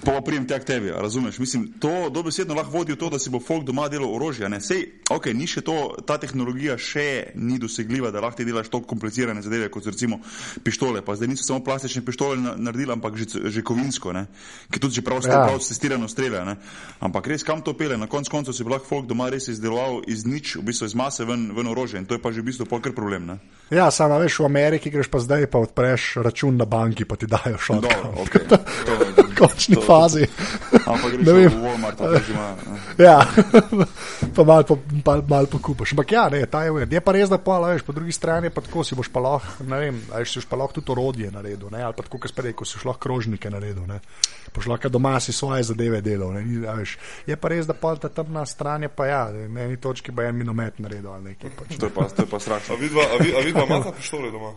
pa 0.03 0.11
pa 0.11 0.21
prijem 0.21 0.47
tja 0.47 0.59
k 0.59 0.67
tebi, 0.67 0.91
razumeš? 0.91 1.39
Mislim, 1.39 1.67
to 1.79 2.09
dobesedno 2.09 2.55
lahko 2.55 2.77
vodi 2.77 2.93
v 2.93 2.99
to, 2.99 3.09
da 3.09 3.19
si 3.19 3.29
bo 3.29 3.39
folk 3.39 3.63
doma 3.65 3.87
delal 3.89 4.11
orožje. 4.15 4.49
Ne? 4.49 4.61
Sej, 4.61 4.83
ok, 5.09 5.31
ni 5.33 5.47
še 5.47 5.63
to, 5.65 5.95
ta 6.05 6.17
tehnologija 6.21 6.77
še 6.77 7.35
ni 7.35 7.59
dosegljiva, 7.61 8.11
da 8.11 8.21
lahko 8.23 8.41
ti 8.41 8.47
delaš 8.47 8.69
tako 8.69 8.89
komplicirane 8.91 9.41
zadeve, 9.45 9.69
kot 9.73 9.87
recimo 9.87 10.19
pištole. 10.63 11.01
Pa 11.05 11.15
zdaj 11.15 11.31
niso 11.31 11.47
samo 11.47 11.63
plastične 11.63 12.03
pištole 12.05 12.37
naredili, 12.37 12.91
ampak 12.93 13.17
že, 13.17 13.49
že 13.49 13.63
kovinsko, 13.65 14.13
ne? 14.13 14.25
ki 14.71 14.81
tudi 14.81 14.99
že 14.99 15.05
prav 15.05 15.23
ja. 15.23 15.45
prav 15.47 15.59
testirano 15.59 16.07
strelja. 16.11 16.43
Ampak 16.99 17.27
res 17.31 17.43
kam 17.43 17.61
to 17.61 17.73
pele, 17.77 17.97
na 17.97 18.07
koncu 18.11 18.31
koncev 18.31 18.55
si 18.55 18.63
bo 18.63 18.75
lahko 18.75 18.87
folk 18.87 19.09
doma 19.09 19.29
res 19.29 19.49
izdeloval 19.51 20.03
iz 20.07 20.25
nič, 20.25 20.57
v 20.59 20.65
bistvu 20.69 20.89
iz 20.89 20.95
mase 20.97 21.25
ven, 21.25 21.49
ven 21.55 21.67
orožje 21.71 22.01
in 22.01 22.05
to 22.05 22.17
je 22.17 22.21
pa 22.21 22.31
že 22.31 22.41
v 22.41 22.51
bistvu 22.51 22.67
pokr 22.69 22.93
problem. 22.95 23.27
Ne? 23.29 23.35
Ja, 23.73 23.89
samo 23.91 24.19
veš, 24.21 24.39
v 24.43 24.49
Ameriki 24.49 24.93
greš 24.93 25.09
pa 25.09 25.19
zdaj, 25.21 25.47
pa 25.49 25.61
odpreš 25.61 26.21
račun 26.25 26.57
na 26.57 26.65
banki, 26.69 27.05
pa 27.05 27.17
ti 27.17 27.29
dajo 27.29 27.57
šok. 27.57 27.87
Okay. 28.25 28.45
Končni 29.39 29.75
fazi. 29.87 30.27
Ampak 30.85 31.17
greš 31.17 31.53
v 31.55 31.61
Walmart, 31.61 31.97
pa 31.97 32.19
ima. 32.29 32.47
Ja, 32.97 33.17
pa 34.35 34.43
malo 34.43 34.63
po, 34.63 34.77
mal 35.27 35.45
pokupaš. 35.45 35.93
Ampak 35.93 36.11
ja, 36.11 36.29
ne, 36.29 36.45
ta 36.45 36.63
je 36.63 36.71
ured. 36.71 36.91
Je 36.93 37.01
pa 37.01 37.15
res, 37.15 37.29
da 37.31 37.37
pa, 37.37 37.59
veš, 37.63 37.85
po 37.85 37.95
drugi 37.95 38.11
strani 38.15 38.49
pa 38.49 38.61
tako 38.65 38.83
si 38.83 38.95
boš 38.95 39.09
pa 39.13 39.23
lahko, 39.23 39.63
ne 39.69 39.79
vem, 39.79 40.01
ali 40.13 40.25
si 40.25 40.43
pa 40.49 40.59
lahko 40.59 40.79
tudi 40.79 40.93
orodje 40.95 41.31
naredil, 41.31 41.69
ne, 41.71 41.83
ali 41.83 41.97
pa 41.97 42.05
tako, 42.05 42.21
kot 42.23 42.33
sprej, 42.33 42.55
ko 42.57 42.67
si 42.67 42.81
šlo 42.81 42.95
krožnike 42.99 43.49
naredil, 43.49 43.85
ne. 43.89 43.99
Poš 44.55 44.69
lahko 44.71 44.89
doma 44.89 45.17
si 45.19 45.33
svoje 45.35 45.63
zadeve 45.67 46.01
delal, 46.05 46.35
ne, 46.37 46.45
veš. 46.65 46.97
Je 47.27 47.35
pa 47.35 47.51
res, 47.51 47.67
da 47.67 47.73
pa 47.77 47.95
ta 47.99 48.09
temna 48.09 48.45
stran 48.45 48.87
je 48.87 48.91
pa 48.91 49.09
ja, 49.09 49.23
na 49.31 49.67
eni 49.67 49.77
točki 49.81 50.15
pa 50.15 50.29
en 50.29 50.39
minomet 50.39 50.79
naredil 50.79 51.11
ali 51.11 51.33
nekaj. 51.33 51.51
Pač. 51.57 51.75
To 51.79 51.89
je 51.89 51.93
pa, 51.93 52.07
to 52.09 52.23
je 52.23 52.29
pa 52.31 52.39
strašno. 52.39 52.75
A 52.75 52.79
vidva, 52.79 53.03
a 53.03 53.19
vidva, 53.23 53.39
a 53.39 53.45
vidva 53.45 53.67
imata 53.67 53.91
pištole 53.97 54.31
doma? 54.31 54.53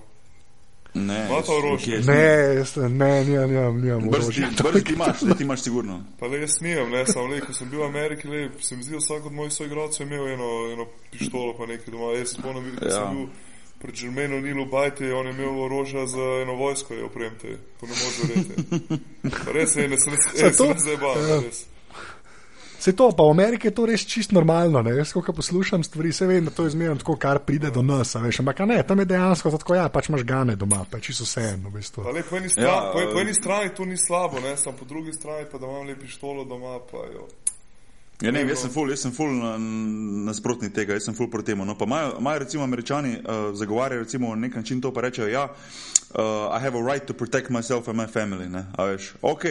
Ne, 0.95 1.27
Imate 1.27 1.53
orožje? 1.53 2.01
Ne, 2.01 2.65
ne, 2.89 3.25
nimam, 3.25 3.81
nimam. 3.81 4.11
Brzi 4.11 4.43
ti 4.85 4.93
imaš, 4.93 5.19
ti 5.37 5.43
imaš 5.43 5.63
sigurno. 5.63 6.05
Pa 6.21 6.27
le 6.27 6.41
jaz 6.41 6.61
nimam, 6.61 6.91
ne, 6.91 7.07
samo 7.07 7.27
le, 7.27 7.41
ko 7.41 7.53
sem 7.53 7.71
bil 7.71 7.81
v 7.81 7.85
Ameriki, 7.85 8.29
le, 8.29 8.49
se 8.61 8.77
mi 8.77 8.83
zdi, 8.83 8.97
da 8.97 8.99
vsak 8.99 9.27
od 9.27 9.33
mojih 9.33 9.53
soigralcev 9.53 10.07
je 10.07 10.15
imel 10.15 10.33
eno, 10.33 10.49
eno 10.73 10.87
pištolo 11.11 11.55
pa 11.59 11.67
nekaj 11.67 11.93
doma. 11.93 12.13
Jaz 12.19 12.35
spomnim, 12.35 12.75
da 12.81 12.87
ja. 12.87 12.93
sem 12.93 13.17
bil 13.17 13.27
pred 13.79 13.95
Žermenom 13.95 14.43
Nilu 14.43 14.67
Bajte, 14.67 15.13
on 15.15 15.27
je 15.27 15.33
imel 15.33 15.61
orožje 15.65 16.07
za 16.07 16.27
eno 16.43 16.55
vojsko, 16.55 16.95
je 16.95 17.05
opremte. 17.05 17.59
To 17.81 17.87
ne 17.87 17.93
može 17.93 18.23
verjeti. 18.29 19.05
Res 19.55 19.77
je, 19.77 19.89
ne, 19.89 19.99
se 19.99 20.11
ne 20.11 20.79
zabavam, 20.79 21.29
ja. 21.29 21.41
res. 21.41 21.57
Se 21.57 21.78
to, 22.79 23.11
pa 23.17 23.23
v 23.23 23.31
Ameriki 23.31 23.69
je 23.69 23.75
to 23.75 23.87
res 23.87 24.05
čist 24.07 24.33
normalno. 24.33 24.83
Ne? 24.83 24.95
Jaz, 24.97 25.13
ko 25.13 25.33
poslušam 25.33 25.85
stvari, 25.85 26.13
se 26.13 26.27
vem, 26.27 26.45
da 26.45 26.51
to 26.51 26.65
je 26.65 26.71
zmerno 26.71 26.97
tako, 27.03 27.17
kar 27.17 27.39
pride 27.39 27.71
do 27.75 27.83
nas. 27.83 28.15
Veš, 28.15 28.41
ampak 28.41 28.63
ne, 28.71 28.83
tam 28.87 29.03
je 29.03 29.09
dejansko 29.11 29.51
tako, 29.59 29.75
ja, 29.75 29.89
pač 29.89 30.09
imaš 30.09 30.23
gane 30.29 30.57
doma, 30.57 30.85
pa 30.91 31.01
čisto 31.01 31.27
vse 31.27 31.49
eno. 31.55 31.69
V 31.69 31.81
bistvu. 31.81 32.07
le, 32.15 32.23
po, 32.23 32.39
eni 32.39 32.49
strani, 32.49 32.69
ja, 32.69 32.79
po, 32.95 33.05
po 33.13 33.21
eni 33.21 33.35
strani 33.35 33.75
to 33.75 33.85
ni 33.85 33.99
slabo, 33.99 34.41
ne? 34.41 34.57
sam 34.57 34.79
po 34.79 34.85
drugi 34.85 35.13
strani 35.13 35.51
pa 35.51 35.59
da 35.59 35.67
imam 35.67 35.87
le 35.87 35.99
pištolo 35.99 36.45
doma. 36.45 36.79
Pa, 36.91 37.05
Ja, 38.19 38.33
ne, 38.35 38.41
jaz 38.43 38.65
sem 38.65 38.71
full, 38.75 38.91
jaz 38.91 39.05
sem 39.05 39.13
full 39.15 39.31
nasprotnik 40.27 40.73
na 40.73 40.75
tega, 40.75 40.97
jaz 40.99 41.05
sem 41.07 41.15
full 41.15 41.29
proti 41.31 41.53
temu. 41.53 41.63
No, 41.65 41.77
pa 41.79 41.87
imajo 41.87 42.39
recimo 42.43 42.65
američani 42.65 43.13
uh, 43.19 43.55
zagovarjajo 43.55 44.03
recimo 44.03 44.35
nek 44.35 44.57
način 44.59 44.81
to, 44.81 44.91
pa 44.93 45.01
rečejo, 45.07 45.29
ja, 45.31 45.45
uh, 45.45 46.51
I 46.51 46.59
have 46.59 46.75
a 46.79 46.83
right 46.83 47.07
to 47.07 47.15
protect 47.15 47.51
myself 47.51 47.89
and 47.89 47.97
my 47.97 48.07
family, 48.11 48.49
ne, 48.51 48.65
a 48.75 48.85
veš, 48.91 49.13
ok, 49.23 49.45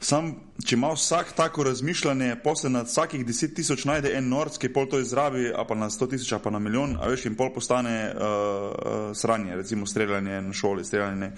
Sam, 0.00 0.30
če 0.64 0.78
ima 0.78 0.94
vsak 0.94 1.34
tako 1.36 1.66
razmišljanje, 1.68 2.36
posle 2.44 2.70
na 2.72 2.86
vsakih 2.88 3.24
deset 3.26 3.52
tisoč 3.54 3.84
najde 3.84 4.14
en 4.16 4.30
norc, 4.32 4.56
ki 4.56 4.70
pol 4.72 4.88
to 4.88 5.00
izrabi, 5.00 5.50
a 5.52 5.64
pa 5.68 5.76
na 5.76 5.90
sto 5.92 6.08
tisoč, 6.08 6.32
a 6.32 6.38
pa 6.40 6.50
na 6.50 6.58
milijon, 6.58 6.96
a 6.96 7.10
veš, 7.12 7.26
in 7.28 7.36
pol 7.36 7.52
postane 7.52 7.96
uh, 8.08 8.22
uh, 8.24 9.02
sranje, 9.16 9.58
recimo 9.60 9.86
streljanje 9.86 10.40
na 10.46 10.56
šoli, 10.56 10.84
streljanje 10.88 11.32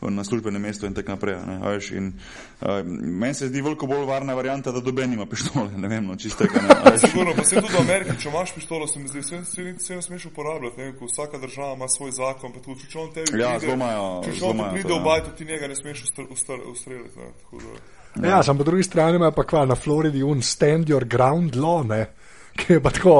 na 0.00 0.24
službenem 0.24 0.62
mestu 0.62 0.86
in 0.86 0.94
tako 0.94 1.12
naprej. 1.12 1.36
Ne, 1.46 1.58
veš, 1.64 1.90
in, 1.90 2.12
uh, 2.60 2.80
meni 2.86 3.34
se 3.34 3.48
zdi 3.48 3.62
veliko 3.62 3.86
bolj 3.86 4.06
varna 4.08 4.34
varianta, 4.34 4.72
da 4.72 4.80
doben 4.80 5.12
ima 5.12 5.26
pištole, 5.26 5.68
ne 5.76 5.88
vem, 5.88 6.06
no, 6.06 6.16
čistega. 6.16 6.60
Sigurno, 6.96 7.34
pa 7.36 7.44
se 7.44 7.60
tudi 7.60 7.74
v 7.74 7.80
Ameriki, 7.80 8.16
če 8.22 8.28
imaš 8.28 8.54
pištolo, 8.54 8.86
se 8.86 8.98
mi 8.98 9.08
zdi, 9.08 9.22
se, 9.22 9.44
se, 9.44 9.74
se 9.78 9.96
ne 9.96 10.02
smeš 10.02 10.26
uporabljati, 10.32 10.80
ne, 10.80 10.92
ko 10.98 11.08
vsaka 11.10 11.38
država 11.38 11.74
ima 11.74 11.88
svoj 11.88 12.10
zakon, 12.16 12.52
pa 12.52 12.64
tudi 12.64 12.88
če 12.88 12.98
on 12.98 13.12
tebi 13.14 13.40
ja, 13.40 13.56
pride, 13.58 13.76
če 14.38 14.44
on 14.48 14.64
pride 14.72 14.94
v 14.94 15.02
bajto, 15.04 15.34
ti 15.36 15.44
njega 15.44 15.68
ne 15.68 15.76
smeš 15.76 16.04
ustreliti. 16.70 17.28
Ja, 18.22 18.28
ja 18.28 18.42
samo 18.42 18.58
po 18.58 18.64
drugi 18.64 18.82
strani 18.82 19.16
ima 19.16 19.30
pa 19.30 19.44
kva 19.44 19.64
na 19.64 19.74
Floridi 19.74 20.22
un 20.22 20.42
stand 20.42 20.88
your 20.88 21.04
ground 21.04 21.54
law, 21.56 21.84
ne? 21.86 22.06
Ki 22.56 22.72
je 22.72 22.82
pa 22.82 22.90
tako, 22.94 23.16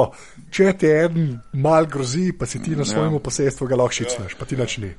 če 0.51 0.73
ti 0.79 0.89
en 0.91 1.35
mal 1.63 1.87
grozi, 1.91 2.31
pa 2.37 2.47
si 2.49 2.59
ti 2.63 2.75
na 2.75 2.85
svojem 2.87 3.15
ja. 3.15 3.21
posestvu 3.23 3.67
ga 3.69 3.77
lahko 3.79 3.95
šicneš, 3.95 4.35
pa 4.39 4.47
ti 4.49 4.57
nič 4.59 4.77
ni. 4.83 4.91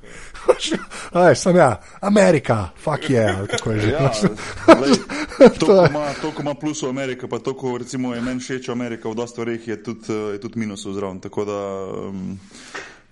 Aj, 1.22 1.34
sem 1.36 1.56
ja, 1.56 1.74
Amerika, 2.00 2.70
fuck 2.76 3.10
je, 3.10 3.20
yeah, 3.20 3.44
kako 3.50 3.74
je 3.76 3.80
že. 3.80 3.90
Ja, 3.92 4.12
to, 6.22 6.30
ko 6.32 6.40
ima 6.44 6.54
plus 6.54 6.82
v 6.82 6.92
Ameriki, 6.92 7.28
pa 7.28 7.38
to, 7.38 7.54
ko 7.58 7.76
recimo 7.78 8.14
je 8.14 8.22
meni 8.24 8.40
všeč 8.40 8.72
Amerika 8.72 9.10
v 9.12 9.18
dosta 9.18 9.42
stvarih, 9.42 9.68
je 9.68 9.76
tudi, 9.82 10.16
je 10.36 10.40
tudi 10.40 10.60
minus 10.60 10.86
vzraven. 10.86 11.20
Tako 11.20 11.44
da. 11.48 11.60
Um, 12.08 12.38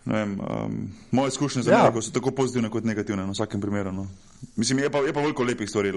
Vem, 0.06 0.40
um, 0.40 0.88
moje 1.10 1.28
izkušnje 1.28 1.62
z 1.62 1.68
ja. 1.68 1.78
Ameriko 1.78 1.98
ja. 1.98 2.02
so 2.02 2.10
tako 2.10 2.30
pozitivne 2.30 2.70
kot 2.72 2.84
negativne, 2.84 3.26
na 3.26 3.32
vsakem 3.36 3.60
primeru. 3.60 3.92
No. 3.92 4.06
Mislim, 4.56 4.78
je 4.78 4.90
pa, 4.90 4.98
je 4.98 5.12
pa 5.12 5.20
veliko 5.20 5.44
lepih 5.44 5.68
stvari. 5.68 5.92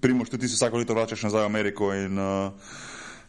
Primoš, 0.00 0.30
tudi 0.30 0.40
ti 0.40 0.48
se 0.48 0.56
vsako 0.56 0.78
leto 0.80 0.94
vračaš 0.94 1.22
nazaj 1.22 1.42
v 1.42 1.46
Ameriko 1.46 1.92
in 1.94 2.18
uh, 2.18 2.52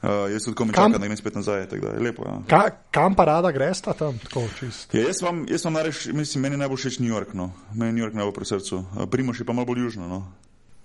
uh, 0.02 0.32
jaz 0.32 0.46
tudi 0.46 0.56
komi 0.56 0.74
čakam, 0.74 0.92
da 0.92 1.08
grem 1.08 1.18
spet 1.18 1.36
nazaj. 1.36 1.66
Da, 1.72 1.94
lepo, 2.00 2.26
ja. 2.28 2.36
Ka, 2.48 2.62
kam 2.92 3.16
pa 3.16 3.26
rada 3.26 3.52
greš 3.52 3.82
tam? 3.82 4.20
Tako, 4.24 4.44
ja, 4.94 5.08
jaz 5.08 5.22
vam, 5.22 5.46
jaz 5.50 5.66
vam 5.66 5.74
nareš, 5.74 6.06
mislim, 6.14 6.44
meni 6.48 6.58
najbolj 6.58 6.84
všeč 6.84 7.00
New 7.00 7.14
York. 7.14 7.34
No. 7.34 7.52
Meni 7.74 7.98
New 7.98 8.06
York 8.06 8.18
najbolj 8.18 8.36
pri 8.36 8.46
srcu. 8.46 8.78
Uh, 8.78 9.10
Primoš 9.12 9.40
je 9.40 9.46
pa 9.46 9.54
malo 9.54 9.66
bolj 9.66 9.88
južno. 9.88 10.08
No. 10.08 10.24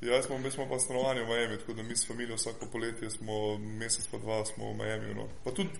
Ja, 0.04 0.22
smo, 0.22 0.38
mi 0.38 0.50
smo 0.50 0.68
pa 0.68 0.78
stanovanje 0.78 1.22
v 1.22 1.28
Miami, 1.28 1.58
tako 1.58 1.72
da 1.72 1.82
mi 1.82 1.96
s 1.96 2.06
familijo 2.06 2.36
vsako 2.36 2.66
poletje 2.72 3.10
smo 3.10 3.58
mesec 3.58 4.06
pa 4.10 4.18
dva 4.18 4.44
smo 4.44 4.72
v 4.72 4.76
Miami. 4.76 5.14
No. 5.14 5.28
Pa 5.44 5.50
tudi 5.50 5.70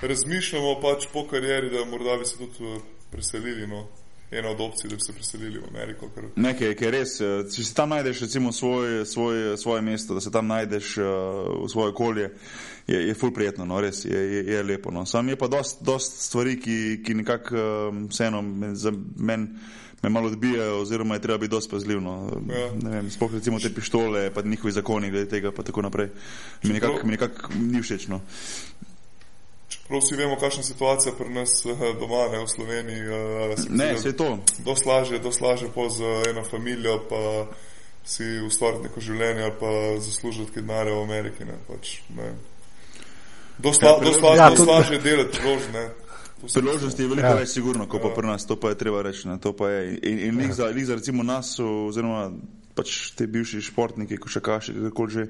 razmišljamo 0.00 0.80
pač 0.80 1.06
po 1.12 1.26
karieri, 1.26 1.70
da 1.70 1.84
morda 1.84 2.16
bi 2.18 2.24
se 2.24 2.38
tudi 2.38 2.76
eh, 2.76 2.80
preselili. 3.10 3.66
No. 3.66 3.86
Ena 4.32 4.48
od 4.48 4.60
opcij, 4.60 4.88
da 4.90 4.96
bi 4.96 5.02
se 5.02 5.12
preselili 5.12 5.58
v 5.58 5.64
Ameriko. 5.68 6.08
Kar... 6.14 6.24
Nekaj, 6.36 6.74
ki 6.74 6.84
je 6.84 6.90
res. 6.90 7.18
Eh, 7.20 7.42
če 7.52 7.64
si 7.64 7.74
tam 7.76 7.92
najdeš 7.92 8.22
recimo 8.24 8.52
svoj, 8.52 9.04
svoj, 9.06 9.56
svoje 9.60 9.82
mesto, 9.82 10.14
da 10.14 10.20
se 10.24 10.32
tam 10.32 10.46
najdeš 10.48 10.96
uh, 10.98 11.04
v 11.64 11.68
svoje 11.68 11.92
okolje, 11.92 12.30
je, 12.86 13.02
je 13.08 13.14
ful 13.14 13.32
prijetno, 13.36 13.66
no, 13.68 13.80
res 13.80 14.04
je, 14.04 14.22
je, 14.32 14.42
je 14.54 14.62
lepo. 14.62 14.90
No. 14.90 15.04
Sam 15.06 15.28
je 15.28 15.36
pa 15.36 15.48
dost, 15.52 15.84
dost 15.84 16.16
stvari, 16.24 16.56
ki, 16.60 17.02
ki 17.04 17.14
nekako 17.20 17.56
um, 17.92 18.06
vseeno 18.08 18.42
za 18.72 18.92
meni 19.16 19.48
me 20.02 20.08
malo 20.08 20.26
odbijajo, 20.26 20.80
oziroma 20.80 21.14
je 21.14 21.20
treba 21.20 21.38
biti 21.38 21.50
dosti 21.50 21.70
pazljiv. 21.70 22.00
No. 22.00 22.42
Ja. 22.50 23.10
Sploh 23.10 23.34
recimo 23.34 23.60
te 23.60 23.74
pištole, 23.74 24.30
pa 24.34 24.42
njihovi 24.42 24.72
zakoni 24.72 25.10
glede 25.10 25.28
tega, 25.28 25.52
pa 25.52 25.62
tako 25.62 25.82
naprej. 25.82 26.08
Mi 26.62 26.72
nekako 26.72 27.06
nekak 27.06 27.50
ni 27.54 27.82
všeč. 27.82 28.08
No. 28.08 28.20
Prav 29.88 30.00
vsi 30.00 30.16
vemo, 30.16 30.36
kakšna 30.40 30.60
je 30.60 30.66
situacija 30.70 31.14
pri 31.18 31.34
nas 31.34 31.64
eh, 31.66 31.84
doma, 32.00 32.28
ne 32.32 32.44
v 32.44 32.48
Sloveniji. 32.48 33.00
Eh, 33.00 33.54
ne, 33.70 33.92
vse 33.94 34.16
to. 34.16 34.38
Doslaže, 34.64 35.18
doslaže 35.18 35.68
po 35.74 35.88
z 35.90 36.02
eno 36.30 36.44
familijo, 36.44 36.98
pa 37.08 37.46
si 38.04 38.24
ustvariti 38.46 38.88
neko 38.88 39.00
življenje, 39.00 39.50
pa 39.60 39.72
zaslužiti 39.98 40.60
denar 40.60 40.90
v 40.90 41.02
Ameriki. 41.02 41.44
Ne, 41.44 41.58
pač, 41.68 42.00
ne. 42.16 42.34
Doslaže 43.62 44.04
ja, 44.36 44.50
dosla, 44.50 44.80
ja, 44.80 44.98
delati 44.98 45.38
prožne. 45.38 45.90
Priložnosti 46.42 47.02
je 47.02 47.08
veliko 47.08 47.28
ja. 47.28 47.36
več, 47.38 47.52
sigurno, 47.54 47.86
kot 47.86 48.02
pa 48.02 48.10
pri 48.10 48.32
nas, 48.32 48.46
to 48.48 48.56
pa 48.58 48.72
je 48.72 48.80
treba 48.80 49.04
reči. 49.06 49.28
In, 49.28 49.38
in, 49.38 50.18
in 50.26 50.40
ja. 50.48 50.54
za, 50.56 50.72
za 50.74 50.96
recimo 50.98 51.22
nas, 51.22 51.54
oziroma 51.62 52.32
pač 52.74 53.12
te 53.14 53.28
bivši 53.30 53.62
športniki, 53.62 54.18
košakaši, 54.18 54.74
kako 54.88 55.06
že. 55.12 55.28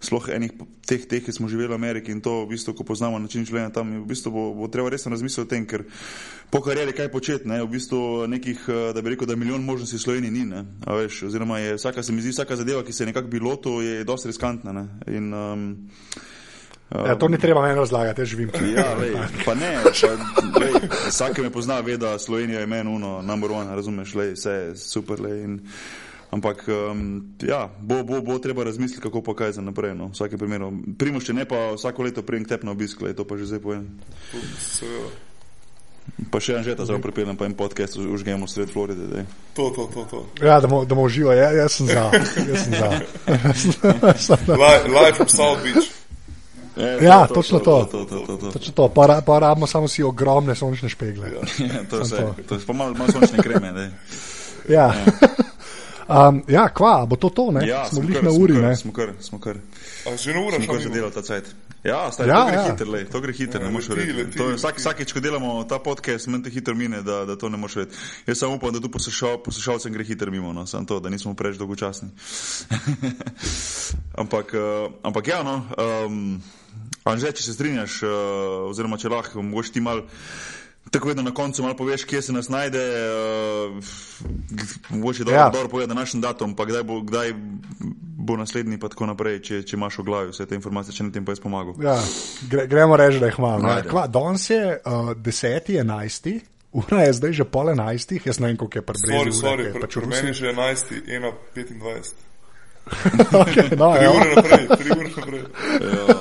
Sloh 0.00 0.28
enih 0.32 0.54
teh, 0.88 1.02
teh, 1.04 1.20
ki 1.20 1.32
smo 1.32 1.48
živeli 1.48 1.68
v 1.68 1.76
Ameriki 1.76 2.12
in 2.12 2.22
to, 2.24 2.46
v 2.46 2.56
bistvu, 2.56 2.72
ko 2.72 2.86
poznamo 2.88 3.18
način 3.20 3.44
življenja 3.44 3.68
tam, 3.74 3.92
v 4.00 4.08
bistvu 4.08 4.32
bo, 4.32 4.44
bo 4.56 4.68
treba 4.72 4.88
resno 4.88 5.12
razmisliti 5.12 5.44
o 5.44 5.50
tem, 5.50 5.66
ker 5.68 5.84
po 6.48 6.62
karieri 6.64 6.96
kaj 6.96 7.10
početi, 7.12 7.48
ne, 7.50 7.60
v 7.60 7.68
bistvu 7.68 8.24
nekih, 8.32 8.64
eh, 8.64 8.80
da 8.96 9.04
bi 9.04 9.12
rekel, 9.12 9.28
da 9.28 9.36
milijon 9.36 9.62
možnosti 9.66 10.00
v 10.00 10.04
Sloveniji 10.06 10.34
ni, 10.34 10.46
ne, 10.48 10.64
a 10.88 10.96
veš, 10.96 11.28
oziroma 11.28 11.60
je 11.60 11.76
vsaka, 11.76 12.02
se 12.02 12.16
mi 12.16 12.24
zdi, 12.24 12.32
vsaka 12.32 12.56
zadeva, 12.56 12.82
ki 12.82 12.96
se 12.96 13.06
nekako 13.06 13.28
bilo 13.28 13.54
to, 13.60 13.82
je 13.84 14.00
dosti 14.08 14.32
riskantna, 14.32 14.72
ne, 14.72 14.88
in 15.12 15.34
um, 15.34 15.68
Um, 16.90 17.06
ja, 17.06 17.14
to 17.14 17.28
ni 17.30 17.38
treba 17.38 17.62
meni 17.62 17.74
razlagati, 17.78 18.24
živim 18.26 18.48
tu. 18.50 18.64
Ja, 18.66 18.96
lej, 18.98 19.14
pa 19.46 19.54
ne, 19.54 19.76
pa, 19.78 20.08
lej, 20.58 20.72
vsak, 21.06 21.36
ki 21.36 21.44
me 21.46 21.50
pozna, 21.54 21.78
ve, 21.86 21.94
da 21.96 22.16
Slovenija 22.18 22.60
je 22.60 22.66
meni 22.66 22.90
uno, 22.90 23.20
number 23.22 23.52
one, 23.52 23.76
razumeš, 23.76 24.14
lej, 24.14 24.32
vse 24.34 24.50
je 24.50 24.72
super. 24.76 25.20
Lej, 25.22 25.44
in, 25.44 25.60
ampak 26.30 26.64
um, 26.68 27.22
ja, 27.42 27.68
bo, 27.80 28.02
bo, 28.02 28.22
bo 28.22 28.38
treba 28.38 28.64
razmisliti, 28.64 29.02
kako 29.02 29.22
pa 29.22 29.34
kaj 29.34 29.52
za 29.58 29.62
naprej. 29.62 29.94
No, 29.94 30.10
vsake 30.14 30.38
primer. 30.38 30.62
Primoš, 30.98 31.30
če 31.30 31.34
ne 31.34 31.44
pa 31.44 31.74
vsako 31.74 32.06
leto 32.06 32.22
prijem 32.22 32.46
tep 32.46 32.62
na 32.62 32.74
obisk, 32.74 33.02
lej, 33.02 33.18
to 33.18 33.26
pa 33.26 33.36
že 33.36 33.50
zdaj 33.50 33.60
povem. 33.62 33.90
Pa 36.30 36.40
še 36.42 36.58
en 36.58 36.64
že 36.66 36.74
ta 36.74 36.86
zelo 36.88 36.98
pripeljem, 36.98 37.36
pa 37.38 37.46
en 37.46 37.54
podcast 37.54 37.98
už 37.98 38.24
gremo 38.26 38.46
v 38.46 38.50
sred 38.50 38.70
Floride. 38.70 39.06
Dej. 39.10 39.24
To, 39.54 39.70
to, 39.70 39.86
to. 39.94 40.02
to. 40.10 40.18
Ja, 40.42 40.58
da 40.62 40.66
bomo 40.66 41.06
uživali, 41.06 41.38
ja, 41.38 41.50
jaz 41.66 41.78
sem 41.78 41.86
za. 41.86 42.10
Jaz 42.14 42.60
sem 42.66 42.74
za. 42.74 42.88
Live 44.96 45.16
from 45.18 45.30
South 45.30 45.62
Beach. 45.62 46.00
E, 46.80 47.04
ja, 47.04 47.26
to, 47.26 47.34
točno 47.34 47.58
to. 47.58 47.84
to, 47.90 48.04
to, 48.04 48.18
to, 48.26 48.36
to. 48.36 48.50
Točno 48.50 48.72
to. 48.72 48.88
Pa, 48.88 49.20
pa 49.26 49.38
rabimo 49.38 49.66
samo 49.66 49.88
si 49.88 50.02
ogromne 50.02 50.54
sončne 50.54 50.88
špegle. 50.88 51.26
Ja, 51.58 51.84
to 51.90 51.96
je 51.96 52.02
vse. 52.02 52.26
To 52.48 52.54
je 52.54 52.60
pa 52.66 52.72
malo, 52.72 52.94
malo 52.94 53.12
sončne 53.12 53.38
kreme. 53.42 53.72
Ne? 53.72 53.86
Ja. 54.68 54.94
ja. 54.94 55.49
Um, 56.10 56.42
ja, 56.48 56.68
kva, 56.74 57.06
bo 57.06 57.16
to 57.16 57.28
to, 57.30 57.50
ne? 57.54 57.66
Ja, 57.68 57.84
smo 57.86 58.02
bili 58.02 58.22
na 58.22 58.30
uri, 58.30 58.54
kar, 58.54 58.62
ne? 58.62 58.76
Smo 58.76 58.92
kar, 58.92 59.12
smo 59.20 59.38
kar. 59.38 59.60
A 60.10 60.16
že 60.16 60.34
na 60.34 60.42
uri, 60.46 60.58
smo 60.64 60.74
kar 60.74 60.82
zadelo 60.82 61.10
ta 61.10 61.22
cajt. 61.22 61.54
Ja, 61.84 62.12
stari, 62.12 62.28
ja, 62.28 62.36
to 62.36 62.46
gre 62.50 62.56
ja. 62.56 62.64
hitro, 62.70 62.90
lej, 62.92 63.04
to 63.08 63.20
gre 63.20 63.32
hitro, 63.32 63.60
ja, 63.60 63.66
ne 63.66 63.72
moreš 63.72 63.88
reči. 63.96 64.24
To 64.36 64.50
je 64.50 64.56
vsak, 64.58 64.80
vsakeč, 64.82 65.14
ko 65.16 65.20
delamo 65.24 65.52
ta 65.64 65.78
podcast, 65.80 66.28
meni 66.28 66.44
te 66.44 66.52
hitro 66.52 66.74
mine, 66.76 67.00
da, 67.06 67.22
da 67.24 67.38
to 67.40 67.48
ne 67.48 67.56
moreš 67.56 67.78
reči. 67.80 68.00
Jaz 68.26 68.42
samo 68.42 68.58
upam, 68.58 68.74
da 68.74 68.82
tu 68.84 68.90
poslušal, 68.92 69.38
poslušalcem 69.46 69.92
gre 69.92 70.04
hitro 70.04 70.30
mimo, 70.30 70.52
no, 70.52 70.66
samo 70.66 70.84
to, 70.84 71.00
da 71.00 71.08
nismo 71.08 71.32
preveč 71.34 71.56
dolgočasni. 71.56 72.10
ampak, 74.22 74.52
uh, 74.52 74.92
ampak 75.02 75.32
ja, 75.32 75.40
no, 75.46 75.62
um, 75.78 76.42
Anže, 77.08 77.32
če 77.32 77.46
se 77.46 77.56
strinjaš, 77.56 78.02
uh, 78.04 78.12
oziroma 78.68 78.98
če 79.00 79.08
lahko, 79.08 79.42
mogoče 79.42 79.72
ti 79.72 79.80
mal. 79.80 80.04
Tako 80.90 81.08
vedno 81.08 81.22
na 81.22 81.34
koncu 81.34 81.62
malo 81.62 81.76
poveš, 81.76 82.04
kje 82.04 82.22
se 82.22 82.32
nas 82.32 82.48
najde, 82.48 82.80
uh, 83.70 83.84
mogoče 84.88 85.24
dobro, 85.24 85.40
ja. 85.40 85.50
dobro 85.50 85.68
povedati 85.68 85.98
našem 85.98 86.20
datum, 86.20 86.56
pa 86.56 86.64
kdaj 86.64 86.82
bo, 86.82 87.00
kdaj 87.00 87.32
bo 88.16 88.36
naslednji, 88.36 88.78
pa 88.78 88.88
tako 88.88 89.06
naprej, 89.06 89.38
če, 89.40 89.62
če 89.62 89.76
imaš 89.76 89.98
v 89.98 90.04
glavi 90.04 90.32
vse 90.32 90.46
te 90.46 90.54
informacije, 90.58 90.96
če 90.96 91.06
ne 91.06 91.12
tem 91.14 91.24
pa 91.24 91.36
jaz 91.36 91.42
pomagam. 91.44 91.76
Ja, 91.84 91.94
gre, 92.50 92.66
gremo 92.66 92.96
reči, 92.96 93.20
da 93.20 93.30
jih 93.30 93.38
imamo. 93.38 93.76
Danes 94.08 94.50
je 94.50 94.80
uh, 94.80 95.12
10. 95.14 95.70
11. 95.78 96.40
Ura 96.72 97.02
je 97.02 97.12
zdaj 97.12 97.32
že 97.32 97.44
pol 97.44 97.70
11. 97.74 98.18
Jaz 98.26 98.38
ne 98.40 98.50
vem, 98.50 98.56
koliko 98.56 98.78
je 98.78 98.82
približno. 98.82 99.32
Sorry, 99.32 99.70
sorry, 99.70 99.80
pač 99.80 99.94
pri 99.98 100.06
meni 100.06 100.34
je 100.34 100.34
že 100.42 100.52
11. 100.54 101.06
1. 101.06 101.32
25. 101.54 102.26
okay, 103.42 103.76
no, 103.78 103.94
tri 103.94 104.06
ure 104.08 104.34
naprej, 104.34 104.64
tri 104.78 104.90
ure 104.90 105.10
naprej. 105.16 105.42
Ja. 105.80 106.14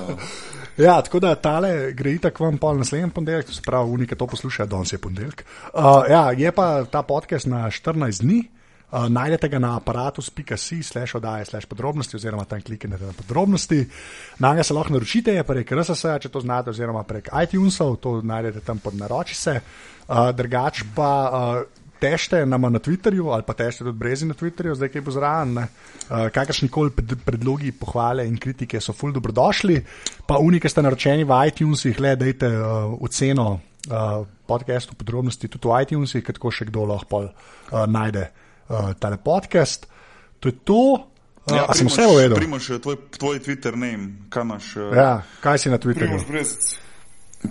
Ja, 0.80 1.02
tako 1.02 1.20
da 1.20 1.36
tale 1.36 1.92
gre 1.92 2.14
tako 2.24 2.46
vam 2.46 2.58
pol 2.58 2.78
naslednji 2.80 3.10
ponedeljek, 3.12 3.50
se 3.52 3.62
pravi, 3.66 3.90
unike 3.92 4.16
to 4.16 4.28
poslušajo, 4.28 4.68
danes 4.68 4.94
je 4.94 4.98
ponedeljek. 4.98 5.44
Uh, 5.74 5.84
ja, 6.10 6.32
je 6.32 6.52
pa 6.52 6.86
ta 6.86 7.02
podcast 7.04 7.48
na 7.48 7.66
14 7.68 8.22
dni. 8.22 8.44
Uh, 8.92 9.06
najdete 9.10 9.50
ga 9.50 9.60
na 9.60 9.76
aparatus.si, 9.78 10.84
slash 10.84 11.16
oddaje, 11.16 11.46
slash 11.46 11.68
podrobnosti, 11.68 12.16
oziroma 12.16 12.46
tam 12.46 12.62
kliknete 12.62 13.06
na 13.06 13.14
podrobnosti. 13.14 13.90
Na 14.40 14.50
njega 14.50 14.64
se 14.64 14.74
lahko 14.74 14.94
naročite, 14.94 15.34
je 15.34 15.44
prek 15.44 15.72
RSS, 15.72 16.06
če 16.22 16.30
to 16.30 16.42
znate, 16.42 16.70
oziroma 16.70 17.04
prek 17.04 17.30
iTunesov, 17.44 17.96
to 17.96 18.22
najdete 18.22 18.64
tam 18.66 18.80
pod 18.80 18.96
naroči 18.96 19.36
se. 19.36 19.60
Uh, 20.08 20.32
drugač 20.34 20.82
pa 20.96 21.12
uh, 21.30 21.79
tešte 22.00 22.46
nama 22.46 22.70
na 22.70 22.80
Twitterju 22.80 23.34
ali 23.34 23.44
pa 23.44 23.54
tešte 23.54 23.84
tudi 23.84 24.00
brezi 24.00 24.26
na 24.26 24.34
Twitterju, 24.34 24.76
zdaj 24.76 24.90
kaj 24.90 25.02
bo 25.02 25.12
zraven. 25.12 25.58
Uh, 25.58 26.28
Kakršni 26.34 26.70
koli 26.72 26.92
predlogi, 27.26 27.72
pohvale 27.72 28.28
in 28.28 28.40
kritike 28.40 28.82
so 28.82 28.94
ful 28.94 29.12
dobrodošli. 29.12 29.84
Pa 30.26 30.40
unike 30.40 30.70
ste 30.70 30.82
naročeni 30.82 31.28
v 31.28 31.42
iTunesih, 31.52 32.00
le 32.00 32.16
dajte 32.16 32.48
uh, 32.48 32.96
oceno 33.04 33.60
uh, 33.60 34.26
podcastu 34.48 34.96
podrobnosti 34.96 35.48
tudi 35.48 35.68
v 35.68 35.84
iTunesih, 35.84 36.26
kako 36.26 36.52
še 36.52 36.70
kdo 36.72 36.88
lahko 36.90 37.24
uh, 37.28 37.86
najde 37.86 38.30
uh, 38.30 38.92
tale 39.00 39.22
podcast. 39.22 39.88
To 40.40 40.50
je 40.50 40.56
to. 40.64 40.84
Uh, 41.50 41.56
ja, 41.56 41.66
sem 41.74 41.90
vse 41.90 42.06
povedal. 42.08 42.38
Primoš, 42.40 42.74
tvoj, 42.82 42.98
tvoj 43.18 43.42
Twitter 43.44 43.76
name, 43.76 44.30
kaj 44.32 44.48
imaš? 44.48 44.76
Uh, 44.78 44.94
ja, 44.96 45.12
kaj 45.44 45.66
si 45.66 45.74
na 45.74 45.82
Twitterju? 45.82 46.16
Primoš 46.16 46.30
brezec. 46.30 46.89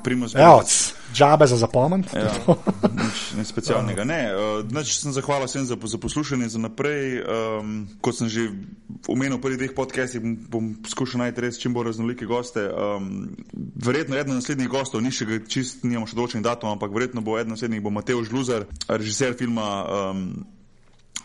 Primoz 0.04 0.34
Evo, 0.36 0.62
džabe 1.14 1.46
za 1.46 1.56
zapomniti. 1.56 2.12
Ja, 2.12 2.28
nič, 2.92 3.32
nič 3.40 3.46
specialnega. 3.48 4.04
Ne, 4.04 4.28
uh, 4.36 4.60
nič 4.68 5.00
sem 5.00 5.12
zahvala 5.16 5.48
vsem 5.48 5.64
za, 5.64 5.80
za 5.80 5.98
poslušanje 5.98 6.48
za 6.52 6.60
naprej. 6.60 7.24
Um, 7.24 7.88
kot 8.04 8.20
sem 8.20 8.28
že 8.28 8.52
omenil 9.08 9.40
v 9.40 9.44
prvih 9.48 9.58
dveh 9.58 9.72
podcastih, 9.72 10.20
bom, 10.20 10.36
bom 10.36 10.64
skušal 10.84 11.24
najti 11.24 11.40
res 11.40 11.56
čim 11.56 11.72
bolj 11.72 11.96
raznolike 11.96 12.28
goste. 12.28 12.68
Um, 12.68 13.32
verjetno 13.80 14.20
eden 14.20 14.36
naslednjih 14.36 14.68
gostov, 14.68 15.00
ni 15.00 15.08
še 15.08 15.24
ga 15.24 15.40
čist, 15.40 15.80
nimamo 15.88 16.04
še 16.04 16.20
določen 16.20 16.44
datum, 16.44 16.76
ampak 16.76 16.92
verjetno 16.92 17.24
bo 17.24 17.40
eden 17.40 17.56
naslednjih 17.56 17.80
bo 17.80 17.88
Mateo 17.88 18.20
Žluzar, 18.20 18.68
režiser 18.92 19.32
filma. 19.40 19.88
Um, 19.88 20.57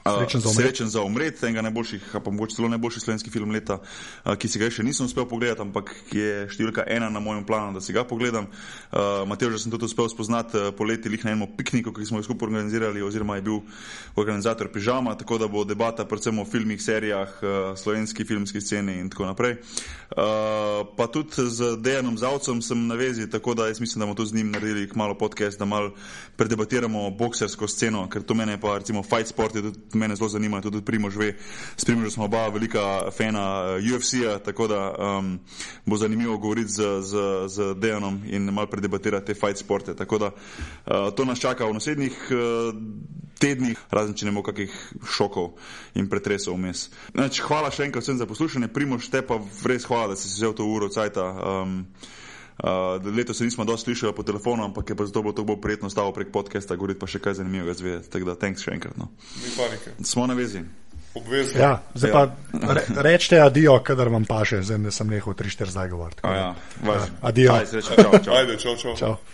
Srečen 0.04 0.41
za, 0.41 0.49
Srečen 0.49 0.89
za 0.89 1.01
umret, 1.01 1.43
enega 1.43 1.62
najboljših, 1.62 2.16
pa 2.24 2.32
mogoče 2.32 2.56
celo 2.56 2.68
najboljši 2.68 2.99
slovenski 2.99 3.30
film 3.32 3.51
leta, 3.56 3.78
ki 4.38 4.49
si 4.51 4.60
ga 4.60 4.68
še 4.68 4.84
nisem 4.84 5.08
uspel 5.08 5.24
pogledati, 5.32 5.64
ampak 5.64 5.93
je 6.12 6.43
številka 6.51 6.84
ena 6.91 7.08
na 7.10 7.22
mojem 7.24 7.45
planu, 7.47 7.72
da 7.78 7.82
si 7.84 7.95
ga 7.95 8.04
pogledam. 8.08 8.49
Uh, 8.91 9.24
Matej, 9.30 9.54
že 9.56 9.64
sem 9.64 9.72
tudi 9.72 9.88
uspel 9.88 10.10
spoznati 10.12 10.60
uh, 10.60 10.74
poleti 10.76 11.08
lih 11.08 11.24
na 11.24 11.32
enem 11.32 11.56
pikniku, 11.56 11.93
ki 11.95 12.08
smo 12.10 12.20
ga 12.20 12.28
skupaj 12.28 12.49
organizirali, 12.49 13.04
oziroma 13.06 13.38
je 13.39 13.45
bil 13.47 13.62
organizator 14.20 14.68
pižama, 14.74 15.16
tako 15.16 15.39
da 15.39 15.47
bo 15.47 15.64
debata 15.64 16.04
predvsem 16.04 16.36
o 16.43 16.45
filmih, 16.45 16.84
serijah, 16.84 17.39
uh, 17.39 17.72
slovenski 17.80 18.28
filmski 18.28 18.60
sceni 18.60 18.99
in 18.99 19.08
tako 19.14 19.32
naprej. 19.32 19.56
Uh, 20.14 20.84
pa 20.99 21.08
tudi 21.08 21.47
z 21.47 21.78
Dejanom 21.80 22.20
Zavcem 22.20 22.60
sem 22.62 22.84
na 22.91 22.99
vezi, 22.99 23.30
tako 23.32 23.56
da 23.56 23.72
jaz 23.72 23.80
mislim, 23.80 24.04
da 24.04 24.06
bomo 24.06 24.20
tudi 24.20 24.36
z 24.36 24.41
njim 24.41 24.51
naredili 24.51 24.89
malo 24.99 25.16
podcast, 25.16 25.58
da 25.60 25.66
mal 25.66 25.93
predebatiramo 26.36 27.08
boksersko 27.16 27.72
sceno, 27.72 28.04
ker 28.12 28.22
to 28.22 28.36
mene 28.36 28.60
pa 28.60 28.78
recimo 28.78 29.01
fight 29.04 29.32
sport 29.32 29.56
je 29.56 29.64
tudi 29.64 29.92
mene 29.93 30.15
zelo 30.15 30.29
zanima, 30.29 30.61
tudi 30.61 30.81
Primož 30.85 31.15
ve, 31.15 31.33
s 31.77 31.85
Primožem 31.85 32.11
smo 32.11 32.25
oba 32.25 32.47
velika 32.47 33.11
fana 33.11 33.75
uh, 33.77 33.95
UFC-ja, 33.95 34.39
tako 34.39 34.67
da 34.67 34.81
um, 34.91 35.39
bo 35.85 35.97
zanimivo 35.97 36.37
govoriti 36.37 36.71
z, 36.71 37.01
z, 37.01 37.17
z 37.47 37.73
Dejanom 37.75 38.21
in 38.25 38.49
malo 38.53 38.67
predebatirati 38.67 39.25
te 39.25 39.33
fight 39.33 39.57
sporte. 39.57 39.95
Tako 39.95 40.17
da 40.17 40.25
uh, 40.25 41.13
to 41.15 41.25
nas 41.25 41.39
čaka 41.39 41.65
v 41.65 41.73
naslednjih 41.73 42.17
uh, 42.31 42.75
tednih, 43.39 43.79
razen 43.91 44.15
če 44.15 44.29
ne 44.29 44.31
bo 44.35 44.43
kakih 44.45 44.73
šokov 45.09 45.53
in 45.99 46.09
pretresov 46.09 46.55
vmes. 46.55 46.87
Znači, 47.13 47.43
hvala 47.43 47.71
še 47.71 47.87
enkrat 47.87 48.05
vsem 48.05 48.19
za 48.21 48.27
poslušanje, 48.29 48.71
Primož, 48.73 49.09
te 49.11 49.21
pa 49.25 49.39
res 49.67 49.87
hvala, 49.89 50.13
da 50.13 50.19
si 50.19 50.31
vzel 50.31 50.55
to 50.55 50.67
uro 50.69 50.89
cajta. 50.93 51.25
Um, 51.63 51.81
Uh, 52.54 53.16
letos 53.16 53.38
se 53.38 53.43
nismo 53.43 53.66
dosti 53.66 53.91
slišali 53.91 54.14
po 54.14 54.24
telefonu, 54.24 54.64
ampak 54.64 54.89
je 54.89 54.95
pa 54.95 55.06
zato 55.06 55.24
bo 55.24 55.32
to 55.34 55.43
bolj 55.43 55.62
prijetno 55.62 55.89
stalo 55.89 56.14
prek 56.14 56.32
podcasta, 56.32 56.76
govoriti 56.76 56.99
pa 56.99 57.10
še 57.10 57.20
kaj 57.20 57.39
zanimivega 57.41 57.74
zvedeti. 57.74 58.12
Tako 58.14 58.30
da, 58.30 58.36
thanks 58.38 58.62
še 58.62 58.78
enkrat. 58.78 58.97
No. 58.97 59.10
Smo 60.04 60.28
na 60.28 60.38
vezi. 60.38 60.62
Obvezno. 61.14 61.60
Ja, 61.62 61.82
zdaj 61.93 62.12
pa 62.12 62.24
re, 62.74 62.86
rečete 63.06 63.41
adijo, 63.41 63.76
kadar 63.86 64.10
vam 64.10 64.26
paše, 64.26 64.64
zdaj 64.66 64.91
sem 64.91 65.10
nehal 65.14 65.34
3-4 65.38 65.70
zdaj 65.70 65.89
govoriti. 65.89 66.22
Ja, 66.26 66.56
važno. 66.82 67.18
Adijo. 67.22 67.54
Ajde, 67.54 67.70
srečno, 67.70 67.95
čau, 67.95 68.24
čau. 68.26 68.34
Ajde, 68.34 68.58
čau, 68.58 68.76
čau. 68.78 68.95
čau. 68.97 69.18